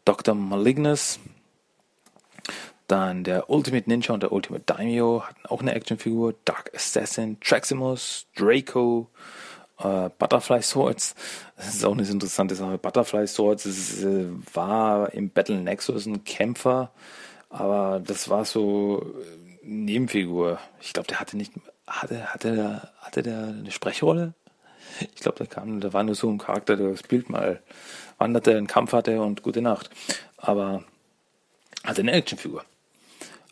Dr. 0.04 0.34
Malignus. 0.34 1.18
Dann 2.86 3.24
der 3.24 3.50
Ultimate 3.50 3.88
Ninja 3.90 4.14
und 4.14 4.22
der 4.22 4.30
Ultimate 4.30 4.62
Daimyo 4.64 5.24
hatten 5.24 5.46
auch 5.46 5.60
eine 5.60 5.74
Actionfigur. 5.74 6.34
Dark 6.44 6.70
Assassin, 6.72 7.38
Traximus, 7.40 8.28
Draco, 8.36 9.10
äh, 9.78 10.08
Butterfly 10.16 10.62
Swords. 10.62 11.16
Das 11.56 11.74
ist 11.74 11.84
auch 11.84 11.92
eine 11.92 12.06
interessante 12.06 12.54
Sache. 12.54 12.78
Butterfly 12.78 13.26
Swords 13.26 13.66
ist, 13.66 14.04
äh, 14.04 14.26
war 14.54 15.12
im 15.12 15.30
Battle 15.30 15.56
Nexus 15.56 16.06
ein 16.06 16.22
Kämpfer, 16.22 16.92
aber 17.50 18.00
das 18.04 18.28
war 18.28 18.44
so 18.44 19.02
äh, 19.02 19.66
Nebenfigur. 19.66 20.60
Ich 20.80 20.92
glaube, 20.92 21.08
der 21.08 21.18
hatte 21.18 21.36
nicht, 21.36 21.52
hatte, 21.88 22.32
hatte, 22.32 22.54
der, 22.54 22.92
hatte 23.00 23.22
der 23.24 23.48
eine 23.48 23.72
Sprechrolle? 23.72 24.34
Ich 25.00 25.20
glaube, 25.22 25.38
da 25.38 25.46
kam, 25.46 25.80
da 25.80 25.92
war 25.92 26.02
nur 26.02 26.14
so 26.14 26.28
ein 26.30 26.38
Charakter, 26.38 26.76
der 26.76 26.90
das 26.90 27.02
Bild 27.02 27.30
mal 27.30 27.62
wanderte, 28.18 28.56
einen 28.56 28.66
Kampf 28.66 28.92
hatte 28.92 29.20
und 29.20 29.42
gute 29.42 29.62
Nacht. 29.62 29.90
Aber 30.36 30.84
hatte 31.84 32.02
eine 32.02 32.12
Actionfigur. 32.12 32.64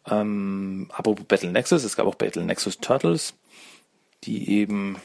Ähm, 0.07 0.91
apropos 0.93 1.25
Battle 1.25 1.51
Nexus, 1.51 1.85
es 1.85 1.97
gab 1.97 2.07
auch 2.07 2.15
Battle 2.15 2.45
Nexus 2.45 2.79
Turtles, 2.79 3.35
die 4.25 4.51
eben 4.51 4.97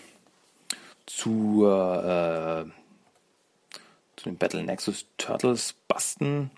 zur, 1.05 2.65
äh, 2.65 2.69
zu 4.17 4.25
den 4.25 4.37
Battle 4.37 4.63
Nexus 4.63 5.05
Turtles 5.17 5.75
basten. 5.87 6.51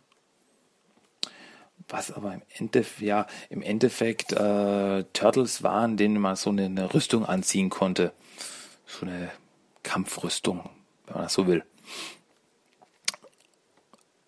Was 1.87 2.11
aber 2.11 2.33
im 2.33 2.41
Endeffekt, 2.57 3.01
ja, 3.01 3.27
im 3.49 3.61
Endeffekt 3.61 4.31
äh, 4.31 5.03
Turtles 5.13 5.61
waren, 5.61 5.97
denen 5.97 6.19
man 6.19 6.35
so 6.35 6.49
eine, 6.49 6.65
eine 6.65 6.93
Rüstung 6.93 7.25
anziehen 7.25 7.69
konnte. 7.69 8.13
So 8.85 9.05
eine 9.05 9.29
Kampfrüstung, 9.83 10.69
wenn 11.05 11.15
man 11.15 11.23
das 11.23 11.33
so 11.33 11.47
will. 11.47 11.63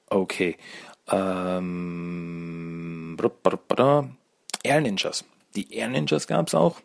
Okay. 0.10 0.58
Ähm, 1.08 3.18
Air 4.64 4.82
Ninjas. 4.82 5.26
Die 5.56 5.74
Air 5.74 5.89
Ninjas 5.89 6.28
gab 6.28 6.47
es 6.47 6.56
auch. 6.56 6.80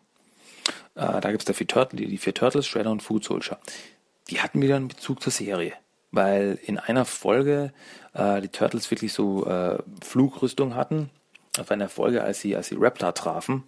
Äh, 0.95 1.21
da 1.21 1.31
gibt 1.31 1.47
es 1.47 1.57
die, 1.57 2.07
die 2.07 2.17
vier 2.17 2.33
Turtles, 2.33 2.67
Shredder 2.67 2.91
und 2.91 3.01
Food 3.01 3.23
Soldier. 3.23 3.57
Die 4.29 4.41
hatten 4.41 4.61
wieder 4.61 4.75
einen 4.75 4.89
Bezug 4.89 5.21
zur 5.21 5.31
Serie. 5.31 5.73
Weil 6.11 6.59
in 6.63 6.79
einer 6.79 7.05
Folge 7.05 7.71
äh, 8.13 8.41
die 8.41 8.49
Turtles 8.49 8.89
wirklich 8.89 9.13
so 9.13 9.45
äh, 9.45 9.77
Flugrüstung 10.03 10.75
hatten. 10.75 11.11
Auf 11.59 11.71
einer 11.71 11.89
Folge, 11.89 12.23
als 12.23 12.41
sie, 12.41 12.55
als 12.55 12.67
sie 12.67 12.75
Raptor 12.77 13.13
trafen. 13.13 13.63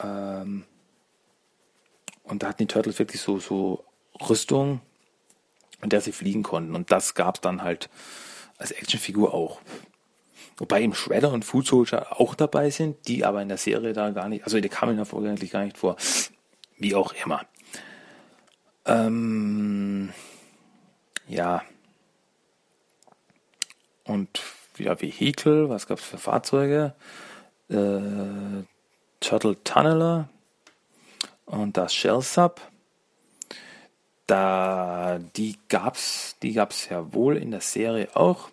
Ähm, 0.00 0.64
und 2.30 2.42
da 2.42 2.48
hatten 2.48 2.58
die 2.58 2.66
Turtles 2.66 2.98
wirklich 2.98 3.20
so, 3.20 3.38
so 3.38 3.84
Rüstung, 4.28 4.80
in 5.82 5.90
der 5.90 6.00
sie 6.00 6.12
fliegen 6.12 6.42
konnten. 6.42 6.74
Und 6.74 6.90
das 6.90 7.14
gab 7.14 7.36
es 7.36 7.40
dann 7.40 7.62
halt 7.62 7.90
als 8.58 8.70
Actionfigur 8.70 9.34
auch. 9.34 9.60
Wobei 10.56 10.82
eben 10.82 10.94
Shredder 10.94 11.32
und 11.32 11.44
Food 11.44 11.66
Soldier 11.66 12.20
auch 12.20 12.34
dabei 12.34 12.70
sind, 12.70 13.08
die 13.08 13.24
aber 13.24 13.40
in 13.40 13.48
der 13.48 13.56
Serie 13.56 13.94
da 13.94 14.10
gar 14.10 14.28
nicht, 14.28 14.44
also 14.44 14.60
die 14.60 14.68
kamen 14.68 14.92
in 14.92 14.96
der 14.98 15.06
Folge 15.06 15.30
eigentlich 15.30 15.50
gar 15.50 15.64
nicht 15.64 15.78
vor. 15.78 15.96
Wie 16.76 16.94
auch 16.94 17.14
immer. 17.24 17.42
Ähm, 18.84 20.12
ja. 21.28 21.62
Und 24.04 24.42
wieder 24.74 25.00
Vehikel, 25.00 25.68
was 25.68 25.86
gab 25.86 25.98
es 25.98 26.04
für 26.04 26.18
Fahrzeuge? 26.18 26.94
Äh, 27.68 28.64
Turtle 29.20 29.62
Tunneler 29.64 30.28
und 31.50 31.76
das 31.76 31.94
Shell 31.94 32.22
Sub. 32.22 32.60
Da, 34.26 35.18
die 35.36 35.58
gab's, 35.68 36.36
die 36.42 36.52
gab's 36.52 36.88
ja 36.88 37.12
wohl 37.12 37.36
in 37.36 37.50
der 37.50 37.60
Serie 37.60 38.08
auch. 38.14 38.50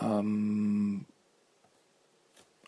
Ähm, 0.00 1.06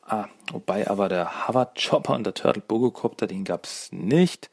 ah, 0.06 0.28
wobei 0.50 0.88
aber 0.88 1.10
der 1.10 1.46
Harvard 1.46 1.78
Chopper 1.80 2.14
und 2.14 2.24
der 2.24 2.34
Turtle 2.34 2.62
Bogocopter, 2.66 3.26
den 3.26 3.44
gab's 3.44 3.92
nicht. 3.92 4.50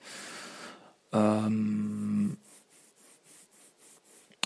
Ähm, 1.13 2.37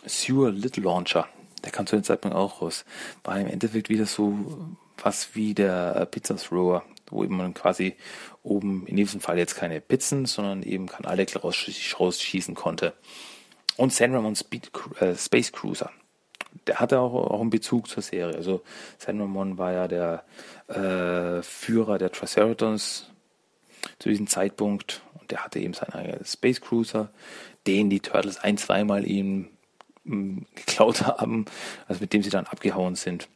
Sewer 0.06 0.52
Little 0.52 0.84
Launcher, 0.84 1.28
der 1.64 1.72
kam 1.72 1.88
zu 1.88 1.96
dem 1.96 2.04
Zeitpunkt 2.04 2.38
auch 2.38 2.62
raus. 2.62 2.86
War 3.24 3.40
im 3.40 3.48
Endeffekt 3.48 3.90
wieder 3.90 4.06
so 4.06 4.68
was 5.02 5.36
wie 5.36 5.56
der 5.56 6.06
Pizza 6.06 6.36
Thrower, 6.38 6.84
wo 7.10 7.24
man 7.24 7.54
quasi 7.54 7.96
oben 8.44 8.86
in 8.88 8.96
diesem 8.96 9.22
Fall 9.22 9.38
jetzt 9.38 9.56
keine 9.56 9.82
Pizzen, 9.82 10.26
sondern 10.26 10.64
eben 10.64 10.88
Kanaldeckel 10.88 11.42
rausschießen 11.42 12.56
konnte. 12.56 12.94
Und 13.78 13.94
San 13.94 14.14
Ramon 14.14 14.36
Speed, 14.36 14.72
äh, 15.00 15.16
Space 15.16 15.52
Cruiser. 15.52 15.92
Der 16.68 16.80
hatte 16.80 17.00
auch, 17.00 17.14
auch 17.14 17.42
einen 17.42 17.50
Bezug 17.50 17.88
zur 17.88 18.04
Serie. 18.04 18.36
Also 18.36 18.62
San 19.00 19.20
Ramon 19.20 19.58
war 19.58 19.72
ja 19.72 19.88
der 19.88 20.24
äh, 20.68 21.42
Führer 21.42 21.98
der 21.98 22.12
Triceratons 22.12 23.10
zu 24.00 24.10
diesem 24.10 24.28
Zeitpunkt 24.28 25.02
und 25.20 25.32
der 25.32 25.44
hatte 25.44 25.60
eben 25.60 25.74
seinen 25.74 25.94
eigenen 25.94 26.26
Space 26.26 26.62
Cruiser, 26.62 27.12
den 27.68 27.90
die 27.90 28.00
Turtles 28.00 28.38
ein, 28.40 28.58
zweimal 28.58 29.08
ihm 29.08 29.50
ähm, 30.06 30.46
geklaut 30.56 31.02
haben, 31.02 31.46
also 31.88 32.02
mit 32.02 32.14
dem 32.14 32.24
sie 32.24 32.30
dann 32.30 32.46
abgehauen 32.46 32.96
sind. 32.96 33.28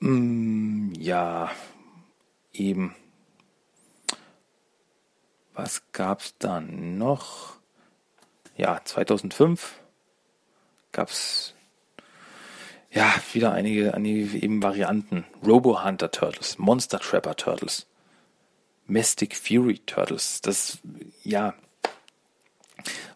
Mm, 0.00 0.92
ja, 0.98 1.50
eben. 2.52 2.94
Was 5.54 5.82
gab's 5.92 6.36
dann 6.38 6.98
noch? 6.98 7.56
Ja, 8.56 8.80
2005 8.84 9.80
gab's 10.92 11.54
ja 12.90 13.12
wieder 13.32 13.52
einige, 13.52 13.94
einige 13.94 14.38
eben 14.38 14.62
Varianten. 14.62 15.24
Robo 15.44 15.84
Hunter 15.84 16.10
Turtles, 16.10 16.58
Monster 16.58 17.00
Trapper 17.00 17.36
Turtles, 17.36 17.86
Mystic 18.86 19.36
Fury 19.36 19.80
Turtles. 19.80 20.40
Das 20.40 20.78
ja 21.24 21.54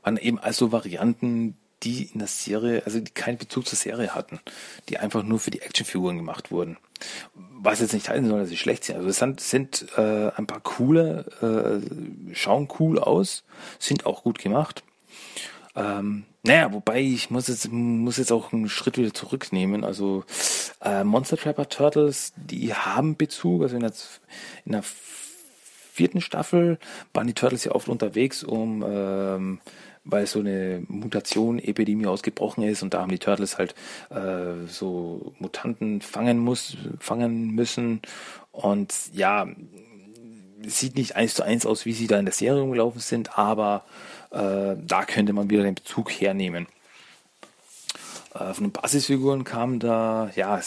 waren 0.02 0.16
eben 0.16 0.38
also 0.38 0.72
Varianten, 0.72 1.56
die 1.82 2.04
in 2.12 2.18
der 2.18 2.28
Serie, 2.28 2.82
also 2.84 3.00
die 3.00 3.10
keinen 3.10 3.38
Bezug 3.38 3.66
zur 3.66 3.78
Serie 3.78 4.14
hatten, 4.14 4.40
die 4.88 4.98
einfach 4.98 5.22
nur 5.22 5.38
für 5.38 5.50
die 5.50 5.62
Actionfiguren 5.62 6.16
gemacht 6.16 6.50
wurden. 6.50 6.76
Was 7.60 7.80
jetzt 7.80 7.94
nicht 7.94 8.08
heißen 8.08 8.28
soll, 8.28 8.40
dass 8.40 8.48
sie 8.48 8.56
schlecht 8.56 8.84
sind. 8.84 8.96
Also 8.96 9.08
es 9.08 9.18
sind, 9.18 9.40
sind 9.40 9.86
äh, 9.96 10.30
ein 10.36 10.46
paar 10.46 10.60
coole, 10.60 11.82
äh, 12.30 12.34
schauen 12.34 12.68
cool 12.78 12.98
aus, 12.98 13.44
sind 13.78 14.06
auch 14.06 14.22
gut 14.22 14.38
gemacht. 14.38 14.82
Ähm, 15.74 16.24
naja, 16.44 16.72
wobei 16.72 17.00
ich 17.00 17.30
muss 17.30 17.48
jetzt, 17.48 17.70
muss 17.70 18.16
jetzt 18.16 18.32
auch 18.32 18.52
einen 18.52 18.68
Schritt 18.68 18.98
wieder 18.98 19.14
zurücknehmen. 19.14 19.84
Also 19.84 20.24
äh, 20.80 21.04
Monster 21.04 21.36
Trapper 21.36 21.68
Turtles, 21.68 22.32
die 22.36 22.74
haben 22.74 23.16
Bezug. 23.16 23.62
Also 23.62 23.76
in 23.76 23.82
der, 23.82 23.92
in 24.64 24.72
der 24.72 24.82
vierten 25.92 26.20
Staffel 26.20 26.78
waren 27.12 27.26
die 27.26 27.34
Turtles 27.34 27.64
ja 27.64 27.72
oft 27.72 27.88
unterwegs, 27.88 28.42
um 28.42 28.84
ähm, 28.86 29.60
weil 30.04 30.26
so 30.26 30.40
eine 30.40 30.82
Mutation, 30.88 31.58
Epidemie 31.58 32.06
ausgebrochen 32.06 32.64
ist 32.64 32.82
und 32.82 32.94
da 32.94 33.00
haben 33.00 33.10
die 33.10 33.18
Turtles 33.18 33.58
halt 33.58 33.74
äh, 34.10 34.66
so 34.66 35.32
Mutanten 35.38 36.00
fangen 36.00 36.38
muss, 36.38 36.76
fangen 36.98 37.50
müssen 37.50 38.02
und 38.50 38.92
ja, 39.12 39.46
sieht 40.66 40.96
nicht 40.96 41.16
eins 41.16 41.34
zu 41.34 41.42
eins 41.42 41.66
aus, 41.66 41.86
wie 41.86 41.92
sie 41.92 42.06
da 42.06 42.18
in 42.18 42.24
der 42.24 42.34
Serie 42.34 42.62
umgelaufen 42.62 43.00
sind, 43.00 43.38
aber 43.38 43.84
äh, 44.30 44.76
da 44.76 45.04
könnte 45.06 45.32
man 45.32 45.50
wieder 45.50 45.62
den 45.62 45.74
Bezug 45.74 46.10
hernehmen. 46.10 46.66
Äh, 48.34 48.54
von 48.54 48.64
den 48.64 48.72
Basisfiguren 48.72 49.44
kam 49.44 49.78
da 49.78 50.30
ja 50.34 50.60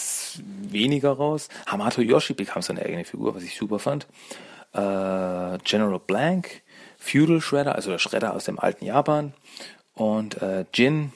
weniger 0.69 1.11
raus. 1.11 1.49
Hamato 1.65 2.01
Yoshi 2.01 2.33
bekam 2.33 2.61
seine 2.61 2.81
eigene 2.81 3.05
Figur, 3.05 3.35
was 3.35 3.43
ich 3.43 3.57
super 3.57 3.79
fand. 3.79 4.07
Äh, 4.73 5.57
General 5.63 5.99
Blank 6.05 6.61
Feudal 7.05 7.39
Shredder, 7.39 7.75
also 7.75 7.91
der 7.91 7.99
Shredder 7.99 8.33
aus 8.33 8.45
dem 8.45 8.59
alten 8.59 8.83
Japan. 8.83 9.33
Und 9.93 10.41
äh, 10.41 10.65
Jin, 10.73 11.13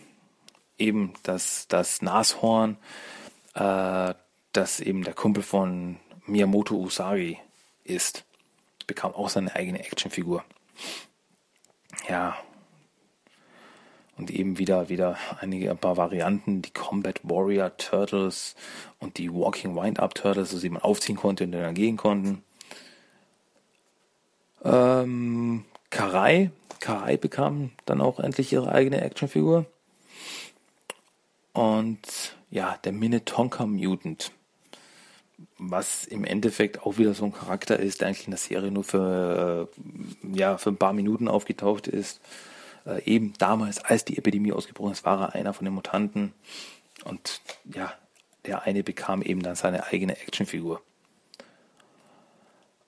eben 0.78 1.14
das, 1.24 1.68
das 1.68 2.04
Nashorn, 2.04 2.78
äh, 3.56 4.14
das 4.54 4.80
eben 4.80 5.04
der 5.04 5.14
Kumpel 5.16 5.42
von 5.42 5.98
Miyamoto 6.28 6.76
Usagi 6.76 7.40
ist, 7.84 8.24
bekam 8.86 9.14
auch 9.14 9.30
seine 9.30 9.56
eigene 9.56 9.80
Actionfigur. 9.80 10.44
Ja. 12.08 12.38
Und 14.16 14.30
eben 14.30 14.60
wieder, 14.60 14.90
wieder 14.90 15.18
einige, 15.40 15.72
ein 15.72 15.78
paar 15.78 15.98
Varianten, 15.98 16.62
die 16.62 16.72
Combat 16.72 17.20
Warrior 17.24 17.76
Turtles 17.78 18.56
und 19.00 19.18
die 19.18 19.34
Walking 19.34 19.76
Wind-Up 19.76 20.14
Turtles, 20.14 20.60
die 20.60 20.70
man 20.70 20.84
aufziehen 20.84 21.16
konnte 21.16 21.46
und 21.46 21.54
dann 21.54 21.74
gehen 21.74 21.98
konnten. 21.98 22.44
Ähm, 24.64 25.66
Karai. 25.90 26.52
Karai 26.80 27.18
bekam 27.18 27.72
dann 27.86 28.02
auch 28.02 28.20
endlich 28.20 28.54
ihre 28.54 28.72
eigene 28.72 29.02
Actionfigur. 29.02 29.66
Und 31.54 32.00
ja, 32.52 32.78
der 32.84 32.92
Minnetonka 32.92 33.66
Mutant. 33.66 34.32
Was 35.58 36.06
im 36.06 36.24
Endeffekt 36.24 36.84
auch 36.84 36.98
wieder 36.98 37.14
so 37.14 37.26
ein 37.26 37.34
Charakter 37.34 37.80
ist, 37.80 38.02
der 38.02 38.08
eigentlich 38.08 38.28
in 38.28 38.32
der 38.32 38.40
Serie 38.40 38.72
nur 38.72 38.84
für, 38.84 39.70
äh, 39.76 40.38
ja, 40.38 40.58
für 40.58 40.70
ein 40.70 40.78
paar 40.78 40.94
Minuten 40.94 41.28
aufgetaucht 41.28 41.88
ist. 41.88 42.22
Äh, 42.86 43.04
eben 43.04 43.34
damals, 43.38 43.84
als 43.84 44.06
die 44.06 44.18
Epidemie 44.18 44.54
ausgebrochen 44.54 44.94
ist, 44.94 45.06
war 45.06 45.22
er 45.22 45.36
einer 45.36 45.54
von 45.54 45.66
den 45.66 45.74
Mutanten. 45.74 46.34
Und 47.04 47.42
ja, 47.74 47.94
der 48.46 48.64
eine 48.64 48.84
bekam 48.84 49.22
eben 49.22 49.44
dann 49.44 49.56
seine 49.56 49.88
eigene 49.88 50.18
Actionfigur. 50.18 50.82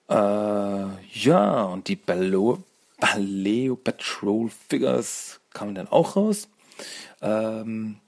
Äh, 0.08 0.14
ja, 0.14 1.62
und 1.64 1.88
die 1.88 1.96
Ballo 1.96 2.62
Paleo 3.02 3.74
Patrol 3.74 4.48
Figures 4.48 5.40
kamen 5.52 5.74
dann 5.74 5.88
auch 5.88 6.14
raus. 6.14 6.48
Ähm, 7.20 7.98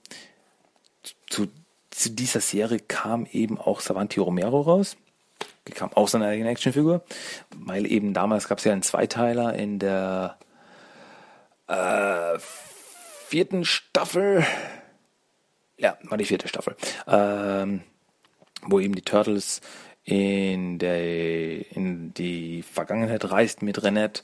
zu, 1.29 1.49
zu, 1.91 2.11
dieser 2.11 2.39
Serie 2.39 2.79
kam 2.79 3.27
eben 3.27 3.59
auch 3.59 3.81
Savanti 3.81 4.21
Romero 4.21 4.61
raus. 4.61 4.97
Bekam 5.65 5.93
auch 5.95 6.07
seine 6.07 6.29
eigene 6.29 6.49
Actionfigur, 6.49 7.03
weil 7.57 7.91
eben 7.91 8.15
damals 8.15 8.47
gab 8.47 8.59
es 8.59 8.65
ja 8.65 8.73
einen 8.73 8.83
Zweiteiler 8.83 9.55
in 9.55 9.81
der 9.81 10.39
äh, 11.67 12.39
vierten 13.27 13.65
Staffel. 13.65 14.47
Ja, 15.77 15.99
war 16.05 16.19
die 16.19 16.25
vierte 16.25 16.47
Staffel. 16.47 16.77
Ähm, 17.09 17.83
wo 18.63 18.79
eben 18.79 18.95
die 18.95 19.03
Turtles 19.03 19.61
in, 20.05 20.79
der, 20.79 21.73
in 21.75 22.13
die 22.15 22.63
Vergangenheit 22.63 23.31
reist 23.31 23.63
mit 23.63 23.83
Renet, 23.83 24.23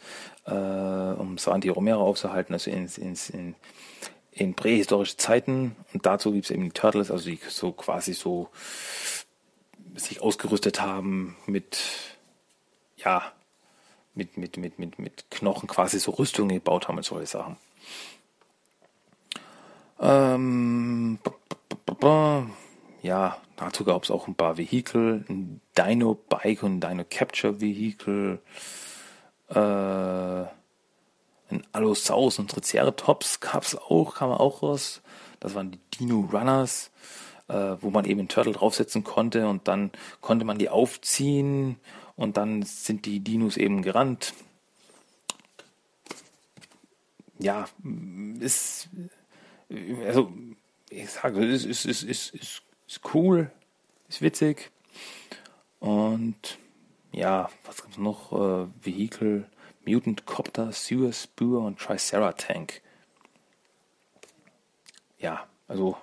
äh, 0.51 1.21
um 1.21 1.39
Santi 1.39 1.69
Romero 1.69 2.03
aufzuhalten, 2.03 2.53
also 2.55 2.71
ins, 2.71 2.99
ins, 2.99 3.31
in, 3.31 3.55
in 4.33 4.55
prähistorische 4.55 5.17
Zeiten. 5.17 5.77
Und 5.93 6.07
dazu 6.07 6.33
gibt 6.33 6.47
es 6.47 6.51
eben 6.51 6.65
die 6.65 6.71
Turtles, 6.71 7.11
also 7.11 7.31
die 7.31 7.39
so 7.49 7.73
quasi 7.73 8.13
so 8.13 8.49
sich 9.97 10.21
ausgerüstet 10.21 10.81
haben 10.81 11.37
mit, 11.47 11.79
ja, 12.97 13.33
mit, 14.15 14.37
mit, 14.37 14.57
mit, 14.57 14.79
mit, 14.79 14.99
mit 14.99 15.31
Knochen 15.31 15.69
quasi 15.69 15.99
so 15.99 16.13
Rüstungen 16.13 16.55
gebaut 16.57 16.89
haben 16.89 16.97
und 16.97 17.05
solche 17.05 17.27
Sachen. 17.27 17.57
Ähm, 20.01 21.19
ja, 23.03 23.37
dazu 23.57 23.85
gab 23.85 24.05
es 24.05 24.11
auch 24.11 24.27
ein 24.27 24.35
paar 24.35 24.57
Vehikel, 24.57 25.25
ein 25.29 25.61
Dino 25.77 26.15
Bike 26.15 26.63
und 26.63 26.85
ein 26.85 26.91
Dino 26.91 27.05
Capture 27.09 27.61
Vehikel, 27.61 28.41
äh, 29.51 30.47
ein 31.53 31.63
Allosaurus 31.73 32.39
und 32.39 32.51
Triceratops 32.51 33.41
gab 33.41 33.65
es 33.65 33.77
auch, 33.77 34.15
kam 34.15 34.31
auch 34.31 34.63
raus. 34.63 35.03
Das 35.41 35.55
waren 35.55 35.73
die 35.73 35.81
Dino 35.95 36.29
Runners, 36.33 36.91
äh, 37.49 37.77
wo 37.81 37.91
man 37.91 38.05
eben 38.05 38.21
einen 38.21 38.29
Turtle 38.29 38.53
draufsetzen 38.53 39.05
konnte 39.05 39.49
und 39.49 39.69
dann 39.69 39.91
konnte 40.21 40.45
man 40.45 40.59
die 40.59 40.69
aufziehen 40.69 41.77
und 42.17 42.37
dann 42.37 42.63
sind 42.63 43.07
die 43.07 43.21
Dinos 43.21 43.57
eben 43.57 43.83
gerannt. 43.83 44.35
Ja, 47.39 47.67
ist, 48.39 48.91
also, 50.07 50.31
ich 50.91 51.11
sage, 51.11 51.45
es 51.47 51.65
ist, 51.65 51.87
ist, 51.87 52.03
ist, 52.03 52.35
ist 52.35 52.63
ist 52.91 53.15
cool, 53.15 53.53
ist 54.09 54.21
witzig. 54.21 54.73
Und 55.79 56.59
ja, 57.13 57.51
was 57.65 57.83
gibt's 57.83 57.99
noch? 57.99 58.33
Äh, 58.33 58.67
Vehicle, 58.83 59.47
Mutant 59.85 60.27
Copter, 60.27 60.73
Sewer 60.73 61.13
Spewer 61.13 61.61
und 61.61 61.79
Triceratops 61.79 62.81
Ja, 65.19 65.47
also 65.69 65.97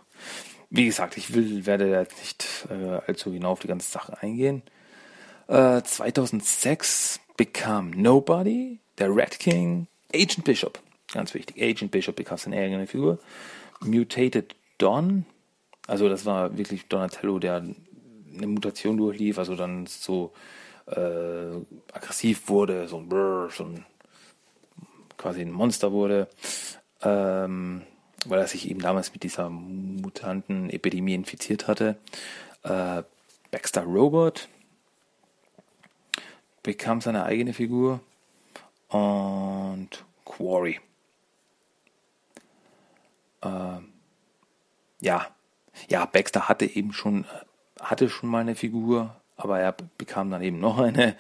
wie 0.70 0.86
gesagt, 0.86 1.18
ich 1.18 1.34
will, 1.34 1.66
werde 1.66 1.90
jetzt 1.90 2.20
nicht 2.20 2.68
äh, 2.70 3.00
allzu 3.08 3.32
genau 3.32 3.52
auf 3.52 3.60
die 3.60 3.68
ganze 3.68 3.90
Sache 3.90 4.22
eingehen. 4.22 4.64
Äh, 5.48 5.82
2006 5.82 7.22
bekam 7.38 7.92
Nobody, 7.92 8.80
der 8.98 9.16
Red 9.16 9.40
King, 9.40 9.88
Agent 10.14 10.44
Bishop, 10.44 10.80
ganz 11.14 11.34
wichtig, 11.34 11.62
Agent 11.62 11.92
Bishop 11.92 12.18
bekam 12.18 12.38
seine 12.38 12.58
eigene 12.58 12.88
Figur, 12.88 13.20
Mutated 13.80 14.56
Don, 14.78 15.26
also 15.88 16.10
das 16.10 16.26
war 16.26 16.58
wirklich 16.58 16.88
Donatello, 16.88 17.40
der 17.40 17.56
eine 17.56 18.48
Mutation 18.48 18.98
durchlief, 18.98 19.40
also 19.40 19.56
dann 19.56 19.86
so 19.86 20.34
äh, 20.88 21.56
aggressiv 21.94 22.50
wurde, 22.50 22.88
so 22.88 22.98
ein 22.98 23.10
Brrr, 23.10 23.50
so 23.50 23.66
ein 23.66 23.86
quasi 25.18 25.42
ein 25.42 25.52
Monster 25.52 25.92
wurde, 25.92 26.30
ähm, 27.02 27.84
weil 28.26 28.40
er 28.40 28.48
sich 28.48 28.70
eben 28.70 28.80
damals 28.80 29.14
mit 29.14 29.24
dieser 29.24 29.50
Mutanten-Epidemie 29.50 31.16
infiziert 31.16 31.68
hatte. 31.68 31.98
Äh, 32.64 33.04
Baxter 33.52 33.84
Robot 33.84 34.48
bekam 36.64 37.02
seine 37.02 37.24
eigene 37.24 37.54
Figur 37.54 38.02
und 38.90 40.06
Quarry. 40.26 40.80
Äh, 43.42 43.80
ja, 45.00 45.28
ja, 45.90 46.06
Baxter 46.06 46.50
hatte 46.50 46.66
eben 46.66 46.94
schon, 46.94 47.26
hatte 47.80 48.10
schon 48.10 48.30
mal 48.30 48.40
eine 48.40 48.56
Figur, 48.56 49.16
aber 49.38 49.60
er 49.60 49.76
bekam 49.98 50.32
dann 50.32 50.42
eben 50.42 50.60
noch 50.60 50.80
eine, 50.80 51.16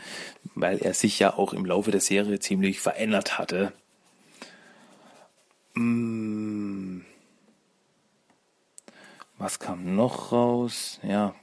weil 0.55 0.79
er 0.79 0.93
sich 0.93 1.19
ja 1.19 1.33
auch 1.35 1.53
im 1.53 1.65
Laufe 1.65 1.91
der 1.91 2.01
Serie 2.01 2.39
ziemlich 2.39 2.79
verändert 2.81 3.37
hatte. 3.37 3.71
Mm, 5.75 7.01
Was 9.37 9.59
kam 9.59 9.95
noch 9.95 10.31
raus? 10.31 10.99
Ja. 11.03 11.35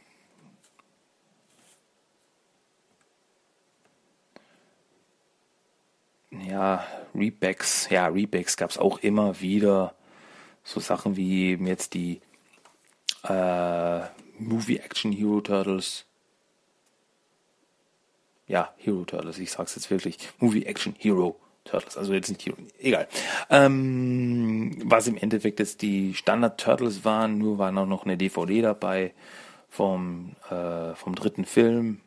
Ja, 6.30 6.84
Rebacks. 7.14 7.88
Ja, 7.90 8.06
Rebacks 8.08 8.56
gab 8.56 8.70
es 8.70 8.78
auch 8.78 8.98
immer 8.98 9.40
wieder. 9.40 9.94
So 10.64 10.80
Sachen 10.80 11.16
wie 11.16 11.50
eben 11.50 11.66
jetzt 11.66 11.94
die 11.94 12.20
äh, 13.22 14.00
Movie 14.38 14.78
Action 14.78 15.12
Hero 15.12 15.40
Turtles. 15.40 16.06
Ja, 18.47 18.72
Hero 18.76 19.05
Turtles, 19.05 19.38
ich 19.38 19.51
sag's 19.51 19.74
jetzt 19.74 19.90
wirklich. 19.90 20.18
Movie 20.38 20.66
Action 20.66 20.95
Hero 20.99 21.36
Turtles, 21.64 21.97
also 21.97 22.12
jetzt 22.12 22.28
nicht 22.28 22.45
Hero, 22.45 22.57
egal. 22.78 23.09
Ähm, 23.49 24.76
was 24.84 25.07
im 25.07 25.16
Endeffekt 25.16 25.61
jetzt 25.61 25.80
die 25.82 26.14
Standard 26.14 26.61
Turtles 26.61 27.05
waren, 27.05 27.38
nur 27.38 27.59
war 27.59 27.72
noch 27.72 28.05
eine 28.05 28.16
DVD 28.16 28.61
dabei 28.61 29.14
vom, 29.70 30.36
äh, 30.51 30.95
vom 30.95 31.14
dritten 31.14 31.45
Film. 31.47 32.01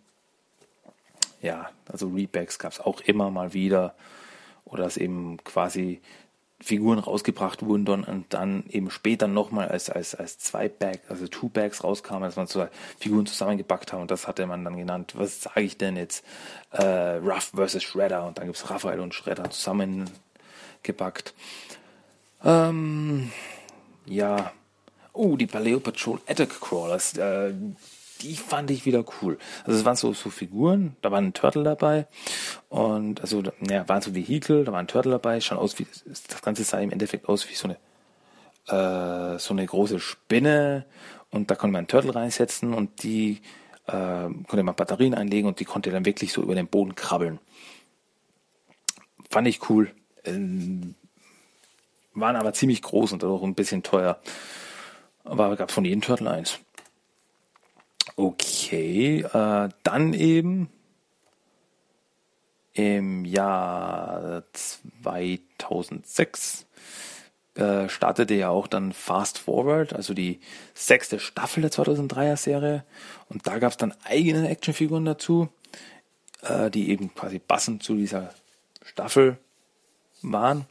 Ja, 1.42 1.70
also 1.92 2.10
Rebacks 2.10 2.60
gab's 2.60 2.80
auch 2.80 3.02
immer 3.02 3.32
mal 3.32 3.54
wieder. 3.54 3.96
Oder 4.66 4.86
es 4.86 4.98
eben 4.98 5.38
quasi 5.44 6.02
Figuren 6.60 6.98
rausgebracht 6.98 7.64
wurden 7.64 8.04
und 8.04 8.34
dann 8.34 8.66
eben 8.70 8.90
später 8.90 9.28
nochmal 9.28 9.68
als, 9.68 9.92
als, 9.92 10.16
als 10.16 10.40
zwei 10.40 10.68
Bag, 10.68 11.02
also 11.08 11.28
Two 11.28 11.50
Bags 11.50 11.84
rauskamen, 11.84 12.24
dass 12.24 12.36
man 12.36 12.48
zwei 12.48 12.70
Figuren 13.00 13.28
zusammengepackt 13.28 13.94
hat 13.94 14.00
und 14.00 14.10
das 14.10 14.28
hatte 14.28 14.48
man 14.48 14.66
dann 14.66 14.76
genannt. 14.76 15.14
Was 15.16 15.44
sage 15.44 15.62
ich 15.62 15.78
denn 15.78 15.98
jetzt? 15.98 16.26
Äh, 16.72 17.18
Ruff 17.18 17.52
versus 17.54 17.84
Shredder 17.84 18.26
und 18.26 18.40
dann 18.40 18.46
gibt 18.46 18.58
es 18.58 18.70
Raphael 18.70 19.00
und 19.00 19.14
Shredder 19.14 19.52
zusammengepackt. 19.52 21.36
Ähm, 22.44 23.32
ja. 24.06 24.52
Oh, 25.14 25.36
die 25.36 25.48
Paleo 25.48 25.80
Patrol 25.80 26.20
Attack 26.28 26.60
Crawlers. 26.60 27.18
Äh, 27.18 27.54
die 28.22 28.36
fand 28.36 28.72
ich 28.72 28.86
wieder 28.86 29.04
cool. 29.22 29.38
Also 29.66 29.80
es 29.80 29.86
waren 29.86 29.96
so, 29.96 30.14
so 30.14 30.30
Figuren, 30.30 30.96
da 31.02 31.12
war 31.12 31.20
ein 31.20 31.34
Turtle 31.34 31.64
dabei 31.64 32.08
und 32.70 33.22
also 33.22 33.44
ja, 33.70 33.88
waren 33.88 34.02
so 34.02 34.16
Vehikel, 34.16 34.66
da 34.66 34.72
war 34.72 34.80
ein 34.80 34.88
Turtle 34.88 35.12
dabei, 35.12 35.40
schon 35.42 35.58
aus 35.58 35.78
wie 35.80 35.88
das 36.06 36.42
Ganze 36.42 36.64
sah 36.64 36.80
im 36.80 36.92
Endeffekt 36.92 37.30
aus 37.30 37.50
wie 37.50 37.56
so 37.56 37.68
eine 37.68 37.78
äh, 38.68 39.40
so 39.40 39.54
eine 39.54 39.66
große 39.66 40.00
Spinne 40.00 40.86
und 41.30 41.50
da 41.52 41.56
konnte 41.56 41.74
man 41.74 41.80
einen 41.80 41.88
Turtle 41.88 42.16
reinsetzen 42.16 42.74
und 42.74 43.04
die 43.04 43.42
äh, 43.88 44.30
konnte 44.48 44.64
man 44.64 44.76
Batterien 44.76 45.14
einlegen 45.14 45.48
und 45.48 45.60
die 45.60 45.66
konnte 45.66 45.92
dann 45.92 46.06
wirklich 46.06 46.34
so 46.34 46.42
über 46.42 46.56
den 46.56 46.68
Boden 46.68 46.96
krabbeln. 46.96 47.40
Fand 49.30 49.48
ich 49.48 49.70
cool. 49.70 49.92
Ähm, 50.26 50.96
waren 52.14 52.36
aber 52.36 52.54
ziemlich 52.54 52.82
groß 52.82 53.14
und 53.14 53.24
auch 53.24 53.44
ein 53.44 53.56
bisschen 53.56 53.84
teuer. 53.84 54.20
Aber 55.24 55.56
gab 55.56 55.72
von 55.72 55.86
jedem 55.86 56.02
Turtle 56.02 56.32
eins. 56.32 56.60
Okay, 58.20 59.22
äh, 59.22 59.70
dann 59.84 60.14
eben 60.16 60.72
im 62.74 63.26
Jahr 63.26 64.42
2006 64.54 66.66
äh, 67.54 67.88
startete 67.88 68.34
ja 68.34 68.50
auch 68.50 68.66
dann 68.66 68.92
Fast 68.92 69.38
Forward, 69.38 69.94
also 69.94 70.16
die 70.16 70.40
sechste 70.74 71.20
Staffel 71.20 71.62
der 71.62 71.72
2003er 71.72 72.38
Serie. 72.38 72.86
Und 73.30 73.46
da 73.46 73.60
gab 73.60 73.70
es 73.70 73.78
dann 73.78 73.94
eigene 74.04 74.50
Actionfiguren 74.50 75.06
dazu, 75.06 75.50
äh, 76.42 76.72
die 76.72 76.90
eben 76.90 77.14
quasi 77.14 77.38
passend 77.38 77.84
zu 77.84 77.94
dieser 77.94 78.34
Staffel 78.84 79.38
waren. 80.24 80.66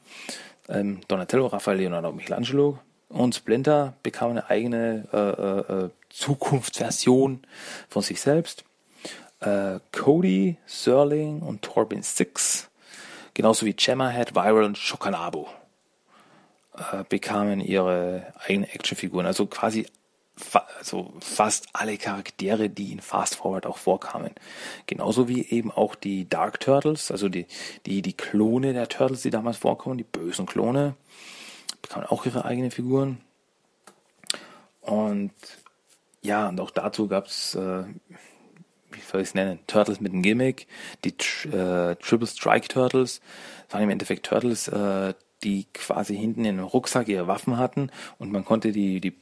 Ähm, 0.68 1.00
Donatello, 1.06 1.46
Raphael, 1.46 1.78
Leonardo, 1.78 2.10
Michelangelo 2.10 2.80
und 3.08 3.36
Splinter 3.36 3.94
bekam 4.02 4.32
eine 4.32 4.50
eigene 4.50 5.06
äh, 5.12 5.16
äh, 5.16 5.84
äh 5.86 5.90
Zukunftsversion 6.16 7.42
von 7.88 8.02
sich 8.02 8.20
selbst. 8.20 8.64
Äh, 9.40 9.80
Cody, 9.92 10.56
Serling 10.64 11.40
und 11.42 11.62
Torbin 11.62 12.02
Six, 12.02 12.70
genauso 13.34 13.66
wie 13.66 13.74
Gemmahead, 13.74 14.34
Viral 14.34 14.64
und 14.64 14.78
Shokanabo, 14.78 15.46
äh, 16.74 17.04
bekamen 17.06 17.60
ihre 17.60 18.32
eigenen 18.38 18.70
Actionfiguren. 18.70 19.26
Also 19.26 19.46
quasi 19.46 19.86
fa 20.38 20.66
also 20.78 21.12
fast 21.20 21.68
alle 21.74 21.98
Charaktere, 21.98 22.70
die 22.70 22.92
in 22.92 23.00
Fast 23.00 23.36
Forward 23.36 23.66
auch 23.66 23.78
vorkamen. 23.78 24.32
Genauso 24.86 25.28
wie 25.28 25.46
eben 25.46 25.70
auch 25.70 25.94
die 25.94 26.28
Dark 26.28 26.60
Turtles, 26.60 27.10
also 27.10 27.28
die, 27.28 27.46
die, 27.84 28.00
die 28.00 28.14
Klone 28.14 28.72
der 28.72 28.88
Turtles, 28.88 29.22
die 29.22 29.30
damals 29.30 29.58
vorkommen, 29.58 29.98
die 29.98 30.04
bösen 30.04 30.46
Klone, 30.46 30.94
bekamen 31.82 32.06
auch 32.06 32.24
ihre 32.24 32.46
eigenen 32.46 32.70
Figuren. 32.70 33.20
Und 34.80 35.32
ja, 36.26 36.48
und 36.48 36.60
auch 36.60 36.70
dazu 36.70 37.08
gab 37.08 37.26
es, 37.26 37.54
äh, 37.54 37.84
wie 38.90 39.00
soll 39.00 39.20
ich 39.20 39.28
es 39.28 39.34
nennen, 39.34 39.60
Turtles 39.66 40.00
mit 40.00 40.12
einem 40.12 40.22
Gimmick, 40.22 40.66
die 41.04 41.14
äh, 41.48 41.94
Triple 41.96 42.26
Strike 42.26 42.68
Turtles, 42.68 43.20
das 43.64 43.74
waren 43.74 43.84
im 43.84 43.90
Endeffekt 43.90 44.26
Turtles, 44.26 44.68
äh, 44.68 45.14
die 45.44 45.66
quasi 45.72 46.16
hinten 46.16 46.44
in 46.44 46.56
dem 46.56 46.64
Rucksack 46.64 47.08
ihre 47.08 47.28
Waffen 47.28 47.58
hatten 47.58 47.90
und 48.18 48.32
man 48.32 48.44
konnte 48.44 48.72
die, 48.72 49.00
die 49.00 49.14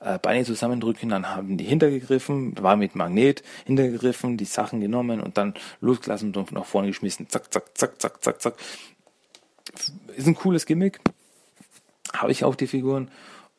äh, 0.00 0.18
Beine 0.18 0.44
zusammendrücken, 0.44 1.10
dann 1.10 1.28
haben 1.28 1.56
die 1.56 1.64
hintergegriffen, 1.64 2.60
war 2.60 2.76
mit 2.76 2.96
Magnet 2.96 3.42
hintergegriffen, 3.66 4.36
die 4.36 4.46
Sachen 4.46 4.80
genommen 4.80 5.20
und 5.20 5.36
dann 5.36 5.54
losgelassen 5.80 6.34
und 6.34 6.52
nach 6.52 6.64
vorne 6.64 6.88
geschmissen. 6.88 7.28
Zack, 7.28 7.52
zack, 7.52 7.78
zack, 7.78 8.00
zack, 8.00 8.24
zack, 8.24 8.42
zack. 8.42 8.54
Ist 10.16 10.26
ein 10.26 10.34
cooles 10.34 10.66
Gimmick. 10.66 10.98
Habe 12.12 12.32
ich 12.32 12.42
auch 12.42 12.56
die 12.56 12.66
Figuren. 12.66 13.10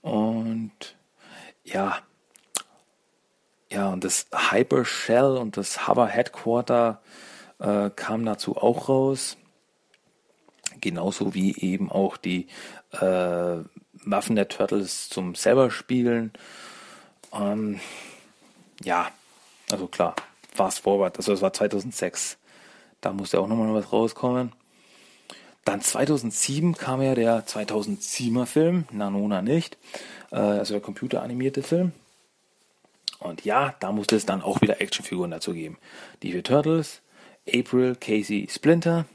Und 0.02 0.98
ja, 1.64 2.00
ja, 3.72 3.90
und 3.90 4.04
das 4.04 4.28
Hyper 4.34 4.84
Shell 4.84 5.38
und 5.38 5.56
das 5.56 5.88
Hover 5.88 6.08
Headquarter 6.08 7.02
äh, 7.60 7.90
kam 7.96 8.26
dazu 8.26 8.58
auch 8.58 8.90
raus. 8.90 9.38
Genauso 10.82 11.34
wie 11.34 11.58
eben 11.58 11.90
auch 11.90 12.18
die 12.18 12.48
äh, 12.92 13.58
Waffen 14.04 14.36
der 14.36 14.50
Turtles 14.50 15.08
zum 15.08 15.36
selber 15.36 15.72
spielen. 15.72 16.34
Ähm, 17.34 17.80
ja, 18.84 19.10
also 19.72 19.88
klar, 19.88 20.16
fast 20.54 20.80
forward. 20.80 21.18
Also 21.18 21.32
das 21.32 21.42
war 21.42 21.54
2006. 21.54 22.38
Da 23.00 23.14
musste 23.14 23.40
auch 23.40 23.48
nochmal 23.48 23.74
was 23.74 23.94
rauskommen. 23.94 24.52
Dann 25.64 25.82
2007 25.82 26.76
kam 26.76 27.02
ja 27.02 27.16
der 27.16 27.46
2007er 27.46 28.48
Film, 28.48 28.86
Nanona 28.92 29.42
nicht, 29.42 29.78
äh, 30.32 30.36
also 30.36 30.74
der 30.74 30.82
computeranimierte 30.82 31.64
Film. 31.64 31.94
Und 33.22 33.46
ja, 33.46 33.76
da 33.80 33.92
musste 33.92 34.16
es 34.16 34.26
dann 34.26 34.42
auch 34.42 34.62
wieder 34.62 34.82
Actionfiguren 34.82 35.32
dazu 35.32 35.54
geben. 35.54 35.78
Die 36.24 36.32
vier 36.32 36.44
Turtles, 36.44 37.02
April, 37.48 37.96
Casey, 37.96 38.48
Splinter, 38.50 39.06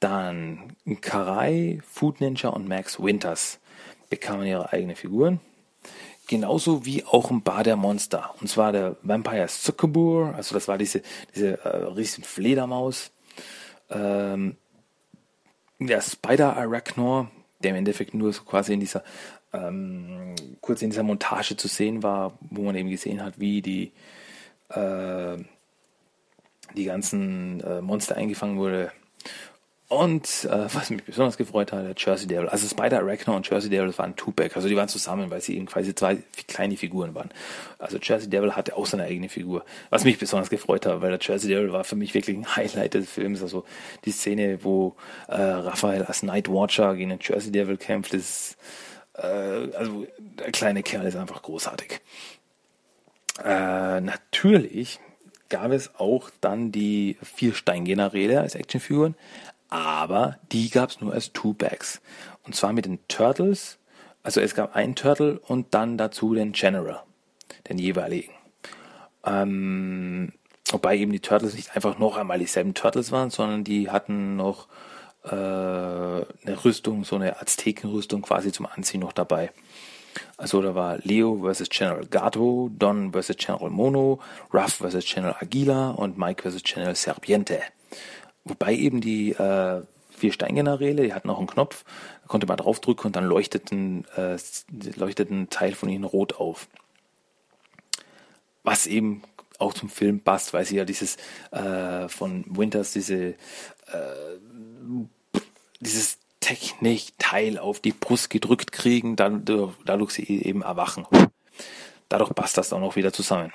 dann 0.00 0.76
Karai, 1.00 1.80
Food 1.86 2.20
Ninja 2.20 2.48
und 2.48 2.66
Max 2.66 2.98
Winters 3.00 3.58
bekamen 4.08 4.46
ihre 4.46 4.72
eigenen 4.72 4.96
Figuren. 4.96 5.40
Genauso 6.28 6.84
wie 6.84 7.04
auch 7.04 7.30
ein 7.30 7.42
Bar 7.42 7.64
der 7.64 7.76
Monster. 7.76 8.34
Und 8.40 8.48
zwar 8.48 8.72
der 8.72 8.96
Vampire 9.02 9.48
Succubur, 9.48 10.34
also 10.34 10.54
das 10.54 10.68
war 10.68 10.78
diese, 10.78 11.02
diese 11.34 11.62
äh, 11.64 11.84
riesen 11.86 12.24
Fledermaus. 12.24 13.10
Ähm, 13.90 14.56
der 15.78 16.00
Spider 16.00 16.56
Arachnor, 16.56 17.30
der 17.62 17.70
im 17.70 17.76
Endeffekt 17.76 18.14
nur 18.14 18.32
so 18.32 18.42
quasi 18.42 18.72
in 18.72 18.80
dieser 18.80 19.04
ähm, 19.52 20.34
kurz 20.60 20.82
in 20.82 20.90
dieser 20.90 21.02
Montage 21.02 21.56
zu 21.56 21.68
sehen 21.68 22.02
war, 22.02 22.38
wo 22.40 22.62
man 22.62 22.76
eben 22.76 22.90
gesehen 22.90 23.22
hat, 23.22 23.38
wie 23.38 23.62
die 23.62 23.92
äh, 24.70 25.36
die 26.76 26.84
ganzen 26.84 27.60
äh, 27.60 27.80
Monster 27.80 28.16
eingefangen 28.16 28.58
wurde. 28.58 28.92
Und 29.88 30.44
äh, 30.44 30.66
was 30.74 30.90
mich 30.90 31.02
besonders 31.02 31.38
gefreut 31.38 31.72
hat, 31.72 31.82
der 31.82 31.94
Jersey 31.96 32.26
Devil. 32.26 32.50
Also 32.50 32.68
Spider 32.68 32.98
Arachno 32.98 33.34
und 33.34 33.48
Jersey 33.48 33.70
Devil 33.70 33.96
waren 33.96 34.14
Tupac. 34.16 34.54
Also 34.54 34.68
die 34.68 34.76
waren 34.76 34.88
zusammen, 34.88 35.30
weil 35.30 35.40
sie 35.40 35.56
eben 35.56 35.64
quasi 35.64 35.94
zwei 35.94 36.18
kleine 36.46 36.76
Figuren 36.76 37.14
waren. 37.14 37.30
Also 37.78 37.96
Jersey 37.96 38.28
Devil 38.28 38.54
hatte 38.54 38.76
auch 38.76 38.84
seine 38.84 39.04
eigene 39.04 39.30
Figur. 39.30 39.64
Was 39.88 40.04
mich 40.04 40.18
besonders 40.18 40.50
gefreut 40.50 40.84
hat, 40.84 41.00
weil 41.00 41.16
der 41.16 41.20
Jersey 41.22 41.48
Devil 41.48 41.72
war 41.72 41.84
für 41.84 41.96
mich 41.96 42.12
wirklich 42.12 42.36
ein 42.36 42.54
Highlight 42.54 42.92
des 42.92 43.08
Films. 43.08 43.40
Also 43.40 43.64
die 44.04 44.12
Szene, 44.12 44.62
wo 44.62 44.94
äh, 45.26 45.40
Raphael 45.40 46.02
als 46.02 46.22
Night 46.22 46.50
Watcher 46.50 46.94
gegen 46.94 47.08
den 47.08 47.20
Jersey 47.22 47.50
Devil 47.50 47.78
kämpft, 47.78 48.12
ist 48.12 48.58
äh, 49.18 49.74
also 49.76 50.06
der 50.18 50.52
kleine 50.52 50.82
Kerl 50.82 51.06
ist 51.06 51.16
einfach 51.16 51.42
großartig. 51.42 52.00
Äh, 53.44 54.00
natürlich 54.00 55.00
gab 55.48 55.70
es 55.72 55.94
auch 55.96 56.30
dann 56.40 56.72
die 56.72 57.16
vier 57.22 57.54
Steingeneräle 57.54 58.40
als 58.40 58.54
Actionfiguren, 58.54 59.14
aber 59.70 60.38
die 60.52 60.70
gab 60.70 60.90
es 60.90 61.00
nur 61.00 61.12
als 61.12 61.32
Two-Bags. 61.32 62.00
Und 62.44 62.54
zwar 62.54 62.72
mit 62.72 62.86
den 62.86 62.98
Turtles, 63.08 63.78
also 64.22 64.40
es 64.40 64.54
gab 64.54 64.74
einen 64.74 64.94
Turtle 64.94 65.38
und 65.40 65.74
dann 65.74 65.98
dazu 65.98 66.34
den 66.34 66.52
General, 66.52 67.02
den 67.68 67.78
jeweiligen. 67.78 68.32
Ähm, 69.24 70.32
wobei 70.70 70.96
eben 70.96 71.12
die 71.12 71.20
Turtles 71.20 71.54
nicht 71.54 71.74
einfach 71.76 71.98
noch 71.98 72.16
einmal 72.16 72.38
dieselben 72.38 72.74
Turtles 72.74 73.12
waren, 73.12 73.30
sondern 73.30 73.64
die 73.64 73.90
hatten 73.90 74.36
noch 74.36 74.68
äh, 75.28 75.34
eine 75.34 76.64
Rüstung, 76.64 77.04
so 77.04 77.16
eine 77.16 77.40
Aztekenrüstung 77.40 78.22
quasi 78.22 78.52
zum 78.52 78.66
Anziehen 78.66 79.00
noch 79.00 79.12
dabei. 79.12 79.50
Also 80.36 80.62
da 80.62 80.74
war 80.74 80.98
Leo 80.98 81.42
vs. 81.42 81.68
General 81.68 82.06
Gato, 82.06 82.70
Don 82.76 83.12
vs. 83.12 83.36
General 83.36 83.70
Mono, 83.70 84.20
Ruff 84.52 84.74
vs. 84.74 85.04
General 85.04 85.36
Aguila 85.38 85.90
und 85.90 86.18
Mike 86.18 86.48
vs. 86.48 86.62
General 86.62 86.94
Serpiente. 86.94 87.60
Wobei 88.44 88.74
eben 88.74 89.00
die 89.00 89.32
äh, 89.32 89.82
vier 90.10 90.32
Steingeneräle, 90.32 91.02
die 91.02 91.14
hatten 91.14 91.30
auch 91.30 91.38
einen 91.38 91.46
Knopf, 91.46 91.84
da 92.22 92.28
konnte 92.28 92.46
man 92.46 92.56
draufdrücken 92.56 93.06
und 93.06 93.16
dann 93.16 93.24
leuchteten, 93.24 94.04
äh, 94.16 94.36
leuchteten 94.96 95.50
Teil 95.50 95.74
von 95.74 95.88
ihnen 95.88 96.04
rot 96.04 96.34
auf. 96.36 96.68
Was 98.64 98.86
eben 98.86 99.22
auch 99.58 99.74
zum 99.74 99.88
Film 99.88 100.20
passt, 100.20 100.52
weil 100.52 100.64
sie 100.64 100.76
ja 100.76 100.84
dieses 100.84 101.16
äh, 101.50 102.08
von 102.08 102.44
Winters 102.48 102.92
diese 102.92 103.16
äh, 103.24 103.34
dieses 105.80 106.18
Technikteil 106.40 107.58
auf 107.58 107.80
die 107.80 107.92
Brust 107.92 108.30
gedrückt 108.30 108.72
kriegen, 108.72 109.16
dann, 109.16 109.44
dadurch 109.84 110.12
sie 110.12 110.24
eben 110.24 110.62
erwachen. 110.62 111.06
Dadurch 112.08 112.34
passt 112.34 112.56
das 112.56 112.72
auch 112.72 112.80
noch 112.80 112.96
wieder 112.96 113.12
zusammen. 113.12 113.52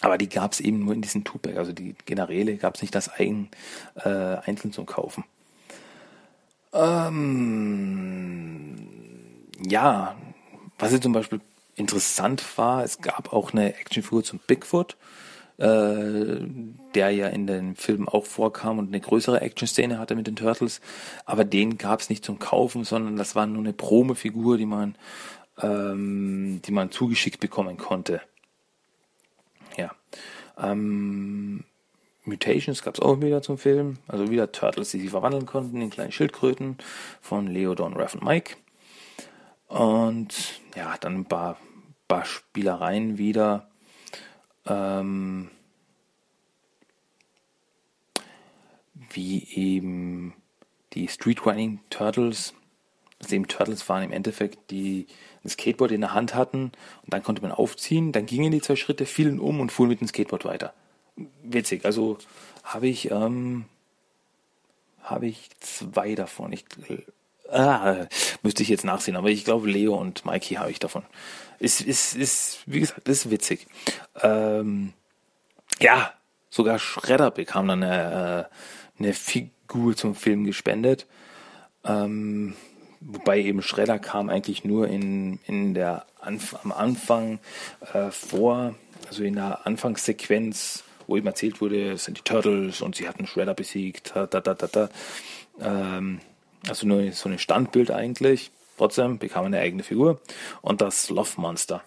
Aber 0.00 0.18
die 0.18 0.28
gab 0.28 0.52
es 0.52 0.60
eben 0.60 0.84
nur 0.84 0.94
in 0.94 1.02
diesem 1.02 1.24
Tupac, 1.24 1.56
also 1.56 1.72
die 1.72 1.96
Generäle 2.06 2.56
gab 2.56 2.76
es 2.76 2.82
nicht 2.82 2.94
das 2.94 3.08
eigen, 3.08 3.50
äh, 3.96 4.08
einzeln 4.08 4.72
zum 4.72 4.86
Kaufen. 4.86 5.24
Ähm, 6.72 8.78
ja, 9.66 10.14
was 10.78 10.92
jetzt 10.92 11.02
zum 11.02 11.12
Beispiel 11.12 11.40
interessant 11.74 12.44
war, 12.56 12.84
es 12.84 13.00
gab 13.00 13.32
auch 13.32 13.52
eine 13.52 13.74
Actionfigur 13.74 14.22
zum 14.22 14.38
Bigfoot, 14.38 14.96
äh, 15.58 16.46
der 16.94 17.10
ja 17.10 17.28
in 17.28 17.46
den 17.46 17.74
Filmen 17.74 18.08
auch 18.08 18.26
vorkam 18.26 18.78
und 18.78 18.88
eine 18.88 19.00
größere 19.00 19.40
Action-Szene 19.40 19.98
hatte 19.98 20.14
mit 20.14 20.26
den 20.26 20.36
Turtles. 20.36 20.80
Aber 21.24 21.44
den 21.44 21.78
gab 21.78 22.00
es 22.00 22.08
nicht 22.08 22.24
zum 22.24 22.38
Kaufen, 22.38 22.84
sondern 22.84 23.16
das 23.16 23.34
war 23.34 23.46
nur 23.46 23.62
eine 23.62 23.72
Promo-Figur, 23.72 24.56
die 24.56 24.66
man, 24.66 24.96
ähm, 25.60 26.62
die 26.64 26.72
man 26.72 26.90
zugeschickt 26.90 27.40
bekommen 27.40 27.76
konnte. 27.76 28.22
Ja. 29.76 29.90
Ähm, 30.56 31.64
Mutations 32.24 32.82
gab 32.82 32.94
es 32.94 33.00
auch 33.00 33.20
wieder 33.20 33.42
zum 33.42 33.58
Film, 33.58 33.98
also 34.06 34.30
wieder 34.30 34.52
Turtles, 34.52 34.90
die 34.90 35.00
sich 35.00 35.10
verwandeln 35.10 35.46
konnten 35.46 35.80
in 35.80 35.90
kleine 35.90 36.12
Schildkröten 36.12 36.76
von 37.20 37.46
Leo, 37.48 37.74
Don, 37.74 37.94
Raph 37.94 38.14
und 38.14 38.24
Mike. 38.24 38.56
Und 39.66 40.60
ja, 40.76 40.96
dann 41.00 41.16
ein 41.16 41.24
paar, 41.24 41.58
paar 42.06 42.24
Spielereien 42.24 43.18
wieder. 43.18 43.68
Ähm, 44.68 45.50
wie 49.10 49.46
eben 49.54 50.34
die 50.92 51.08
Street 51.08 51.44
Running 51.46 51.80
Turtles. 51.90 52.54
Also 53.20 53.34
eben 53.34 53.48
Turtles 53.48 53.88
waren 53.88 54.04
im 54.04 54.12
Endeffekt, 54.12 54.70
die 54.70 55.06
ein 55.44 55.48
Skateboard 55.48 55.92
in 55.92 56.02
der 56.02 56.14
Hand 56.14 56.34
hatten 56.34 56.72
und 57.02 57.12
dann 57.12 57.22
konnte 57.22 57.42
man 57.42 57.52
aufziehen, 57.52 58.12
dann 58.12 58.26
gingen 58.26 58.52
die 58.52 58.60
zwei 58.60 58.76
Schritte, 58.76 59.06
fielen 59.06 59.40
um 59.40 59.60
und 59.60 59.72
fuhren 59.72 59.88
mit 59.88 60.00
dem 60.00 60.08
Skateboard 60.08 60.44
weiter. 60.44 60.74
Witzig, 61.42 61.84
also 61.84 62.18
habe 62.62 62.86
ich, 62.86 63.10
ähm, 63.10 63.64
habe 65.02 65.26
ich 65.26 65.50
zwei 65.58 66.14
davon. 66.14 66.52
Ich, 66.52 66.64
ah, 67.50 68.06
müsste 68.42 68.62
ich 68.62 68.68
jetzt 68.68 68.84
nachsehen, 68.84 69.16
aber 69.16 69.28
ich 69.28 69.44
glaube 69.44 69.70
Leo 69.70 69.94
und 69.94 70.24
Mikey 70.24 70.54
habe 70.54 70.70
ich 70.70 70.78
davon. 70.78 71.02
Ist, 71.58 71.80
ist, 71.80 72.14
ist, 72.14 72.60
wie 72.66 72.80
gesagt, 72.80 73.08
ist 73.08 73.30
witzig. 73.30 73.66
Ähm, 74.22 74.92
ja, 75.80 76.12
sogar 76.50 76.78
Shredder 76.78 77.30
bekam 77.30 77.68
dann 77.68 77.82
eine, 77.82 78.48
äh, 78.98 79.02
eine 79.02 79.12
Figur 79.12 79.96
zum 79.96 80.14
Film 80.14 80.44
gespendet. 80.44 81.06
Ähm, 81.84 82.54
wobei 83.00 83.40
eben 83.40 83.62
Shredder 83.62 83.98
kam 83.98 84.28
eigentlich 84.28 84.64
nur 84.64 84.88
in, 84.88 85.40
in 85.46 85.74
der 85.74 86.06
Anf 86.20 86.56
am 86.62 86.72
Anfang 86.72 87.38
äh, 87.92 88.10
vor, 88.10 88.74
also 89.06 89.24
in 89.24 89.34
der 89.34 89.66
Anfangssequenz, 89.66 90.84
wo 91.06 91.16
eben 91.16 91.26
erzählt 91.26 91.60
wurde, 91.60 91.92
es 91.92 92.04
sind 92.04 92.18
die 92.18 92.22
Turtles 92.22 92.82
und 92.82 92.96
sie 92.96 93.08
hatten 93.08 93.26
Shredder 93.26 93.54
besiegt, 93.54 94.12
da, 94.14 94.26
da, 94.26 94.40
da, 94.40 94.54
da. 94.54 94.88
Ähm, 95.60 96.20
also 96.66 96.86
nur 96.86 97.12
so 97.12 97.28
ein 97.28 97.38
Standbild 97.38 97.90
eigentlich. 97.90 98.50
Trotzdem 98.76 99.18
bekam 99.18 99.44
er 99.44 99.46
eine 99.46 99.60
eigene 99.60 99.82
Figur 99.82 100.20
und 100.62 100.80
das 100.80 101.10
Love 101.10 101.40
Monster. 101.40 101.82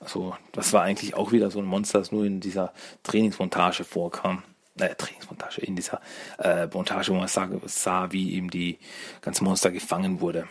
Also 0.00 0.34
das 0.52 0.72
war 0.72 0.82
eigentlich 0.82 1.14
auch 1.14 1.32
wieder 1.32 1.50
so 1.50 1.58
ein 1.58 1.66
Monster, 1.66 1.98
das 1.98 2.10
nur 2.10 2.24
in 2.24 2.40
dieser 2.40 2.72
Trainingsmontage 3.02 3.84
vorkam. 3.84 4.42
Äh, 4.78 4.94
Trainingsmontage, 4.94 5.60
in 5.60 5.76
dieser 5.76 6.00
äh, 6.38 6.66
Montage, 6.66 7.12
wo 7.12 7.16
man 7.16 7.28
sah, 7.28 7.48
sah, 7.66 8.10
wie 8.12 8.34
eben 8.34 8.48
die 8.50 8.78
ganze 9.20 9.44
Monster 9.44 9.70
gefangen 9.70 10.20
wurde. 10.22 10.48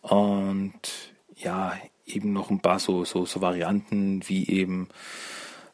Und 0.00 0.80
ja, 1.36 1.76
eben 2.06 2.32
noch 2.32 2.50
ein 2.50 2.60
paar 2.60 2.80
so, 2.80 3.04
so, 3.04 3.24
so 3.24 3.40
Varianten 3.40 4.28
wie 4.28 4.48
eben 4.48 4.88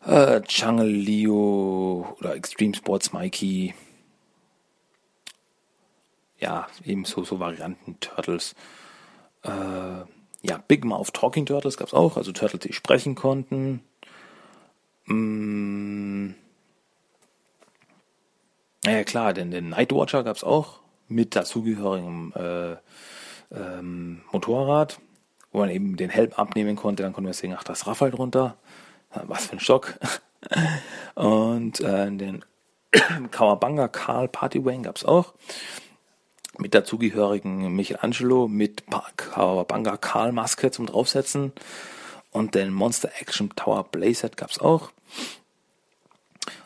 äh, 0.06 0.42
Jungle 0.48 0.90
Leo 0.90 2.16
oder 2.18 2.34
Extreme 2.34 2.74
Sports 2.74 3.12
Mikey 3.12 3.74
ja, 6.42 6.66
eben 6.84 7.04
so, 7.04 7.24
Varianten 7.38 7.98
Turtles. 8.00 8.54
Äh, 9.44 9.50
ja, 9.50 10.58
Big 10.66 10.84
Mouth 10.84 11.12
Talking 11.12 11.46
Turtles 11.46 11.76
gab 11.76 11.88
es 11.88 11.94
auch, 11.94 12.16
also 12.16 12.32
Turtles, 12.32 12.60
die 12.60 12.72
sprechen 12.72 13.14
konnten. 13.14 13.82
Mm. 15.06 16.34
Naja, 18.84 19.04
klar, 19.04 19.32
denn 19.32 19.52
den 19.52 19.68
Nightwatcher 19.68 20.24
gab 20.24 20.36
es 20.36 20.42
auch 20.42 20.80
mit 21.06 21.36
dazugehörigem 21.36 22.32
äh, 22.34 22.76
ähm, 23.54 24.22
Motorrad, 24.32 24.98
wo 25.52 25.58
man 25.60 25.70
eben 25.70 25.96
den 25.96 26.10
Helm 26.10 26.32
abnehmen 26.32 26.74
konnte. 26.74 27.04
Dann 27.04 27.12
konnte 27.12 27.26
man 27.26 27.32
sehen, 27.34 27.54
ach, 27.56 27.62
das 27.62 27.86
Raffal 27.86 28.10
drunter. 28.10 28.56
Was 29.10 29.46
für 29.46 29.52
ein 29.52 29.60
Stock. 29.60 29.94
Und 31.14 31.80
äh, 31.80 32.10
den 32.10 32.44
Kawabanga 33.30 33.86
Karl 33.86 34.26
Partywang 34.26 34.82
gab 34.82 34.96
es 34.96 35.04
auch 35.04 35.34
mit 36.58 36.74
dazugehörigen 36.74 37.74
Michelangelo 37.74 38.48
mit 38.48 38.84
Kawabanga 39.16 39.96
Karl 39.96 40.32
Maske 40.32 40.70
zum 40.70 40.86
draufsetzen 40.86 41.52
und 42.30 42.54
den 42.54 42.72
Monster 42.72 43.10
Action 43.20 43.50
Tower 43.56 43.84
Playset 43.84 44.36
gab 44.36 44.50
es 44.50 44.58
auch. 44.58 44.90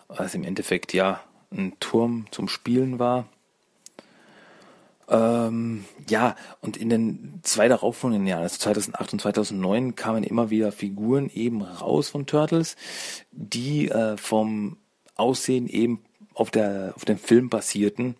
Was 0.09 0.35
im 0.35 0.45
Endeffekt 0.45 0.93
ja 0.93 1.21
ein 1.51 1.75
Turm 1.81 2.27
zum 2.31 2.49
Spielen 2.49 2.99
war. 2.99 3.27
Ähm, 5.09 5.85
ja, 6.09 6.35
und 6.61 6.77
in 6.77 6.89
den 6.89 7.41
zwei 7.43 7.69
darauffolgenden 7.69 8.27
Jahren, 8.27 8.43
also 8.43 8.59
2008 8.59 9.13
und 9.13 9.21
2009, 9.21 9.95
kamen 9.95 10.25
immer 10.25 10.51
wieder 10.51 10.73
Figuren 10.73 11.31
eben 11.31 11.63
raus 11.63 12.09
von 12.09 12.27
Turtles, 12.27 12.77
die 13.31 13.89
äh, 13.89 14.17
vom 14.17 14.79
Aussehen 15.15 15.69
eben 15.69 16.05
auf, 16.35 16.51
der, 16.51 16.93
auf 16.97 17.05
dem 17.05 17.19
Film 17.19 17.49
basierten, 17.49 18.17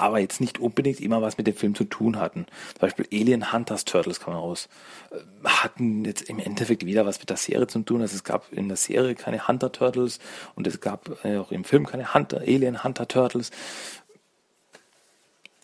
aber 0.00 0.18
jetzt 0.18 0.40
nicht 0.40 0.58
unbedingt 0.58 1.00
immer 1.00 1.22
was 1.22 1.38
mit 1.38 1.46
dem 1.46 1.54
Film 1.54 1.74
zu 1.74 1.84
tun 1.84 2.18
hatten. 2.18 2.46
Zum 2.72 2.80
Beispiel 2.80 3.06
Alien 3.12 3.52
Hunters 3.52 3.84
Turtles 3.84 4.20
kam 4.20 4.34
raus. 4.34 4.68
Äh, 5.10 5.48
hatten 5.48 6.04
jetzt 6.04 6.22
im 6.22 6.38
Endeffekt 6.38 6.86
wieder 6.86 7.06
was 7.06 7.18
mit 7.18 7.30
der 7.30 7.36
Serie 7.36 7.66
zu 7.66 7.80
tun. 7.80 8.00
Also 8.00 8.16
es 8.16 8.24
gab 8.24 8.52
in 8.52 8.68
der 8.68 8.76
Serie 8.76 9.14
keine 9.14 9.46
Hunter 9.46 9.72
Turtles 9.72 10.18
und 10.54 10.66
es 10.66 10.80
gab 10.80 11.24
äh, 11.24 11.38
auch 11.38 11.52
im 11.52 11.64
Film 11.64 11.86
keine 11.86 12.14
Hunter, 12.14 12.38
Alien 12.38 12.82
Hunter 12.82 13.06
Turtles. 13.06 13.50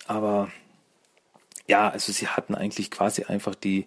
Aber 0.06 0.50
ja, 1.66 1.88
also 1.88 2.12
sie 2.12 2.28
hatten 2.28 2.54
eigentlich 2.54 2.90
quasi 2.90 3.24
einfach 3.24 3.54
die, 3.54 3.86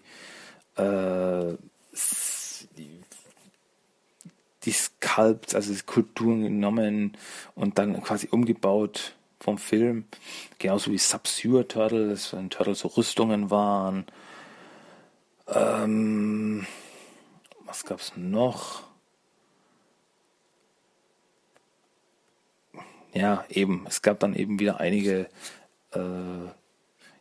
äh, 0.75 1.55
die 2.77 2.99
die 4.63 4.71
Sculpts, 4.71 5.55
also 5.55 5.71
die 5.71 5.77
Skulpturen 5.77 6.43
genommen 6.43 7.17
und 7.55 7.77
dann 7.77 8.01
quasi 8.03 8.27
umgebaut 8.29 9.15
vom 9.39 9.57
Film. 9.57 10.05
Genauso 10.57 10.91
wie 10.91 10.97
Sub-Zero 10.97 11.63
Turtles, 11.63 12.33
wenn 12.33 12.49
Turtles 12.49 12.79
so 12.79 12.89
Rüstungen 12.89 13.49
waren. 13.49 14.05
Ähm, 15.47 16.65
was 17.65 17.85
gab's 17.85 18.13
noch? 18.15 18.83
Ja, 23.13 23.45
eben. 23.49 23.85
Es 23.87 24.01
gab 24.01 24.19
dann 24.19 24.35
eben 24.35 24.59
wieder 24.59 24.79
einige, 24.79 25.29
äh, 25.93 26.49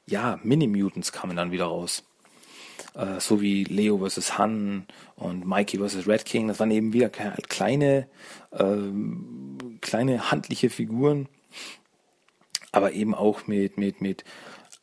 ja, 0.06 0.38
Mini-Mutants 0.42 1.12
kamen 1.12 1.36
dann 1.36 1.52
wieder 1.52 1.66
raus 1.66 2.04
äh, 2.94 3.20
so 3.20 3.40
wie 3.40 3.64
Leo 3.64 3.98
vs. 4.06 4.38
Han 4.38 4.86
und 5.16 5.46
Mikey 5.46 5.78
vs. 5.78 6.06
Red 6.06 6.24
King. 6.24 6.48
Das 6.48 6.60
waren 6.60 6.70
eben 6.70 6.92
wieder 6.92 7.08
kleine, 7.08 8.08
äh, 8.50 8.76
kleine 9.80 10.30
handliche 10.30 10.70
Figuren, 10.70 11.28
aber 12.72 12.92
eben 12.92 13.14
auch 13.14 13.46
mit, 13.46 13.78
mit, 13.78 14.00
mit, 14.00 14.24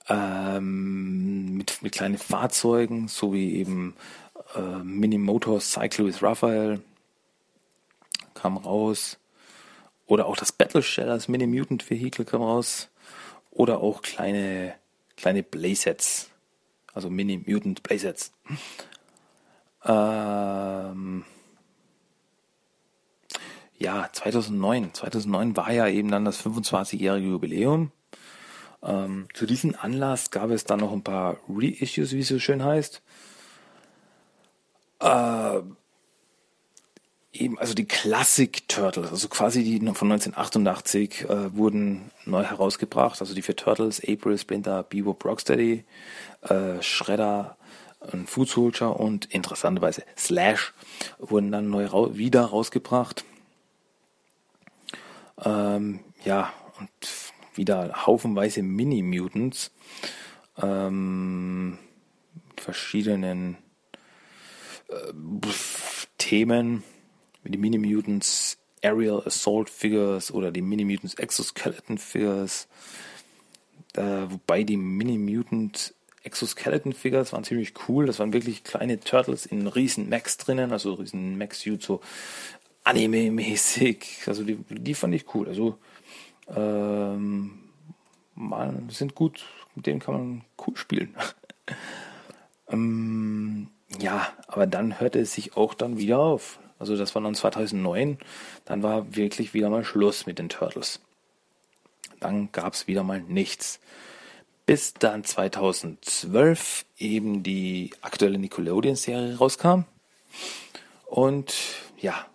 ähm, 0.10 1.58
mit, 1.58 1.82
mit 1.82 1.94
kleinen 1.94 2.18
Fahrzeugen, 2.18 3.08
so 3.08 3.34
wie 3.34 3.56
eben 3.56 3.96
äh, 4.56 4.84
Mini 4.84 5.18
Motor 5.18 5.60
Cycle 5.62 6.06
with 6.06 6.22
Raphael 6.22 6.82
kam 8.34 8.58
raus. 8.58 9.18
Oder 10.08 10.28
auch 10.28 10.38
das 10.38 10.52
Battle 10.52 10.84
Shell, 10.84 11.08
das 11.08 11.28
Mini 11.28 11.48
Mutant 11.48 11.90
Vehicle 11.90 12.26
kam 12.26 12.42
raus. 12.42 12.90
Oder 13.52 13.80
auch 13.80 14.02
kleine, 14.02 14.76
kleine 15.16 15.42
Playsets 15.42 16.30
also 16.96 17.10
Mini 17.10 17.44
Mutant 17.46 17.84
Playsets. 17.84 18.32
Ähm, 19.86 21.26
ja, 23.78 24.10
2009. 24.12 24.94
2009 24.94 25.58
war 25.58 25.72
ja 25.72 25.88
eben 25.88 26.10
dann 26.10 26.26
das 26.26 26.44
25-jährige 26.46 27.28
Jubiläum. 27.28 27.92
Ähm, 28.84 29.28
zu 29.34 29.46
diesem 29.46 29.76
Anlass 29.80 30.32
gab 30.32 30.50
es 30.52 30.64
dann 30.64 30.80
noch 30.80 30.94
ein 30.94 31.04
paar 31.04 31.38
Reissues, 31.50 32.14
wie 32.14 32.20
es 32.20 32.28
so 32.28 32.40
schön 32.40 32.64
heißt. 32.64 33.02
Äh, 35.02 35.62
eben, 37.34 37.60
also 37.60 37.74
die 37.74 37.86
Classic 37.86 38.68
Turtles, 38.70 39.12
also 39.12 39.28
quasi 39.28 39.64
die 39.64 39.80
von 39.80 40.12
1988 40.12 41.26
äh, 41.30 41.56
wurden 41.56 42.12
neu 42.26 42.44
herausgebracht. 42.44 43.20
Also 43.22 43.34
die 43.34 43.42
vier 43.42 43.56
Turtles, 43.56 44.02
April, 44.08 44.38
Splinter, 44.38 44.84
Bebop, 44.84 45.26
Rocksteady, 45.26 45.84
äh, 46.42 46.82
Shredder, 46.82 47.58
Food 48.28 48.50
Soldier 48.50 49.00
und 49.00 49.26
interessanterweise 49.34 50.04
Slash 50.16 50.74
wurden 51.18 51.52
dann 51.52 51.72
neu 51.72 51.86
ra 51.86 52.16
wieder 52.16 52.46
rausgebracht. 52.46 53.26
Ähm, 55.44 56.00
ja, 56.24 56.54
und 56.80 56.90
wieder 57.56 58.06
haufenweise 58.06 58.62
Mini-Mutants. 58.64 59.72
Ähm, 60.62 61.78
verschiedenen 62.58 63.58
äh, 64.90 65.14
Themen, 66.18 66.84
wie 67.44 67.52
die 67.52 67.58
Mini-Mutants 67.58 68.58
Aerial 68.82 69.24
Assault 69.26 69.70
Figures 69.70 70.32
oder 70.32 70.52
die 70.52 70.62
Mini-Mutants 70.62 71.16
Exoskeleton 71.16 71.98
Figures. 71.98 72.68
Äh, 73.96 74.30
wobei 74.30 74.64
die 74.64 74.78
Mini-Mutant 74.78 75.94
Exoskeleton 76.24 76.94
Figures 76.94 77.34
waren 77.34 77.44
ziemlich 77.44 77.74
cool. 77.88 78.06
Das 78.08 78.20
waren 78.20 78.34
wirklich 78.34 78.64
kleine 78.64 79.00
Turtles 79.00 79.46
in 79.46 79.68
riesen 79.68 80.10
Max 80.10 80.38
drinnen, 80.38 80.72
also 80.72 80.94
riesen 80.94 81.38
Max-Suit, 81.38 81.82
so 81.82 82.02
Anime-mäßig. 82.86 84.28
Also 84.28 84.44
die, 84.44 84.58
die 84.70 84.94
fand 84.94 85.14
ich 85.14 85.34
cool. 85.34 85.48
Also 85.48 85.78
ähm, 86.56 87.60
man, 88.36 88.90
sind 88.90 89.16
gut, 89.16 89.44
mit 89.76 89.88
denen 89.88 90.00
kann 90.00 90.14
man 90.14 90.42
cool 90.66 90.78
spielen. 90.78 91.16
ähm, 92.70 93.68
ja, 94.00 94.28
aber 94.48 94.68
dann 94.68 95.00
hörte 95.00 95.20
es 95.20 95.34
sich 95.34 95.58
auch 95.58 95.74
dann 95.74 95.98
wieder 95.98 96.20
auf. 96.20 96.60
Also 96.78 96.96
das 96.96 97.16
war 97.16 97.22
dann 97.22 97.36
2009. 97.36 98.20
Dann 98.66 98.84
war 98.84 99.16
wirklich 99.16 99.54
wieder 99.54 99.70
mal 99.70 99.84
Schluss 99.84 100.26
mit 100.26 100.40
den 100.40 100.50
Turtles. 100.50 101.00
Dann 102.20 102.52
gab 102.52 102.74
es 102.74 102.88
wieder 102.88 103.04
mal 103.04 103.22
nichts. 103.22 103.80
Bis 104.66 104.94
dann 104.94 105.24
2012 105.24 106.86
eben 106.98 107.44
die 107.44 107.92
aktuelle 108.02 108.38
Nickelodeon-Serie 108.38 109.38
rauskam. 109.38 109.84
Und 111.06 111.54
ja, 111.98 112.26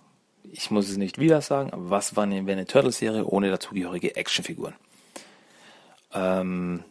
ich 0.52 0.70
muss 0.70 0.89
es 0.89 0.97
nicht 0.97 1.18
wieder 1.18 1.40
sagen, 1.40 1.72
aber 1.72 1.90
was 1.90 2.16
war 2.16 2.24
eine, 2.24 2.39
eine 2.39 2.66
Turtles-Serie 2.66 3.24
ohne 3.24 3.51
dazugehörige 3.51 4.16
Actionfiguren? 4.16 4.74
Ähm, 6.12 6.85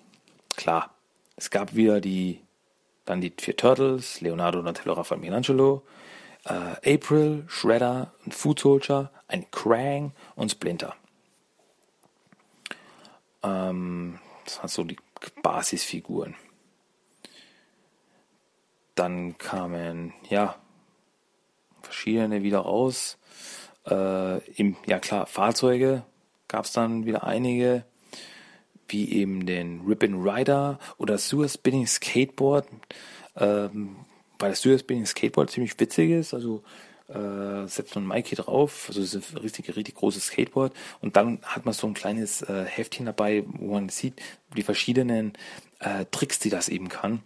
klar, 0.55 0.93
es 1.35 1.49
gab 1.49 1.75
wieder 1.75 2.01
die, 2.01 2.41
dann 3.05 3.21
die 3.21 3.33
vier 3.37 3.55
Turtles, 3.55 4.21
Leonardo, 4.21 4.59
Donatello, 4.59 4.93
Raphael, 4.93 5.19
Michelangelo, 5.19 5.83
äh, 6.45 6.95
April, 6.95 7.43
Shredder, 7.47 8.13
ein 8.25 8.31
Food 8.31 8.59
Soldier, 8.59 9.11
ein 9.27 9.49
Krang 9.51 10.13
und 10.35 10.51
Splinter. 10.51 10.95
Ähm, 13.43 14.19
das 14.45 14.59
waren 14.59 14.67
so 14.69 14.83
die 14.83 14.97
Basisfiguren. 15.41 16.35
Dann 18.95 19.37
kamen, 19.37 20.13
ja, 20.29 20.55
verschiedene 21.81 22.43
wieder 22.43 22.59
raus. 22.59 23.17
Äh, 23.87 24.39
im, 24.53 24.75
ja 24.85 24.99
klar, 24.99 25.25
Fahrzeuge 25.25 26.03
gab 26.47 26.65
es 26.65 26.71
dann 26.71 27.05
wieder 27.05 27.23
einige, 27.23 27.85
wie 28.87 29.11
eben 29.13 29.45
den 29.45 29.81
Ribbon 29.87 30.27
Rider 30.27 30.79
oder 30.97 31.17
Sewer 31.17 31.47
Spinning 31.47 31.87
Skateboard. 31.87 32.67
Ähm, 33.35 33.97
weil 34.39 34.51
das 34.51 34.61
Sewer 34.61 34.79
Spinning 34.79 35.05
Skateboard 35.05 35.51
ziemlich 35.51 35.79
witzig 35.79 36.11
ist, 36.11 36.33
also 36.33 36.63
äh, 37.09 37.67
setzt 37.67 37.95
man 37.95 38.05
Mikey 38.05 38.35
drauf, 38.35 38.85
also 38.87 39.01
es 39.01 39.13
ist 39.13 39.33
ein 39.33 39.37
richtig, 39.37 39.75
richtig 39.75 39.95
großes 39.95 40.27
Skateboard 40.27 40.73
und 41.01 41.15
dann 41.15 41.39
hat 41.43 41.65
man 41.65 41.73
so 41.73 41.87
ein 41.87 41.93
kleines 41.93 42.41
äh, 42.43 42.65
Heftchen 42.65 43.05
dabei, 43.05 43.43
wo 43.47 43.73
man 43.73 43.89
sieht, 43.89 44.21
die 44.55 44.63
verschiedenen 44.63 45.33
äh, 45.79 46.05
Tricks, 46.11 46.39
die 46.39 46.49
das 46.49 46.69
eben 46.69 46.87
kann. 46.87 47.23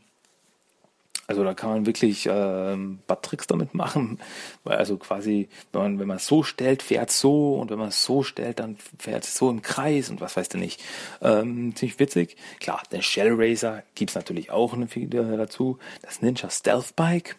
Also 1.25 1.43
da 1.45 1.53
kann 1.53 1.69
man 1.69 1.85
wirklich 1.85 2.25
äh, 2.25 2.73
ein 2.73 2.99
paar 3.07 3.21
Tricks 3.21 3.47
damit 3.47 3.73
machen, 3.73 4.19
weil 4.65 4.77
also 4.77 4.97
quasi, 4.97 5.47
wenn 5.71 5.81
man 5.81 5.99
wenn 5.99 6.07
man 6.07 6.19
so 6.19 6.43
stellt, 6.43 6.83
fährt 6.83 7.11
so 7.11 7.55
und 7.55 7.71
wenn 7.71 7.79
man 7.79 7.89
es 7.89 8.03
so 8.03 8.23
stellt, 8.23 8.59
dann 8.59 8.75
fährt 8.99 9.23
es 9.23 9.35
so 9.35 9.49
im 9.49 9.61
Kreis 9.61 10.09
und 10.09 10.19
was 10.19 10.35
weiß 10.35 10.49
du 10.49 10.57
nicht. 10.57 10.83
Ähm, 11.21 11.75
ziemlich 11.75 11.99
witzig. 11.99 12.35
Klar, 12.59 12.83
den 12.91 13.01
Shell 13.01 13.31
Racer 13.33 13.83
gibt's 13.95 14.15
natürlich 14.15 14.51
auch 14.51 14.73
eine 14.73 14.87
Figur 14.87 15.37
dazu, 15.37 15.79
das 16.01 16.21
Ninja 16.21 16.49
Stealth 16.49 16.95
Bike 16.97 17.37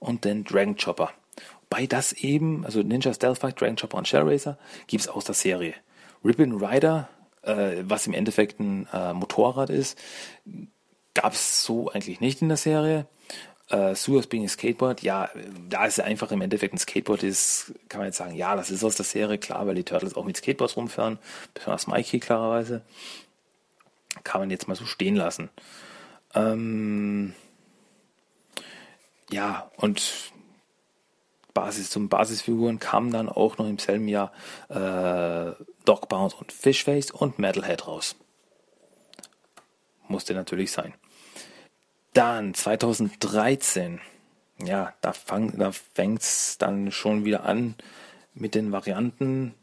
und 0.00 0.24
den 0.24 0.42
Dragon 0.42 0.76
Chopper. 0.76 1.10
Bei 1.70 1.86
das 1.86 2.12
eben, 2.12 2.64
also 2.64 2.82
Ninja 2.82 3.14
Stealth 3.14 3.40
Bike, 3.40 3.56
Dragon 3.56 3.76
Chopper 3.76 3.98
und 3.98 4.08
Shell 4.08 4.28
Racer, 4.28 4.58
gibt's 4.88 5.06
aus 5.06 5.24
der 5.24 5.34
Serie. 5.34 5.74
Ribbon 6.24 6.64
Rider, 6.64 7.08
äh, 7.42 7.76
was 7.82 8.06
im 8.08 8.12
Endeffekt 8.12 8.58
ein 8.58 8.88
äh, 8.92 9.12
Motorrad 9.12 9.70
ist, 9.70 9.98
gab 11.14 11.32
es 11.32 11.64
so 11.64 11.90
eigentlich 11.90 12.20
nicht 12.20 12.42
in 12.42 12.48
der 12.48 12.56
Serie. 12.56 13.06
Äh, 13.68 13.94
Suas 13.94 14.26
Being 14.26 14.48
Skateboard, 14.48 15.02
ja, 15.02 15.30
da 15.70 15.86
es 15.86 15.98
einfach 15.98 16.30
im 16.32 16.42
Endeffekt 16.42 16.74
ein 16.74 16.78
Skateboard 16.78 17.22
ist, 17.22 17.72
kann 17.88 18.00
man 18.00 18.08
jetzt 18.08 18.18
sagen, 18.18 18.34
ja, 18.34 18.56
das 18.56 18.70
ist 18.70 18.84
aus 18.84 18.96
der 18.96 19.06
Serie, 19.06 19.38
klar, 19.38 19.66
weil 19.66 19.74
die 19.74 19.84
Turtles 19.84 20.16
auch 20.16 20.24
mit 20.24 20.36
Skateboards 20.36 20.76
rumfahren, 20.76 21.18
besonders 21.54 21.86
Mikey 21.86 22.20
klarerweise. 22.20 22.82
Kann 24.22 24.42
man 24.42 24.50
jetzt 24.50 24.68
mal 24.68 24.74
so 24.74 24.84
stehen 24.84 25.16
lassen. 25.16 25.48
Ähm, 26.34 27.34
ja, 29.30 29.70
und 29.76 30.32
Basis 31.54 31.88
zum 31.88 32.08
Basisfiguren 32.08 32.80
kamen 32.80 33.10
dann 33.10 33.28
auch 33.28 33.56
noch 33.58 33.68
im 33.68 33.78
selben 33.78 34.08
Jahr 34.08 34.32
äh, 34.68 35.52
Dogbound 35.84 36.34
und 36.34 36.52
Fishface 36.52 37.12
und 37.12 37.38
Metalhead 37.38 37.86
raus. 37.86 38.16
Musste 40.08 40.34
natürlich 40.34 40.72
sein. 40.72 40.92
Dann 42.14 42.54
2013, 42.54 44.00
ja, 44.64 44.94
da, 45.00 45.12
fang, 45.12 45.58
da 45.58 45.72
fängt 45.72 46.22
es 46.22 46.58
dann 46.58 46.92
schon 46.92 47.24
wieder 47.24 47.44
an 47.44 47.74
mit 48.34 48.54
den 48.54 48.70
Varianten 48.70 49.54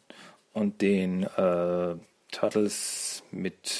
und 0.52 0.82
den 0.82 1.24
äh, 1.24 1.96
Turtles 2.32 3.24
mit 3.32 3.80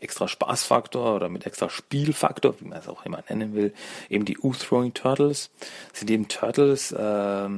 extra 0.00 0.28
Spaßfaktor 0.28 1.14
oder 1.14 1.28
mit 1.28 1.44
extra 1.44 1.68
Spielfaktor, 1.68 2.58
wie 2.60 2.64
man 2.66 2.78
es 2.78 2.88
auch 2.88 3.04
immer 3.04 3.22
nennen 3.28 3.54
will, 3.54 3.74
eben 4.08 4.24
die 4.24 4.38
U-Throwing 4.38 4.94
Turtles. 4.94 5.50
Das 5.90 6.00
sind 6.00 6.10
eben 6.10 6.28
Turtles, 6.28 6.92
äh, 6.92 7.48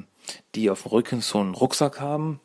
die 0.56 0.70
auf 0.70 0.82
dem 0.82 0.90
Rücken 0.90 1.20
so 1.20 1.38
einen 1.38 1.54
Rucksack 1.54 2.00
haben, 2.00 2.40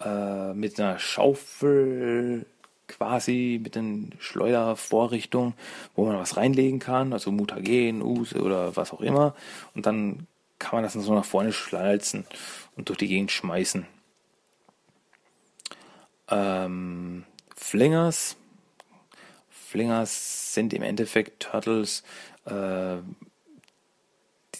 äh, 0.00 0.54
mit 0.54 0.80
einer 0.80 0.98
Schaufel 0.98 2.46
quasi 2.88 3.60
mit 3.62 3.74
den 3.74 4.12
Schleudervorrichtungen, 4.18 5.54
wo 5.94 6.06
man 6.06 6.16
was 6.16 6.36
reinlegen 6.36 6.78
kann, 6.78 7.12
also 7.12 7.32
Mutagen, 7.32 8.02
Use 8.02 8.40
oder 8.40 8.76
was 8.76 8.92
auch 8.92 9.00
immer. 9.00 9.34
Und 9.74 9.86
dann 9.86 10.26
kann 10.58 10.76
man 10.76 10.82
das 10.84 10.94
so 10.94 11.14
nach 11.14 11.24
vorne 11.24 11.52
schlalzen 11.52 12.26
und 12.76 12.88
durch 12.88 12.98
die 12.98 13.08
Gegend 13.08 13.30
schmeißen. 13.30 13.86
Ähm, 16.28 17.24
Flingers. 17.54 18.36
Flingers 19.50 20.54
sind 20.54 20.72
im 20.72 20.82
Endeffekt 20.82 21.40
Turtles, 21.40 22.02
äh, 22.46 22.96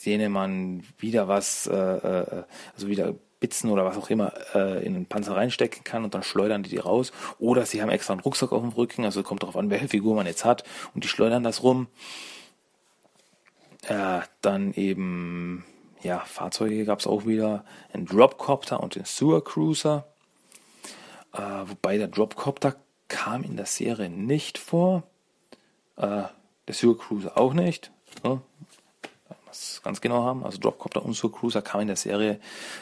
denen 0.04 0.30
man 0.30 0.84
wieder 0.98 1.26
was, 1.26 1.66
äh, 1.66 1.74
äh 1.74 2.44
also 2.74 2.88
wieder 2.88 3.14
Bitzen 3.40 3.70
oder 3.70 3.84
was 3.84 3.96
auch 3.96 4.10
immer 4.10 4.32
äh, 4.54 4.84
in 4.84 4.94
den 4.94 5.06
Panzer 5.06 5.36
reinstecken 5.36 5.84
kann 5.84 6.04
und 6.04 6.14
dann 6.14 6.22
schleudern 6.22 6.62
die 6.62 6.70
die 6.70 6.78
raus. 6.78 7.12
Oder 7.38 7.66
sie 7.66 7.82
haben 7.82 7.90
extra 7.90 8.14
einen 8.14 8.22
Rucksack 8.22 8.52
auf 8.52 8.62
dem 8.62 8.70
Rücken, 8.70 9.04
also 9.04 9.22
kommt 9.22 9.42
darauf 9.42 9.56
an, 9.56 9.70
welche 9.70 9.88
Figur 9.88 10.14
man 10.14 10.26
jetzt 10.26 10.44
hat 10.44 10.64
und 10.94 11.04
die 11.04 11.08
schleudern 11.08 11.42
das 11.42 11.62
rum. 11.62 11.88
Äh, 13.82 14.20
dann 14.40 14.72
eben, 14.72 15.64
ja, 16.02 16.20
Fahrzeuge 16.20 16.84
gab 16.84 17.00
es 17.00 17.06
auch 17.06 17.26
wieder, 17.26 17.64
einen 17.92 18.06
Dropcopter 18.06 18.82
und 18.82 18.94
den 18.94 19.04
Sewer 19.04 19.44
Cruiser. 19.44 20.06
Äh, 21.32 21.40
wobei 21.66 21.98
der 21.98 22.08
Dropcopter 22.08 22.76
kam 23.08 23.44
in 23.44 23.56
der 23.56 23.66
Serie 23.66 24.08
nicht 24.08 24.58
vor. 24.58 25.04
Äh, 25.96 26.24
der 26.66 26.74
Sewer 26.74 26.98
Cruiser 26.98 27.38
auch 27.38 27.52
nicht. 27.52 27.92
Ja, 28.24 28.40
es 29.50 29.80
ganz 29.82 30.00
genau 30.00 30.24
haben. 30.24 30.44
Also 30.44 30.58
Dropcopter 30.58 31.04
und 31.04 31.14
Soul 31.14 31.32
Cruiser 31.32 31.62
kam 31.62 31.80
in 31.82 31.86
der 31.88 31.96
Serie 31.96 32.40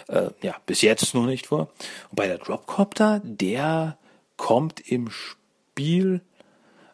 äh, 0.09 0.31
ja 0.43 0.57
bis 0.67 0.83
jetzt 0.83 1.15
noch 1.15 1.27
nicht 1.27 1.47
vor. 1.47 1.69
Und 2.11 2.17
bei 2.17 2.27
der 2.27 2.39
Dropcopter, 2.39 3.21
der 3.25 3.97
kommt 4.37 4.81
im 4.81 5.11
Spiel, 5.11 6.21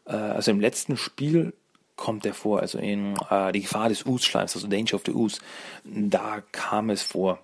äh, 0.06 0.12
also 0.12 0.50
im 0.50 0.60
letzten 0.60 0.96
Spiel 0.96 1.54
kommt 1.96 2.24
der 2.24 2.34
vor, 2.34 2.60
also 2.60 2.78
in 2.78 3.14
äh, 3.28 3.52
die 3.52 3.60
Gefahr 3.60 3.90
des 3.90 4.06
Us-Schleims, 4.06 4.56
also 4.56 4.66
Danger 4.66 4.94
of 4.94 5.02
the 5.04 5.12
Us. 5.12 5.38
Da 5.84 6.42
kam 6.50 6.90
es 6.90 7.02
vor. 7.02 7.38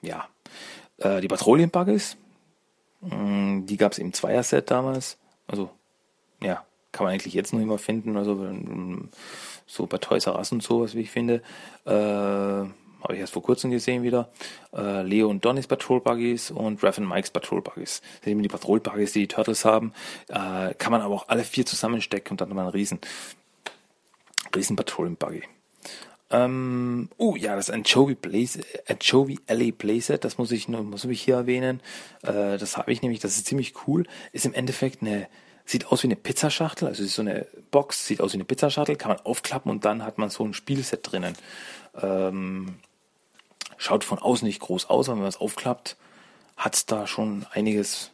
Ja, 0.00 0.26
äh, 0.98 1.20
die 1.20 1.28
Patrouillen-Buggies, 1.28 2.16
mm, 3.00 3.66
die 3.66 3.76
gab 3.76 3.92
es 3.92 3.98
im 3.98 4.12
Zweier-Set 4.12 4.70
damals. 4.70 5.18
Also, 5.46 5.70
ja, 6.42 6.64
kann 6.92 7.04
man 7.04 7.12
eigentlich 7.12 7.34
jetzt 7.34 7.52
noch 7.52 7.60
immer 7.60 7.78
finden, 7.78 8.16
also 8.16 8.46
so 9.66 9.86
bei 9.86 9.98
Toys 9.98 10.26
R 10.26 10.36
Us 10.36 10.52
und 10.52 10.62
sowas, 10.62 10.94
wie 10.94 11.00
ich 11.00 11.10
finde. 11.10 11.42
Äh, 11.84 11.90
habe 13.02 13.14
ich 13.14 13.20
erst 13.20 13.32
vor 13.32 13.42
kurzem 13.42 13.70
gesehen 13.70 14.02
wieder. 14.02 14.28
Äh, 14.74 15.02
Leo 15.02 15.28
und 15.28 15.44
Donny's 15.44 15.66
Patrol 15.66 16.00
Buggies 16.00 16.50
und 16.50 16.82
Rev 16.82 17.00
und 17.00 17.08
Mike's 17.08 17.30
Patrol 17.30 17.62
Buggies. 17.62 18.00
Das 18.00 18.24
sind 18.24 18.32
eben 18.32 18.42
die 18.42 18.48
Patrol 18.48 18.80
Buggies, 18.80 19.12
die 19.12 19.20
die 19.20 19.28
Turtles 19.28 19.64
haben. 19.64 19.92
Äh, 20.28 20.74
kann 20.74 20.90
man 20.90 21.00
aber 21.00 21.14
auch 21.14 21.28
alle 21.28 21.44
vier 21.44 21.64
zusammenstecken 21.64 22.32
und 22.32 22.40
dann 22.40 22.48
mal 22.48 22.62
einen 22.62 22.70
riesen, 22.70 22.98
riesen 24.54 24.76
Patrol 24.76 25.10
Buggy. 25.10 25.42
Ähm, 26.30 27.08
oh 27.16 27.36
ja, 27.36 27.56
das 27.56 27.70
Anchovy 27.70 28.14
Blaze, 28.14 28.60
Anchovy 28.86 29.38
Alley 29.46 29.72
Playset, 29.72 30.24
das 30.24 30.36
muss 30.36 30.50
ich, 30.50 30.68
muss 30.68 31.04
ich 31.04 31.22
hier 31.22 31.36
erwähnen. 31.36 31.80
Äh, 32.22 32.58
das 32.58 32.76
habe 32.76 32.92
ich 32.92 33.00
nämlich, 33.00 33.20
das 33.20 33.36
ist 33.36 33.46
ziemlich 33.46 33.74
cool. 33.86 34.04
Ist 34.32 34.44
im 34.44 34.52
Endeffekt 34.52 35.02
eine, 35.02 35.28
sieht 35.68 35.86
aus 35.86 36.02
wie 36.02 36.08
eine 36.08 36.16
Pizzaschachtel, 36.16 36.88
also 36.88 37.02
ist 37.02 37.14
so 37.14 37.22
eine 37.22 37.46
Box, 37.70 38.06
sieht 38.06 38.20
aus 38.20 38.32
wie 38.32 38.36
eine 38.36 38.44
Pizzaschachtel, 38.44 38.96
kann 38.96 39.10
man 39.10 39.20
aufklappen 39.20 39.70
und 39.70 39.84
dann 39.84 40.04
hat 40.04 40.18
man 40.18 40.30
so 40.30 40.44
ein 40.44 40.54
Spielset 40.54 41.00
drinnen. 41.10 41.36
Ähm, 42.00 42.76
Schaut 43.80 44.02
von 44.02 44.18
außen 44.18 44.46
nicht 44.46 44.60
groß 44.60 44.90
aus, 44.90 45.08
aber 45.08 45.16
wenn 45.16 45.22
man 45.22 45.28
es 45.28 45.40
aufklappt, 45.40 45.96
hat 46.56 46.74
es 46.74 46.84
da 46.84 47.06
schon 47.06 47.46
einiges, 47.52 48.10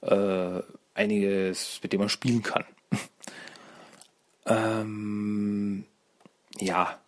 äh, 0.00 0.60
einiges, 0.92 1.78
mit 1.82 1.92
dem 1.92 2.00
man 2.00 2.08
spielen 2.08 2.42
kann. 2.42 2.64
ähm, 4.46 5.84
ja, 6.58 6.98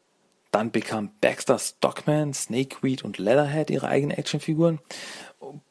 dann 0.53 0.71
bekam 0.71 1.11
Baxter 1.21 1.59
Stockman, 1.59 2.33
Snakeweed 2.33 3.03
und 3.03 3.19
Leatherhead 3.19 3.71
ihre 3.71 3.89
eigenen 3.89 4.17
Actionfiguren. 4.17 4.79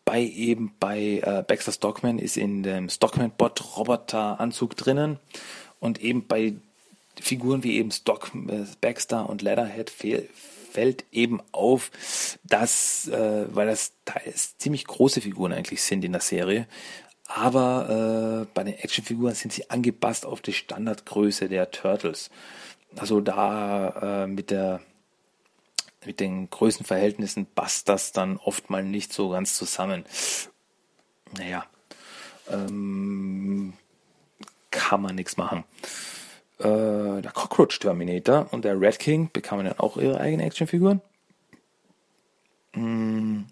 Bei 0.06 0.22
eben 0.22 0.74
bei 0.80 1.22
äh, 1.24 1.44
Baxter 1.48 1.72
Stockman 1.72 2.18
ist 2.18 2.38
in 2.38 2.64
dem 2.64 2.90
Stockman-Bot 2.90 3.78
Roboter-Anzug 3.78 4.76
drinnen 4.76 5.20
und 5.80 6.02
eben 6.02 6.26
bei 6.28 6.56
Figuren 7.20 7.64
wie 7.64 7.78
eben 7.78 7.92
Stock, 7.92 8.32
äh, 8.34 8.66
Baxter 8.82 9.30
und 9.30 9.42
Leatherhead 9.42 9.90
fehl, 9.90 10.28
fällt 10.72 11.06
eben 11.12 11.42
auf, 11.52 11.92
dass, 12.44 13.08
äh, 13.08 13.46
weil 13.54 13.68
das 13.68 13.94
teils 14.06 14.58
ziemlich 14.58 14.86
große 14.86 15.22
Figuren 15.22 15.54
eigentlich 15.54 15.82
sind 15.82 16.04
in 16.06 16.14
der 16.14 16.22
Serie, 16.22 16.68
aber 17.26 18.46
äh, 18.48 18.48
bei 18.54 18.64
den 18.64 18.74
Actionfiguren 18.80 19.36
sind 19.36 19.54
sie 19.54 19.70
angepasst 19.70 20.26
auf 20.26 20.42
die 20.42 20.54
Standardgröße 20.54 21.48
der 21.48 21.70
Turtles. 21.70 22.32
Also 22.96 23.22
da 23.22 24.24
äh, 24.24 24.28
mit 24.28 24.50
der 24.50 24.82
mit 26.10 26.20
den 26.20 26.50
Größenverhältnissen 26.50 27.46
passt 27.46 27.88
das 27.88 28.12
dann 28.12 28.38
oft 28.38 28.72
mal 28.72 28.84
nicht 28.84 29.14
so 29.14 29.30
ganz 29.30 29.56
zusammen. 29.56 30.06
Naja, 31.38 31.66
ähm, 32.50 33.74
kann 34.72 35.04
man 35.04 35.14
nichts 35.14 35.38
machen 35.38 35.66
äh, 36.60 37.22
der 37.22 37.32
Cockroach 37.32 37.80
Terminator 37.80 38.48
und 38.52 38.66
der 38.66 38.82
Red 38.82 38.98
King 38.98 39.30
bekamen 39.32 39.66
dann 39.66 39.80
auch 39.80 39.98
ihre 39.98 40.20
eigenen 40.20 40.48
Actionfiguren. 40.48 41.00
Mhm. 42.74 43.46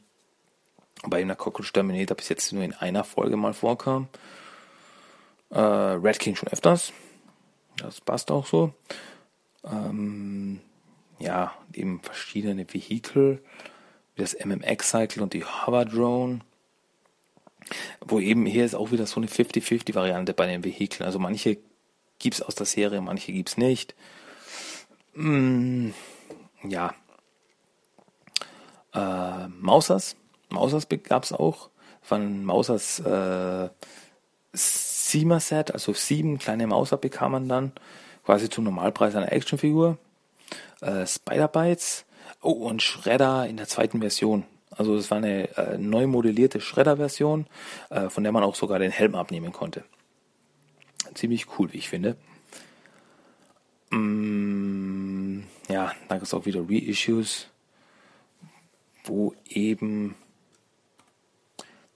Bei 1.04 1.24
der 1.24 1.36
Cockroach 1.36 1.72
Terminator 1.72 2.18
bis 2.18 2.30
jetzt 2.30 2.52
nur 2.52 2.64
in 2.64 2.74
einer 2.74 3.04
Folge 3.04 3.38
mal 3.38 3.54
vorkam. 3.54 4.08
Äh, 5.52 5.60
Red 5.60 6.18
King 6.18 6.36
schon 6.36 6.50
öfters. 6.50 6.92
Das 7.78 8.02
passt 8.02 8.32
auch 8.32 8.48
so. 8.48 8.74
Ähm, 9.64 10.60
ja, 11.20 11.54
eben 11.74 12.02
verschiedene 12.02 12.66
Vehikel, 12.72 13.42
wie 14.16 14.22
das 14.22 14.36
MMX-Cycle 14.44 15.22
und 15.22 15.34
die 15.34 15.44
Hover 15.44 15.86
Drone. 15.86 16.40
Wo 18.02 18.20
eben 18.20 18.46
hier 18.46 18.66
ist 18.66 18.76
auch 18.76 18.92
wieder 18.92 19.06
so 19.06 19.20
eine 19.20 19.28
50-50-Variante 19.28 20.34
bei 20.34 20.48
den 20.48 20.64
Vehikeln. 20.64 21.06
Also 21.06 21.20
manche 21.20 21.58
gibt's 22.20 22.42
aus 22.42 22.56
der 22.56 22.66
Serie, 22.66 23.02
manche 23.02 23.34
gibt's 23.34 23.58
nicht. 23.58 23.96
Mm, 25.14 25.90
ja. 26.64 26.94
Äh, 28.94 29.48
Mausers. 29.48 30.16
Mausers 30.50 30.88
gab's 31.04 31.34
auch. 31.34 31.70
Von 32.02 32.46
Mausers 32.46 33.00
äh, 33.00 33.70
Siemer-Set, 34.54 35.72
also 35.74 35.94
sieben 35.94 36.38
kleine 36.38 36.68
Mauser 36.68 36.98
bekam 36.98 37.34
man 37.34 37.50
dann. 37.50 37.74
Quasi 38.24 38.50
zum 38.50 38.64
Normalpreis 38.64 39.16
einer 39.16 39.32
Actionfigur. 39.32 39.98
Äh, 40.82 41.06
Spider-Bites. 41.06 42.06
Oh, 42.42 42.52
und 42.52 42.82
Shredder 42.82 43.48
in 43.48 43.58
der 43.58 43.68
zweiten 43.68 44.00
Version. 44.00 44.46
Also 44.72 44.96
es 44.96 45.10
war 45.10 45.18
eine 45.18 45.56
äh, 45.58 45.78
neu 45.78 46.08
modellierte 46.08 46.62
Shredder-Version, 46.62 47.48
äh, 47.90 48.10
von 48.10 48.24
der 48.24 48.32
man 48.32 48.44
auch 48.44 48.56
sogar 48.56 48.80
den 48.80 48.92
Helm 48.92 49.16
abnehmen 49.16 49.52
konnte 49.52 49.84
ziemlich 51.18 51.48
cool, 51.58 51.72
wie 51.74 51.78
ich 51.78 51.90
finde. 51.90 52.16
Mm, 53.90 55.42
ja, 55.70 55.94
da 56.08 56.16
gibt 56.16 56.28
es 56.28 56.34
auch 56.34 56.46
wieder 56.46 56.66
Reissues, 56.68 57.48
wo 59.04 59.34
eben 59.50 60.16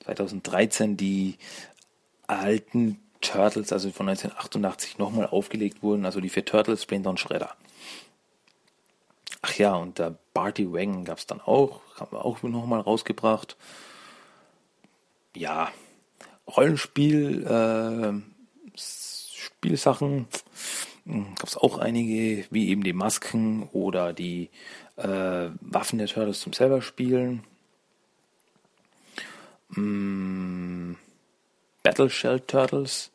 2013 0.03 0.97
die 0.97 1.37
alten 2.27 2.99
Turtles, 3.21 3.71
also 3.71 3.91
von 3.91 4.09
1988, 4.09 4.97
nochmal 4.97 5.27
aufgelegt 5.27 5.83
wurden. 5.83 6.05
Also 6.05 6.21
die 6.21 6.29
vier 6.29 6.45
Turtles, 6.45 6.83
Splinter 6.83 7.11
und 7.11 7.19
Shredder. 7.19 7.55
Ach 9.41 9.53
ja, 9.55 9.75
und 9.75 9.97
der 9.99 10.15
Barty 10.33 10.71
Wang 10.71 11.05
gab 11.05 11.17
es 11.17 11.25
dann 11.25 11.41
auch, 11.41 11.81
haben 11.99 12.11
wir 12.11 12.23
auch 12.23 12.43
nochmal 12.43 12.81
rausgebracht. 12.81 13.57
Ja, 15.35 15.71
Rollenspiel, 16.47 17.45
äh, 17.45 18.77
Spielsachen 18.77 20.27
hm, 21.05 21.35
gab 21.35 21.47
es 21.47 21.57
auch 21.57 21.77
einige, 21.77 22.45
wie 22.51 22.69
eben 22.69 22.83
die 22.83 22.93
Masken 22.93 23.67
oder 23.71 24.13
die 24.13 24.49
äh, 24.97 25.49
Waffen 25.61 25.97
der 25.97 26.07
Turtles 26.07 26.41
zum 26.41 26.53
selber 26.53 26.81
spielen. 26.81 27.43
Mm, 29.69 30.93
Battle 31.81 32.09
Shell 32.09 32.41
Turtles. 32.41 33.11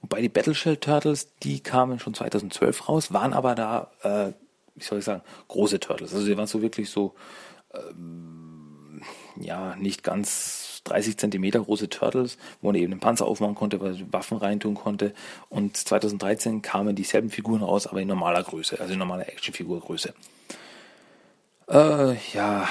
Wobei 0.00 0.22
die 0.22 0.28
Battle 0.28 0.54
Shell 0.54 0.76
Turtles, 0.78 1.28
die 1.42 1.60
kamen 1.60 1.98
schon 1.98 2.14
2012 2.14 2.88
raus, 2.88 3.12
waren 3.12 3.32
aber 3.32 3.54
da, 3.54 3.90
äh, 4.02 4.32
wie 4.76 4.84
soll 4.84 4.98
ich 4.98 5.04
sagen, 5.04 5.22
große 5.48 5.80
Turtles. 5.80 6.14
Also 6.14 6.26
die 6.26 6.36
waren 6.36 6.46
so 6.46 6.62
wirklich 6.62 6.90
so, 6.90 7.14
ähm, 7.74 9.02
ja, 9.40 9.74
nicht 9.76 10.02
ganz 10.02 10.82
30 10.84 11.16
Zentimeter 11.16 11.60
große 11.60 11.88
Turtles, 11.88 12.38
wo 12.60 12.68
man 12.68 12.76
eben 12.76 12.92
den 12.92 13.00
Panzer 13.00 13.26
aufmachen 13.26 13.54
konnte, 13.54 13.80
weil 13.80 13.92
man 13.92 14.12
Waffen 14.12 14.38
reintun 14.38 14.74
konnte. 14.74 15.12
Und 15.48 15.76
2013 15.76 16.62
kamen 16.62 16.94
dieselben 16.94 17.30
Figuren 17.30 17.62
raus, 17.62 17.86
aber 17.86 18.00
in 18.00 18.08
normaler 18.08 18.42
Größe, 18.42 18.80
also 18.80 18.92
in 18.92 18.98
normaler 18.98 19.28
Actionfigurgröße. 19.28 20.14
Äh, 21.68 22.14
ja, 22.32 22.68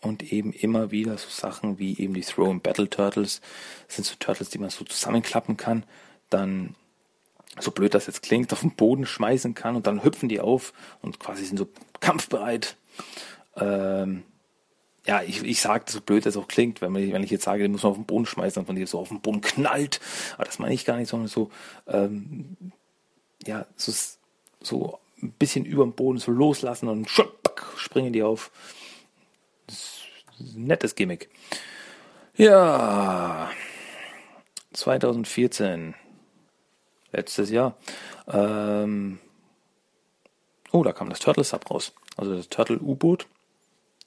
und 0.00 0.32
eben 0.32 0.52
immer 0.52 0.90
wieder 0.90 1.16
so 1.16 1.28
Sachen 1.28 1.78
wie 1.78 1.98
eben 1.98 2.14
die 2.14 2.22
Throw 2.22 2.50
and 2.50 2.62
Battle 2.62 2.90
Turtles. 2.90 3.40
Das 3.86 3.96
sind 3.96 4.04
so 4.04 4.14
Turtles, 4.18 4.50
die 4.50 4.58
man 4.58 4.70
so 4.70 4.84
zusammenklappen 4.84 5.56
kann, 5.56 5.84
dann 6.30 6.74
so 7.60 7.70
blöd 7.70 7.94
das 7.94 8.06
jetzt 8.06 8.22
klingt, 8.22 8.52
auf 8.52 8.60
den 8.60 8.74
Boden 8.74 9.06
schmeißen 9.06 9.54
kann 9.54 9.76
und 9.76 9.86
dann 9.86 10.04
hüpfen 10.04 10.28
die 10.28 10.40
auf 10.40 10.72
und 11.02 11.20
quasi 11.20 11.44
sind 11.44 11.58
so 11.58 11.68
kampfbereit. 12.00 12.76
Ähm, 13.56 14.24
ja, 15.06 15.22
ich, 15.22 15.42
ich 15.42 15.60
sage 15.60 15.84
so 15.88 16.00
blöd 16.00 16.24
das 16.24 16.36
auch 16.36 16.48
klingt, 16.48 16.80
wenn, 16.80 16.92
man, 16.92 17.12
wenn 17.12 17.22
ich 17.22 17.30
jetzt 17.30 17.44
sage, 17.44 17.62
den 17.62 17.72
muss 17.72 17.82
man 17.82 17.92
auf 17.92 17.98
den 17.98 18.06
Boden 18.06 18.26
schmeißen 18.26 18.60
und 18.60 18.66
von 18.66 18.76
dir 18.76 18.86
so 18.86 18.98
auf 18.98 19.08
den 19.08 19.20
Boden 19.20 19.40
knallt. 19.42 20.00
Aber 20.34 20.44
das 20.44 20.58
meine 20.58 20.74
ich 20.74 20.84
gar 20.84 20.96
nicht, 20.96 21.08
sondern 21.08 21.28
so, 21.28 21.50
ähm, 21.86 22.56
ja, 23.46 23.66
so, 23.76 23.92
so 24.62 24.98
ein 25.22 25.32
bisschen 25.32 25.64
über 25.64 25.84
dem 25.84 25.92
Boden 25.92 26.18
so 26.18 26.32
loslassen 26.32 26.88
und 26.88 27.08
springen 27.76 28.12
die 28.12 28.22
auf. 28.22 28.50
Das 29.66 29.76
ist 30.38 30.56
ein 30.56 30.66
nettes 30.66 30.94
Gimmick. 30.94 31.28
Ja, 32.36 33.50
2014, 34.72 35.94
letztes 37.14 37.50
Jahr. 37.50 37.76
Ähm, 38.28 39.18
oh, 40.72 40.82
da 40.82 40.92
kam 40.92 41.08
das 41.08 41.20
Turtle 41.20 41.44
Sub 41.44 41.70
raus. 41.70 41.92
Also 42.16 42.36
das 42.36 42.48
Turtle 42.48 42.78
U-Boot 42.78 43.26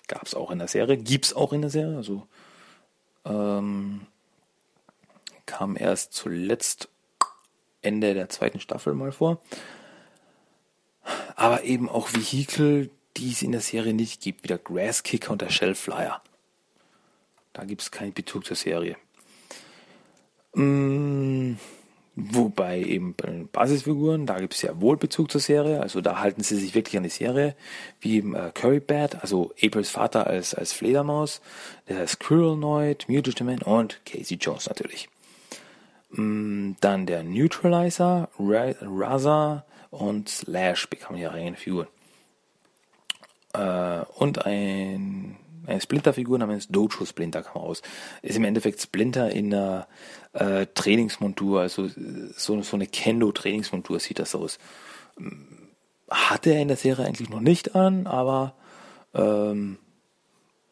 Gab 0.08 0.24
es 0.24 0.34
auch 0.34 0.52
in 0.52 0.60
der 0.60 0.70
Serie, 0.70 0.98
gibt 0.98 1.26
es 1.26 1.34
auch 1.34 1.52
in 1.52 1.62
der 1.62 1.70
Serie. 1.70 1.98
Also 1.98 2.26
ähm, 3.26 4.08
kam 5.46 5.76
erst 5.76 6.14
zuletzt 6.14 6.88
Ende 7.82 8.14
der 8.14 8.30
zweiten 8.30 8.60
Staffel 8.60 8.94
mal 8.94 9.12
vor. 9.12 9.42
Aber 11.36 11.64
eben 11.64 11.90
auch 11.90 12.14
Vehikel, 12.14 12.90
die 13.18 13.32
es 13.32 13.42
in 13.42 13.52
der 13.52 13.62
Serie 13.62 13.94
nicht 13.94 14.22
gibt, 14.22 14.44
wie 14.44 14.48
der 14.48 14.58
Grasskicker 14.58 15.32
und 15.32 15.42
der 15.42 15.50
Shellflyer. 15.50 16.22
Da 17.54 17.66
gibt 17.66 17.82
es 17.82 17.92
keinen 17.92 18.14
Bezug 18.14 18.46
zur 18.46 18.56
Serie. 18.56 18.96
Mm, 20.54 21.56
Wobei 22.20 22.82
eben 22.82 23.14
bei 23.14 23.28
den 23.28 23.48
Basisfiguren, 23.48 24.26
da 24.26 24.40
gibt 24.40 24.56
es 24.56 24.64
ja 24.64 24.82
wohl 24.82 24.98
Bezug 24.98 25.30
zur 25.32 25.40
Serie, 25.40 25.82
also 25.82 26.02
da 26.02 26.20
halten 26.20 26.42
sie 26.42 26.56
sich 26.56 26.74
wirklich 26.74 26.98
an 26.98 27.04
die 27.04 27.10
Serie, 27.10 27.56
wie 28.02 28.16
eben 28.16 28.34
äh, 28.34 28.50
Curry 28.56 28.80
Bat, 28.80 29.22
also 29.22 29.54
Aprils 29.64 29.92
Vater 29.92 30.26
als, 30.26 30.56
als 30.56 30.74
Fledermaus, 30.74 31.42
der 31.88 32.08
Squirrelnoid, 32.08 33.08
Mutagen 33.08 33.62
und 33.62 34.04
Casey 34.04 34.40
Jones 34.42 34.66
natürlich. 34.68 35.10
Mm, 36.10 36.72
dann 36.82 37.06
der 37.06 37.22
Neutralizer, 37.22 38.30
Raza 38.40 39.66
und 39.92 40.28
Slash 40.28 40.90
bekamen 40.90 41.20
hier 41.20 41.32
eigene 41.32 41.56
Figuren. 41.56 41.88
Äh, 43.54 44.00
und 44.16 44.44
ein 44.44 45.38
eine 45.68 45.82
Splinter-Figur 45.82 46.38
namens 46.40 46.68
Dojo 46.70 47.06
Splinter 47.06 47.44
kam 47.44 47.62
raus. 47.62 47.82
Ist 48.22 48.38
im 48.38 48.46
Endeffekt 48.46 48.82
Splinter 48.82 49.30
in 49.32 49.54
einer 49.54 49.88
äh, 50.34 50.66
Trainingsmontur, 50.74 51.62
also 51.62 51.90
so, 52.36 52.62
so 52.62 52.76
eine 52.76 52.88
Kendo-Trainingsmontur 52.88 54.00
sieht 54.00 54.20
das 54.20 54.34
aus. 54.34 54.60
Hatte 56.10 56.52
er 56.52 56.62
in 56.62 56.70
der 56.70 56.78
Serie 56.78 57.06
eigentlich 57.06 57.30
noch 57.30 57.42
nicht 57.42 57.76
an, 57.76 58.08
aber 58.08 58.56
ähm, 59.14 59.78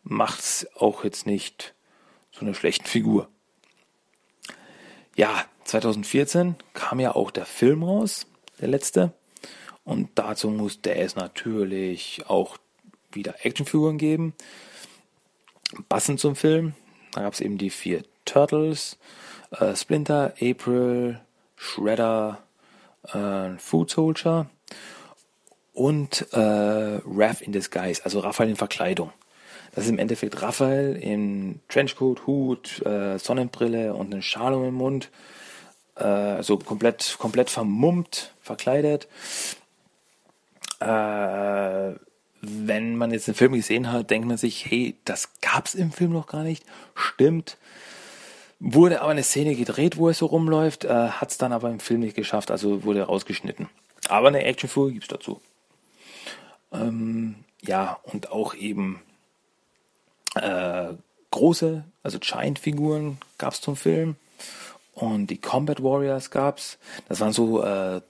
macht's 0.03 0.65
auch 0.75 1.03
jetzt 1.03 1.25
nicht 1.25 1.73
so 2.31 2.41
eine 2.41 2.55
schlechte 2.55 2.89
Figur. 2.89 3.27
Ja, 5.15 5.45
2014 5.65 6.55
kam 6.73 6.99
ja 6.99 7.15
auch 7.15 7.31
der 7.31 7.45
Film 7.45 7.83
raus, 7.83 8.27
der 8.61 8.67
letzte. 8.67 9.13
Und 9.83 10.09
dazu 10.15 10.49
musste 10.49 10.95
es 10.95 11.15
natürlich 11.15 12.23
auch 12.27 12.57
wieder 13.11 13.45
Actionfiguren 13.45 13.97
geben. 13.97 14.33
Passend 15.89 16.19
zum 16.19 16.35
Film, 16.35 16.73
da 17.13 17.21
gab 17.21 17.33
es 17.33 17.41
eben 17.41 17.57
die 17.57 17.69
vier 17.69 18.03
Turtles, 18.25 18.97
äh, 19.51 19.75
Splinter, 19.75 20.33
April, 20.41 21.19
Shredder, 21.55 22.43
äh, 23.13 23.57
Food 23.57 23.89
Soldier 23.91 24.47
und 25.73 26.27
äh, 26.33 26.99
Raph 27.05 27.41
in 27.41 27.51
Disguise, 27.51 28.03
also 28.03 28.19
Raphael 28.19 28.49
in 28.49 28.55
Verkleidung. 28.55 29.11
Das 29.73 29.83
ist 29.83 29.89
im 29.89 29.99
Endeffekt 29.99 30.41
Raphael 30.41 30.95
in 30.95 31.59
Trenchcoat, 31.67 32.25
Hut, 32.25 32.81
äh, 32.85 33.17
Sonnenbrille 33.19 33.93
und 33.93 34.13
einen 34.13 34.21
Schal 34.21 34.53
um 34.53 34.63
den 34.63 34.73
Mund. 34.73 35.11
Äh, 35.97 36.03
also 36.03 36.57
komplett, 36.57 37.17
komplett 37.19 37.49
vermummt, 37.49 38.33
verkleidet. 38.41 39.09
Äh, 40.79 41.95
wenn 42.47 42.95
man 42.95 43.11
jetzt 43.11 43.27
den 43.27 43.35
Film 43.35 43.53
gesehen 43.53 43.91
hat, 43.91 44.09
denkt 44.09 44.27
man 44.27 44.37
sich, 44.37 44.65
hey, 44.65 44.95
das 45.05 45.29
gab's 45.41 45.75
im 45.75 45.91
Film 45.91 46.11
noch 46.11 46.27
gar 46.27 46.43
nicht. 46.43 46.63
Stimmt. 46.95 47.57
Wurde 48.59 49.01
aber 49.01 49.11
eine 49.11 49.23
Szene 49.23 49.55
gedreht, 49.55 49.97
wo 49.97 50.07
er 50.07 50.13
so 50.13 50.27
rumläuft, 50.27 50.85
äh, 50.85 51.09
hat's 51.09 51.37
dann 51.37 51.51
aber 51.51 51.69
im 51.69 51.79
Film 51.79 51.99
nicht 51.99 52.15
geschafft, 52.15 52.51
also 52.51 52.83
wurde 52.83 53.03
rausgeschnitten. 53.03 53.69
Aber 54.07 54.29
eine 54.29 54.43
Actionfigur 54.43 54.91
gibt's 54.91 55.07
dazu. 55.07 55.41
Ähm, 56.71 57.35
ja, 57.61 57.99
und 58.03 58.31
auch 58.31 58.53
eben 58.53 59.01
äh, 60.35 60.93
große, 61.31 61.83
also 62.03 62.19
Giant-Figuren 62.19 63.17
gab's 63.37 63.61
zum 63.61 63.75
Film. 63.75 64.15
Und 64.93 65.27
die 65.27 65.37
Combat 65.37 65.83
Warriors 65.83 66.31
gab's. 66.31 66.77
Das 67.09 67.19
waren 67.19 67.33
so 67.33 67.61
äh, 67.61 68.01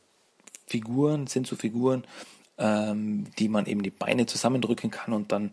Figuren, 0.68 1.28
sind 1.28 1.48
so 1.48 1.56
Figuren, 1.56 2.04
ähm, 2.58 3.28
die 3.38 3.50
man 3.50 3.66
eben 3.66 3.84
die 3.84 3.90
Beine 3.90 4.26
zusammendrücken 4.26 4.92
kann 4.92 5.14
und 5.14 5.32
dann 5.32 5.52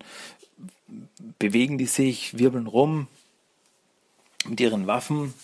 bewegen 1.39 1.79
die 1.79 1.87
sich, 1.87 2.39
wirbeln 2.39 2.67
rum 2.67 3.09
mit 4.47 4.61
ihren 4.61 4.87
Waffen. 4.87 5.35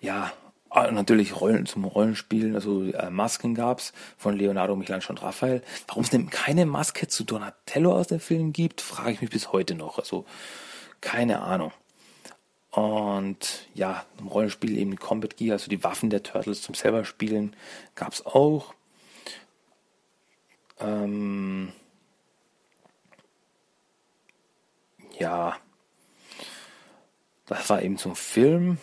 Ja, 0.00 0.32
ah, 0.70 0.90
natürlich 0.90 1.40
Rollen 1.40 1.66
zum 1.66 1.84
Rollenspielen, 1.84 2.54
also 2.54 2.84
äh, 2.84 3.10
Masken 3.10 3.54
gab's 3.54 3.92
von 4.18 4.36
Leonardo, 4.36 4.76
Michelangelo 4.76 5.10
und 5.10 5.22
Raphael. 5.22 5.62
Warum 5.88 6.04
es 6.04 6.10
denn 6.10 6.30
keine 6.30 6.66
Maske 6.66 7.08
zu 7.08 7.24
Donatello 7.24 7.92
aus 7.92 8.08
dem 8.08 8.20
Film 8.20 8.52
gibt, 8.52 8.80
frage 8.80 9.12
ich 9.12 9.20
mich 9.20 9.30
bis 9.30 9.52
heute 9.52 9.74
noch. 9.74 9.98
Also 9.98 10.26
keine 11.00 11.40
Ahnung. 11.40 11.72
Und 12.70 13.66
ja, 13.72 14.04
im 14.18 14.26
Rollenspiel 14.26 14.76
eben 14.76 14.96
Combat 14.96 15.38
Gear, 15.38 15.54
also 15.54 15.70
die 15.70 15.82
Waffen 15.82 16.10
der 16.10 16.22
Turtles 16.22 16.60
zum 16.60 16.74
selber 16.74 17.06
spielen, 17.06 17.56
gab 17.94 18.12
es 18.12 18.26
auch. 18.26 18.74
Ähm 20.80 21.72
ja, 25.18 25.56
das 27.46 27.70
war 27.70 27.82
eben 27.82 27.96
zum 27.96 28.16
Film. 28.16 28.78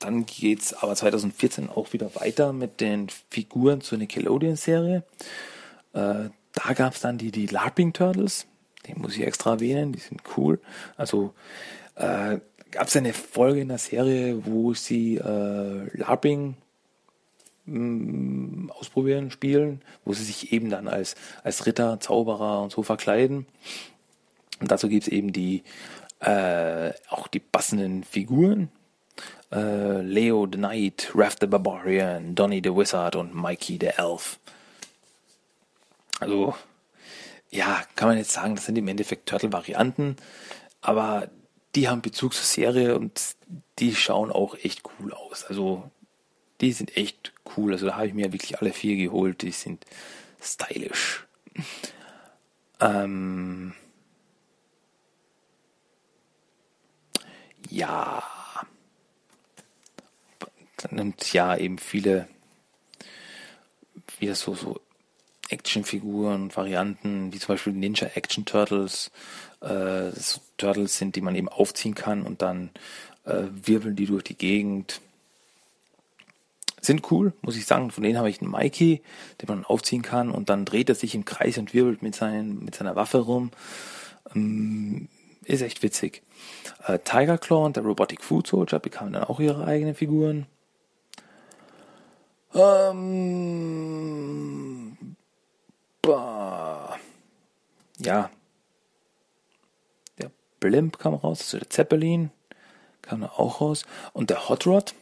Dann 0.00 0.26
geht's 0.26 0.74
aber 0.74 0.94
2014 0.94 1.70
auch 1.70 1.92
wieder 1.92 2.14
weiter 2.16 2.52
mit 2.52 2.80
den 2.80 3.08
Figuren 3.30 3.80
zur 3.80 3.98
Nickelodeon-Serie. 3.98 5.02
Äh, 5.92 6.28
da 6.52 6.72
gab's 6.74 7.00
dann 7.00 7.18
die, 7.18 7.30
die 7.30 7.46
LARPing 7.46 7.92
Turtles. 7.92 8.46
Die 8.86 8.94
muss 8.94 9.16
ich 9.16 9.26
extra 9.26 9.52
erwähnen, 9.52 9.92
die 9.92 10.00
sind 10.00 10.22
cool. 10.36 10.60
Also 10.96 11.34
äh, 11.94 12.38
gab 12.70 12.88
es 12.88 12.96
eine 12.96 13.12
Folge 13.12 13.60
in 13.60 13.68
der 13.68 13.78
Serie, 13.78 14.44
wo 14.44 14.74
sie 14.74 15.16
äh, 15.16 15.96
LARPing 15.96 16.56
mm, 17.66 18.70
ausprobieren, 18.70 19.30
spielen, 19.30 19.82
wo 20.04 20.12
sie 20.12 20.24
sich 20.24 20.52
eben 20.52 20.70
dann 20.70 20.88
als, 20.88 21.14
als 21.42 21.66
Ritter, 21.66 22.00
Zauberer 22.00 22.62
und 22.62 22.72
so 22.72 22.82
verkleiden. 22.82 23.46
Und 24.60 24.70
dazu 24.70 24.88
gibt 24.88 25.04
es 25.04 25.08
eben 25.08 25.32
die 25.32 25.62
äh, 26.20 26.92
auch 27.08 27.28
die 27.28 27.40
passenden 27.40 28.02
Figuren. 28.02 28.70
Äh, 29.52 30.00
Leo 30.00 30.46
the 30.50 30.58
Knight, 30.58 31.12
Raph 31.14 31.36
the 31.40 31.46
Barbarian, 31.46 32.34
Donny 32.34 32.60
the 32.64 32.74
Wizard 32.74 33.16
und 33.16 33.34
Mikey 33.34 33.78
the 33.80 33.90
Elf. 33.98 34.38
Also, 36.20 36.54
ja, 37.50 37.82
kann 37.94 38.08
man 38.08 38.18
jetzt 38.18 38.32
sagen, 38.32 38.54
das 38.54 38.66
sind 38.66 38.78
im 38.78 38.88
Endeffekt 38.88 39.28
Turtle-Varianten, 39.28 40.16
aber 40.80 41.28
die 41.74 41.88
haben 41.88 42.02
Bezug 42.02 42.34
zur 42.34 42.44
Serie 42.44 42.96
und 42.96 43.20
die 43.78 43.94
schauen 43.94 44.30
auch 44.30 44.56
echt 44.56 44.82
cool 44.98 45.12
aus. 45.12 45.44
Also 45.44 45.90
die 46.60 46.72
sind 46.72 46.96
echt 46.96 47.32
cool. 47.56 47.72
Also 47.72 47.86
da 47.86 47.96
habe 47.96 48.06
ich 48.06 48.14
mir 48.14 48.32
wirklich 48.32 48.60
alle 48.60 48.72
vier 48.72 48.96
geholt. 48.96 49.42
Die 49.42 49.50
sind 49.50 49.84
stylisch. 50.40 51.26
Ähm 52.80 53.74
ja. 57.70 58.22
Dann 60.76 60.96
nimmt 60.96 61.32
ja 61.32 61.56
eben 61.56 61.78
viele 61.78 62.28
wieder 64.18 64.34
so, 64.34 64.54
so 64.54 64.80
Actionfiguren 65.50 66.44
und 66.44 66.56
Varianten, 66.56 67.32
wie 67.32 67.38
zum 67.38 67.54
Beispiel 67.54 67.72
Ninja 67.72 68.08
Action 68.14 68.44
Turtles, 68.44 69.10
äh, 69.60 70.10
Turtles 70.56 70.98
sind, 70.98 71.16
die 71.16 71.20
man 71.20 71.34
eben 71.34 71.48
aufziehen 71.48 71.94
kann 71.94 72.22
und 72.22 72.42
dann 72.42 72.70
äh, 73.24 73.44
wirbeln 73.50 73.96
die 73.96 74.06
durch 74.06 74.24
die 74.24 74.36
Gegend. 74.36 75.00
Sind 76.84 77.10
cool, 77.10 77.32
muss 77.42 77.56
ich 77.56 77.66
sagen. 77.66 77.90
Von 77.90 78.02
denen 78.04 78.18
habe 78.18 78.28
ich 78.30 78.40
einen 78.40 78.50
Mikey, 78.50 79.02
den 79.40 79.48
man 79.48 79.64
aufziehen 79.64 80.02
kann 80.02 80.30
und 80.30 80.48
dann 80.48 80.64
dreht 80.64 80.88
er 80.88 80.94
sich 80.94 81.14
im 81.14 81.24
Kreis 81.24 81.58
und 81.58 81.74
wirbelt 81.74 82.02
mit, 82.02 82.14
seinen, 82.14 82.64
mit 82.64 82.74
seiner 82.74 82.96
Waffe 82.96 83.18
rum. 83.18 83.50
Ähm, 84.34 85.08
ist 85.44 85.62
echt 85.62 85.82
witzig. 85.82 86.22
Äh, 86.86 86.98
Tiger 87.00 87.38
Claw 87.38 87.64
und 87.66 87.76
der 87.76 87.84
Robotic 87.84 88.22
Food 88.22 88.46
Soldier 88.46 88.78
bekamen 88.78 89.12
dann 89.12 89.24
auch 89.24 89.40
ihre 89.40 89.64
eigenen 89.66 89.94
Figuren. 89.94 90.46
Ähm. 92.54 93.14
Ja, 97.98 98.30
Blimp 100.64 100.98
kam 100.98 101.12
raus, 101.12 101.42
also 101.42 101.58
der 101.58 101.68
Zeppelin 101.68 102.30
kam 103.02 103.20
da 103.20 103.32
auch 103.36 103.60
raus. 103.60 103.84
Und 104.14 104.30
der 104.30 104.48
Hot 104.48 104.66
Rod, 104.66 104.94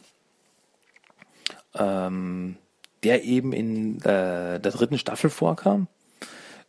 ähm, 1.74 2.56
der 3.02 3.24
eben 3.24 3.52
in 3.52 3.98
äh, 3.98 4.60
der 4.60 4.72
dritten 4.72 4.98
Staffel 4.98 5.30
vorkam. 5.30 5.88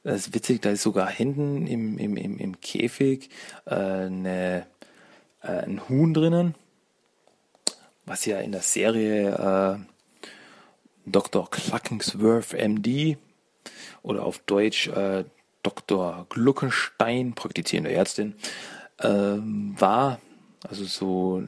Das 0.04 0.28
ist 0.28 0.34
witzig, 0.34 0.62
da 0.62 0.72
ist 0.72 0.84
sogar 0.84 1.10
hinten 1.10 1.66
im, 1.66 1.98
im, 1.98 2.18
im, 2.18 2.38
im 2.38 2.60
Käfig 2.60 3.30
äh, 3.66 3.76
eine, 3.76 4.66
äh, 5.42 5.48
ein 5.48 5.88
Huhn 5.88 6.14
drinnen, 6.14 6.56
was 8.06 8.26
ja 8.26 8.40
in 8.40 8.52
der 8.52 8.62
Serie 8.62 9.78
äh, 9.80 11.10
Dr. 11.10 11.50
Cluckingsworth 11.50 12.54
MD 12.54 13.18
oder 14.02 14.26
auf 14.26 14.40
Deutsch 14.40 14.88
äh, 14.88 15.24
Dr. 15.64 16.26
Gluckenstein, 16.30 17.34
praktizierende 17.34 17.94
Ärztin, 17.94 18.36
ähm, 19.00 19.76
war, 19.80 20.20
also 20.68 20.84
so 20.84 21.44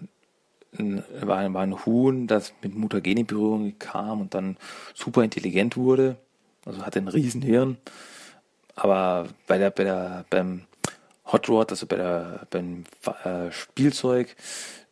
ein, 0.79 1.03
war, 1.21 1.53
war 1.53 1.61
ein 1.61 1.85
Huhn, 1.85 2.27
das 2.27 2.53
mit 2.61 2.75
Mutagene 2.75 3.23
Berührung 3.23 3.77
kam 3.79 4.21
und 4.21 4.33
dann 4.33 4.57
super 4.93 5.23
intelligent 5.23 5.77
wurde, 5.77 6.17
also 6.65 6.85
hatte 6.85 6.99
ein 6.99 7.07
Riesenhirn, 7.07 7.77
aber 8.75 9.29
bei 9.47 9.57
der, 9.57 9.69
bei 9.71 9.83
der, 9.83 10.25
beim 10.29 10.61
Hot 11.31 11.49
Rod, 11.49 11.71
also 11.71 11.87
bei 11.87 11.95
der, 11.95 12.47
beim 12.49 12.85
äh, 13.23 13.51
Spielzeug, 13.51 14.35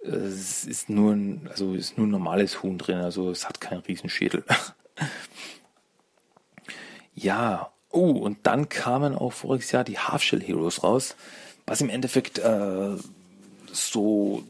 es 0.02 0.66
ist 0.66 0.90
nur 0.90 1.14
ein, 1.14 1.48
also 1.50 1.74
ist 1.74 1.98
nur 1.98 2.08
ein 2.08 2.12
normales 2.12 2.62
Huhn 2.62 2.78
drin, 2.78 2.98
also 2.98 3.32
es 3.32 3.48
hat 3.48 3.62
keinen 3.62 3.82
Riesenschädel. 3.82 4.44
ja, 7.16 7.72
oh, 7.90 8.12
und 8.12 8.40
dann 8.44 8.70
kamen 8.70 9.16
auch 9.16 9.32
voriges 9.32 9.72
Jahr 9.72 9.84
die 9.84 10.00
Half-Shell 10.00 10.42
Heroes 10.42 10.84
raus, 10.84 11.16
was 11.66 11.82
im 11.82 11.90
Endeffekt 11.90 12.40
äh, 12.40 12.98
so 13.72 14.44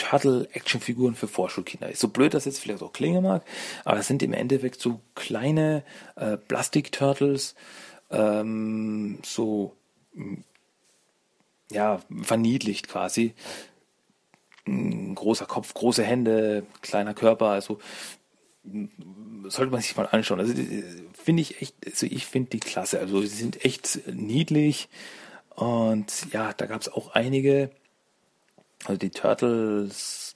Turtle-Actionfiguren 0.00 1.14
für 1.14 1.28
Vorschulkinder 1.28 1.90
ist. 1.90 2.00
So 2.00 2.08
blöd 2.08 2.34
das 2.34 2.46
jetzt 2.46 2.58
vielleicht 2.58 2.82
auch 2.82 2.92
klingen 2.92 3.22
mag, 3.22 3.44
aber 3.84 3.98
es 3.98 4.06
sind 4.06 4.22
im 4.22 4.32
Endeffekt 4.32 4.80
so 4.80 5.00
kleine 5.14 5.84
äh, 6.16 6.36
Plastik-Turtles, 6.36 7.54
ähm, 8.10 9.18
so 9.22 9.76
ja, 11.70 12.00
verniedlicht 12.22 12.88
quasi. 12.88 13.34
Ein 14.66 15.14
großer 15.14 15.46
Kopf, 15.46 15.74
große 15.74 16.02
Hände, 16.02 16.64
kleiner 16.80 17.14
Körper, 17.14 17.46
also 17.46 17.78
sollte 19.44 19.72
man 19.72 19.80
sich 19.80 19.96
mal 19.96 20.08
anschauen. 20.10 20.40
Also 20.40 20.54
finde 21.12 21.42
ich 21.42 21.60
echt, 21.62 21.74
also 21.86 22.06
ich 22.06 22.26
finde 22.26 22.50
die 22.50 22.60
klasse. 22.60 22.98
Also 23.00 23.20
sie 23.20 23.28
sind 23.28 23.64
echt 23.64 24.00
niedlich 24.12 24.88
und 25.50 26.32
ja, 26.32 26.52
da 26.52 26.66
gab 26.66 26.80
es 26.80 26.88
auch 26.88 27.14
einige. 27.14 27.70
Also 28.84 28.98
die 28.98 29.10
Turtles, 29.10 30.34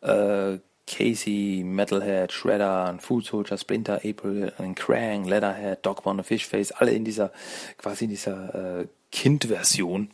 äh, 0.00 0.58
Casey, 0.86 1.62
Metalhead, 1.64 2.32
Shredder, 2.32 2.96
Food 2.98 3.26
Soldier, 3.26 3.56
Splinter, 3.56 4.00
April, 4.04 4.52
Krang, 4.74 5.24
Leatherhead, 5.24 5.84
Dogman, 5.84 6.24
Fishface, 6.24 6.72
alle 6.72 6.92
in 6.92 7.04
dieser, 7.04 7.32
quasi 7.78 8.04
in 8.04 8.10
dieser 8.10 8.80
äh, 8.80 8.86
Kind-Version 9.10 10.10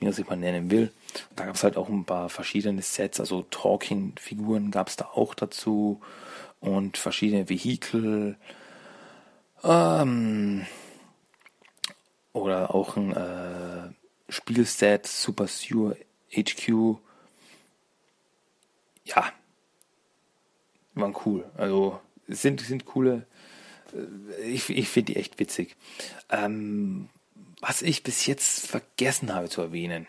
wie 0.00 0.06
man 0.06 0.14
sich 0.14 0.26
mal 0.28 0.36
nennen 0.36 0.70
will. 0.70 0.90
da 1.36 1.44
gab 1.44 1.54
es 1.54 1.62
halt 1.62 1.76
auch 1.76 1.88
ein 1.88 2.04
paar 2.04 2.30
verschiedene 2.30 2.82
Sets, 2.82 3.20
also 3.20 3.42
Talking-Figuren 3.42 4.70
gab 4.70 4.88
es 4.88 4.96
da 4.96 5.10
auch 5.12 5.34
dazu 5.34 6.00
und 6.60 6.96
verschiedene 6.96 7.48
Vehikel. 7.48 8.36
Ähm, 9.62 10.66
oder 12.32 12.74
auch 12.74 12.96
ein 12.96 13.14
äh, 13.14 13.92
Spielset, 14.30 15.06
Super 15.06 15.46
Sewer 15.46 15.96
HQ. 16.34 16.96
Ja, 19.14 19.32
waren 20.94 21.16
cool. 21.24 21.50
Also 21.56 22.00
sind, 22.28 22.60
sind 22.60 22.86
coole. 22.86 23.26
Äh, 23.92 24.42
ich, 24.42 24.70
ich 24.70 24.88
finde 24.88 25.12
die 25.12 25.18
echt 25.18 25.38
witzig. 25.38 25.76
Ähm, 26.28 27.08
was 27.60 27.82
ich 27.82 28.02
bis 28.02 28.26
jetzt 28.26 28.66
vergessen 28.66 29.34
habe 29.34 29.48
zu 29.48 29.60
erwähnen. 29.60 30.06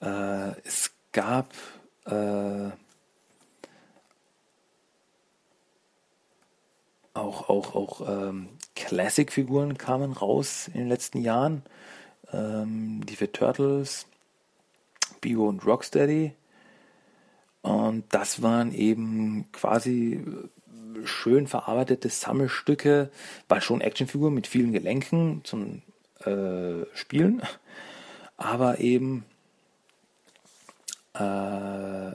Äh, 0.00 0.52
es 0.64 0.92
gab 1.12 1.52
äh, 2.06 2.70
auch, 7.14 7.48
auch, 7.48 7.74
auch 7.74 8.08
ähm, 8.08 8.48
Classic-Figuren 8.76 9.76
kamen 9.76 10.12
raus 10.12 10.68
in 10.68 10.80
den 10.80 10.88
letzten 10.88 11.20
Jahren. 11.20 11.62
Ähm, 12.32 13.04
die 13.06 13.16
für 13.16 13.30
Turtles, 13.30 14.06
Bio 15.20 15.48
und 15.48 15.66
Rocksteady. 15.66 16.32
Und 17.68 18.04
das 18.08 18.40
waren 18.40 18.72
eben 18.72 19.44
quasi 19.52 20.24
schön 21.04 21.46
verarbeitete 21.46 22.08
Sammelstücke, 22.08 23.10
war 23.46 23.60
schon 23.60 23.82
Actionfiguren 23.82 24.32
mit 24.32 24.46
vielen 24.46 24.72
Gelenken 24.72 25.42
zum 25.44 25.82
äh, 26.24 26.86
spielen, 26.94 27.42
aber 28.38 28.78
eben 28.80 29.26
äh, 31.12 32.12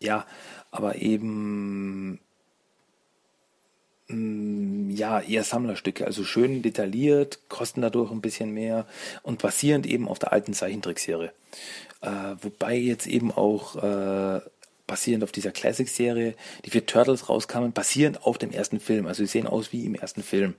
ja, 0.00 0.26
aber 0.70 0.96
eben 0.96 2.20
mm, 4.08 4.90
ja 4.90 5.20
eher 5.20 5.42
Sammlerstücke, 5.42 6.04
also 6.04 6.22
schön 6.22 6.60
detailliert, 6.60 7.48
kosten 7.48 7.80
dadurch 7.80 8.10
ein 8.10 8.20
bisschen 8.20 8.50
mehr 8.52 8.84
und 9.22 9.40
basierend 9.40 9.86
eben 9.86 10.06
auf 10.06 10.18
der 10.18 10.34
alten 10.34 10.52
Zeichentrickserie. 10.52 11.32
Äh, 12.02 12.36
wobei 12.40 12.76
jetzt 12.76 13.06
eben 13.06 13.32
auch 13.32 13.76
äh, 13.76 14.40
basierend 14.86 15.24
auf 15.24 15.32
dieser 15.32 15.50
Classic-Serie, 15.50 16.34
die 16.64 16.70
vier 16.70 16.86
Turtles 16.86 17.28
rauskamen, 17.28 17.72
basierend 17.72 18.22
auf 18.24 18.38
dem 18.38 18.52
ersten 18.52 18.80
Film. 18.80 19.06
Also 19.06 19.24
sie 19.24 19.30
sehen 19.30 19.46
aus 19.46 19.72
wie 19.72 19.84
im 19.84 19.94
ersten 19.94 20.22
Film. 20.22 20.54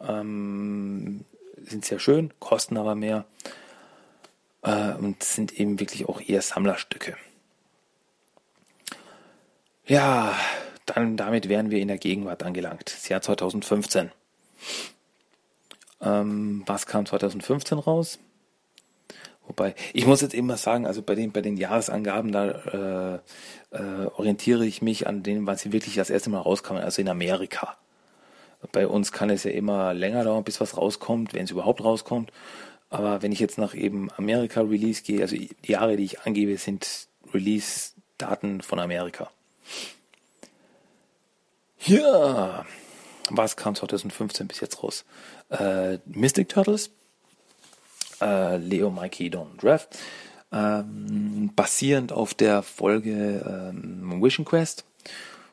Ähm, 0.00 1.24
sind 1.64 1.84
sehr 1.84 1.98
schön, 1.98 2.32
kosten 2.38 2.76
aber 2.76 2.94
mehr 2.94 3.24
äh, 4.62 4.92
und 4.94 5.22
sind 5.22 5.58
eben 5.58 5.80
wirklich 5.80 6.08
auch 6.08 6.20
eher 6.20 6.42
Sammlerstücke. 6.42 7.16
Ja, 9.86 10.34
dann 10.84 11.16
damit 11.16 11.48
wären 11.48 11.70
wir 11.70 11.80
in 11.80 11.88
der 11.88 11.98
Gegenwart 11.98 12.42
angelangt. 12.42 12.92
Das 12.94 13.08
Jahr 13.08 13.22
2015. 13.22 14.10
Ähm, 16.00 16.62
was 16.66 16.86
kam 16.86 17.06
2015 17.06 17.78
raus? 17.78 18.18
Wobei, 19.46 19.74
ich 19.92 20.06
muss 20.06 20.22
jetzt 20.22 20.34
immer 20.34 20.56
sagen, 20.56 20.86
also 20.86 21.02
bei 21.02 21.14
den, 21.14 21.32
bei 21.32 21.40
den 21.40 21.56
Jahresangaben, 21.56 22.32
da 22.32 23.20
äh, 23.72 23.76
äh, 23.76 24.06
orientiere 24.16 24.66
ich 24.66 24.82
mich 24.82 25.06
an 25.06 25.22
dem, 25.22 25.46
was 25.46 25.60
sie 25.62 25.72
wirklich 25.72 25.94
das 25.94 26.10
erste 26.10 26.30
Mal 26.30 26.40
rauskamen, 26.40 26.82
also 26.82 27.00
in 27.00 27.08
Amerika. 27.08 27.76
Bei 28.72 28.88
uns 28.88 29.12
kann 29.12 29.30
es 29.30 29.44
ja 29.44 29.52
immer 29.52 29.94
länger 29.94 30.24
dauern, 30.24 30.42
bis 30.42 30.60
was 30.60 30.76
rauskommt, 30.76 31.34
wenn 31.34 31.44
es 31.44 31.50
überhaupt 31.50 31.84
rauskommt. 31.84 32.32
Aber 32.88 33.22
wenn 33.22 33.32
ich 33.32 33.40
jetzt 33.40 33.58
nach 33.58 33.74
eben 33.74 34.10
Amerika 34.16 34.62
Release 34.62 35.02
gehe, 35.02 35.22
also 35.22 35.36
die 35.36 35.54
Jahre, 35.64 35.96
die 35.96 36.04
ich 36.04 36.22
angebe, 36.22 36.56
sind 36.56 37.08
Release-Daten 37.32 38.62
von 38.62 38.78
Amerika. 38.78 39.30
Ja, 41.80 42.64
was 43.30 43.56
kam 43.56 43.74
2015 43.74 44.48
bis 44.48 44.60
jetzt 44.60 44.82
raus? 44.82 45.04
Äh, 45.50 45.98
Mystic 46.06 46.48
Turtles, 46.48 46.90
äh, 48.20 48.56
Leo, 48.56 48.90
Mikey, 48.90 49.30
Don, 49.30 49.56
Draft, 49.58 49.98
ähm, 50.52 51.52
basierend 51.54 52.12
auf 52.12 52.34
der 52.34 52.62
Folge 52.62 53.72
ähm, 53.72 54.22
Vision 54.22 54.44
Quest, 54.44 54.84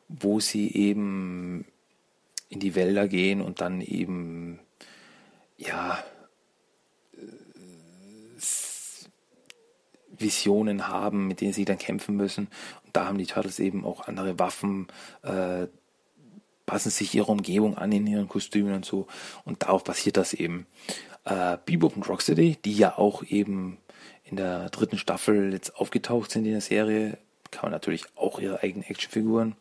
wo 0.07 0.39
sie 0.39 0.73
eben 0.73 1.65
in 2.49 2.59
die 2.59 2.75
Wälder 2.75 3.07
gehen 3.07 3.41
und 3.41 3.61
dann 3.61 3.81
eben 3.81 4.59
ja 5.57 6.03
Visionen 10.23 10.87
haben, 10.87 11.27
mit 11.27 11.41
denen 11.41 11.53
sie 11.53 11.65
dann 11.65 11.77
kämpfen 11.77 12.15
müssen. 12.15 12.47
Und 12.85 12.95
da 12.95 13.05
haben 13.05 13.17
die 13.17 13.25
Turtles 13.25 13.59
eben 13.59 13.85
auch 13.85 14.07
andere 14.07 14.39
Waffen, 14.39 14.87
äh, 15.21 15.67
passen 16.65 16.89
sich 16.89 17.13
ihre 17.13 17.31
Umgebung 17.31 17.77
an 17.77 17.91
in 17.91 18.07
ihren 18.07 18.27
Kostümen 18.27 18.73
und 18.73 18.85
so. 18.85 19.07
Und 19.45 19.63
darauf 19.63 19.83
basiert 19.83 20.17
das 20.17 20.33
eben 20.33 20.65
äh, 21.25 21.57
Bebop 21.65 21.95
und 21.95 22.07
Rocksteady, 22.07 22.57
die 22.63 22.73
ja 22.73 22.97
auch 22.97 23.23
eben 23.23 23.77
in 24.23 24.35
der 24.35 24.69
dritten 24.69 24.97
Staffel 24.97 25.53
jetzt 25.53 25.75
aufgetaucht 25.75 26.31
sind 26.31 26.45
in 26.45 26.51
der 26.51 26.61
Serie, 26.61 27.17
kann 27.51 27.63
man 27.63 27.71
natürlich 27.71 28.05
auch 28.15 28.39
ihre 28.39 28.63
eigenen 28.63 28.87
Actionfiguren. 28.87 29.55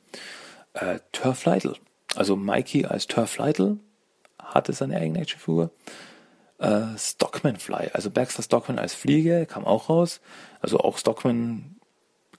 Äh, 0.74 1.01
Turf 1.12 1.44
Lytle, 1.44 1.74
also 2.14 2.36
Mikey 2.36 2.86
als 2.86 3.06
Turf 3.06 3.39
Lytle 3.39 3.78
hatte 4.39 4.72
seine 4.72 4.97
eigene 4.97 5.20
Actionfigur. 5.20 5.70
Äh, 6.59 6.97
Stockman 6.97 7.56
Fly, 7.56 7.90
also 7.93 8.10
Baxter 8.10 8.43
Stockman 8.43 8.78
als 8.78 8.94
Fliege 8.94 9.47
kam 9.47 9.64
auch 9.64 9.89
raus. 9.89 10.20
Also 10.60 10.78
auch 10.78 10.98
Stockman 10.98 11.76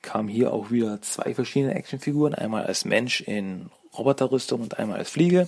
kam 0.02 0.28
hier 0.28 0.54
auch 0.54 0.72
wieder 0.72 1.02
zwei 1.02 1.34
verschiedene 1.34 1.76
Actionfiguren, 1.76 2.34
einmal 2.34 2.66
als 2.66 2.86
Mensch 2.86 3.22
in 3.22 3.70
Roboterrüstung 3.98 4.62
und 4.62 4.80
einmal 4.80 4.98
als 4.98 5.10
Fliege 5.10 5.48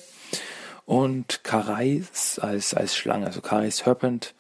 und 0.86 1.44
Karais 1.44 2.40
als, 2.40 2.74
als 2.74 2.96
Schlange, 2.96 3.26
also 3.26 3.42
Karai 3.42 3.70
Serpent 3.72 4.34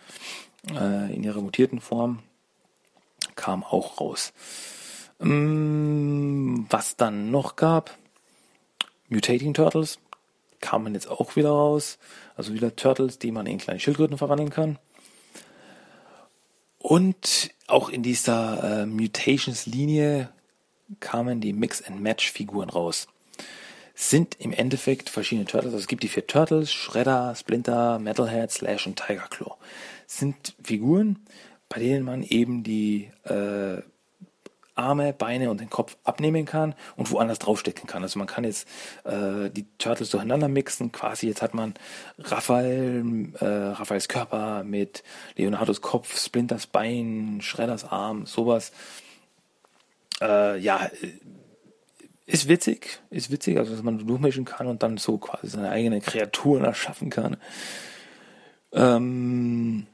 äh, 0.71 1.13
in 1.13 1.23
ihrer 1.23 1.41
mutierten 1.41 1.81
Form 1.81 2.19
kam 3.35 3.63
auch 3.63 3.99
raus. 3.99 4.33
Ähm, 5.19 6.65
was 6.69 6.95
dann 6.95 7.31
noch 7.31 7.55
gab, 7.55 7.97
Mutating 9.09 9.53
Turtles 9.53 9.99
kamen 10.61 10.95
jetzt 10.95 11.07
auch 11.07 11.35
wieder 11.35 11.49
raus. 11.49 11.99
Also 12.35 12.53
wieder 12.53 12.75
Turtles, 12.75 13.19
die 13.19 13.31
man 13.31 13.45
in 13.45 13.59
kleine 13.59 13.79
Schildkröten 13.79 14.17
verwandeln 14.17 14.49
kann. 14.49 14.79
Und 16.79 17.51
auch 17.67 17.89
in 17.89 18.03
dieser 18.03 18.81
äh, 18.81 18.85
Mutations-Linie 18.85 20.29
kamen 20.99 21.41
die 21.41 21.53
Mix-and-Match-Figuren 21.53 22.69
raus 22.69 23.07
sind 23.95 24.35
im 24.39 24.51
Endeffekt 24.51 25.09
verschiedene 25.09 25.47
Turtles. 25.47 25.73
Also 25.73 25.83
es 25.83 25.87
gibt 25.87 26.03
die 26.03 26.09
vier 26.09 26.27
Turtles, 26.27 26.71
Shredder, 26.71 27.33
Splinter, 27.35 27.97
Metalhead, 27.97 28.51
Slash 28.51 28.85
und 28.85 28.97
Tiger 28.97 29.27
Claw. 29.29 29.55
sind 30.05 30.53
Figuren, 30.61 31.25
bei 31.69 31.79
denen 31.79 32.03
man 32.03 32.21
eben 32.21 32.63
die 32.63 33.09
äh, 33.23 33.81
Arme, 34.75 35.13
Beine 35.13 35.49
und 35.49 35.61
den 35.61 35.69
Kopf 35.69 35.95
abnehmen 36.03 36.45
kann 36.45 36.75
und 36.97 37.09
woanders 37.09 37.39
draufstecken 37.39 37.87
kann. 37.87 38.03
Also 38.03 38.19
man 38.19 38.27
kann 38.27 38.43
jetzt 38.43 38.67
äh, 39.05 39.49
die 39.49 39.65
Turtles 39.77 40.09
durcheinander 40.09 40.49
mixen. 40.49 40.91
Quasi 40.91 41.27
jetzt 41.27 41.41
hat 41.41 41.53
man 41.53 41.73
Raphael, 42.19 43.31
äh, 43.39 43.45
Raphaels 43.45 44.09
Körper 44.09 44.63
mit 44.65 45.03
Leonardos 45.37 45.81
Kopf, 45.81 46.19
Splinters 46.19 46.67
Bein, 46.67 47.39
Shredders 47.41 47.85
Arm, 47.85 48.25
sowas. 48.25 48.73
Äh, 50.21 50.59
ja, 50.59 50.89
ist 52.25 52.47
witzig, 52.47 52.99
ist 53.09 53.29
witzig, 53.31 53.57
also 53.57 53.73
dass 53.73 53.83
man 53.83 54.05
durchmischen 54.05 54.45
kann 54.45 54.67
und 54.67 54.81
dann 54.83 54.97
so 54.97 55.17
quasi 55.17 55.47
seine 55.47 55.69
eigenen 55.69 56.01
Kreaturen 56.01 56.63
erschaffen 56.63 57.09
kann. 57.09 57.37
Ähm, 58.71 59.85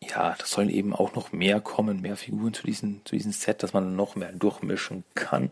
ja, 0.00 0.34
das 0.38 0.50
sollen 0.50 0.68
eben 0.68 0.92
auch 0.94 1.14
noch 1.14 1.32
mehr 1.32 1.60
kommen, 1.60 2.00
mehr 2.00 2.16
Figuren 2.16 2.52
zu 2.52 2.64
diesem, 2.64 3.04
zu 3.04 3.14
diesem 3.14 3.30
Set, 3.32 3.62
dass 3.62 3.72
man 3.72 3.94
noch 3.94 4.16
mehr 4.16 4.32
durchmischen 4.32 5.04
kann. 5.14 5.50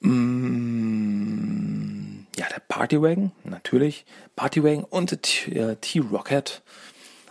Mm, 0.00 1.24
ja, 2.36 2.46
der 2.48 2.60
Partywagon, 2.68 3.32
natürlich. 3.44 4.04
Partywagon 4.36 4.84
und 4.84 5.18
T-Rocket 5.22 6.62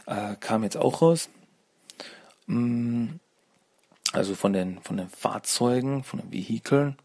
äh, 0.07 0.35
kam 0.39 0.64
jetzt 0.64 0.77
auch 0.77 1.03
raus. 1.03 1.30
Mm, 2.47 3.19
also 4.14 4.35
von 4.35 4.53
den, 4.53 4.80
von 4.81 4.98
den 4.98 5.10
Fahrzeugen, 5.10 6.03
von 6.03 6.22
den 6.22 6.31
Vehikeln. 6.31 6.95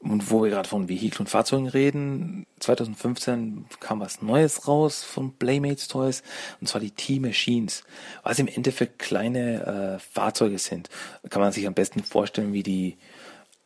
Und 0.00 0.30
wo 0.30 0.44
wir 0.44 0.50
gerade 0.50 0.68
von 0.68 0.88
Vehikeln 0.88 1.22
und 1.22 1.28
Fahrzeugen 1.28 1.66
reden, 1.66 2.46
2015 2.60 3.66
kam 3.80 3.98
was 3.98 4.22
Neues 4.22 4.68
raus 4.68 5.02
von 5.02 5.32
Playmates 5.36 5.88
Toys, 5.88 6.22
und 6.60 6.68
zwar 6.68 6.80
die 6.80 6.92
T-Machines, 6.92 7.82
was 8.22 8.38
im 8.38 8.46
Endeffekt 8.46 9.00
kleine 9.00 9.96
äh, 9.96 9.98
Fahrzeuge 9.98 10.60
sind. 10.60 10.88
Kann 11.30 11.42
man 11.42 11.50
sich 11.50 11.66
am 11.66 11.74
besten 11.74 12.04
vorstellen 12.04 12.52
wie 12.52 12.62
die 12.62 12.96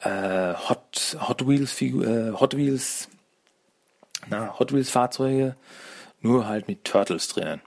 äh, 0.01 0.55
Hot, 0.55 1.19
Hot 1.29 1.47
Wheels, 1.47 1.79
äh, 1.83 2.33
Hot 2.33 2.57
Wheels, 2.57 3.09
na, 4.31 4.59
Hot 4.59 4.73
Wheels 4.73 4.89
Fahrzeuge, 4.89 5.55
nur 6.23 6.47
halt 6.47 6.67
mit 6.67 6.85
Turtles 6.85 7.29
drinnen. 7.29 7.61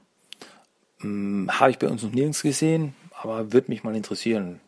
Hm, 1.01 1.51
Habe 1.51 1.69
ich 1.69 1.77
bei 1.77 1.87
uns 1.87 2.01
noch 2.01 2.11
nirgends 2.11 2.41
gesehen, 2.41 2.95
aber 3.11 3.53
würde 3.53 3.69
mich 3.69 3.83
mal 3.83 3.95
interessieren. 3.95 4.59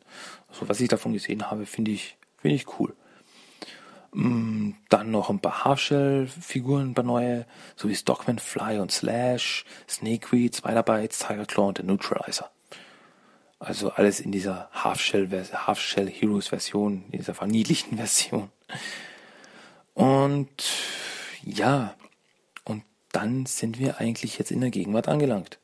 Also 0.50 0.70
was 0.70 0.80
ich 0.80 0.90
davon 0.90 1.14
gesehen 1.14 1.50
habe, 1.50 1.66
finde 1.66 1.92
ich, 1.92 2.18
finde 2.38 2.56
ich 2.56 2.80
cool. 2.80 2.96
Mm, 4.14 4.72
dann 4.90 5.12
noch 5.12 5.30
ein 5.30 5.40
paar 5.40 5.66
Half-Shell-Figuren, 5.66 6.90
ein 6.90 6.94
paar 6.94 7.04
neue, 7.04 7.46
so 7.76 7.90
wie 7.90 7.96
Stockman 7.96 8.40
Fly 8.40 8.80
und 8.80 8.92
Slash, 8.92 9.66
Snakeweed, 9.88 10.56
Spider-Bites, 10.56 11.20
Tiger 11.20 11.68
und 11.68 11.78
der 11.78 11.86
Neutralizer. 11.86 12.50
Also 13.60 13.92
alles 13.92 14.20
in 14.20 14.32
dieser 14.32 14.70
Half-Shell, 14.72 15.30
Half-Shell 15.32 16.10
Heroes 16.10 16.48
Version, 16.48 17.06
in 17.12 17.20
dieser 17.20 17.34
verniedlichten 17.34 17.98
Version. 17.98 18.50
Und 19.94 20.64
ja, 21.44 21.96
und 22.64 22.84
dann 23.12 23.46
sind 23.46 23.80
wir 23.80 24.00
eigentlich 24.00 24.38
jetzt 24.38 24.52
in 24.52 24.62
der 24.62 24.70
Gegenwart 24.70 25.08
angelangt. 25.08 25.60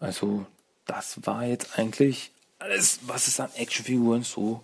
Also 0.00 0.46
das 0.84 1.24
war 1.26 1.44
jetzt 1.44 1.78
eigentlich 1.78 2.32
alles, 2.62 3.00
was 3.06 3.26
es 3.26 3.40
an 3.40 3.50
Actionfiguren 3.56 4.22
so 4.22 4.62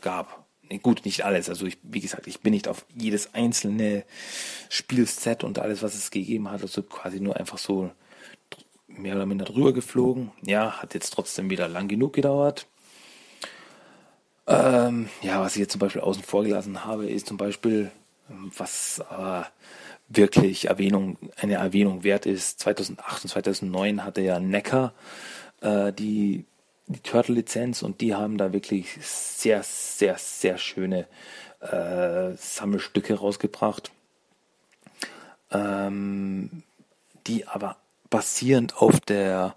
gab 0.00 0.40
gut, 0.78 1.04
nicht 1.04 1.24
alles. 1.24 1.48
Also 1.48 1.66
ich, 1.66 1.78
wie 1.82 2.00
gesagt, 2.00 2.26
ich 2.26 2.40
bin 2.40 2.52
nicht 2.52 2.68
auf 2.68 2.86
jedes 2.94 3.34
einzelne 3.34 4.04
Spielset 4.68 5.42
und 5.42 5.58
alles, 5.58 5.82
was 5.82 5.94
es 5.94 6.10
gegeben 6.10 6.50
hat, 6.50 6.62
also 6.62 6.82
quasi 6.82 7.20
nur 7.20 7.36
einfach 7.36 7.58
so 7.58 7.90
mehr 8.86 9.16
oder 9.16 9.26
minder 9.26 9.44
drüber 9.44 9.72
geflogen. 9.72 10.30
Ja, 10.42 10.80
hat 10.80 10.94
jetzt 10.94 11.10
trotzdem 11.10 11.50
wieder 11.50 11.68
lang 11.68 11.88
genug 11.88 12.12
gedauert. 12.12 12.66
Ähm, 14.46 15.08
ja, 15.22 15.40
was 15.40 15.56
ich 15.56 15.60
jetzt 15.60 15.72
zum 15.72 15.80
Beispiel 15.80 16.02
außen 16.02 16.22
vor 16.22 16.44
gelassen 16.44 16.84
habe, 16.84 17.08
ist 17.08 17.26
zum 17.26 17.36
Beispiel, 17.36 17.90
was 18.28 19.02
äh, 19.10 19.42
wirklich 20.08 20.68
Erwähnung, 20.68 21.16
eine 21.36 21.54
Erwähnung 21.54 22.04
wert 22.04 22.26
ist. 22.26 22.60
2008 22.60 23.24
und 23.24 23.30
2009 23.30 24.04
hatte 24.04 24.20
ja 24.22 24.40
Necker 24.40 24.92
äh, 25.60 25.92
die 25.92 26.44
die 26.92 27.00
Turtle-Lizenz 27.00 27.82
und 27.82 28.00
die 28.00 28.14
haben 28.14 28.36
da 28.36 28.52
wirklich 28.52 28.98
sehr, 29.00 29.62
sehr, 29.62 30.16
sehr 30.18 30.58
schöne 30.58 31.06
äh, 31.60 32.32
Sammelstücke 32.36 33.14
rausgebracht, 33.14 33.90
ähm, 35.50 36.62
die 37.26 37.46
aber 37.46 37.76
basierend 38.08 38.76
auf 38.76 39.00
der 39.00 39.54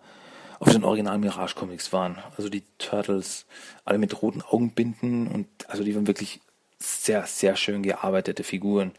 auf 0.60 0.72
den 0.72 0.86
Original 0.86 1.18
Mirage 1.18 1.56
Comics 1.56 1.92
waren. 1.92 2.20
Also 2.38 2.48
die 2.48 2.64
Turtles 2.78 3.46
alle 3.84 3.98
mit 3.98 4.22
roten 4.22 4.42
Augenbinden 4.42 5.28
und 5.28 5.48
also 5.68 5.84
die 5.84 5.94
waren 5.94 6.08
wirklich 6.08 6.40
sehr, 6.80 7.26
sehr 7.26 7.58
schön 7.58 7.84
gearbeitete 7.84 8.44
Figuren. 8.44 8.94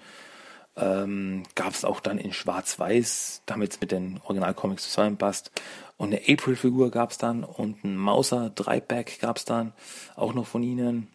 Ähm, 0.77 1.45
Gab 1.55 1.73
es 1.73 1.85
auch 1.85 2.01
dann 2.01 2.19
in 2.19 2.35
Schwarz-Weiß, 2.35 3.43
damit 3.47 3.73
es 3.73 3.81
mit 3.81 3.93
den 3.93 4.21
Original-Comics 4.25 4.85
zusammenpasst. 4.85 5.53
Und 5.97 6.09
eine 6.09 6.23
April-Figur 6.29 6.91
gab 6.91 7.13
es 7.13 7.19
dann 7.19 7.45
und 7.45 7.85
ein 7.85 7.97
Mauser 7.97 8.51
Dreipack 8.51 9.21
gab 9.21 9.37
es 9.37 9.45
dann 9.45 9.73
auch 10.17 10.35
noch 10.35 10.47
von 10.47 10.63
ihnen. 10.63 11.09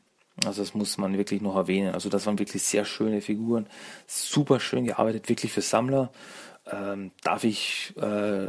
Also 0.45 0.61
das 0.61 0.73
muss 0.73 0.97
man 0.97 1.17
wirklich 1.17 1.41
noch 1.41 1.55
erwähnen. 1.55 1.93
Also 1.93 2.07
das 2.07 2.25
waren 2.25 2.39
wirklich 2.39 2.63
sehr 2.63 2.85
schöne 2.85 3.21
Figuren, 3.21 3.67
super 4.07 4.59
schön 4.59 4.85
gearbeitet, 4.85 5.27
wirklich 5.27 5.51
für 5.51 5.61
Sammler. 5.61 6.11
Ähm, 6.71 7.11
darf 7.23 7.43
ich 7.43 7.93
äh, 7.97 8.47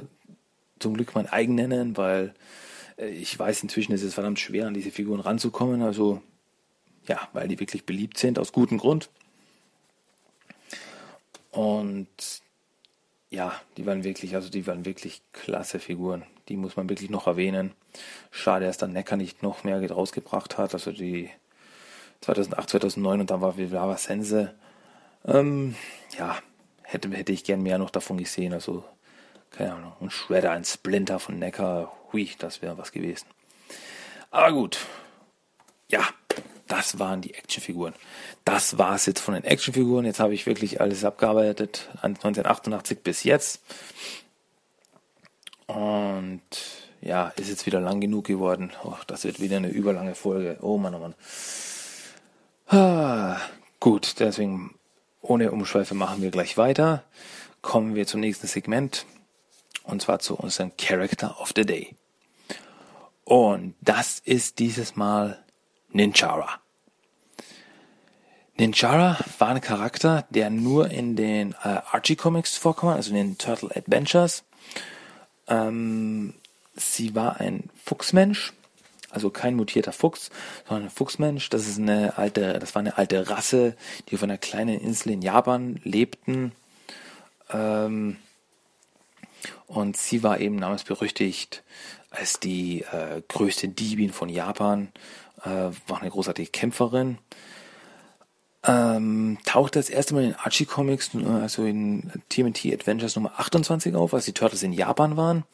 zum 0.79 0.95
Glück 0.95 1.15
mein 1.15 1.27
eigen 1.27 1.57
nennen, 1.57 1.97
weil 1.97 2.35
äh, 2.97 3.09
ich 3.09 3.37
weiß 3.37 3.63
inzwischen 3.65 3.93
ist 3.93 4.03
es 4.03 4.15
verdammt 4.15 4.39
schwer, 4.39 4.69
an 4.69 4.75
diese 4.75 4.93
Figuren 4.93 5.21
ranzukommen. 5.21 5.83
Also 5.83 6.23
ja, 7.09 7.29
weil 7.33 7.49
die 7.49 7.59
wirklich 7.59 7.87
beliebt 7.87 8.19
sind, 8.19 8.39
aus 8.39 8.53
gutem 8.53 8.79
Grund. 8.79 9.11
Und 11.51 12.09
ja, 13.31 13.53
die 13.77 13.87
waren 13.87 14.05
wirklich, 14.05 14.35
also 14.35 14.51
die 14.51 14.67
waren 14.67 14.85
wirklich 14.85 15.23
klasse 15.33 15.79
Figuren. 15.79 16.25
Die 16.49 16.57
muss 16.57 16.77
man 16.77 16.89
wirklich 16.89 17.11
noch 17.11 17.29
erwähnen. 17.29 17.73
Schade, 18.33 18.67
dass 18.67 18.77
dann 18.77 18.93
Necker 18.93 19.17
nicht 19.17 19.43
noch 19.43 19.63
mehr 19.63 19.89
rausgebracht 19.91 20.59
hat. 20.59 20.75
Also 20.75 20.91
die 20.91 21.31
2008, 22.23 22.71
2009 22.71 23.21
und 23.21 23.31
dann 23.31 23.41
war 23.41 23.57
Viva 23.57 23.97
Sense. 23.97 24.53
Ähm, 25.25 25.77
ja, 26.19 26.39
hätte, 26.83 27.09
hätte 27.11 27.33
ich 27.33 27.45
gern 27.45 27.63
mehr 27.63 27.79
noch 27.79 27.91
davon 27.91 28.19
gesehen. 28.19 28.53
Also, 28.53 28.85
keine 29.51 29.75
Ahnung, 29.75 29.93
ein 30.01 30.11
Shredder, 30.11 30.51
ein 30.51 30.65
Splinter 30.65 31.21
von 31.21 31.39
Necker. 31.39 31.93
Hui, 32.13 32.31
das 32.39 32.63
wäre 32.63 32.79
was 32.79 32.91
gewesen. 32.91 33.27
Aber 34.33 34.53
gut. 34.53 34.79
Ja, 35.89 36.03
das 36.71 36.99
waren 36.99 37.21
die 37.21 37.35
Actionfiguren. 37.35 37.95
Das 38.45 38.79
war 38.79 38.95
es 38.95 39.07
jetzt 39.07 39.21
von 39.21 39.35
den 39.35 39.45
Actionfiguren. 39.45 40.05
Jetzt 40.05 40.21
habe 40.21 40.35
ich 40.35 40.47
wirklich 40.47 40.81
alles 40.81 41.05
abgearbeitet, 41.05 41.89
1988 42.03 43.01
bis 43.01 43.25
jetzt. 43.25 43.61
Und 45.67 46.41
ja, 47.01 47.29
ist 47.37 47.49
jetzt 47.49 47.67
wieder 47.67 47.81
lang 47.81 48.01
genug 48.01 48.27
geworden. 48.27 48.73
Oh, 48.85 48.95
das 49.07 49.25
wird 49.25 49.41
wieder 49.41 49.57
eine 49.57 49.69
überlange 49.69 50.15
Folge. 50.15 50.59
Oh 50.61 50.79
Mann, 50.79 50.95
oh 50.95 50.99
Mann. 50.99 51.15
Ah, 52.69 53.41
gut, 53.81 54.21
deswegen 54.21 54.75
ohne 55.21 55.51
Umschweife 55.51 55.95
machen 55.95 56.23
wir 56.23 56.31
gleich 56.31 56.57
weiter. 56.57 57.03
Kommen 57.63 57.95
wir 57.97 58.07
zum 58.07 58.21
nächsten 58.21 58.47
Segment. 58.47 59.07
Und 59.83 60.03
zwar 60.03 60.21
zu 60.21 60.37
unserem 60.37 60.73
Character 60.77 61.41
of 61.41 61.53
the 61.57 61.67
Day. 61.67 61.97
Und 63.25 63.75
das 63.81 64.21
ist 64.21 64.59
dieses 64.61 64.95
Mal 64.95 65.43
Ninjara. 65.93 66.60
Ninjara 68.61 69.17
war 69.39 69.49
ein 69.49 69.63
Charakter, 69.63 70.27
der 70.29 70.51
nur 70.51 70.91
in 70.91 71.17
den 71.17 71.53
äh, 71.65 71.81
Archie 71.93 72.15
Comics 72.15 72.59
vorkam, 72.59 72.91
also 72.91 73.09
in 73.09 73.17
den 73.17 73.39
Turtle 73.39 73.75
Adventures. 73.75 74.45
Ähm, 75.49 76.35
sie 76.77 77.15
war 77.15 77.41
ein 77.41 77.71
Fuchsmensch, 77.83 78.53
also 79.09 79.31
kein 79.31 79.55
mutierter 79.55 79.93
Fuchs, 79.93 80.29
sondern 80.69 80.89
ein 80.89 80.91
Fuchsmensch. 80.91 81.49
Das 81.49 81.67
ist 81.67 81.79
eine 81.79 82.19
alte, 82.19 82.59
das 82.59 82.75
war 82.75 82.81
eine 82.81 82.99
alte 82.99 83.31
Rasse, 83.31 83.77
die 84.09 84.17
auf 84.17 84.23
einer 84.23 84.37
kleinen 84.37 84.79
Insel 84.79 85.13
in 85.13 85.23
Japan 85.23 85.81
lebten. 85.83 86.53
Ähm, 87.51 88.19
und 89.69 89.97
sie 89.97 90.23
war 90.23 90.39
eben 90.39 90.57
namensberüchtigt 90.57 91.63
als 92.11 92.41
die 92.41 92.83
äh, 92.83 93.23
größte 93.27 93.69
Diebin 93.69 94.13
von 94.13 94.29
Japan 94.29 94.93
äh, 95.45 95.71
war 95.87 96.03
eine 96.03 96.11
großartige 96.11 96.51
Kämpferin. 96.51 97.17
Ähm, 98.63 99.39
tauchte 99.47 99.79
das 99.79 99.89
erste 99.89 100.15
Mal 100.15 100.25
in 100.25 100.35
Archie 100.35 100.67
Comics, 100.67 101.11
also 101.15 101.65
in 101.65 102.13
TMT 102.29 102.67
Adventures 102.67 103.17
Nummer 103.17 103.33
28 103.39 103.95
auf, 103.95 104.13
als 104.13 104.27
die 104.27 104.33
Turtles 104.33 104.63
in 104.63 104.73
Japan 104.73 105.17
waren. 105.17 105.45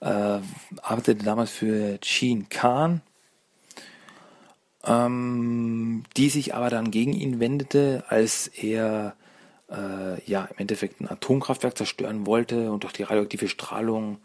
Äh, 0.00 0.40
arbeitete 0.82 1.24
damals 1.24 1.50
für 1.50 1.98
Sheen 2.02 2.50
Khan, 2.50 3.00
ähm, 4.84 6.02
die 6.18 6.28
sich 6.28 6.54
aber 6.54 6.68
dann 6.68 6.90
gegen 6.90 7.14
ihn 7.14 7.40
wendete, 7.40 8.04
als 8.08 8.48
er 8.48 9.16
äh, 9.70 10.22
ja 10.30 10.44
im 10.44 10.58
Endeffekt 10.58 11.00
ein 11.00 11.08
Atomkraftwerk 11.08 11.78
zerstören 11.78 12.26
wollte 12.26 12.70
und 12.70 12.82
durch 12.82 12.92
die 12.92 13.04
radioaktive 13.04 13.48
Strahlung 13.48 14.18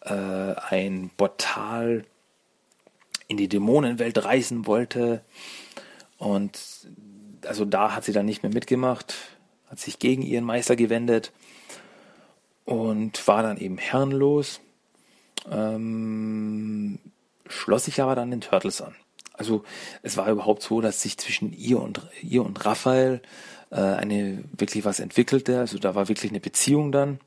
äh, 0.00 0.14
ein 0.14 1.10
Portal 1.18 2.06
in 3.28 3.36
die 3.36 3.48
Dämonenwelt 3.48 4.24
reisen 4.24 4.66
wollte. 4.66 5.22
Und 6.16 6.58
also 7.46 7.64
da 7.64 7.94
hat 7.94 8.04
sie 8.04 8.12
dann 8.12 8.26
nicht 8.26 8.42
mehr 8.42 8.52
mitgemacht, 8.52 9.14
hat 9.68 9.78
sich 9.78 9.98
gegen 9.98 10.22
ihren 10.22 10.44
Meister 10.44 10.76
gewendet 10.76 11.32
und 12.64 13.26
war 13.26 13.42
dann 13.42 13.56
eben 13.56 13.78
herrenlos. 13.78 14.60
Ähm, 15.50 16.98
schloss 17.46 17.86
sich 17.86 18.00
aber 18.00 18.14
dann 18.14 18.30
den 18.30 18.40
Turtles 18.40 18.82
an. 18.82 18.94
Also 19.32 19.64
es 20.02 20.16
war 20.16 20.30
überhaupt 20.30 20.62
so, 20.62 20.80
dass 20.80 21.00
sich 21.00 21.16
zwischen 21.16 21.52
ihr 21.52 21.80
und 21.80 22.06
ihr 22.22 22.44
und 22.44 22.64
Raphael 22.64 23.22
äh, 23.70 23.76
eine 23.76 24.44
wirklich 24.56 24.84
was 24.84 25.00
entwickelte. 25.00 25.58
Also 25.58 25.78
da 25.78 25.94
war 25.94 26.08
wirklich 26.08 26.30
eine 26.30 26.40
Beziehung 26.40 26.92
dann 26.92 27.20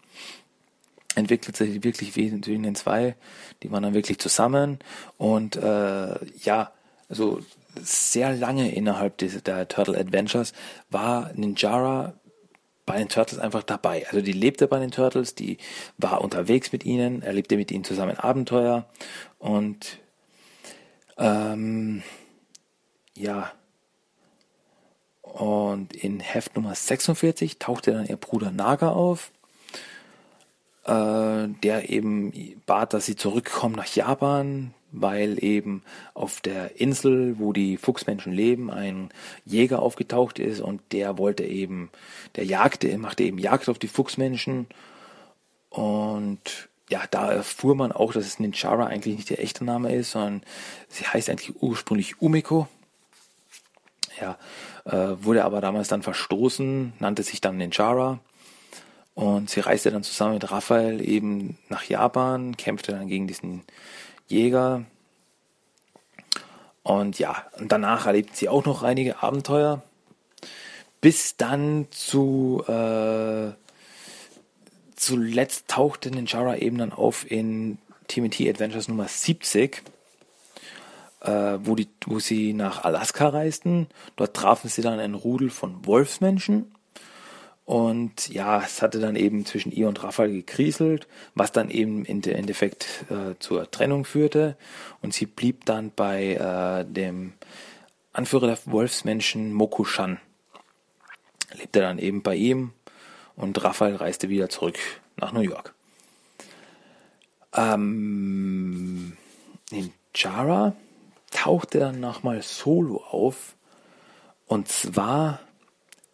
entwickelte 1.16 1.66
sich 1.66 1.84
wirklich 1.84 2.14
zwischen 2.14 2.64
den 2.64 2.76
zwei. 2.76 3.16
Die 3.62 3.72
waren 3.72 3.84
dann 3.84 3.94
wirklich 3.94 4.20
zusammen 4.20 4.80
und 5.18 5.56
äh, 5.56 6.26
ja, 6.44 6.72
also 7.10 7.40
sehr 7.82 8.34
lange 8.34 8.74
innerhalb 8.74 9.18
dieser, 9.18 9.42
der 9.42 9.68
Turtle 9.68 9.98
Adventures 9.98 10.54
war 10.90 11.32
Ninjara 11.34 12.14
bei 12.86 12.98
den 12.98 13.10
Turtles 13.10 13.40
einfach 13.40 13.64
dabei. 13.64 14.06
Also 14.08 14.22
die 14.22 14.34
lebte 14.34 14.68
bei 14.68 14.80
den 14.80 14.92
Turtles, 14.92 15.36
die 15.36 15.58
war 15.98 16.22
unterwegs 16.22 16.72
mit 16.72 16.86
ihnen, 16.86 17.22
erlebte 17.22 17.56
mit 17.56 17.72
ihnen 17.72 17.84
zusammen 17.84 18.18
Abenteuer 18.18 18.86
und 19.40 20.00
ähm, 21.18 22.04
ja. 23.16 23.52
Und 25.22 25.96
in 25.96 26.20
Heft 26.20 26.56
Nummer 26.56 26.76
46 26.76 27.58
tauchte 27.58 27.92
dann 27.92 28.06
ihr 28.06 28.18
Bruder 28.18 28.52
Naga 28.52 28.90
auf, 28.90 29.32
äh, 30.86 31.48
der 31.64 31.90
eben 31.90 32.62
bat, 32.66 32.94
dass 32.94 33.06
sie 33.06 33.16
zurückkommen 33.16 33.76
nach 33.76 33.88
Japan, 33.88 34.74
weil 34.94 35.44
eben 35.44 35.84
auf 36.14 36.40
der 36.40 36.80
Insel, 36.80 37.38
wo 37.40 37.52
die 37.52 37.78
Fuchsmenschen 37.78 38.32
leben, 38.32 38.72
ein 38.72 39.10
Jäger 39.44 39.82
aufgetaucht 39.82 40.40
ist 40.40 40.62
und 40.62 40.82
der 40.92 41.18
wollte 41.18 41.44
eben, 41.44 41.90
der 42.36 42.46
jagte, 42.46 42.98
machte 42.98 43.24
eben 43.24 43.38
Jagd 43.38 43.68
auf 43.68 43.80
die 43.80 43.88
Fuchsmenschen 43.88 44.68
und 45.70 46.70
ja, 46.90 47.02
da 47.10 47.32
erfuhr 47.32 47.76
man 47.76 47.92
auch, 47.92 48.14
dass 48.14 48.28
es 48.28 48.40
Ninjara 48.40 48.86
eigentlich 48.86 49.16
nicht 49.16 49.30
der 49.30 49.42
echte 49.42 49.66
Name 49.66 49.94
ist, 49.96 50.12
sondern 50.12 50.44
sie 50.90 51.06
heißt 51.06 51.30
eigentlich 51.30 51.62
ursprünglich 51.62 52.22
Umiko. 52.22 52.68
Ja, 54.22 54.38
äh, 54.86 55.16
wurde 55.24 55.44
aber 55.44 55.60
damals 55.60 55.88
dann 55.88 56.04
verstoßen, 56.04 56.94
nannte 57.00 57.24
sich 57.24 57.42
dann 57.42 57.58
Ninjara. 57.58 58.20
Und 59.16 59.50
sie 59.50 59.60
reiste 59.60 59.92
dann 59.92 60.04
zusammen 60.04 60.36
mit 60.36 60.52
Raphael 60.52 61.02
eben 61.08 61.58
nach 61.70 61.84
Japan, 61.84 62.58
kämpfte 62.58 62.92
dann 62.92 63.08
gegen 63.08 63.28
diesen 63.28 63.64
Jäger. 64.28 64.86
Und 66.84 67.20
ja, 67.20 67.46
und 67.58 67.72
danach 67.72 68.08
erlebten 68.08 68.36
sie 68.36 68.50
auch 68.50 68.66
noch 68.66 68.84
einige 68.84 69.24
Abenteuer, 69.24 69.82
bis 71.02 71.38
dann 71.38 71.88
zu 71.92 72.64
äh, 72.68 73.52
zuletzt 74.96 75.68
tauchte 75.68 76.12
Ninjara 76.12 76.58
eben 76.58 76.78
dann 76.78 76.92
auf 76.92 77.30
in 77.30 77.78
TMT 78.08 78.42
Adventures 78.42 78.88
Nummer 78.88 79.08
70, 79.08 79.82
äh, 81.22 81.30
wo, 81.32 81.76
die, 81.76 81.88
wo 82.06 82.20
sie 82.20 82.54
nach 82.54 82.84
Alaska 82.84 83.30
reisten. 83.30 83.88
Dort 84.16 84.36
trafen 84.36 84.70
sie 84.70 84.82
dann 84.82 85.00
ein 85.00 85.14
Rudel 85.14 85.50
von 85.50 85.86
Wolfsmenschen 85.86 86.74
und 87.66 88.28
ja, 88.28 88.62
es 88.62 88.82
hatte 88.82 89.00
dann 89.00 89.16
eben 89.16 89.46
zwischen 89.46 89.72
ihr 89.72 89.88
und 89.88 90.04
Raphael 90.04 90.32
gekriselt, 90.32 91.08
was 91.34 91.54
dann 91.54 91.70
eben 91.70 92.04
im 92.04 92.22
Endeffekt 92.22 93.06
äh, 93.10 93.40
zur 93.40 93.72
Trennung 93.72 94.04
führte. 94.04 94.58
Und 95.02 95.14
sie 95.14 95.26
blieb 95.26 95.66
dann 95.66 95.92
bei 95.96 96.34
äh, 96.34 96.86
dem 96.86 97.34
Anführer 98.12 98.48
der 98.48 98.60
Wolfsmenschen 98.66 99.54
Mokushan. 99.54 100.20
Lebte 101.54 101.80
dann 101.80 102.00
eben 102.00 102.22
bei 102.22 102.36
ihm 102.36 102.74
und 103.36 103.64
Raphael 103.64 103.96
reiste 103.96 104.28
wieder 104.28 104.50
zurück 104.50 104.78
nach 105.16 105.32
New 105.32 105.42
York. 105.42 105.74
Ähm, 107.56 109.16
Ninjara 109.72 110.76
tauchte 111.32 111.80
dann 111.80 112.00
nochmal 112.00 112.42
solo 112.42 112.98
auf 113.10 113.56
und 114.48 114.68
zwar 114.68 115.40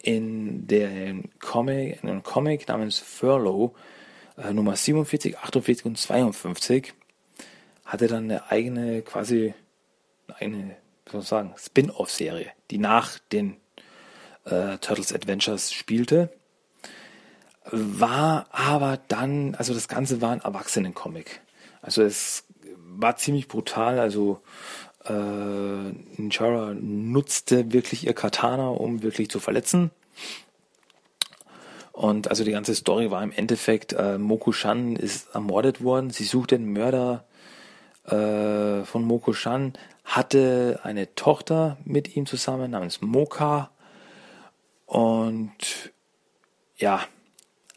in 0.02 0.66
der 0.66 1.14
Comic, 1.40 2.02
in 2.02 2.08
einem 2.08 2.22
Comic 2.22 2.68
namens 2.68 2.98
Furlough, 2.98 3.72
äh, 4.36 4.52
Nummer 4.52 4.76
47, 4.76 5.38
48 5.38 5.84
und 5.84 5.98
52, 5.98 6.94
hatte 7.84 8.06
dann 8.06 8.24
eine 8.24 8.50
eigene, 8.50 9.02
quasi 9.02 9.54
eine, 10.38 10.76
wie 11.06 11.10
soll 11.10 11.20
ich 11.20 11.28
sagen, 11.28 11.54
Spin-off-Serie, 11.56 12.50
die 12.70 12.78
nach 12.78 13.18
den 13.32 13.56
äh, 14.44 14.78
Turtles 14.78 15.12
Adventures 15.12 15.72
spielte. 15.72 16.30
War 17.70 18.46
aber 18.50 18.98
dann, 19.08 19.54
also 19.54 19.74
das 19.74 19.88
Ganze 19.88 20.20
war 20.20 20.32
ein 20.32 20.40
Erwachsenen-Comic. 20.40 21.40
Also 21.82 22.02
es 22.02 22.44
war 22.76 23.16
ziemlich 23.16 23.48
brutal, 23.48 23.98
also 23.98 24.40
äh, 25.04 25.12
Ninjara 25.12 26.74
nutzte 26.74 27.72
wirklich 27.72 28.06
ihr 28.06 28.14
Katana, 28.14 28.68
um 28.68 29.02
wirklich 29.02 29.30
zu 29.30 29.40
verletzen. 29.40 29.90
Und 31.92 32.28
also 32.28 32.44
die 32.44 32.52
ganze 32.52 32.74
Story 32.74 33.10
war 33.10 33.22
im 33.22 33.32
Endeffekt, 33.32 33.92
äh, 33.92 34.16
Mokushan 34.16 34.96
ist 34.96 35.34
ermordet 35.34 35.82
worden. 35.82 36.10
Sie 36.10 36.24
sucht 36.24 36.52
den 36.52 36.72
Mörder 36.72 37.24
äh, 38.04 38.84
von 38.84 39.04
Mokushan, 39.04 39.74
hatte 40.04 40.80
eine 40.82 41.14
Tochter 41.14 41.76
mit 41.84 42.16
ihm 42.16 42.26
zusammen 42.26 42.70
namens 42.70 43.00
Moka. 43.02 43.70
Und 44.86 45.92
ja, 46.76 47.04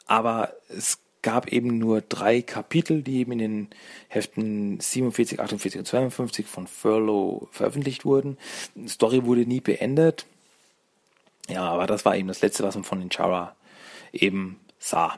aber 0.08 0.54
es 0.70 1.03
gab 1.24 1.48
eben 1.48 1.80
nur 1.80 2.02
drei 2.02 2.41
Kapitel, 2.44 3.02
die 3.02 3.20
eben 3.20 3.32
in 3.32 3.40
den 3.40 3.70
Heften 4.10 4.80
47, 4.80 5.40
48 5.40 5.80
und 5.80 5.86
52 5.88 6.45
von 6.45 6.68
Furlow 6.68 7.48
veröffentlicht 7.52 8.06
wurden. 8.06 8.38
Die 8.76 8.90
Story 8.90 9.26
wurde 9.26 9.48
nie 9.48 9.62
beendet. 9.62 10.28
Ja, 11.50 11.64
aber 11.64 11.88
das 11.88 12.06
war 12.06 12.16
eben 12.16 12.28
das 12.28 12.41
letzte, 12.41 12.64
was 12.64 12.76
man 12.76 12.84
von 12.84 13.00
Ninjara 13.00 13.56
eben 14.12 14.60
sah. 14.78 15.18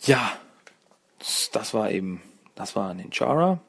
Ja, 0.00 0.36
das 1.52 1.72
war 1.72 1.90
eben, 1.90 2.20
das 2.54 2.76
war 2.76 2.92
Ninjara. 2.92 3.60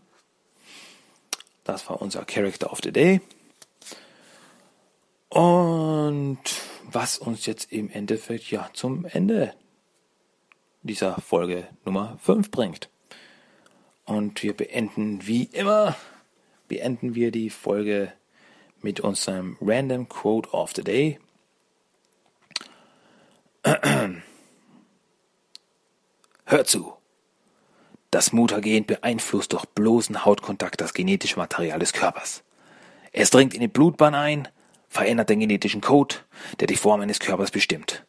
Das 1.64 1.89
war 1.89 2.01
unser 2.01 2.26
Character 2.26 2.72
of 2.72 2.80
the 2.84 2.91
Day. 2.91 3.22
Und 5.30 6.39
was 6.91 7.18
uns 7.18 7.45
jetzt 7.45 7.72
im 7.72 7.89
Endeffekt 7.89 8.51
ja 8.51 8.69
zum 8.73 9.05
Ende 9.05 9.53
dieser 10.84 11.19
Folge 11.22 11.68
Nummer 11.85 12.18
5 12.22 12.51
bringt. 12.51 12.89
Und 14.05 14.43
wir 14.43 14.55
beenden 14.55 15.26
wie 15.26 15.43
immer, 15.45 15.95
beenden 16.68 17.15
wir 17.15 17.31
die 17.31 17.49
Folge 17.49 18.14
mit 18.81 18.99
unserem 18.99 19.57
Random 19.61 20.07
Quote 20.10 20.49
of 20.51 20.73
the 20.76 20.84
Day. 20.84 21.19
Hör 26.45 26.65
zu. 26.65 26.93
Das 28.11 28.34
Mutagen 28.34 28.85
beeinflusst 28.85 29.53
durch 29.53 29.65
bloßen 29.65 30.26
Hautkontakt 30.26 30.81
das 30.81 30.93
genetische 30.93 31.39
Material 31.39 31.80
des 31.80 31.93
Körpers. 31.93 32.43
Es 33.11 33.30
dringt 33.30 33.53
in 33.53 33.61
die 33.61 33.68
Blutbahn 33.68 34.14
ein, 34.14 34.49
verändert 34.89 35.30
den 35.30 35.39
genetischen 35.39 35.81
Code, 35.81 36.18
der 36.60 36.68
die 36.68 36.76
Form 36.76 37.01
eines 37.01 37.19
Körpers 37.19 37.49
bestimmt. 37.49 38.05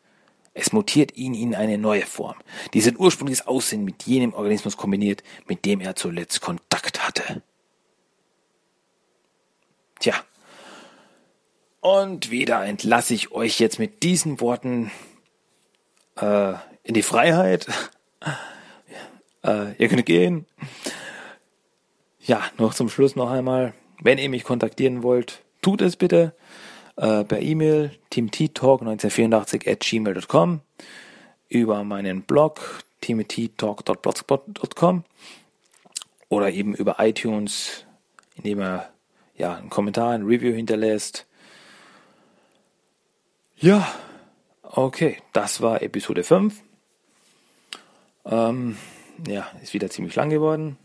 Es 0.54 0.72
mutiert 0.72 1.16
ihn 1.16 1.34
in 1.34 1.56
eine 1.56 1.78
neue 1.78 2.06
Form, 2.06 2.36
die 2.72 2.80
sein 2.80 2.96
ursprüngliches 2.96 3.46
Aussehen 3.46 3.84
mit 3.84 4.04
jenem 4.04 4.32
Organismus 4.32 4.76
kombiniert, 4.76 5.24
mit 5.46 5.64
dem 5.64 5.80
er 5.80 5.96
zuletzt 5.96 6.40
Kontakt 6.40 7.04
hatte. 7.04 7.42
Tja. 9.98 10.14
Und 11.80 12.30
wieder 12.30 12.64
entlasse 12.64 13.14
ich 13.14 13.32
euch 13.32 13.58
jetzt 13.58 13.80
mit 13.80 14.04
diesen 14.04 14.40
Worten 14.40 14.92
äh, 16.16 16.54
in 16.84 16.94
die 16.94 17.02
Freiheit. 17.02 17.66
äh, 19.44 19.74
ihr 19.76 19.88
könnt 19.88 20.06
gehen. 20.06 20.46
Ja, 22.20 22.42
noch 22.58 22.74
zum 22.74 22.88
Schluss 22.88 23.16
noch 23.16 23.30
einmal. 23.30 23.74
Wenn 24.00 24.18
ihr 24.18 24.30
mich 24.30 24.44
kontaktieren 24.44 25.02
wollt, 25.02 25.42
tut 25.62 25.82
es 25.82 25.96
bitte 25.96 26.34
äh, 26.96 27.24
per 27.24 27.40
E-Mail 27.40 27.92
teamttalk1984 28.12 29.70
at 29.70 29.80
gmail.com, 29.80 30.60
über 31.48 31.84
meinen 31.84 32.22
Blog 32.22 32.84
teamttalk.blogspot.com 33.00 35.04
oder 36.28 36.50
eben 36.50 36.74
über 36.74 36.96
iTunes, 36.98 37.86
indem 38.36 38.60
er 38.60 38.90
ja 39.36 39.56
einen 39.56 39.70
Kommentar, 39.70 40.12
ein 40.12 40.24
Review 40.24 40.54
hinterlässt. 40.54 41.26
Ja, 43.56 43.86
okay, 44.62 45.18
das 45.32 45.60
war 45.60 45.82
Episode 45.82 46.24
5. 46.24 46.60
Ähm, 48.26 48.76
ja, 49.26 49.50
ist 49.62 49.74
wieder 49.74 49.90
ziemlich 49.90 50.16
lang 50.16 50.30
geworden. 50.30 50.78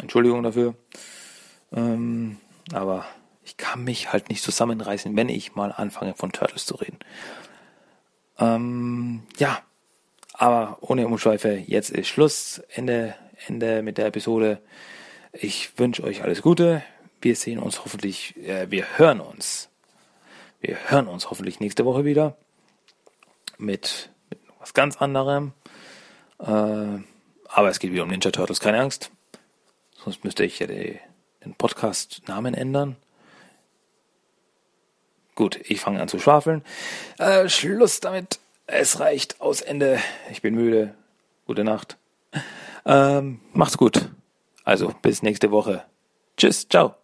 Entschuldigung 0.00 0.42
dafür. 0.42 0.74
Ähm, 1.72 2.38
aber 2.72 3.06
ich 3.46 3.56
kann 3.56 3.84
mich 3.84 4.12
halt 4.12 4.28
nicht 4.28 4.42
zusammenreißen, 4.42 5.16
wenn 5.16 5.28
ich 5.28 5.54
mal 5.54 5.70
anfange 5.70 6.14
von 6.14 6.32
Turtles 6.32 6.66
zu 6.66 6.74
reden. 6.74 6.98
Ähm, 8.40 9.22
ja, 9.38 9.62
aber 10.32 10.78
ohne 10.80 11.06
Umschweife, 11.06 11.62
jetzt 11.64 11.90
ist 11.90 12.08
Schluss, 12.08 12.60
Ende, 12.74 13.14
Ende 13.46 13.82
mit 13.82 13.98
der 13.98 14.06
Episode. 14.06 14.60
Ich 15.32 15.78
wünsche 15.78 16.02
euch 16.02 16.24
alles 16.24 16.42
Gute. 16.42 16.82
Wir 17.20 17.36
sehen 17.36 17.60
uns 17.60 17.84
hoffentlich, 17.84 18.36
äh, 18.38 18.68
wir 18.68 18.98
hören 18.98 19.20
uns. 19.20 19.68
Wir 20.60 20.76
hören 20.88 21.06
uns 21.06 21.30
hoffentlich 21.30 21.60
nächste 21.60 21.84
Woche 21.84 22.04
wieder 22.04 22.36
mit, 23.58 24.10
mit 24.28 24.40
was 24.58 24.74
ganz 24.74 24.96
anderem. 24.96 25.52
Äh, 26.40 26.46
aber 26.48 27.70
es 27.70 27.78
geht 27.78 27.92
wieder 27.92 28.02
um 28.02 28.10
Ninja 28.10 28.32
Turtles, 28.32 28.58
keine 28.58 28.80
Angst. 28.80 29.12
Sonst 30.02 30.24
müsste 30.24 30.44
ich 30.44 30.58
ja 30.58 30.66
die, 30.66 30.98
den 31.44 31.54
Podcast-Namen 31.54 32.54
ändern. 32.54 32.96
Gut, 35.36 35.60
ich 35.62 35.80
fange 35.80 36.00
an 36.00 36.08
zu 36.08 36.18
schwafeln. 36.18 36.64
Äh, 37.18 37.48
Schluss 37.48 38.00
damit. 38.00 38.40
Es 38.66 38.98
reicht. 38.98 39.40
Aus 39.40 39.60
Ende. 39.60 40.00
Ich 40.32 40.42
bin 40.42 40.54
müde. 40.54 40.94
Gute 41.46 41.62
Nacht. 41.62 41.98
Ähm, 42.84 43.40
macht's 43.52 43.78
gut. 43.78 44.08
Also, 44.64 44.92
bis 45.02 45.22
nächste 45.22 45.52
Woche. 45.52 45.84
Tschüss. 46.36 46.66
Ciao. 46.68 46.96